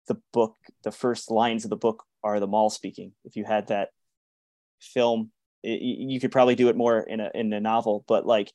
the 0.06 0.18
book, 0.32 0.56
the 0.84 0.92
first 0.92 1.30
lines 1.30 1.64
of 1.64 1.70
the 1.70 1.76
book 1.76 2.04
are 2.22 2.40
the 2.40 2.46
mall 2.46 2.68
speaking. 2.68 3.12
If 3.24 3.36
you 3.36 3.44
had 3.44 3.68
that 3.68 3.88
film, 4.80 5.30
it, 5.62 5.80
you 5.80 6.20
could 6.20 6.32
probably 6.32 6.54
do 6.54 6.68
it 6.68 6.76
more 6.76 7.00
in 7.00 7.20
a 7.20 7.30
in 7.34 7.52
a 7.52 7.60
novel, 7.60 8.04
but 8.06 8.26
like 8.26 8.52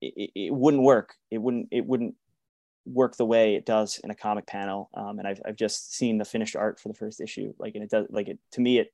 it, 0.00 0.30
it 0.34 0.54
wouldn't 0.54 0.82
work. 0.82 1.14
It 1.30 1.38
wouldn't 1.38 1.68
it 1.70 1.86
wouldn't 1.86 2.14
work 2.86 3.16
the 3.16 3.26
way 3.26 3.56
it 3.56 3.66
does 3.66 4.00
in 4.02 4.10
a 4.10 4.14
comic 4.14 4.46
panel. 4.46 4.88
Um, 4.94 5.18
and 5.18 5.26
I've, 5.26 5.40
I've 5.44 5.56
just 5.56 5.94
seen 5.94 6.18
the 6.18 6.24
finished 6.24 6.56
art 6.56 6.80
for 6.80 6.88
the 6.88 6.94
first 6.94 7.20
issue. 7.20 7.52
Like, 7.58 7.74
and 7.74 7.84
it 7.84 7.90
does 7.90 8.06
like 8.10 8.28
it, 8.28 8.38
to 8.52 8.60
me, 8.60 8.78
it, 8.78 8.92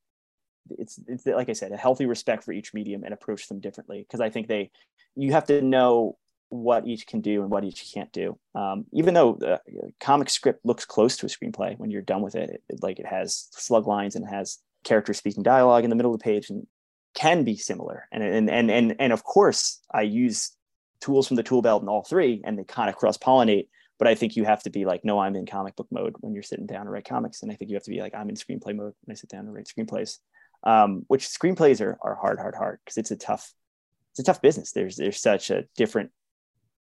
it's, 0.70 0.98
it's 1.06 1.26
like 1.26 1.48
I 1.48 1.52
said, 1.52 1.72
a 1.72 1.76
healthy 1.76 2.06
respect 2.06 2.44
for 2.44 2.52
each 2.52 2.72
medium 2.72 3.04
and 3.04 3.12
approach 3.12 3.48
them 3.48 3.60
differently. 3.60 4.06
Cause 4.10 4.20
I 4.20 4.30
think 4.30 4.48
they, 4.48 4.70
you 5.14 5.32
have 5.32 5.44
to 5.46 5.60
know 5.60 6.16
what 6.48 6.86
each 6.86 7.06
can 7.06 7.20
do 7.20 7.42
and 7.42 7.50
what 7.50 7.64
each 7.64 7.92
can't 7.92 8.12
do. 8.12 8.38
Um, 8.54 8.84
even 8.92 9.14
though 9.14 9.36
the 9.38 9.60
comic 10.00 10.28
script 10.30 10.64
looks 10.64 10.84
close 10.84 11.16
to 11.16 11.26
a 11.26 11.28
screenplay 11.28 11.78
when 11.78 11.90
you're 11.90 12.02
done 12.02 12.22
with 12.22 12.34
it, 12.34 12.50
it, 12.50 12.62
it 12.68 12.82
like 12.82 12.98
it 12.98 13.06
has 13.06 13.48
slug 13.52 13.86
lines 13.86 14.16
and 14.16 14.24
it 14.26 14.28
has 14.28 14.58
characters 14.84 15.18
speaking 15.18 15.42
dialogue 15.42 15.84
in 15.84 15.90
the 15.90 15.96
middle 15.96 16.12
of 16.12 16.20
the 16.20 16.24
page 16.24 16.50
and 16.50 16.66
can 17.14 17.44
be 17.44 17.56
similar. 17.56 18.06
And, 18.12 18.22
and, 18.22 18.50
and, 18.50 18.70
and, 18.70 18.96
and 18.98 19.12
of 19.12 19.24
course 19.24 19.80
I 19.92 20.02
use 20.02 20.52
tools 21.00 21.26
from 21.26 21.36
the 21.36 21.42
tool 21.42 21.62
belt 21.62 21.82
in 21.82 21.88
all 21.88 22.02
three 22.02 22.42
and 22.44 22.58
they 22.58 22.64
kind 22.64 22.88
of 22.88 22.96
cross 22.96 23.18
pollinate 23.18 23.68
but 23.98 24.08
I 24.08 24.14
think 24.14 24.36
you 24.36 24.44
have 24.44 24.62
to 24.64 24.70
be 24.70 24.84
like, 24.84 25.04
no, 25.04 25.18
I'm 25.18 25.36
in 25.36 25.46
comic 25.46 25.76
book 25.76 25.88
mode 25.90 26.14
when 26.20 26.34
you're 26.34 26.42
sitting 26.42 26.66
down 26.66 26.86
to 26.86 26.90
write 26.90 27.04
comics. 27.04 27.42
And 27.42 27.52
I 27.52 27.54
think 27.54 27.70
you 27.70 27.76
have 27.76 27.84
to 27.84 27.90
be 27.90 28.00
like, 28.00 28.14
I'm 28.14 28.28
in 28.28 28.36
screenplay 28.36 28.74
mode 28.74 28.94
when 29.04 29.10
I 29.10 29.14
sit 29.14 29.30
down 29.30 29.44
to 29.44 29.50
write 29.50 29.66
screenplays. 29.66 30.18
um, 30.64 31.04
which 31.08 31.26
screenplays 31.26 31.80
are, 31.80 31.98
are 32.02 32.14
hard, 32.14 32.38
hard, 32.38 32.54
hard 32.54 32.78
because 32.84 32.96
it's 32.96 33.10
a 33.10 33.16
tough, 33.16 33.52
it's 34.10 34.20
a 34.20 34.24
tough 34.24 34.42
business. 34.42 34.72
There's 34.72 34.96
there's 34.96 35.20
such 35.20 35.50
a 35.50 35.64
different, 35.76 36.10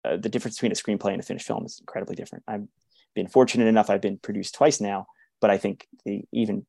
uh, 0.04 0.16
the 0.16 0.28
difference 0.28 0.56
between 0.56 0.72
a 0.72 0.74
screenplay 0.74 1.12
and 1.12 1.20
a 1.20 1.24
finished 1.24 1.46
film 1.46 1.64
is 1.64 1.80
incredibly 1.80 2.14
different. 2.14 2.44
I've 2.46 2.66
been 3.14 3.28
fortunate 3.28 3.66
enough; 3.66 3.90
I've 3.90 4.00
been 4.00 4.18
produced 4.18 4.54
twice 4.54 4.80
now, 4.80 5.06
but 5.40 5.50
I 5.50 5.58
think 5.58 5.86
the 6.04 6.24
even 6.32 6.66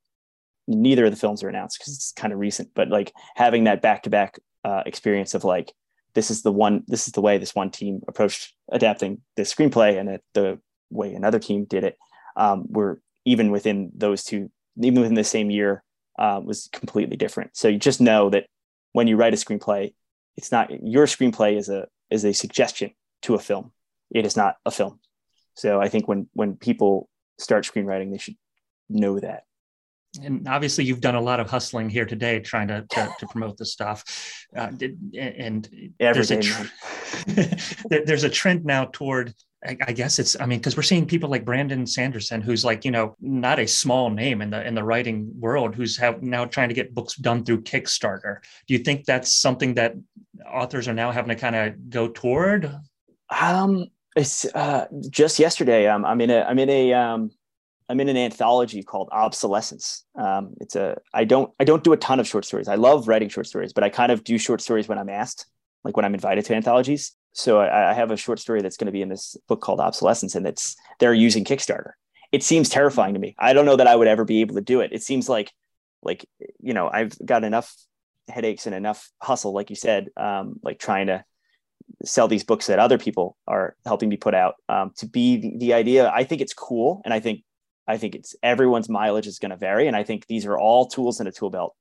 neither 0.67 1.05
of 1.05 1.11
the 1.11 1.17
films 1.17 1.43
are 1.43 1.49
announced 1.49 1.79
because 1.79 1.93
it's 1.95 2.13
kind 2.13 2.33
of 2.33 2.39
recent. 2.39 2.69
But 2.73 2.89
like 2.89 3.11
having 3.35 3.65
that 3.65 3.81
back 3.81 4.03
to 4.03 4.09
back 4.09 4.39
experience 4.85 5.33
of 5.33 5.43
like 5.43 5.73
this 6.15 6.29
is 6.31 6.43
the 6.43 6.51
one 6.51 6.83
this 6.87 7.07
is 7.07 7.13
the 7.13 7.21
way 7.21 7.37
this 7.37 7.55
one 7.55 7.71
team 7.71 8.01
approached 8.07 8.53
adapting 8.71 9.21
the 9.35 9.43
screenplay 9.43 9.99
and 9.99 10.19
the 10.33 10.59
way 10.89 11.13
another 11.13 11.39
team 11.39 11.65
did 11.65 11.83
it. 11.83 11.97
Um, 12.35 12.65
were 12.69 13.01
even 13.25 13.51
within 13.51 13.91
those 13.95 14.23
two 14.23 14.51
even 14.81 15.01
within 15.01 15.15
the 15.15 15.23
same 15.23 15.51
year 15.51 15.83
uh, 16.17 16.41
was 16.43 16.69
completely 16.71 17.17
different. 17.17 17.55
So 17.55 17.67
you 17.67 17.77
just 17.77 18.01
know 18.01 18.29
that 18.29 18.47
when 18.93 19.07
you 19.07 19.17
write 19.17 19.33
a 19.33 19.37
screenplay 19.37 19.93
it's 20.35 20.51
not 20.51 20.71
your 20.83 21.05
screenplay 21.05 21.57
is 21.57 21.69
a 21.69 21.87
is 22.09 22.25
a 22.25 22.33
suggestion 22.33 22.91
to 23.23 23.35
a 23.35 23.39
film. 23.39 23.71
It 24.11 24.25
is 24.25 24.35
not 24.35 24.55
a 24.65 24.71
film. 24.71 24.99
So 25.55 25.79
i 25.79 25.89
think 25.89 26.07
when 26.07 26.27
when 26.33 26.55
people 26.55 27.09
start 27.39 27.65
screenwriting 27.65 28.11
they 28.11 28.17
should 28.17 28.37
know 28.89 29.19
that 29.19 29.43
and 30.21 30.47
obviously 30.47 30.83
you've 30.83 31.01
done 31.01 31.15
a 31.15 31.21
lot 31.21 31.39
of 31.39 31.49
hustling 31.49 31.89
here 31.89 32.05
today 32.05 32.39
trying 32.39 32.67
to 32.67 32.85
to, 32.89 33.09
to 33.19 33.27
promote 33.27 33.57
this 33.57 33.71
stuff 33.71 34.03
uh, 34.55 34.71
and 35.17 35.69
there's 35.99 36.31
a 36.31 36.41
tr- 36.41 36.67
there's 38.05 38.23
a 38.23 38.29
trend 38.29 38.65
now 38.65 38.85
toward 38.85 39.33
I 39.65 39.93
guess 39.93 40.19
it's 40.19 40.39
I 40.39 40.45
mean 40.45 40.59
because 40.59 40.75
we're 40.75 40.83
seeing 40.83 41.05
people 41.05 41.29
like 41.29 41.45
Brandon 41.45 41.87
Sanderson 41.87 42.41
who's 42.41 42.65
like 42.65 42.83
you 42.83 42.91
know 42.91 43.15
not 43.21 43.59
a 43.59 43.67
small 43.67 44.09
name 44.09 44.41
in 44.41 44.49
the 44.49 44.65
in 44.65 44.75
the 44.75 44.83
writing 44.83 45.31
world 45.39 45.73
who's 45.73 45.95
have 45.97 46.21
now 46.21 46.45
trying 46.45 46.67
to 46.67 46.75
get 46.75 46.93
books 46.93 47.15
done 47.15 47.45
through 47.45 47.61
Kickstarter. 47.61 48.39
Do 48.67 48.73
you 48.73 48.79
think 48.79 49.05
that's 49.05 49.33
something 49.33 49.75
that 49.75 49.95
authors 50.45 50.87
are 50.89 50.93
now 50.93 51.11
having 51.11 51.29
to 51.29 51.35
kind 51.35 51.55
of 51.55 51.89
go 51.89 52.09
toward? 52.09 52.75
Um, 53.29 53.87
it's 54.17 54.45
uh, 54.53 54.87
just 55.09 55.39
yesterday. 55.39 55.87
Um, 55.87 56.03
I'm 56.03 56.19
in 56.19 56.29
a 56.29 56.41
I'm 56.41 56.59
in 56.59 56.69
a 56.69 56.93
um, 56.93 57.31
I'm 57.93 57.99
in 57.99 58.09
an 58.09 58.17
anthology 58.17 58.81
called 58.81 59.09
Obsolescence. 59.11 60.03
Um, 60.15 60.55
it's 60.59 60.75
a 60.75 60.97
I 61.13 61.25
don't 61.25 61.53
I 61.59 61.63
don't 61.63 61.83
do 61.83 61.93
a 61.93 61.97
ton 61.97 62.19
of 62.19 62.27
short 62.27 62.43
stories. 62.43 62.67
I 62.67 62.73
love 62.73 63.07
writing 63.07 63.29
short 63.29 63.45
stories, 63.45 63.71
but 63.71 63.83
I 63.83 63.89
kind 63.89 64.11
of 64.11 64.23
do 64.23 64.39
short 64.39 64.61
stories 64.61 64.87
when 64.87 64.97
I'm 64.97 65.09
asked, 65.09 65.45
like 65.83 65.95
when 65.95 66.03
I'm 66.03 66.15
invited 66.15 66.43
to 66.45 66.55
anthologies. 66.55 67.15
So 67.33 67.59
I, 67.59 67.91
I 67.91 67.93
have 67.93 68.09
a 68.09 68.17
short 68.17 68.39
story 68.39 68.63
that's 68.63 68.77
going 68.77 68.87
to 68.87 68.91
be 68.91 69.03
in 69.03 69.09
this 69.09 69.37
book 69.47 69.61
called 69.61 69.79
Obsolescence, 69.79 70.33
and 70.33 70.47
it's 70.47 70.75
they're 70.99 71.13
using 71.13 71.45
Kickstarter. 71.45 71.91
It 72.31 72.41
seems 72.41 72.67
terrifying 72.67 73.13
to 73.13 73.19
me. 73.19 73.35
I 73.37 73.53
don't 73.53 73.67
know 73.67 73.75
that 73.75 73.85
I 73.85 73.95
would 73.95 74.07
ever 74.07 74.25
be 74.25 74.41
able 74.41 74.55
to 74.55 74.61
do 74.61 74.81
it. 74.81 74.91
It 74.91 75.03
seems 75.03 75.29
like 75.29 75.51
like 76.01 76.25
you 76.59 76.73
know 76.73 76.89
I've 76.91 77.13
got 77.23 77.43
enough 77.43 77.71
headaches 78.27 78.65
and 78.65 78.73
enough 78.73 79.07
hustle, 79.21 79.53
like 79.53 79.69
you 79.69 79.75
said, 79.75 80.09
um, 80.17 80.59
like 80.63 80.79
trying 80.79 81.07
to 81.07 81.23
sell 82.05 82.27
these 82.27 82.43
books 82.43 82.65
that 82.65 82.79
other 82.79 82.97
people 82.97 83.37
are 83.47 83.75
helping 83.85 84.09
me 84.09 84.17
put 84.17 84.33
out 84.33 84.55
um, 84.67 84.93
to 84.97 85.05
be 85.05 85.37
the, 85.37 85.57
the 85.57 85.73
idea 85.73 86.09
i 86.09 86.23
think 86.23 86.39
it's 86.39 86.53
cool 86.53 87.01
and 87.03 87.13
i 87.13 87.19
think 87.19 87.43
I 87.87 87.97
think 87.97 88.15
it's 88.15 88.35
everyone's 88.41 88.89
mileage 88.89 89.27
is 89.27 89.39
going 89.39 89.51
to 89.51 89.57
vary. 89.57 89.87
And 89.87 89.95
I 89.95 90.03
think 90.03 90.27
these 90.27 90.45
are 90.45 90.57
all 90.57 90.87
tools 90.87 91.19
in 91.19 91.27
a 91.27 91.31
tool 91.31 91.49
belt. 91.49 91.75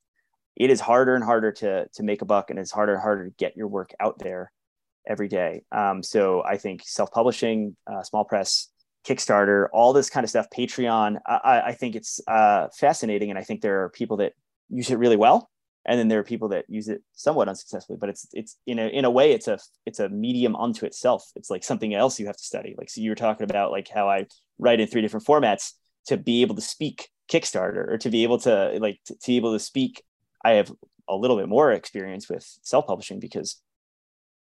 It 0.57 0.71
is 0.71 0.81
harder 0.81 1.15
and 1.15 1.25
harder 1.25 1.53
to, 1.53 1.89
to 1.89 2.03
make 2.03 2.23
a 2.23 2.27
buck 2.27 2.51
and 2.51 2.59
it's 2.59 2.71
harder 2.71 2.95
and 2.95 3.03
harder 3.03 3.27
to 3.27 3.35
get 3.37 3.57
your 3.57 3.69
work 3.69 3.95
out 4.01 4.19
there 4.19 4.53
every 5.07 5.29
day. 5.29 5.63
Um, 5.73 6.03
so 6.03 6.43
I 6.45 6.59
think 6.59 6.83
self-publishing, 6.85 7.77
uh, 7.87 8.03
small 8.03 8.25
press, 8.25 8.69
Kickstarter, 9.07 9.67
all 9.73 9.93
this 9.93 10.11
kind 10.11 10.25
of 10.25 10.31
stuff, 10.31 10.47
Patreon, 10.57 11.19
I, 11.27 11.63
I 11.67 11.73
think 11.73 11.97
it's 11.97 12.21
uh, 12.29 12.69
fascinating. 12.79 13.31
And 13.31 13.39
I 13.39 13.43
think 13.43 13.61
there 13.61 13.83
are 13.83 13.89
people 13.89 14.19
that 14.19 14.35
use 14.69 14.91
it 14.91 14.99
really 14.99 15.17
well. 15.17 15.51
And 15.85 15.99
then 15.99 16.07
there 16.07 16.21
are 16.21 16.25
people 16.25 16.51
that 16.51 16.67
use 16.69 16.89
it 16.89 17.03
somewhat 17.13 17.49
unsuccessfully, 17.49 17.99
but 18.01 18.09
it's 18.09 18.29
it's 18.33 18.57
in 18.69 18.79
a 18.79 18.87
in 18.87 19.05
a 19.05 19.11
way 19.11 19.33
it's 19.33 19.49
a 19.49 19.59
it's 19.85 19.99
a 19.99 20.09
medium 20.09 20.55
unto 20.55 20.87
itself. 20.87 21.25
It's 21.35 21.51
like 21.51 21.65
something 21.65 21.93
else 21.93 22.21
you 22.21 22.27
have 22.27 22.37
to 22.37 22.45
study. 22.45 22.77
Like 22.79 22.89
so 22.89 23.01
you 23.01 23.11
were 23.11 23.17
talking 23.17 23.43
about 23.43 23.73
like 23.73 23.89
how 23.89 24.09
I 24.09 24.27
write 24.61 24.79
in 24.79 24.87
three 24.87 25.03
different 25.03 25.27
formats 25.27 25.73
to 26.07 26.17
be 26.17 26.43
able 26.43 26.55
to 26.55 26.61
speak 26.61 27.09
Kickstarter 27.31 27.89
or 27.89 27.99
to 27.99 28.11
be 28.11 28.23
able 28.25 28.39
to 28.41 28.79
like 28.81 29.01
to, 29.07 29.15
to 29.15 29.27
be 29.27 29.37
able 29.37 29.53
to 29.53 29.59
speak. 29.59 30.03
I 30.45 30.53
have 30.53 30.71
a 31.09 31.17
little 31.17 31.37
bit 31.37 31.49
more 31.49 31.73
experience 31.73 32.29
with 32.29 32.45
self-publishing 32.63 33.21
because 33.21 33.61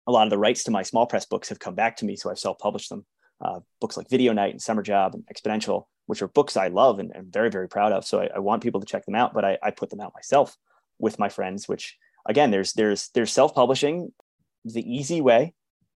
a 0.08 0.12
lot 0.12 0.26
of 0.26 0.30
the 0.30 0.38
rights 0.38 0.64
to 0.64 0.72
my 0.72 0.84
small 0.84 1.06
press 1.06 1.26
books 1.26 1.50
have 1.50 1.60
come 1.60 1.76
back 1.76 1.98
to 1.98 2.06
me, 2.06 2.16
so 2.16 2.30
I've 2.30 2.40
self-published 2.40 2.90
them. 2.90 3.06
Uh, 3.42 3.60
books 3.80 3.96
like 3.96 4.10
Video 4.10 4.34
Night 4.34 4.52
and 4.52 4.62
Summer 4.62 4.82
Job 4.82 5.14
and 5.14 5.24
Exponential, 5.34 5.86
which 6.08 6.22
are 6.22 6.28
books 6.28 6.58
I 6.58 6.68
love 6.68 7.00
and 7.00 7.16
am 7.16 7.32
very, 7.32 7.50
very 7.50 7.70
proud 7.70 7.94
of. 7.94 8.04
So 8.04 8.20
I, 8.20 8.30
I, 8.36 8.40
want 8.40 8.64
people 8.64 8.82
to 8.82 8.86
check 8.86 9.06
them 9.06 9.16
out, 9.16 9.34
but 9.34 9.46
I, 9.46 9.58
I 9.64 9.72
put 9.72 9.90
them 9.90 10.02
out 10.02 10.12
myself 10.14 10.58
with 10.98 11.20
my 11.20 11.30
friends. 11.30 11.70
Which 11.70 11.98
again, 12.26 12.52
there's 12.52 12.74
there's 12.74 13.10
there's 13.14 13.32
self-publishing 13.32 14.12
the 14.66 14.82
easy 14.82 15.22
way, 15.22 15.54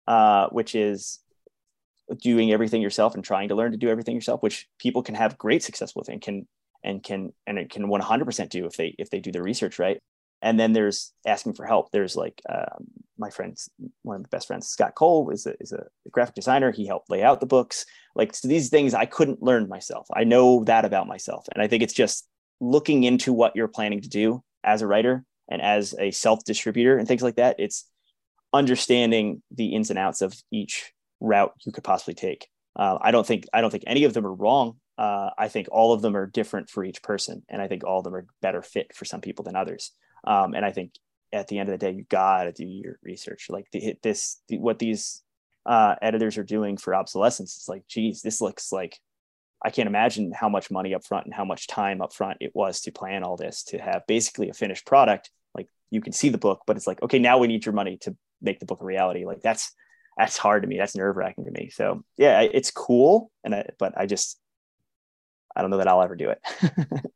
uh, 0.06 0.48
which 0.48 0.74
is 0.74 1.20
doing 2.18 2.52
everything 2.52 2.82
yourself 2.82 3.14
and 3.14 3.24
trying 3.24 3.48
to 3.48 3.54
learn 3.54 3.72
to 3.72 3.78
do 3.78 3.88
everything 3.88 4.14
yourself, 4.14 4.42
which 4.42 4.68
people 4.78 5.02
can 5.02 5.14
have 5.14 5.38
great 5.38 5.62
success 5.62 5.94
with 5.94 6.08
and 6.08 6.20
can 6.20 6.46
and 6.82 7.02
can 7.02 7.32
and 7.46 7.58
it 7.58 7.70
can 7.70 7.86
100% 7.86 8.48
do 8.48 8.66
if 8.66 8.76
they 8.76 8.94
if 8.98 9.10
they 9.10 9.20
do 9.20 9.32
the 9.32 9.42
research 9.42 9.78
right. 9.78 10.00
And 10.42 10.58
then 10.58 10.72
there's 10.72 11.12
asking 11.26 11.52
for 11.52 11.66
help. 11.66 11.90
There's 11.90 12.16
like 12.16 12.40
um, 12.48 12.86
my 13.18 13.28
friends, 13.28 13.68
one 14.02 14.16
of 14.16 14.22
the 14.22 14.28
best 14.28 14.46
friends, 14.46 14.68
Scott 14.68 14.94
Cole, 14.94 15.28
is 15.30 15.46
a, 15.46 15.54
is 15.60 15.72
a 15.72 15.84
graphic 16.10 16.34
designer. 16.34 16.72
He 16.72 16.86
helped 16.86 17.10
lay 17.10 17.22
out 17.22 17.40
the 17.40 17.46
books. 17.46 17.84
Like 18.14 18.34
so 18.34 18.48
these 18.48 18.70
things 18.70 18.94
I 18.94 19.04
couldn't 19.04 19.42
learn 19.42 19.68
myself. 19.68 20.06
I 20.14 20.24
know 20.24 20.64
that 20.64 20.86
about 20.86 21.06
myself, 21.06 21.46
and 21.52 21.62
I 21.62 21.68
think 21.68 21.82
it's 21.82 21.92
just 21.92 22.26
looking 22.60 23.04
into 23.04 23.32
what 23.32 23.54
you're 23.54 23.68
planning 23.68 24.00
to 24.00 24.08
do 24.08 24.42
as 24.64 24.82
a 24.82 24.86
writer 24.86 25.24
and 25.50 25.60
as 25.60 25.94
a 25.98 26.10
self 26.10 26.44
distributor 26.44 26.96
and 26.96 27.06
things 27.06 27.22
like 27.22 27.36
that. 27.36 27.56
It's 27.58 27.86
understanding 28.52 29.42
the 29.50 29.74
ins 29.74 29.90
and 29.90 29.98
outs 29.98 30.22
of 30.22 30.34
each 30.50 30.92
route 31.20 31.52
you 31.64 31.72
could 31.72 31.84
possibly 31.84 32.14
take. 32.14 32.48
Uh, 32.76 32.98
I 33.00 33.10
don't 33.10 33.26
think 33.26 33.46
I 33.52 33.60
don't 33.60 33.70
think 33.70 33.84
any 33.86 34.04
of 34.04 34.14
them 34.14 34.26
are 34.26 34.34
wrong. 34.34 34.76
Uh, 34.96 35.30
I 35.38 35.48
think 35.48 35.68
all 35.72 35.92
of 35.92 36.02
them 36.02 36.16
are 36.16 36.26
different 36.26 36.68
for 36.68 36.84
each 36.84 37.02
person, 37.02 37.42
and 37.48 37.62
I 37.62 37.68
think 37.68 37.84
all 37.84 37.98
of 37.98 38.04
them 38.04 38.14
are 38.14 38.26
better 38.42 38.62
fit 38.62 38.94
for 38.94 39.04
some 39.04 39.20
people 39.20 39.44
than 39.44 39.56
others. 39.56 39.92
Um, 40.24 40.54
and 40.54 40.64
I 40.64 40.72
think 40.72 40.92
at 41.32 41.48
the 41.48 41.58
end 41.58 41.68
of 41.68 41.78
the 41.78 41.84
day, 41.86 41.92
you 41.92 42.04
gotta 42.08 42.52
do 42.52 42.66
your 42.66 42.98
research. 43.02 43.46
Like 43.48 43.66
the, 43.72 43.94
this, 44.02 44.42
the, 44.48 44.58
what 44.58 44.78
these 44.78 45.22
uh, 45.66 45.94
editors 46.02 46.38
are 46.38 46.44
doing 46.44 46.76
for 46.76 46.94
obsolescence. 46.94 47.56
It's 47.56 47.68
like, 47.68 47.86
geez, 47.88 48.22
this 48.22 48.40
looks 48.40 48.72
like 48.72 48.98
I 49.64 49.70
can't 49.70 49.88
imagine 49.88 50.32
how 50.32 50.48
much 50.48 50.70
money 50.70 50.94
up 50.94 51.04
front 51.04 51.26
and 51.26 51.34
how 51.34 51.44
much 51.44 51.66
time 51.66 52.00
up 52.00 52.12
front 52.14 52.38
it 52.40 52.52
was 52.54 52.80
to 52.82 52.92
plan 52.92 53.22
all 53.22 53.36
this 53.36 53.62
to 53.64 53.78
have 53.78 54.06
basically 54.06 54.48
a 54.48 54.54
finished 54.54 54.86
product. 54.86 55.30
Like 55.54 55.68
you 55.90 56.00
can 56.00 56.12
see 56.12 56.30
the 56.30 56.38
book, 56.38 56.62
but 56.66 56.76
it's 56.76 56.86
like, 56.86 57.02
okay, 57.02 57.18
now 57.18 57.38
we 57.38 57.46
need 57.46 57.66
your 57.66 57.74
money 57.74 57.98
to 58.02 58.16
make 58.40 58.58
the 58.58 58.66
book 58.66 58.80
a 58.80 58.84
reality. 58.84 59.26
Like 59.26 59.42
that's 59.42 59.72
that's 60.20 60.36
hard 60.36 60.62
to 60.62 60.68
me. 60.68 60.76
That's 60.76 60.94
nerve 60.94 61.16
wracking 61.16 61.46
to 61.46 61.50
me. 61.50 61.70
So 61.70 62.04
yeah, 62.18 62.42
it's 62.42 62.70
cool. 62.70 63.30
And 63.42 63.54
I, 63.54 63.70
but 63.78 63.94
I 63.96 64.04
just, 64.04 64.38
I 65.56 65.62
don't 65.62 65.70
know 65.70 65.78
that 65.78 65.88
I'll 65.88 66.02
ever 66.02 66.14
do 66.14 66.28
it. 66.30 66.40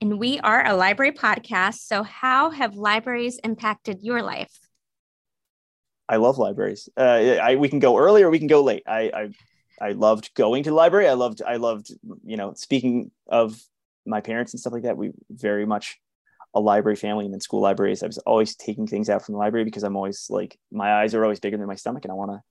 and 0.00 0.18
we 0.18 0.40
are 0.40 0.66
a 0.66 0.74
library 0.74 1.12
podcast. 1.12 1.80
So 1.86 2.02
how 2.02 2.48
have 2.48 2.76
libraries 2.76 3.38
impacted 3.44 3.98
your 4.00 4.22
life? 4.22 4.58
I 6.08 6.16
love 6.16 6.38
libraries. 6.38 6.88
Uh, 6.96 7.36
I, 7.42 7.56
we 7.56 7.68
can 7.68 7.78
go 7.78 7.98
early 7.98 8.22
or 8.22 8.30
we 8.30 8.38
can 8.38 8.48
go 8.48 8.62
late. 8.62 8.82
I, 8.86 9.10
I, 9.80 9.88
I 9.88 9.92
loved 9.92 10.32
going 10.34 10.62
to 10.62 10.70
the 10.70 10.76
library. 10.76 11.08
I 11.08 11.12
loved, 11.12 11.42
I 11.46 11.56
loved, 11.56 11.92
you 12.24 12.38
know, 12.38 12.54
speaking 12.54 13.10
of 13.26 13.60
my 14.06 14.22
parents 14.22 14.54
and 14.54 14.60
stuff 14.60 14.72
like 14.72 14.84
that. 14.84 14.96
We 14.96 15.10
very 15.28 15.66
much 15.66 15.98
a 16.54 16.60
library 16.60 16.96
family 16.96 17.24
and 17.24 17.32
then 17.32 17.40
school 17.40 17.60
libraries. 17.60 18.02
I 18.02 18.06
was 18.06 18.18
always 18.18 18.56
taking 18.56 18.86
things 18.86 19.08
out 19.08 19.24
from 19.24 19.34
the 19.34 19.38
library 19.38 19.64
because 19.64 19.82
I'm 19.82 19.96
always 19.96 20.26
like 20.30 20.58
my 20.72 21.00
eyes 21.00 21.14
are 21.14 21.22
always 21.22 21.40
bigger 21.40 21.56
than 21.56 21.66
my 21.66 21.76
stomach 21.76 22.04
and 22.04 22.12
I 22.12 22.16
want 22.16 22.32
to 22.32 22.42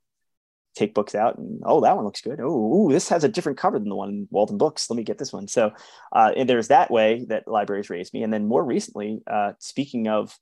take 0.76 0.93
books 0.93 1.16
out 1.16 1.38
and 1.38 1.62
oh 1.66 1.82
that 1.82 1.95
one 1.95 2.06
looks 2.06 2.22
good. 2.22 2.39
Oh 2.41 2.89
this 2.89 3.10
has 3.10 3.24
a 3.24 3.30
different 3.30 3.58
cover 3.58 3.80
than 3.80 3.89
the 3.89 3.95
one 3.95 4.10
in 4.10 4.28
Walden 4.32 4.58
Books. 4.58 4.89
Let 4.89 4.97
me 4.97 5.04
get 5.04 5.18
this 5.18 5.34
one. 5.34 5.47
So 5.47 5.72
uh, 6.14 6.32
and 6.36 6.47
there's 6.47 6.70
that 6.70 6.91
way 6.91 7.26
that 7.30 7.47
libraries 7.47 7.89
raised 7.89 8.14
me. 8.14 8.24
And 8.24 8.32
then 8.32 8.47
more 8.47 8.64
recently, 8.64 9.22
uh, 9.28 9.54
speaking 9.60 10.08
of 10.08 10.38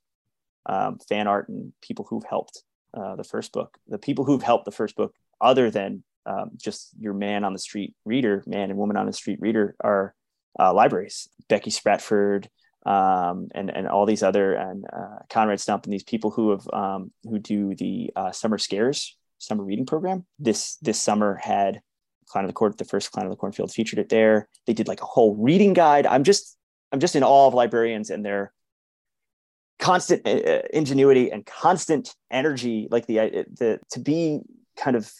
um, 0.66 0.98
fan 1.08 1.26
art 1.26 1.48
and 1.48 1.72
people 1.80 2.06
who've 2.08 2.24
helped 2.24 2.62
uh, 2.94 3.16
the 3.16 3.24
first 3.24 3.52
book, 3.52 3.78
the 3.88 3.98
people 3.98 4.24
who've 4.24 4.42
helped 4.42 4.66
the 4.66 4.70
first 4.70 4.96
book, 4.96 5.14
other 5.40 5.70
than 5.70 6.04
um, 6.26 6.50
just 6.56 6.90
your 6.98 7.14
man 7.14 7.42
on 7.42 7.52
the 7.52 7.58
street 7.58 7.94
reader, 8.04 8.44
man 8.46 8.70
and 8.70 8.78
woman 8.78 8.96
on 8.96 9.06
the 9.06 9.12
street 9.12 9.40
reader, 9.40 9.74
are 9.80 10.14
uh, 10.58 10.72
libraries. 10.72 11.28
Becky 11.48 11.70
Spratford, 11.70 12.48
um, 12.86 13.48
and 13.54 13.70
and 13.70 13.88
all 13.88 14.06
these 14.06 14.22
other 14.22 14.54
and 14.54 14.84
uh, 14.92 15.18
Conrad 15.30 15.60
Stump 15.60 15.84
and 15.84 15.92
these 15.92 16.04
people 16.04 16.30
who 16.30 16.50
have 16.50 16.68
um, 16.72 17.10
who 17.24 17.38
do 17.38 17.74
the 17.74 18.10
uh, 18.16 18.32
summer 18.32 18.58
scares 18.58 19.16
summer 19.38 19.64
reading 19.64 19.86
program. 19.86 20.24
This 20.38 20.76
this 20.76 21.00
summer 21.00 21.36
had 21.42 21.80
Clown 22.28 22.44
of 22.44 22.48
the 22.48 22.54
Court, 22.54 22.76
the 22.76 22.84
first 22.84 23.10
Clown 23.12 23.26
of 23.26 23.30
the 23.30 23.36
Cornfield 23.36 23.72
featured 23.72 23.98
it 23.98 24.08
there. 24.08 24.48
They 24.66 24.74
did 24.74 24.88
like 24.88 25.00
a 25.00 25.06
whole 25.06 25.34
reading 25.36 25.72
guide. 25.72 26.06
I'm 26.06 26.24
just 26.24 26.56
I'm 26.92 27.00
just 27.00 27.16
in 27.16 27.22
awe 27.22 27.46
of 27.46 27.54
librarians 27.54 28.10
and 28.10 28.24
their 28.24 28.52
constant 29.78 30.26
uh, 30.26 30.30
uh 30.30 30.62
ingenuity 30.72 31.30
and 31.30 31.46
constant 31.46 32.14
energy, 32.30 32.88
like 32.90 33.06
the 33.06 33.20
uh, 33.20 33.44
the 33.58 33.80
to 33.92 34.00
be 34.00 34.40
kind 34.76 34.96
of 34.96 35.10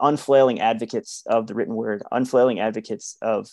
unflailing 0.00 0.60
advocates 0.60 1.22
of 1.26 1.46
the 1.46 1.54
written 1.54 1.74
word, 1.74 2.02
unflailing 2.10 2.60
advocates 2.60 3.16
of 3.22 3.48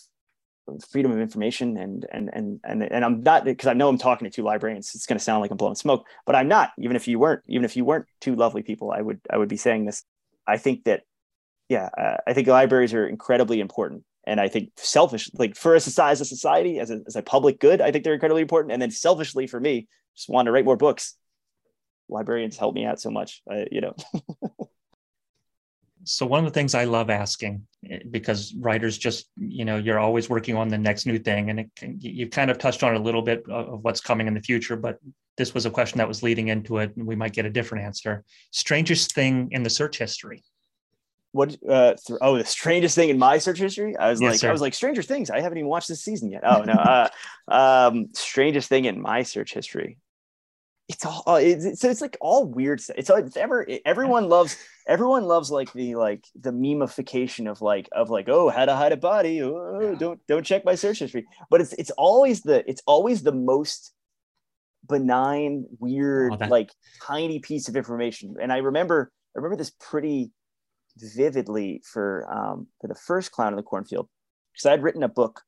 freedom 0.92 1.12
of 1.12 1.20
information 1.20 1.78
and 1.78 2.06
and 2.12 2.30
and 2.34 2.60
and 2.64 2.84
and 2.84 3.06
I'm 3.06 3.22
not 3.22 3.46
because 3.46 3.68
I 3.68 3.74
know 3.74 3.90
I'm 3.90 3.98
talking 3.98 4.26
to 4.30 4.32
two 4.32 4.44
librarians. 4.44 4.94
It's 4.96 5.06
going 5.06 5.18
to 5.18 5.24
sound 5.24 5.42
like 5.42 5.52
I'm 5.52 5.58
blowing 5.58 5.76
smoke, 5.76 6.06
but 6.26 6.36
I'm 6.36 6.48
not. 6.48 6.72
Even 6.80 6.96
if 6.96 7.08
you 7.08 7.20
weren't, 7.20 7.44
even 7.48 7.66
if 7.66 7.76
you 7.76 7.86
weren't 7.86 8.06
two 8.22 8.36
lovely 8.36 8.64
people, 8.64 8.92
I 8.92 9.02
would 9.02 9.20
I 9.30 9.38
would 9.38 9.50
be 9.50 9.58
saying 9.58 9.86
this. 9.86 10.04
I 10.48 10.58
think 10.58 10.86
that 10.86 11.04
yeah, 11.68 11.90
uh, 11.98 12.18
I 12.26 12.34
think 12.34 12.48
libraries 12.48 12.94
are 12.94 13.08
incredibly 13.08 13.60
important, 13.60 14.04
and 14.26 14.40
I 14.40 14.48
think 14.48 14.72
selfish 14.78 15.30
like 15.34 15.56
for 15.56 15.76
as 15.76 15.88
a 15.88 16.16
society 16.26 16.80
as 16.80 16.92
a, 16.92 17.02
as 17.08 17.16
a 17.16 17.22
public 17.22 17.60
good, 17.60 17.82
I 17.82 17.92
think 17.92 18.04
they're 18.04 18.14
incredibly 18.14 18.42
important. 18.42 18.74
And 18.74 18.82
then 18.82 18.92
selfishly 18.92 19.48
for 19.48 19.60
me, 19.60 19.88
just 20.16 20.30
want 20.30 20.48
to 20.48 20.52
write 20.52 20.66
more 20.66 20.78
books. 20.78 21.16
Librarians 22.10 22.58
help 22.58 22.74
me 22.74 22.86
out 22.86 23.00
so 23.00 23.12
much, 23.12 23.42
uh, 23.52 23.66
you 23.72 23.82
know. 23.82 23.96
so 26.10 26.26
one 26.26 26.40
of 26.40 26.46
the 26.52 26.58
things 26.60 26.76
i 26.76 26.84
love 26.84 27.10
asking 27.10 27.66
eh, 27.90 28.00
because 28.10 28.54
writers 28.56 28.98
just 28.98 29.30
you 29.38 29.66
know 29.66 29.78
you're 29.78 30.00
always 30.00 30.30
working 30.30 30.56
on 30.56 30.68
the 30.68 30.78
next 30.78 31.06
new 31.06 31.20
thing 31.20 31.50
and 31.50 31.60
it, 31.60 31.70
you've 32.00 32.32
kind 32.32 32.50
of 32.52 32.58
touched 32.58 32.84
on 32.84 32.96
a 32.96 33.00
little 33.00 33.22
bit 33.22 33.44
of 33.50 33.84
what's 33.84 34.02
coming 34.02 34.28
in 34.28 34.34
the 34.34 34.42
future 34.42 34.76
but 34.76 34.98
this 35.40 35.54
was 35.54 35.66
a 35.66 35.72
question 35.72 35.98
that 35.98 36.08
was 36.08 36.22
leading 36.22 36.50
into 36.50 36.78
it 36.78 36.96
and 36.98 37.08
we 37.08 37.16
might 37.16 37.34
get 37.34 37.46
a 37.46 37.50
different 37.50 37.86
answer. 37.86 38.26
Strangest 38.52 39.16
thing 39.16 39.48
in 39.52 39.64
the 39.64 39.70
search 39.70 39.98
history. 39.98 40.44
What 41.32 41.56
uh 41.68 41.94
th- 41.94 42.20
oh 42.22 42.38
the 42.38 42.46
strangest 42.46 42.96
thing 42.96 43.10
in 43.10 43.18
my 43.18 43.38
search 43.38 43.58
history? 43.60 43.96
I 43.96 44.10
was 44.10 44.22
Yes, 44.22 44.32
like 44.32 44.40
sir. 44.42 44.50
i 44.50 44.52
was 44.52 44.62
like 44.62 44.74
stranger 44.74 45.02
things 45.02 45.30
i 45.30 45.40
haven't 45.40 45.60
even 45.60 45.70
watched 45.70 45.88
this 45.88 46.04
season 46.04 46.30
yet. 46.32 46.42
Oh 46.44 46.64
no 46.64 46.74
uh 46.74 47.08
um 47.48 48.10
strangest 48.14 48.68
thing 48.68 48.86
in 48.86 49.00
my 49.00 49.24
search 49.24 49.54
history 49.54 49.98
it's 50.90 51.06
all 51.06 51.24
uh, 51.28 51.40
it's, 51.42 51.84
it's, 51.84 52.02
like 52.02 52.18
all 52.20 52.46
weird 52.46 52.82
stuff. 52.82 52.98
it's, 52.98 53.10
it's 53.12 53.38
ever 53.38 53.66
everyone 53.86 54.28
loves 54.28 54.58
everyone 54.88 55.24
loves 55.24 55.52
like 55.52 55.72
the 55.74 55.96
like 55.96 56.26
the 56.34 56.52
memification 56.52 57.50
of 57.50 57.62
like 57.62 57.88
of 57.92 58.10
like 58.10 58.28
oh 58.28 58.50
how 58.50 58.66
to 58.66 58.76
hide 58.76 58.92
a 58.92 58.98
body. 58.98 59.42
Oh, 59.42 59.96
don't 59.96 60.20
don't 60.28 60.44
check 60.44 60.66
my 60.66 60.74
search 60.76 61.00
history. 61.00 61.28
But 61.52 61.62
it's 61.62 61.74
it's 61.74 61.92
always 61.92 62.42
the 62.42 62.68
it's 62.68 62.82
always 62.88 63.22
the 63.22 63.32
most 63.32 63.94
benign 64.88 65.66
weird 65.80 66.34
Oh, 66.34 66.38
that- 66.38 66.50
like 66.50 66.72
tiny 67.06 67.38
piece 67.40 67.70
of 67.70 67.78
information. 67.78 68.36
And 68.42 68.52
i 68.52 68.58
remember 68.58 69.12
i 69.36 69.40
remember 69.40 69.58
this 69.58 69.72
pretty 69.80 70.32
vividly 70.98 71.82
for 71.86 72.28
um, 72.34 72.68
for 72.82 72.88
the 72.88 72.96
first 72.96 73.32
clown 73.32 73.54
in 73.54 73.58
the 73.58 73.64
cornfield 73.64 74.10
because 74.52 74.66
i'd 74.66 74.84
written 74.84 75.04
a 75.04 75.08
book 75.08 75.42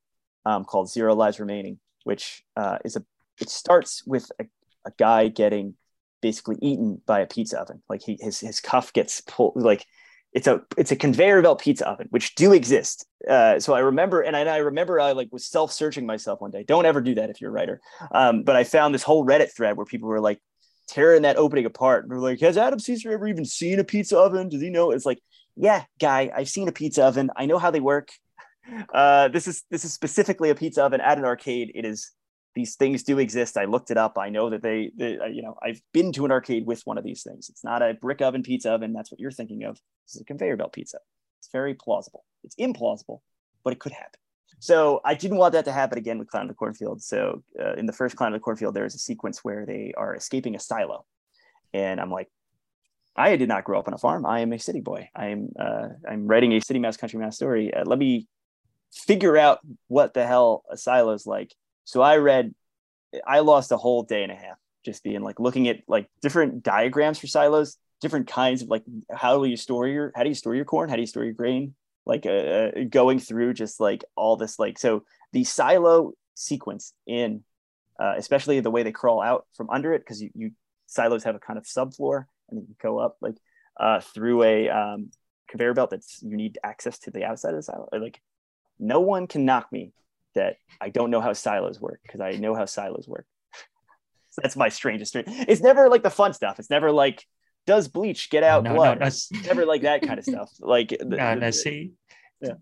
um, 0.46 0.64
called 0.64 0.90
zero 0.90 1.14
lives 1.14 1.40
remaining 1.40 1.80
which 2.04 2.44
uh, 2.56 2.78
is 2.86 2.96
a 2.96 3.04
it 3.40 3.50
starts 3.50 4.04
with 4.06 4.32
a, 4.40 4.46
a 4.86 4.92
guy 4.98 5.28
getting 5.28 5.76
basically 6.22 6.58
eaten 6.62 7.02
by 7.06 7.20
a 7.20 7.28
pizza 7.28 7.60
oven. 7.60 7.82
Like 7.90 8.02
he 8.02 8.18
his, 8.20 8.40
his 8.40 8.60
cuff 8.60 8.94
gets 8.94 9.22
pulled 9.22 9.54
like 9.56 9.86
it's 10.34 10.48
a 10.48 10.62
it's 10.78 10.92
a 10.92 10.96
conveyor 10.96 11.42
belt 11.42 11.60
pizza 11.60 11.88
oven 11.88 12.08
which 12.12 12.36
do 12.36 12.54
exist. 12.54 13.06
Uh, 13.28 13.60
so 13.60 13.74
i 13.74 13.80
remember 13.80 14.22
and 14.22 14.36
I, 14.36 14.42
I 14.42 14.58
remember 14.58 15.00
i 15.00 15.12
like 15.12 15.30
was 15.32 15.46
self-searching 15.46 16.06
myself 16.06 16.42
one 16.42 16.52
day. 16.52 16.64
Don't 16.64 16.86
ever 16.86 17.02
do 17.02 17.16
that 17.16 17.30
if 17.30 17.42
you're 17.42 17.50
a 17.50 17.54
writer. 17.54 17.82
Um, 18.12 18.44
but 18.44 18.56
i 18.56 18.64
found 18.64 18.94
this 18.94 19.04
whole 19.04 19.26
reddit 19.26 19.54
thread 19.56 19.76
where 19.76 19.86
people 19.86 20.08
were 20.08 20.22
like 20.22 20.40
tearing 20.88 21.24
that 21.24 21.38
opening 21.38 21.66
apart. 21.66 22.04
And 22.04 22.14
were 22.14 22.20
like 22.20 22.40
has 22.40 22.58
adam 22.58 22.80
cesare 22.80 23.14
ever 23.14 23.28
even 23.28 23.46
seen 23.46 23.80
a 23.80 23.84
pizza 23.84 24.18
oven? 24.18 24.50
Does 24.50 24.62
he 24.62 24.70
know? 24.70 24.92
It's 24.92 25.06
like 25.06 25.20
yeah 25.58 25.84
guy 26.00 26.32
i've 26.36 26.50
seen 26.50 26.68
a 26.68 26.72
pizza 26.72 27.04
oven. 27.04 27.30
I 27.36 27.46
know 27.46 27.58
how 27.58 27.72
they 27.72 27.82
work. 27.82 28.10
Uh, 28.94 29.28
this 29.28 29.48
is 29.48 29.64
this 29.72 29.84
is 29.84 29.92
specifically 29.92 30.52
a 30.52 30.56
pizza 30.56 30.84
oven 30.84 31.02
at 31.02 31.18
an 31.18 31.26
arcade. 31.26 31.72
It 31.74 31.84
is 31.84 32.12
these 32.54 32.76
things 32.76 33.04
do 33.04 33.20
exist. 33.20 33.58
I 33.58 33.66
looked 33.66 33.92
it 33.92 33.98
up. 33.98 34.18
I 34.18 34.30
know 34.30 34.50
that 34.50 34.62
they, 34.62 34.92
they 34.96 35.18
uh, 35.18 35.26
you 35.26 35.42
know 35.42 35.58
i've 35.62 35.82
been 35.94 36.12
to 36.14 36.26
an 36.26 36.32
arcade 36.32 36.66
with 36.66 36.82
one 36.86 36.98
of 36.98 37.04
these 37.04 37.24
things. 37.24 37.50
It's 37.50 37.64
not 37.64 37.82
a 37.82 37.94
brick 37.94 38.22
oven 38.22 38.44
pizza 38.44 38.72
oven. 38.72 38.94
That's 38.94 39.12
what 39.12 39.20
you're 39.20 39.32
thinking 39.32 39.64
of. 39.64 39.76
This 40.06 40.16
is 40.16 40.22
a 40.22 40.26
conveyor 40.26 40.58
belt 40.58 40.74
pizza. 40.74 41.00
It's 41.40 41.50
very 41.52 41.74
plausible. 41.74 42.24
It's 42.44 42.56
implausible 42.56 43.22
but 43.64 43.74
it 43.74 43.80
could 43.80 43.92
happen. 43.92 44.20
So 44.60 45.02
i 45.04 45.16
didn't 45.16 45.38
want 45.38 45.54
that 45.54 45.66
to 45.66 45.72
happen 45.72 45.98
again 45.98 46.20
with 46.20 46.30
clown 46.30 46.44
in 46.44 46.48
the 46.48 46.54
cornfield. 46.54 47.02
So 47.02 47.44
uh, 47.60 47.74
in 47.74 47.86
the 47.86 47.94
first 47.94 48.16
clown 48.16 48.28
in 48.28 48.34
the 48.34 48.40
cornfield 48.40 48.76
there 48.76 48.86
is 48.86 48.96
a 48.96 49.00
sequence 49.00 49.44
where 49.44 49.66
they 49.66 49.94
are 49.98 50.16
escaping 50.16 50.56
a 50.56 50.60
silo. 50.60 51.06
And 51.74 52.00
i'm 52.00 52.12
like 52.12 52.30
I 53.16 53.36
did 53.36 53.50
not 53.50 53.66
grow 53.66 53.78
up 53.78 53.90
on 53.90 53.94
a 53.94 53.98
farm. 53.98 54.26
I 54.26 54.40
am 54.40 54.54
a 54.54 54.60
city 54.60 54.80
boy. 54.80 55.10
I 55.14 55.28
am 55.28 55.50
uh, 55.60 55.90
I'm 56.10 56.28
writing 56.28 56.54
a 56.54 56.62
city 56.62 56.80
mouse 56.80 56.96
country 56.96 57.20
mouse 57.20 57.36
story. 57.36 57.74
Uh, 57.74 57.84
let 57.86 58.00
me 58.00 58.28
figure 58.94 59.38
out 59.38 59.60
what 59.88 60.14
the 60.14 60.26
hell 60.26 60.64
a 60.72 60.78
silo 60.78 61.12
is 61.12 61.28
like. 61.28 61.54
So 61.84 62.02
I 62.02 62.18
read, 62.18 62.54
I 63.26 63.40
lost 63.40 63.72
a 63.72 63.78
whole 63.78 64.04
day 64.04 64.24
and 64.24 64.32
a 64.32 64.36
half 64.36 64.58
just 64.86 65.04
being 65.04 65.22
like 65.22 65.40
looking 65.40 65.68
at 65.68 65.82
like 65.88 66.10
different 66.22 66.64
diagrams 66.64 67.20
for 67.20 67.28
silos, 67.28 67.78
different 68.00 68.28
kinds 68.28 68.62
of 68.62 68.70
like 68.70 68.84
how 69.14 69.44
do 69.44 69.50
you 69.50 69.58
store 69.58 69.88
your 69.88 70.12
how 70.16 70.24
do 70.24 70.30
you 70.30 70.36
store 70.36 70.56
your 70.56 70.66
corn, 70.66 70.90
how 70.90 70.96
do 70.96 71.02
you 71.02 71.08
store 71.08 71.24
your 71.24 71.34
grain, 71.34 71.76
like 72.06 72.26
uh, 72.26 72.30
uh, 72.30 72.72
going 72.90 73.20
through 73.20 73.54
just 73.54 73.80
like 73.80 74.04
all 74.16 74.36
this 74.38 74.58
like 74.58 74.80
so 74.80 75.04
the 75.34 75.44
silo 75.44 76.14
sequence 76.36 76.94
in 77.06 77.44
uh, 78.00 78.14
especially 78.18 78.60
the 78.60 78.72
way 78.72 78.84
they 78.84 78.92
crawl 78.92 79.22
out 79.22 79.46
from 79.56 79.70
under 79.70 79.94
it 79.94 80.00
because 80.00 80.22
you, 80.22 80.32
you 80.34 80.52
silos 80.88 81.24
have 81.24 81.36
a 81.36 81.40
kind 81.40 81.60
of 81.60 81.66
subfloor 81.66 82.26
and 82.50 82.58
then 82.58 82.66
you 82.68 82.76
go 82.82 82.98
up 82.98 83.18
like 83.22 83.36
uh, 83.80 84.00
through 84.00 84.44
a 84.44 84.70
um, 84.70 85.12
conveyor 85.48 85.74
belt 85.74 85.92
that's 85.92 86.22
you 86.24 86.36
need 86.36 86.58
access 86.64 86.98
to 87.00 87.12
the 87.12 87.24
outside 87.24 87.52
of 87.52 87.58
the 87.58 87.64
silo. 87.64 87.88
Like 87.92 88.22
no 88.80 89.00
one 89.00 89.28
can 89.28 89.46
knock 89.46 89.72
me 89.72 89.94
that 90.36 90.58
I 90.80 90.90
don't 90.90 91.12
know 91.12 91.22
how 91.22 91.34
silos 91.34 91.80
work 91.80 92.00
because 92.04 92.22
I 92.22 92.32
know 92.32 92.56
how 92.56 92.66
silos 92.66 93.08
work. 93.08 93.26
so 94.32 94.42
that's 94.44 94.56
my 94.56 94.70
strangest 94.70 95.14
thing. 95.14 95.24
It's 95.28 95.62
never 95.62 95.90
like 95.90 96.04
the 96.04 96.10
fun 96.10 96.34
stuff. 96.34 96.60
It's 96.60 96.70
never 96.70 96.92
like 96.92 97.26
does 97.68 97.88
bleach 97.88 98.30
get 98.30 98.44
out 98.44 98.64
no, 98.64 98.74
blood? 98.74 99.00
no, 99.00 99.06
that's, 99.06 99.32
never 99.32 99.66
like 99.66 99.84
that 99.84 100.02
kind 100.02 100.18
of 100.18 100.26
stuff. 100.26 100.52
Like 100.60 100.90
the- 101.00 101.22
uh, 101.22 101.36
the- 101.36 101.42
now 101.42 101.52
see, 101.52 101.94
Yeah. 102.42 102.54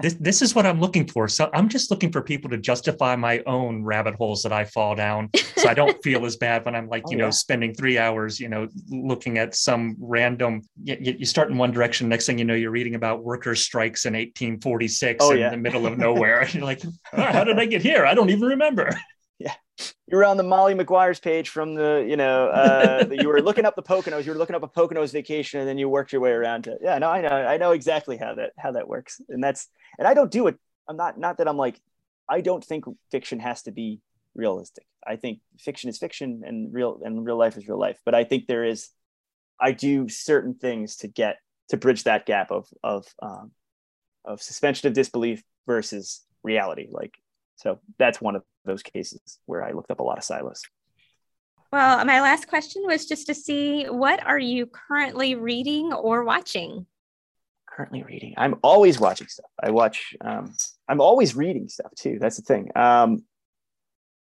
This, 0.00 0.14
this 0.14 0.42
is 0.42 0.54
what 0.54 0.66
I'm 0.66 0.80
looking 0.80 1.06
for. 1.06 1.28
So 1.28 1.50
I'm 1.52 1.68
just 1.68 1.90
looking 1.90 2.10
for 2.12 2.22
people 2.22 2.50
to 2.50 2.56
justify 2.58 3.16
my 3.16 3.42
own 3.46 3.84
rabbit 3.84 4.14
holes 4.14 4.42
that 4.42 4.52
I 4.52 4.64
fall 4.64 4.94
down. 4.94 5.30
So 5.56 5.68
I 5.68 5.74
don't 5.74 6.02
feel 6.02 6.24
as 6.26 6.36
bad 6.36 6.64
when 6.64 6.74
I'm 6.74 6.88
like, 6.88 7.04
Oh, 7.06 7.10
you 7.10 7.16
know, 7.18 7.24
yeah. 7.26 7.30
spending 7.30 7.74
three 7.74 7.98
hours, 7.98 8.40
you 8.40 8.48
know, 8.48 8.68
looking 8.88 9.38
at 9.38 9.54
some 9.54 9.96
random, 10.00 10.62
you, 10.82 11.16
you 11.18 11.26
start 11.26 11.50
in 11.50 11.58
one 11.58 11.72
direction. 11.72 12.08
Next 12.08 12.26
thing 12.26 12.38
you 12.38 12.44
know, 12.44 12.54
you're 12.54 12.70
reading 12.70 12.94
about 12.94 13.22
worker 13.22 13.54
strikes 13.54 14.06
in 14.06 14.14
1846 14.14 15.24
Oh, 15.24 15.32
in 15.32 15.38
yeah. 15.38 15.50
the 15.50 15.56
middle 15.56 15.86
of 15.86 15.98
nowhere. 15.98 16.40
And 16.40 16.54
you're 16.54 16.64
like, 16.64 16.82
"Ah, 17.12 17.32
how 17.32 17.44
did 17.44 17.58
I 17.58 17.66
get 17.66 17.82
here? 17.82 18.06
I 18.06 18.14
don't 18.14 18.30
even 18.30 18.48
remember. 18.48 18.90
You 20.06 20.16
were 20.16 20.24
on 20.24 20.36
the 20.36 20.42
Molly 20.42 20.74
Maguires 20.74 21.20
page 21.20 21.48
from 21.48 21.74
the, 21.74 22.06
you 22.08 22.16
know, 22.16 22.48
uh, 22.48 23.06
you 23.10 23.28
were 23.28 23.42
looking 23.42 23.64
up 23.66 23.76
the 23.76 23.82
Poconos. 23.82 24.24
You 24.24 24.32
were 24.32 24.38
looking 24.38 24.56
up 24.56 24.62
a 24.62 24.68
Poconos 24.68 25.12
vacation, 25.12 25.60
and 25.60 25.68
then 25.68 25.78
you 25.78 25.88
worked 25.88 26.12
your 26.12 26.20
way 26.20 26.30
around 26.30 26.64
to. 26.64 26.78
Yeah, 26.80 26.98
no, 26.98 27.10
I 27.10 27.20
know, 27.20 27.28
I 27.28 27.56
know 27.56 27.72
exactly 27.72 28.16
how 28.16 28.34
that 28.36 28.52
how 28.56 28.72
that 28.72 28.88
works, 28.88 29.20
and 29.28 29.42
that's 29.42 29.68
and 29.98 30.06
I 30.06 30.14
don't 30.14 30.30
do 30.30 30.46
it. 30.46 30.56
I'm 30.88 30.96
not 30.96 31.18
not 31.18 31.38
that 31.38 31.48
I'm 31.48 31.56
like, 31.56 31.80
I 32.28 32.40
don't 32.40 32.64
think 32.64 32.84
fiction 33.10 33.40
has 33.40 33.62
to 33.62 33.72
be 33.72 34.00
realistic. 34.34 34.86
I 35.06 35.16
think 35.16 35.40
fiction 35.58 35.90
is 35.90 35.98
fiction, 35.98 36.42
and 36.46 36.72
real 36.72 37.00
and 37.04 37.24
real 37.24 37.36
life 37.36 37.56
is 37.56 37.68
real 37.68 37.78
life. 37.78 37.98
But 38.04 38.14
I 38.14 38.24
think 38.24 38.46
there 38.46 38.64
is, 38.64 38.88
I 39.60 39.72
do 39.72 40.08
certain 40.08 40.54
things 40.54 40.96
to 40.98 41.08
get 41.08 41.36
to 41.68 41.76
bridge 41.76 42.04
that 42.04 42.26
gap 42.26 42.50
of 42.50 42.68
of 42.82 43.06
um, 43.20 43.50
of 44.24 44.40
suspension 44.40 44.88
of 44.88 44.94
disbelief 44.94 45.42
versus 45.66 46.24
reality. 46.42 46.88
Like 46.90 47.14
so, 47.56 47.80
that's 47.98 48.20
one 48.20 48.36
of 48.36 48.44
those 48.66 48.82
cases 48.82 49.38
where 49.46 49.64
I 49.64 49.72
looked 49.72 49.90
up 49.90 50.00
a 50.00 50.02
lot 50.02 50.18
of 50.18 50.24
silos. 50.24 50.62
Well, 51.72 52.04
my 52.04 52.20
last 52.20 52.48
question 52.48 52.82
was 52.86 53.06
just 53.06 53.26
to 53.26 53.34
see 53.34 53.84
what 53.84 54.24
are 54.24 54.38
you 54.38 54.66
currently 54.66 55.34
reading 55.34 55.92
or 55.92 56.24
watching? 56.24 56.86
Currently 57.68 58.04
reading. 58.04 58.34
I'm 58.36 58.56
always 58.62 59.00
watching 59.00 59.26
stuff. 59.26 59.50
I 59.62 59.70
watch. 59.70 60.14
Um, 60.20 60.54
I'm 60.88 61.00
always 61.00 61.34
reading 61.34 61.68
stuff 61.68 61.92
too. 61.96 62.18
That's 62.20 62.36
the 62.36 62.42
thing. 62.42 62.70
Um, 62.76 63.24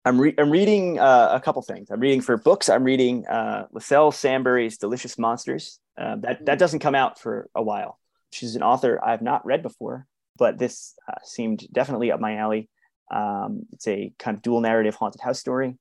I'm, 0.04 0.20
re- 0.20 0.36
I'm 0.38 0.52
reading 0.52 1.00
uh, 1.00 1.30
a 1.32 1.40
couple 1.40 1.62
things. 1.62 1.90
I'm 1.90 2.00
reading 2.00 2.22
for 2.22 2.38
books. 2.38 2.70
I'm 2.70 2.84
reading 2.84 3.26
uh, 3.28 3.68
Liselle 3.74 4.14
Sambury's 4.14 4.78
Delicious 4.78 5.18
Monsters. 5.18 5.80
Uh, 5.98 6.18
that 6.18 6.46
that 6.46 6.60
doesn't 6.60 6.80
come 6.80 6.96
out 6.96 7.20
for 7.20 7.50
a 7.56 7.64
while. 7.64 8.00
She's 8.32 8.56
an 8.56 8.64
author 8.64 9.00
I've 9.04 9.22
not 9.22 9.46
read 9.46 9.64
before, 9.64 10.06
but 10.38 10.58
this 10.58 10.94
uh, 11.08 11.20
seemed 11.24 11.66
definitely 11.72 12.12
up 12.12 12.20
my 12.20 12.36
alley. 12.36 12.70
Um, 13.12 13.64
it's 13.72 13.88
a 13.88 14.14
kind 14.20 14.36
of 14.36 14.42
dual 14.42 14.62
narrative 14.62 14.96
haunted 14.96 15.22
house 15.22 15.40
story. 15.40 15.78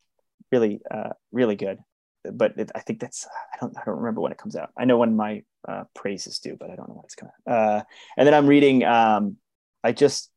Really, 0.53 0.81
uh, 0.91 1.11
really 1.33 1.57
good. 1.57 1.79
But 2.31 2.59
it, 2.59 2.71
I 2.75 2.81
think 2.81 3.01
that's 3.01 3.27
I 3.55 3.59
don't 3.61 3.77
I 3.77 3.83
don't 3.85 3.99
remember 3.99 4.21
when 4.21 4.33
it 4.33 4.39
comes 4.39 4.57
out. 4.57 4.71
I 4.77 4.85
know 4.85 4.99
when 4.99 5.17
my 5.17 5.43
uh, 5.67 5.85
praise 5.95 6.27
is 6.27 6.39
due, 6.39 6.57
but 6.59 6.71
I 6.71 6.77
don't 6.77 6.89
know 6.89 6.95
when 6.95 7.05
it's 7.05 7.15
coming. 7.15 7.35
Uh, 7.47 7.83
and 8.17 8.27
then 8.27 8.35
I'm 8.35 8.47
reading. 8.47 8.85
Um, 8.85 9.37
I 9.83 9.93
just 9.93 10.31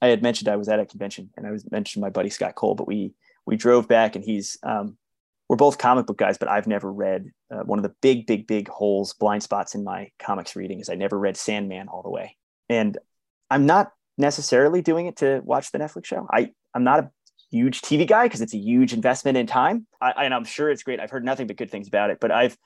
I 0.00 0.08
had 0.08 0.22
mentioned 0.22 0.48
I 0.48 0.56
was 0.56 0.68
at 0.68 0.80
a 0.80 0.86
convention, 0.86 1.30
and 1.36 1.46
I 1.46 1.50
was 1.50 1.70
mentioning 1.70 2.02
my 2.02 2.10
buddy 2.10 2.30
Scott 2.30 2.54
Cole, 2.54 2.74
but 2.74 2.86
we 2.86 3.12
we 3.46 3.56
drove 3.56 3.88
back, 3.88 4.16
and 4.16 4.24
he's 4.24 4.58
um, 4.62 4.96
we're 5.48 5.56
both 5.56 5.78
comic 5.78 6.06
book 6.06 6.18
guys, 6.18 6.38
but 6.38 6.48
I've 6.48 6.66
never 6.66 6.92
read 6.92 7.30
uh, 7.50 7.62
one 7.62 7.78
of 7.78 7.82
the 7.84 7.94
big, 8.02 8.26
big, 8.26 8.46
big 8.46 8.68
holes, 8.68 9.14
blind 9.14 9.42
spots 9.42 9.74
in 9.74 9.84
my 9.84 10.10
comics 10.18 10.56
reading 10.56 10.80
is 10.80 10.88
I 10.88 10.96
never 10.96 11.18
read 11.18 11.36
Sandman 11.36 11.88
all 11.88 12.02
the 12.02 12.10
way, 12.10 12.36
and 12.68 12.98
I'm 13.50 13.66
not 13.66 13.92
necessarily 14.18 14.82
doing 14.82 15.06
it 15.06 15.16
to 15.16 15.40
watch 15.44 15.72
the 15.72 15.78
Netflix 15.78 16.06
show. 16.06 16.26
I 16.30 16.50
I'm 16.74 16.84
not 16.84 17.00
a 17.00 17.10
huge 17.50 17.80
TV 17.80 18.06
guy 18.06 18.24
because 18.24 18.40
it's 18.40 18.54
a 18.54 18.58
huge 18.58 18.92
investment 18.92 19.36
in 19.36 19.46
time, 19.46 19.86
I, 20.00 20.24
and 20.24 20.34
I'm 20.34 20.44
sure 20.44 20.70
it's 20.70 20.82
great. 20.82 21.00
I've 21.00 21.10
heard 21.10 21.24
nothing 21.24 21.46
but 21.46 21.56
good 21.56 21.70
things 21.70 21.88
about 21.88 22.10
it, 22.10 22.18
but 22.20 22.30
I've 22.30 22.56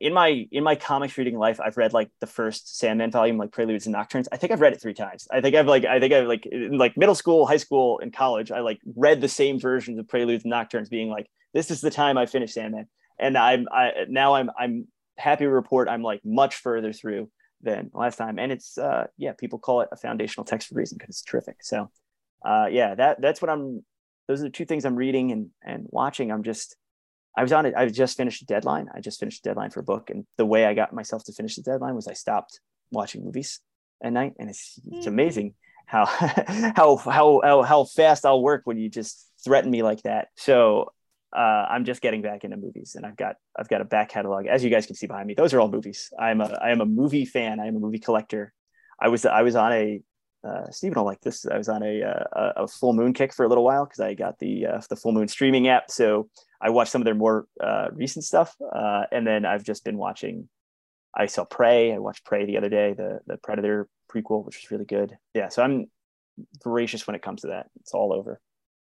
in 0.00 0.12
my 0.12 0.46
in 0.50 0.64
my 0.64 0.74
comics 0.74 1.18
reading 1.18 1.38
life, 1.38 1.60
I've 1.60 1.76
read 1.76 1.92
like 1.92 2.10
the 2.20 2.26
first 2.26 2.78
Sandman 2.78 3.10
volume, 3.10 3.36
like 3.36 3.52
Preludes 3.52 3.86
and 3.86 3.94
Nocturnes. 3.94 4.28
I 4.32 4.36
think 4.36 4.52
I've 4.52 4.60
read 4.60 4.72
it 4.72 4.80
three 4.80 4.94
times. 4.94 5.26
I 5.30 5.40
think 5.40 5.54
I've 5.54 5.66
like 5.66 5.84
I 5.84 6.00
think 6.00 6.12
I've 6.12 6.26
like 6.26 6.46
in 6.46 6.78
like 6.78 6.96
middle 6.96 7.14
school, 7.14 7.46
high 7.46 7.56
school, 7.56 8.00
and 8.00 8.12
college. 8.12 8.50
I 8.50 8.60
like 8.60 8.80
read 8.96 9.20
the 9.20 9.28
same 9.28 9.60
versions 9.60 9.98
of 9.98 10.08
Preludes 10.08 10.44
and 10.44 10.52
Nocturnes, 10.52 10.88
being 10.88 11.08
like, 11.08 11.26
this 11.52 11.70
is 11.70 11.80
the 11.80 11.90
time 11.90 12.16
I 12.16 12.26
finished 12.26 12.54
Sandman, 12.54 12.88
and 13.18 13.36
I'm 13.36 13.66
I 13.70 14.06
now 14.08 14.34
I'm 14.34 14.50
I'm 14.58 14.88
happy 15.18 15.44
to 15.44 15.50
report 15.50 15.88
I'm 15.88 16.02
like 16.02 16.20
much 16.24 16.56
further 16.56 16.92
through 16.92 17.30
than 17.66 17.90
last 17.92 18.16
time, 18.16 18.38
and 18.38 18.50
it's 18.50 18.78
uh 18.78 19.06
yeah, 19.18 19.32
people 19.32 19.58
call 19.58 19.82
it 19.82 19.90
a 19.92 19.96
foundational 19.96 20.44
text 20.44 20.68
for 20.68 20.74
a 20.74 20.78
reason 20.78 20.96
because 20.98 21.16
it's 21.16 21.22
terrific. 21.22 21.56
So 21.62 21.90
uh 22.44 22.68
yeah, 22.70 22.94
that 22.94 23.20
that's 23.20 23.42
what 23.42 23.50
I'm. 23.50 23.84
Those 24.28 24.40
are 24.40 24.44
the 24.44 24.50
two 24.50 24.64
things 24.64 24.84
I'm 24.84 24.96
reading 24.96 25.30
and 25.32 25.50
and 25.62 25.86
watching. 25.90 26.32
I'm 26.32 26.42
just 26.42 26.76
I 27.36 27.42
was 27.42 27.52
on 27.52 27.66
it. 27.66 27.74
I 27.76 27.86
just 27.86 28.16
finished 28.16 28.42
a 28.42 28.46
deadline. 28.46 28.88
I 28.94 29.00
just 29.00 29.20
finished 29.20 29.44
a 29.44 29.50
deadline 29.50 29.70
for 29.70 29.80
a 29.80 29.84
book, 29.84 30.08
and 30.08 30.24
the 30.38 30.46
way 30.46 30.64
I 30.64 30.72
got 30.72 30.94
myself 30.94 31.24
to 31.24 31.32
finish 31.32 31.56
the 31.56 31.62
deadline 31.62 31.94
was 31.94 32.08
I 32.08 32.14
stopped 32.14 32.60
watching 32.90 33.24
movies 33.24 33.60
at 34.02 34.12
night, 34.12 34.34
and 34.38 34.48
it's 34.48 34.80
it's 34.90 35.04
hmm. 35.04 35.12
amazing 35.12 35.54
how 35.86 36.06
how 36.76 36.96
how 36.96 37.40
how 37.42 37.62
how 37.62 37.84
fast 37.84 38.24
I'll 38.24 38.42
work 38.42 38.62
when 38.64 38.78
you 38.78 38.88
just 38.88 39.30
threaten 39.44 39.70
me 39.70 39.82
like 39.82 40.02
that. 40.02 40.28
So 40.36 40.92
uh, 41.34 41.66
I'm 41.68 41.84
just 41.84 42.00
getting 42.00 42.22
back 42.22 42.44
into 42.44 42.56
movies, 42.56 42.94
and 42.94 43.04
I've 43.04 43.16
got 43.16 43.36
I've 43.58 43.68
got 43.68 43.80
a 43.80 43.84
back 43.84 44.10
catalog, 44.10 44.46
as 44.46 44.62
you 44.62 44.70
guys 44.70 44.86
can 44.86 44.94
see 44.94 45.06
behind 45.06 45.26
me. 45.26 45.34
Those 45.34 45.52
are 45.54 45.60
all 45.60 45.70
movies. 45.70 46.10
I'm 46.18 46.40
a 46.40 46.58
I 46.62 46.70
am 46.70 46.80
a 46.80 46.86
movie 46.86 47.24
fan. 47.24 47.60
I 47.60 47.66
am 47.66 47.76
a 47.76 47.80
movie 47.80 47.98
collector. 47.98 48.52
I 49.00 49.08
was 49.08 49.26
I 49.26 49.42
was 49.42 49.56
on 49.56 49.72
a 49.72 50.00
uh, 50.46 50.70
Stephen 50.70 50.96
will 50.96 51.04
like 51.04 51.20
this. 51.22 51.44
I 51.46 51.58
was 51.58 51.68
on 51.68 51.82
a, 51.82 52.02
uh, 52.02 52.24
a, 52.32 52.62
a 52.62 52.68
full 52.68 52.92
moon 52.92 53.12
kick 53.12 53.34
for 53.34 53.44
a 53.44 53.48
little 53.48 53.64
while 53.64 53.84
because 53.84 54.00
I 54.00 54.14
got 54.14 54.38
the 54.38 54.66
uh, 54.66 54.80
the 54.88 54.96
full 54.96 55.12
moon 55.12 55.28
streaming 55.28 55.68
app. 55.68 55.90
So 55.90 56.28
I 56.60 56.70
watched 56.70 56.92
some 56.92 57.00
of 57.00 57.04
their 57.04 57.14
more 57.14 57.46
uh, 57.60 57.88
recent 57.92 58.24
stuff, 58.24 58.54
uh, 58.74 59.04
and 59.10 59.26
then 59.26 59.44
I've 59.44 59.64
just 59.64 59.84
been 59.84 59.98
watching. 59.98 60.48
I 61.14 61.26
saw 61.26 61.44
Prey. 61.44 61.92
I 61.92 61.98
watched 61.98 62.24
Prey 62.24 62.46
the 62.46 62.58
other 62.58 62.68
day, 62.68 62.94
the 62.96 63.20
the 63.26 63.38
Predator 63.38 63.88
prequel, 64.12 64.44
which 64.44 64.62
was 64.62 64.70
really 64.70 64.84
good. 64.84 65.16
Yeah, 65.34 65.48
so 65.48 65.62
I'm 65.62 65.86
voracious 66.62 67.06
when 67.06 67.16
it 67.16 67.22
comes 67.22 67.40
to 67.40 67.48
that. 67.48 67.66
It's 67.80 67.92
all 67.92 68.12
over 68.12 68.40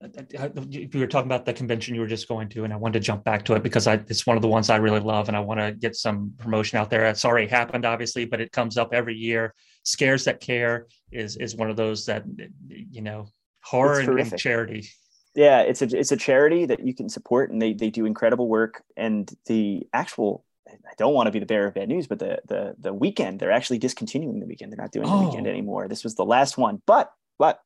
you 0.01 0.89
were 0.95 1.07
talking 1.07 1.29
about 1.29 1.45
the 1.45 1.53
convention 1.53 1.95
you 1.95 2.01
were 2.01 2.07
just 2.07 2.27
going 2.27 2.49
to, 2.51 2.65
and 2.65 2.73
I 2.73 2.77
wanted 2.77 2.95
to 2.95 3.01
jump 3.01 3.23
back 3.23 3.45
to 3.45 3.55
it 3.55 3.63
because 3.63 3.87
I, 3.87 3.95
it's 4.09 4.27
one 4.27 4.37
of 4.37 4.43
the 4.43 4.49
ones 4.49 4.71
I 4.71 4.77
really 4.77 5.01
love, 5.01 5.29
and 5.29 5.37
I 5.37 5.41
want 5.41 5.61
to 5.61 5.73
get 5.73 5.95
some 5.95 6.33
promotion 6.39 6.79
out 6.79 6.89
there. 6.89 7.05
It's 7.07 7.25
already 7.25 7.49
happened, 7.49 7.85
obviously, 7.85 8.25
but 8.25 8.41
it 8.41 8.51
comes 8.51 8.79
up 8.79 8.95
every 8.95 9.15
year. 9.15 9.55
Scares 9.83 10.25
that 10.25 10.41
care 10.41 10.87
is 11.13 11.37
is 11.37 11.55
one 11.55 11.69
of 11.69 11.77
those 11.77 12.07
that 12.07 12.25
you 12.69 13.03
know 13.03 13.29
horror 13.63 14.01
and, 14.01 14.19
and 14.21 14.39
charity. 14.39 14.89
Yeah, 15.35 15.61
it's 15.61 15.83
a 15.83 15.97
it's 15.97 16.13
a 16.13 16.17
charity 16.17 16.65
that 16.67 16.85
you 16.87 16.95
can 16.95 17.09
support, 17.11 17.51
and 17.51 17.61
they 17.61 17.75
they 17.75 17.91
do 17.91 18.07
incredible 18.07 18.49
work. 18.49 18.83
And 18.97 19.31
the 19.47 19.87
actual 19.93 20.45
I 20.67 20.93
don't 20.97 21.15
want 21.15 21.27
to 21.27 21.31
be 21.31 21.41
the 21.41 21.47
bearer 21.47 21.69
of 21.69 21.75
bad 21.75 21.89
news, 21.89 22.07
but 22.07 22.19
the 22.19 22.41
the 22.47 22.75
the 22.79 22.95
weekend 22.95 23.39
they're 23.39 23.53
actually 23.53 23.79
discontinuing 23.79 24.41
the 24.41 24.47
weekend. 24.47 24.73
They're 24.73 24.81
not 24.81 24.93
doing 24.93 25.07
oh. 25.07 25.19
the 25.19 25.27
weekend 25.27 25.47
oh. 25.47 25.51
anymore. 25.51 25.89
This 25.89 26.05
was 26.05 26.15
the 26.15 26.25
last 26.25 26.57
one, 26.57 26.81
but 26.87 27.13
but 27.39 27.61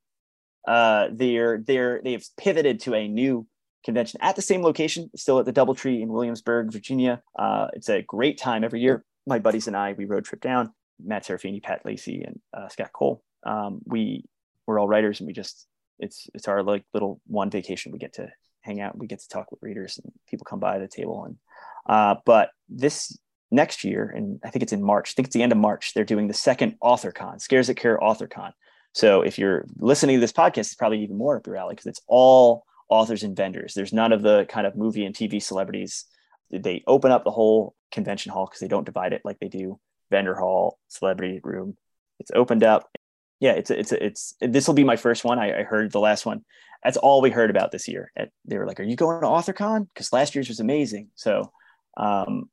uh, 0.67 1.09
they're 1.13 1.59
they're 1.59 2.01
they've 2.03 2.27
pivoted 2.39 2.81
to 2.81 2.95
a 2.95 3.09
new 3.09 3.47
convention 3.85 4.21
at 4.23 4.37
the 4.37 4.43
same 4.43 4.63
location, 4.63 5.11
still 5.15 5.39
at 5.39 5.45
the 5.45 5.53
DoubleTree 5.53 6.01
in 6.01 6.09
Williamsburg, 6.09 6.73
Virginia. 6.73 7.23
Uh, 7.39 7.69
it's 7.75 7.89
a 7.89 8.03
great 8.03 8.39
time 8.39 8.65
every 8.65 8.81
year. 8.81 9.05
My 9.27 9.39
buddies 9.39 9.67
and 9.67 9.77
I 9.77 9.93
we 9.93 10.05
road 10.05 10.25
trip 10.25 10.41
down. 10.41 10.73
Matt 11.03 11.25
Serafini, 11.25 11.63
Pat 11.63 11.85
Lacey, 11.85 12.23
and 12.23 12.41
uh, 12.57 12.69
Scott 12.69 12.93
Cole. 12.93 13.23
Um, 13.45 13.81
we 13.85 14.25
we're 14.67 14.79
all 14.79 14.89
writers, 14.89 15.21
and 15.21 15.27
we 15.27 15.33
just 15.33 15.67
it's 15.99 16.29
it's 16.35 16.49
our 16.49 16.63
like 16.63 16.85
little 16.95 17.21
one 17.27 17.51
vacation. 17.51 17.93
We 17.93 17.99
get 17.99 18.15
to 18.15 18.29
hang 18.61 18.81
out. 18.81 18.97
We 18.99 19.07
get 19.07 19.21
to 19.21 19.29
talk 19.29 19.51
with 19.51 19.63
readers, 19.63 20.01
and 20.03 20.13
people 20.29 20.45
come 20.45 20.61
by 20.61 20.79
the 20.79 20.89
table. 20.89 21.25
And 21.25 21.37
uh, 21.87 22.17
but 22.25 22.51
this 22.69 23.19
next 23.51 23.85
year, 23.85 24.13
and 24.15 24.41
I 24.45 24.51
think 24.51 24.63
it's 24.63 24.73
in 24.73 24.83
March. 24.83 25.11
I 25.11 25.15
think 25.15 25.29
it's 25.29 25.35
the 25.35 25.43
end 25.43 25.53
of 25.53 25.59
March. 25.59 25.95
They're 25.95 26.05
doing 26.05 26.29
the 26.29 26.35
second 26.35 26.77
AuthorCon, 26.83 27.41
Scares 27.41 27.69
That 27.69 27.77
Care 27.77 27.99
AuthorCon. 27.99 28.53
So 28.95 29.23
if 29.23 29.39
you're 29.39 29.67
listening 29.79 30.17
to 30.17 30.21
this 30.21 30.33
podcast, 30.33 30.59
it's 30.59 30.75
probably 30.77 31.03
even 31.03 31.19
more 31.19 31.37
up 31.37 31.47
your 31.47 31.57
alley 31.57 31.75
because 31.75 31.87
it's 31.87 32.01
all 32.07 32.65
authors 32.89 33.25
and 33.25 33.37
vendors. 33.37 33.75
There's 33.75 33.93
none 33.93 34.13
of 34.13 34.23
the 34.23 34.47
kind 34.49 34.67
of 34.67 34.77
movie 34.77 35.05
and 35.05 35.15
TV 35.15 35.43
celebrities. 35.43 36.05
They 36.51 36.85
open 36.87 37.11
up 37.11 37.25
the 37.25 37.33
whole 37.33 37.75
convention 37.91 38.33
hall 38.33 38.47
because 38.47 38.61
they 38.61 38.69
don't 38.69 38.87
divide 38.87 39.13
it 39.13 39.23
like 39.25 39.41
they 39.41 39.49
do 39.49 39.81
vendor 40.11 40.37
hall, 40.37 40.79
celebrity 40.87 41.41
room. 41.43 41.77
It's 42.21 42.31
opened 42.35 42.63
up. 42.63 42.89
Yeah, 43.41 43.53
it's 43.53 43.71
it's 43.71 43.91
it's 43.91 44.35
this 44.41 44.69
will 44.69 44.75
be 44.75 44.85
my 44.85 44.97
first 44.97 45.25
one. 45.25 45.41
I, 45.41 45.61
I, 45.61 45.63
heard 45.65 45.91
the 45.91 46.01
last 46.01 46.25
one. 46.25 46.45
That's 46.85 46.97
all 46.97 47.21
we 47.21 47.31
heard 47.31 47.51
about 47.51 47.73
this 47.73 47.89
year. 47.89 48.13
They 48.45 48.57
were 48.57 48.67
like, 48.67 48.79
"Are 48.79 48.85
you 48.85 48.95
going 48.95 49.21
to 49.21 49.27
AuthorCon?" 49.27 49.89
Because 49.93 50.13
last 50.13 50.35
year's 50.37 50.49
was 50.49 50.61
amazing. 50.61 51.09
So 51.17 51.51
um, 51.97 52.49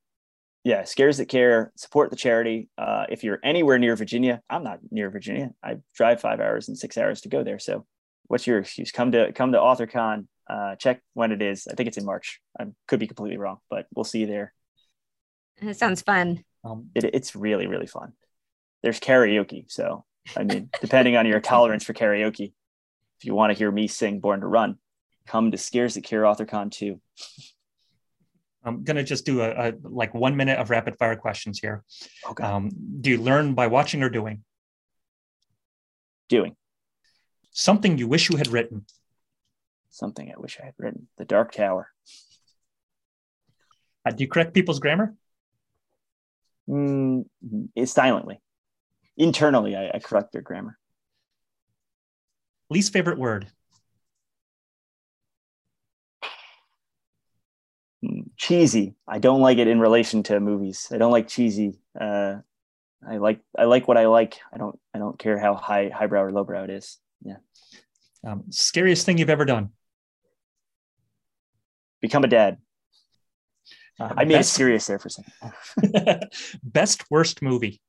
yeah, 0.64 0.84
Scares 0.84 1.18
That 1.18 1.28
Care, 1.28 1.72
support 1.76 2.10
the 2.12 2.16
charity. 2.16 2.70
Uh, 2.78 3.06
if 3.10 3.24
you're 3.24 3.40
anywhere 3.44 3.80
near 3.80 3.96
Virginia, 3.96 4.42
I'm 4.50 4.64
not 4.64 4.80
near 4.92 5.10
Virginia. 5.10 5.52
I 5.64 5.78
drive 5.96 6.22
five 6.22 6.40
hours 6.40 6.68
and 6.68 6.78
six 6.78 6.98
hours 6.98 7.22
to 7.22 7.30
go 7.30 7.44
there. 7.44 7.58
So 7.58 7.86
what's 8.28 8.46
your 8.46 8.60
excuse? 8.60 8.92
Come 8.92 9.12
to 9.14 9.32
come 9.34 9.54
to 9.54 9.58
AuthorCon. 9.58 10.28
Uh, 10.48 10.76
check 10.76 11.02
when 11.14 11.32
it 11.32 11.42
is. 11.42 11.68
I 11.70 11.74
think 11.74 11.88
it's 11.88 11.98
in 11.98 12.06
March. 12.06 12.42
I 12.60 12.66
could 12.88 13.00
be 13.00 13.08
completely 13.08 13.38
wrong, 13.38 13.58
but 13.70 13.88
we'll 13.96 14.04
see 14.04 14.20
you 14.20 14.28
there. 14.28 14.54
It 15.62 15.78
sounds 15.78 16.02
fun. 16.02 16.44
Um, 16.64 16.90
it, 16.94 17.06
it's 17.06 17.36
really 17.36 17.66
really 17.66 17.88
fun. 17.88 18.14
There's 18.84 19.00
karaoke, 19.00 19.66
so 19.68 20.06
I 20.38 20.44
mean, 20.44 20.70
depending 20.80 21.16
on 21.16 21.26
your 21.26 21.40
tolerance 21.54 21.84
for 21.84 21.94
karaoke, 21.94 22.54
if 23.20 23.26
you 23.26 23.34
want 23.34 23.52
to 23.52 23.58
hear 23.58 23.72
me 23.72 23.88
sing 23.88 24.20
"Born 24.20 24.42
to 24.42 24.48
Run," 24.48 24.78
come 25.26 25.50
to 25.52 25.58
Scares 25.58 25.96
That 25.96 26.04
Care 26.04 26.22
AuthorCon 26.22 26.70
too. 26.70 27.02
I'm 28.64 28.84
going 28.84 28.98
to 28.98 29.04
just 29.04 29.26
do 29.26 29.42
a, 29.42 29.70
a, 29.70 29.74
like 29.84 30.14
one 30.14 30.36
minute 30.36 30.60
of 30.60 30.70
rapid 30.70 30.98
fire 30.98 31.16
questions 31.16 31.60
here. 31.60 31.84
Okay. 32.30 32.44
Um, 32.44 32.70
do 33.02 33.10
you 33.10 33.18
learn 33.18 33.54
by 33.54 33.68
watching 33.68 34.04
or 34.04 34.10
doing? 34.10 34.44
Doing. 36.30 36.56
Something 37.52 37.98
you 37.98 38.08
wish 38.08 38.30
you 38.30 38.38
had 38.38 38.48
written. 38.48 38.86
Something 39.90 40.32
I 40.32 40.40
wish 40.40 40.60
I 40.62 40.66
had 40.66 40.76
written. 40.78 41.08
The 41.18 41.26
Dark 41.26 41.52
Tower. 41.52 41.90
Uh, 44.06 44.12
do 44.12 44.24
you 44.24 44.30
correct 44.30 44.54
people's 44.54 44.80
grammar? 44.80 45.16
Mm, 46.70 47.26
silently. 47.86 48.40
Internally, 49.18 49.76
I, 49.76 49.92
I 49.96 50.00
correct 50.00 50.32
their 50.32 50.42
grammar. 50.42 50.78
Least 52.70 52.94
favorite 52.94 53.18
word? 53.18 53.48
Cheesy. 58.38 58.96
I 59.08 59.20
don't 59.20 59.42
like 59.42 59.58
it 59.58 59.68
in 59.68 59.80
relation 59.80 60.24
to 60.24 60.40
movies. 60.40 60.88
I 60.92 60.98
don't 60.98 61.12
like 61.12 61.28
cheesy. 61.28 61.80
Uh, 62.00 62.38
I 63.08 63.18
like 63.18 63.40
I 63.58 63.66
like 63.66 63.88
what 63.88 63.98
I 63.98 64.08
like. 64.08 64.40
I 64.54 64.58
don't 64.58 64.80
I 64.94 65.00
don't 65.00 65.18
care 65.18 65.40
how 65.40 65.56
high 65.56 65.90
highbrow 65.90 66.24
or 66.24 66.32
lowbrow 66.32 66.64
it 66.64 66.70
is. 66.70 66.98
Yeah. 67.24 67.38
Um, 68.26 68.46
scariest 68.50 69.06
thing 69.06 69.18
you've 69.18 69.30
ever 69.30 69.46
done? 69.46 69.70
Become 72.02 72.24
a 72.24 72.28
dad. 72.28 72.58
Uh, 74.00 74.10
I 74.18 74.26
made 74.26 74.36
best, 74.36 74.54
it 74.54 74.56
serious 74.56 74.88
there 74.88 75.00
for 75.00 75.10
a 75.10 75.12
second. 75.82 76.30
best 76.64 77.04
worst 77.12 77.42
movie. 77.42 77.82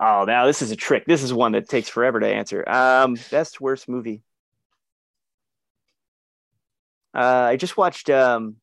Oh, 0.00 0.24
now 0.26 0.46
this 0.46 0.62
is 0.62 0.70
a 0.70 0.76
trick. 0.76 1.04
This 1.06 1.22
is 1.22 1.32
one 1.32 1.52
that 1.52 1.68
takes 1.68 1.88
forever 1.88 2.20
to 2.20 2.26
answer. 2.26 2.66
Um, 2.68 3.16
best 3.30 3.60
worst 3.60 3.88
movie. 3.88 4.22
Uh, 7.14 7.48
I 7.50 7.56
just 7.56 7.76
watched 7.76 8.10
um, 8.10 8.56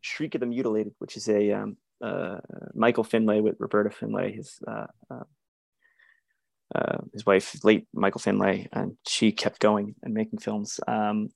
Shriek 0.00 0.34
of 0.34 0.40
the 0.40 0.46
Mutilated, 0.46 0.94
which 0.98 1.16
is 1.16 1.28
a 1.28 1.52
um, 1.52 1.76
uh, 2.02 2.38
Michael 2.74 3.04
Findlay 3.04 3.40
with 3.40 3.56
Roberta 3.58 3.90
Findlay, 3.90 4.32
his 4.32 4.58
uh, 4.66 4.86
uh, 5.10 5.24
uh, 6.74 6.98
his 7.12 7.26
wife, 7.26 7.64
late 7.64 7.86
Michael 7.92 8.20
Findlay, 8.20 8.68
and 8.72 8.96
she 9.06 9.32
kept 9.32 9.60
going 9.60 9.94
and 10.02 10.14
making 10.14 10.38
films. 10.38 10.80
Um, 10.86 11.30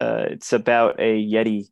uh, 0.00 0.26
it's 0.30 0.52
about 0.52 1.00
a 1.00 1.20
Yeti, 1.24 1.68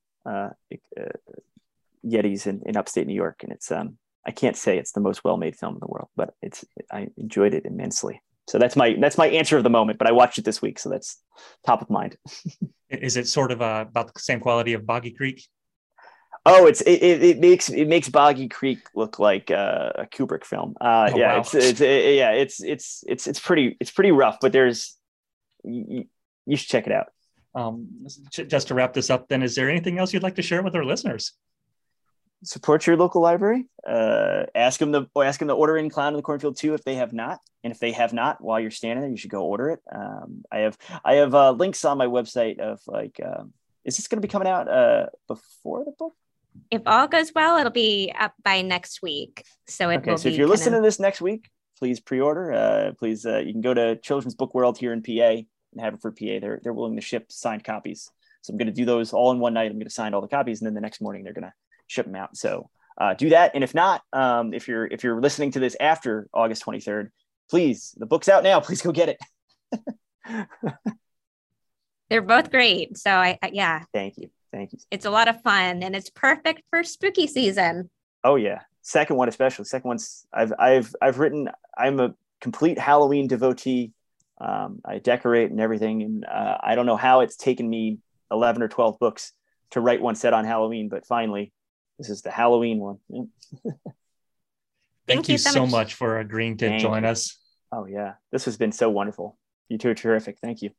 Yetis 2.04 2.46
in, 2.46 2.62
in 2.66 2.76
upstate 2.76 3.06
New 3.06 3.14
York, 3.14 3.42
and 3.42 3.52
it's 3.52 3.70
um, 3.70 3.98
I 4.26 4.32
can't 4.32 4.56
say 4.56 4.76
it's 4.76 4.92
the 4.92 5.00
most 5.00 5.22
well-made 5.22 5.56
film 5.56 5.74
in 5.74 5.80
the 5.80 5.86
world, 5.86 6.08
but 6.16 6.34
it's 6.42 6.64
I 6.90 7.08
enjoyed 7.16 7.54
it 7.54 7.64
immensely. 7.64 8.20
So 8.48 8.58
that's 8.58 8.76
my 8.76 8.96
that's 9.00 9.18
my 9.18 9.26
answer 9.28 9.56
of 9.56 9.64
the 9.64 9.70
moment. 9.70 9.98
But 9.98 10.08
I 10.08 10.12
watched 10.12 10.38
it 10.38 10.44
this 10.44 10.62
week, 10.62 10.78
so 10.78 10.88
that's 10.88 11.20
top 11.64 11.82
of 11.82 11.90
mind. 11.90 12.16
Is 12.90 13.16
it 13.16 13.26
sort 13.26 13.50
of 13.50 13.60
uh, 13.60 13.86
about 13.88 14.14
the 14.14 14.20
same 14.20 14.40
quality 14.40 14.72
of 14.74 14.86
Boggy 14.86 15.10
Creek? 15.10 15.44
Oh, 16.48 16.66
it's 16.66 16.80
it, 16.82 17.02
it, 17.02 17.40
makes 17.40 17.68
it 17.68 17.88
makes 17.88 18.08
Boggy 18.08 18.48
Creek 18.48 18.78
look 18.94 19.18
like 19.18 19.50
uh, 19.50 19.90
a 19.96 20.06
Kubrick 20.06 20.44
film. 20.44 20.76
Uh, 20.80 21.10
oh, 21.12 21.18
yeah, 21.18 21.34
wow. 21.34 21.40
it's, 21.40 21.54
it's 21.54 21.80
it, 21.80 22.14
yeah, 22.14 22.30
it's 22.30 22.62
it's 22.62 23.02
it's 23.08 23.26
it's 23.26 23.40
pretty 23.40 23.76
it's 23.80 23.90
pretty 23.90 24.12
rough, 24.12 24.38
but 24.40 24.52
there's 24.52 24.96
you, 25.64 26.04
you 26.46 26.56
should 26.56 26.68
check 26.68 26.86
it 26.86 26.92
out. 26.92 27.06
Um, 27.56 28.06
just 28.30 28.68
to 28.68 28.74
wrap 28.74 28.92
this 28.92 29.10
up, 29.10 29.28
then, 29.28 29.42
is 29.42 29.56
there 29.56 29.68
anything 29.68 29.98
else 29.98 30.12
you'd 30.12 30.22
like 30.22 30.36
to 30.36 30.42
share 30.42 30.62
with 30.62 30.76
our 30.76 30.84
listeners? 30.84 31.32
Support 32.44 32.86
your 32.86 32.96
local 32.96 33.20
library. 33.20 33.66
Uh, 33.86 34.44
ask 34.54 34.78
them 34.80 34.92
the 34.92 35.06
or 35.14 35.24
ask 35.24 35.38
them 35.38 35.48
to 35.48 35.54
order 35.54 35.76
in 35.76 35.90
Clown 35.90 36.12
in 36.12 36.16
the 36.16 36.22
Cornfield 36.22 36.56
too 36.56 36.74
if 36.74 36.84
they 36.84 36.96
have 36.96 37.12
not, 37.12 37.40
and 37.64 37.72
if 37.72 37.78
they 37.78 37.92
have 37.92 38.12
not, 38.12 38.40
while 38.42 38.60
you're 38.60 38.70
standing 38.70 39.02
there, 39.02 39.10
you 39.10 39.16
should 39.16 39.30
go 39.30 39.44
order 39.44 39.70
it. 39.70 39.80
Um, 39.92 40.44
I 40.50 40.58
have 40.58 40.78
I 41.04 41.14
have 41.14 41.34
uh, 41.34 41.52
links 41.52 41.84
on 41.84 41.98
my 41.98 42.06
website 42.06 42.58
of 42.58 42.80
like, 42.86 43.20
um, 43.24 43.52
is 43.84 43.96
this 43.96 44.08
going 44.08 44.20
to 44.20 44.26
be 44.26 44.30
coming 44.30 44.48
out 44.48 44.68
uh, 44.68 45.06
before 45.28 45.84
the 45.84 45.92
book? 45.92 46.14
If 46.70 46.82
all 46.86 47.06
goes 47.06 47.32
well, 47.34 47.58
it'll 47.58 47.70
be 47.70 48.12
up 48.18 48.32
by 48.42 48.62
next 48.62 49.02
week. 49.02 49.44
So 49.68 49.90
it 49.90 49.98
Okay, 49.98 50.16
so 50.16 50.28
if 50.28 50.36
you're 50.36 50.48
listening 50.48 50.74
of- 50.74 50.82
to 50.82 50.86
this 50.86 50.98
next 50.98 51.20
week, 51.20 51.50
please 51.78 52.00
pre-order. 52.00 52.52
Uh, 52.52 52.92
please, 52.98 53.26
uh, 53.26 53.38
you 53.38 53.52
can 53.52 53.60
go 53.60 53.74
to 53.74 53.96
Children's 53.96 54.34
Book 54.34 54.54
World 54.54 54.78
here 54.78 54.92
in 54.92 55.02
PA 55.02 55.44
and 55.72 55.80
have 55.80 55.94
it 55.94 56.00
for 56.00 56.10
PA. 56.10 56.40
They're 56.40 56.60
they're 56.62 56.72
willing 56.72 56.96
to 56.96 57.02
ship 57.02 57.30
signed 57.30 57.64
copies. 57.64 58.10
So 58.42 58.52
I'm 58.52 58.58
going 58.58 58.66
to 58.66 58.72
do 58.72 58.84
those 58.84 59.12
all 59.12 59.32
in 59.32 59.40
one 59.40 59.54
night. 59.54 59.70
I'm 59.70 59.78
going 59.78 59.84
to 59.84 59.90
sign 59.90 60.14
all 60.14 60.20
the 60.20 60.28
copies, 60.28 60.60
and 60.60 60.66
then 60.66 60.74
the 60.74 60.80
next 60.80 61.00
morning 61.00 61.24
they're 61.24 61.32
going 61.32 61.44
to 61.44 61.52
ship 61.86 62.06
them 62.06 62.16
out. 62.16 62.36
So 62.36 62.70
uh, 62.98 63.14
do 63.14 63.30
that. 63.30 63.52
And 63.54 63.62
if 63.62 63.74
not, 63.74 64.02
um, 64.12 64.54
if 64.54 64.68
you're 64.68 64.86
if 64.86 65.04
you're 65.04 65.20
listening 65.20 65.52
to 65.52 65.60
this 65.60 65.76
after 65.78 66.28
August 66.32 66.64
23rd, 66.64 67.10
please, 67.50 67.94
the 67.96 68.06
book's 68.06 68.28
out 68.28 68.42
now. 68.42 68.60
Please 68.66 68.82
go 68.82 68.92
get 68.92 69.10
it. 69.10 69.18
they're 72.10 72.22
both 72.22 72.50
great. 72.50 72.96
So 72.96 73.10
I, 73.10 73.38
I 73.42 73.50
yeah, 73.52 73.84
Thank 73.92 74.16
you. 74.18 74.30
Thank 74.52 74.72
you. 74.72 74.78
it's 74.90 75.04
a 75.04 75.10
lot 75.10 75.28
of 75.28 75.42
fun 75.42 75.82
and 75.82 75.94
it's 75.94 76.08
perfect 76.08 76.62
for 76.70 76.82
spooky 76.82 77.26
season. 77.26 77.90
Oh 78.24 78.36
yeah, 78.36 78.60
second 78.82 79.16
one 79.16 79.28
especially. 79.28 79.66
Second 79.66 79.88
one's 79.88 80.26
I've 80.32 80.52
I've 80.58 80.94
I've 81.00 81.18
written. 81.18 81.50
I'm 81.76 82.00
a 82.00 82.14
complete 82.40 82.78
Halloween 82.78 83.28
devotee. 83.28 83.92
Um, 84.40 84.80
I 84.84 84.98
decorate 84.98 85.50
and 85.50 85.60
everything, 85.60 86.02
and 86.02 86.24
uh, 86.24 86.58
I 86.62 86.74
don't 86.74 86.86
know 86.86 86.96
how 86.96 87.20
it's 87.20 87.36
taken 87.36 87.68
me 87.68 87.98
eleven 88.30 88.62
or 88.62 88.68
twelve 88.68 88.98
books 88.98 89.32
to 89.70 89.80
write 89.80 90.00
one 90.00 90.14
set 90.14 90.32
on 90.32 90.44
Halloween, 90.44 90.88
but 90.88 91.06
finally, 91.06 91.52
this 91.98 92.10
is 92.10 92.22
the 92.22 92.30
Halloween 92.30 92.78
one. 92.78 92.98
Yeah. 93.08 93.22
Thank, 95.06 95.28
you, 95.28 95.38
so 95.38 95.66
much. 95.66 95.94
for 95.94 96.18
agreeing 96.18 96.56
to 96.58 96.68
Thank 96.68 96.82
join 96.82 97.04
you. 97.04 97.10
us. 97.10 97.38
Oh 97.70 97.86
yeah, 97.86 98.14
this 98.32 98.44
has 98.46 98.56
been 98.56 98.72
so 98.72 98.90
wonderful. 98.90 99.38
You 99.68 99.78
two 99.78 99.90
are 99.90 99.94
terrific. 99.94 100.38
Thank 100.40 100.62
you. 100.62 100.70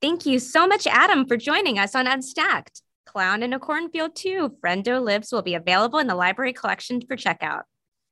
Thank 0.00 0.26
you 0.26 0.38
so 0.38 0.66
much, 0.66 0.86
Adam, 0.86 1.26
for 1.26 1.36
joining 1.36 1.78
us 1.78 1.94
on 1.94 2.06
Unstacked. 2.06 2.82
Clown 3.06 3.42
in 3.42 3.52
a 3.54 3.58
Cornfield 3.58 4.14
2, 4.14 4.56
Frendo 4.62 5.02
Lives 5.02 5.32
will 5.32 5.40
be 5.42 5.54
available 5.54 5.98
in 5.98 6.06
the 6.06 6.14
library 6.14 6.52
collection 6.52 7.00
for 7.00 7.16
checkout. 7.16 7.62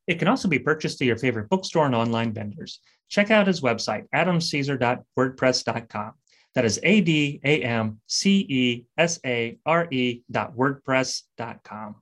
It 0.07 0.19
can 0.19 0.27
also 0.27 0.48
be 0.48 0.59
purchased 0.59 1.03
at 1.03 1.07
your 1.07 1.19
favorite 1.19 1.51
bookstore 1.51 1.85
and 1.85 1.94
online 1.94 2.32
vendors. 2.32 2.81
Check 3.09 3.31
out 3.31 3.47
his 3.47 3.61
website, 3.61 4.09
adamcesare.wordpress.com. 4.15 6.12
That 6.55 6.65
is 6.65 6.81
A 6.82 7.03
D 7.03 7.40
A 7.44 7.62
M 7.62 8.01
C 8.07 8.39
E 8.48 8.86
S 8.97 9.20
A 9.27 9.59
R 9.66 9.86
E 9.90 10.23
dot 10.31 10.57
wordpress.com. 10.57 11.97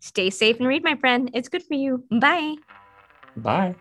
Stay 0.00 0.30
safe 0.30 0.58
and 0.58 0.68
read, 0.68 0.84
my 0.84 0.94
friend. 0.94 1.30
It's 1.34 1.48
good 1.48 1.62
for 1.62 1.74
you. 1.74 2.04
Bye. 2.10 2.56
Bye. 3.36 3.74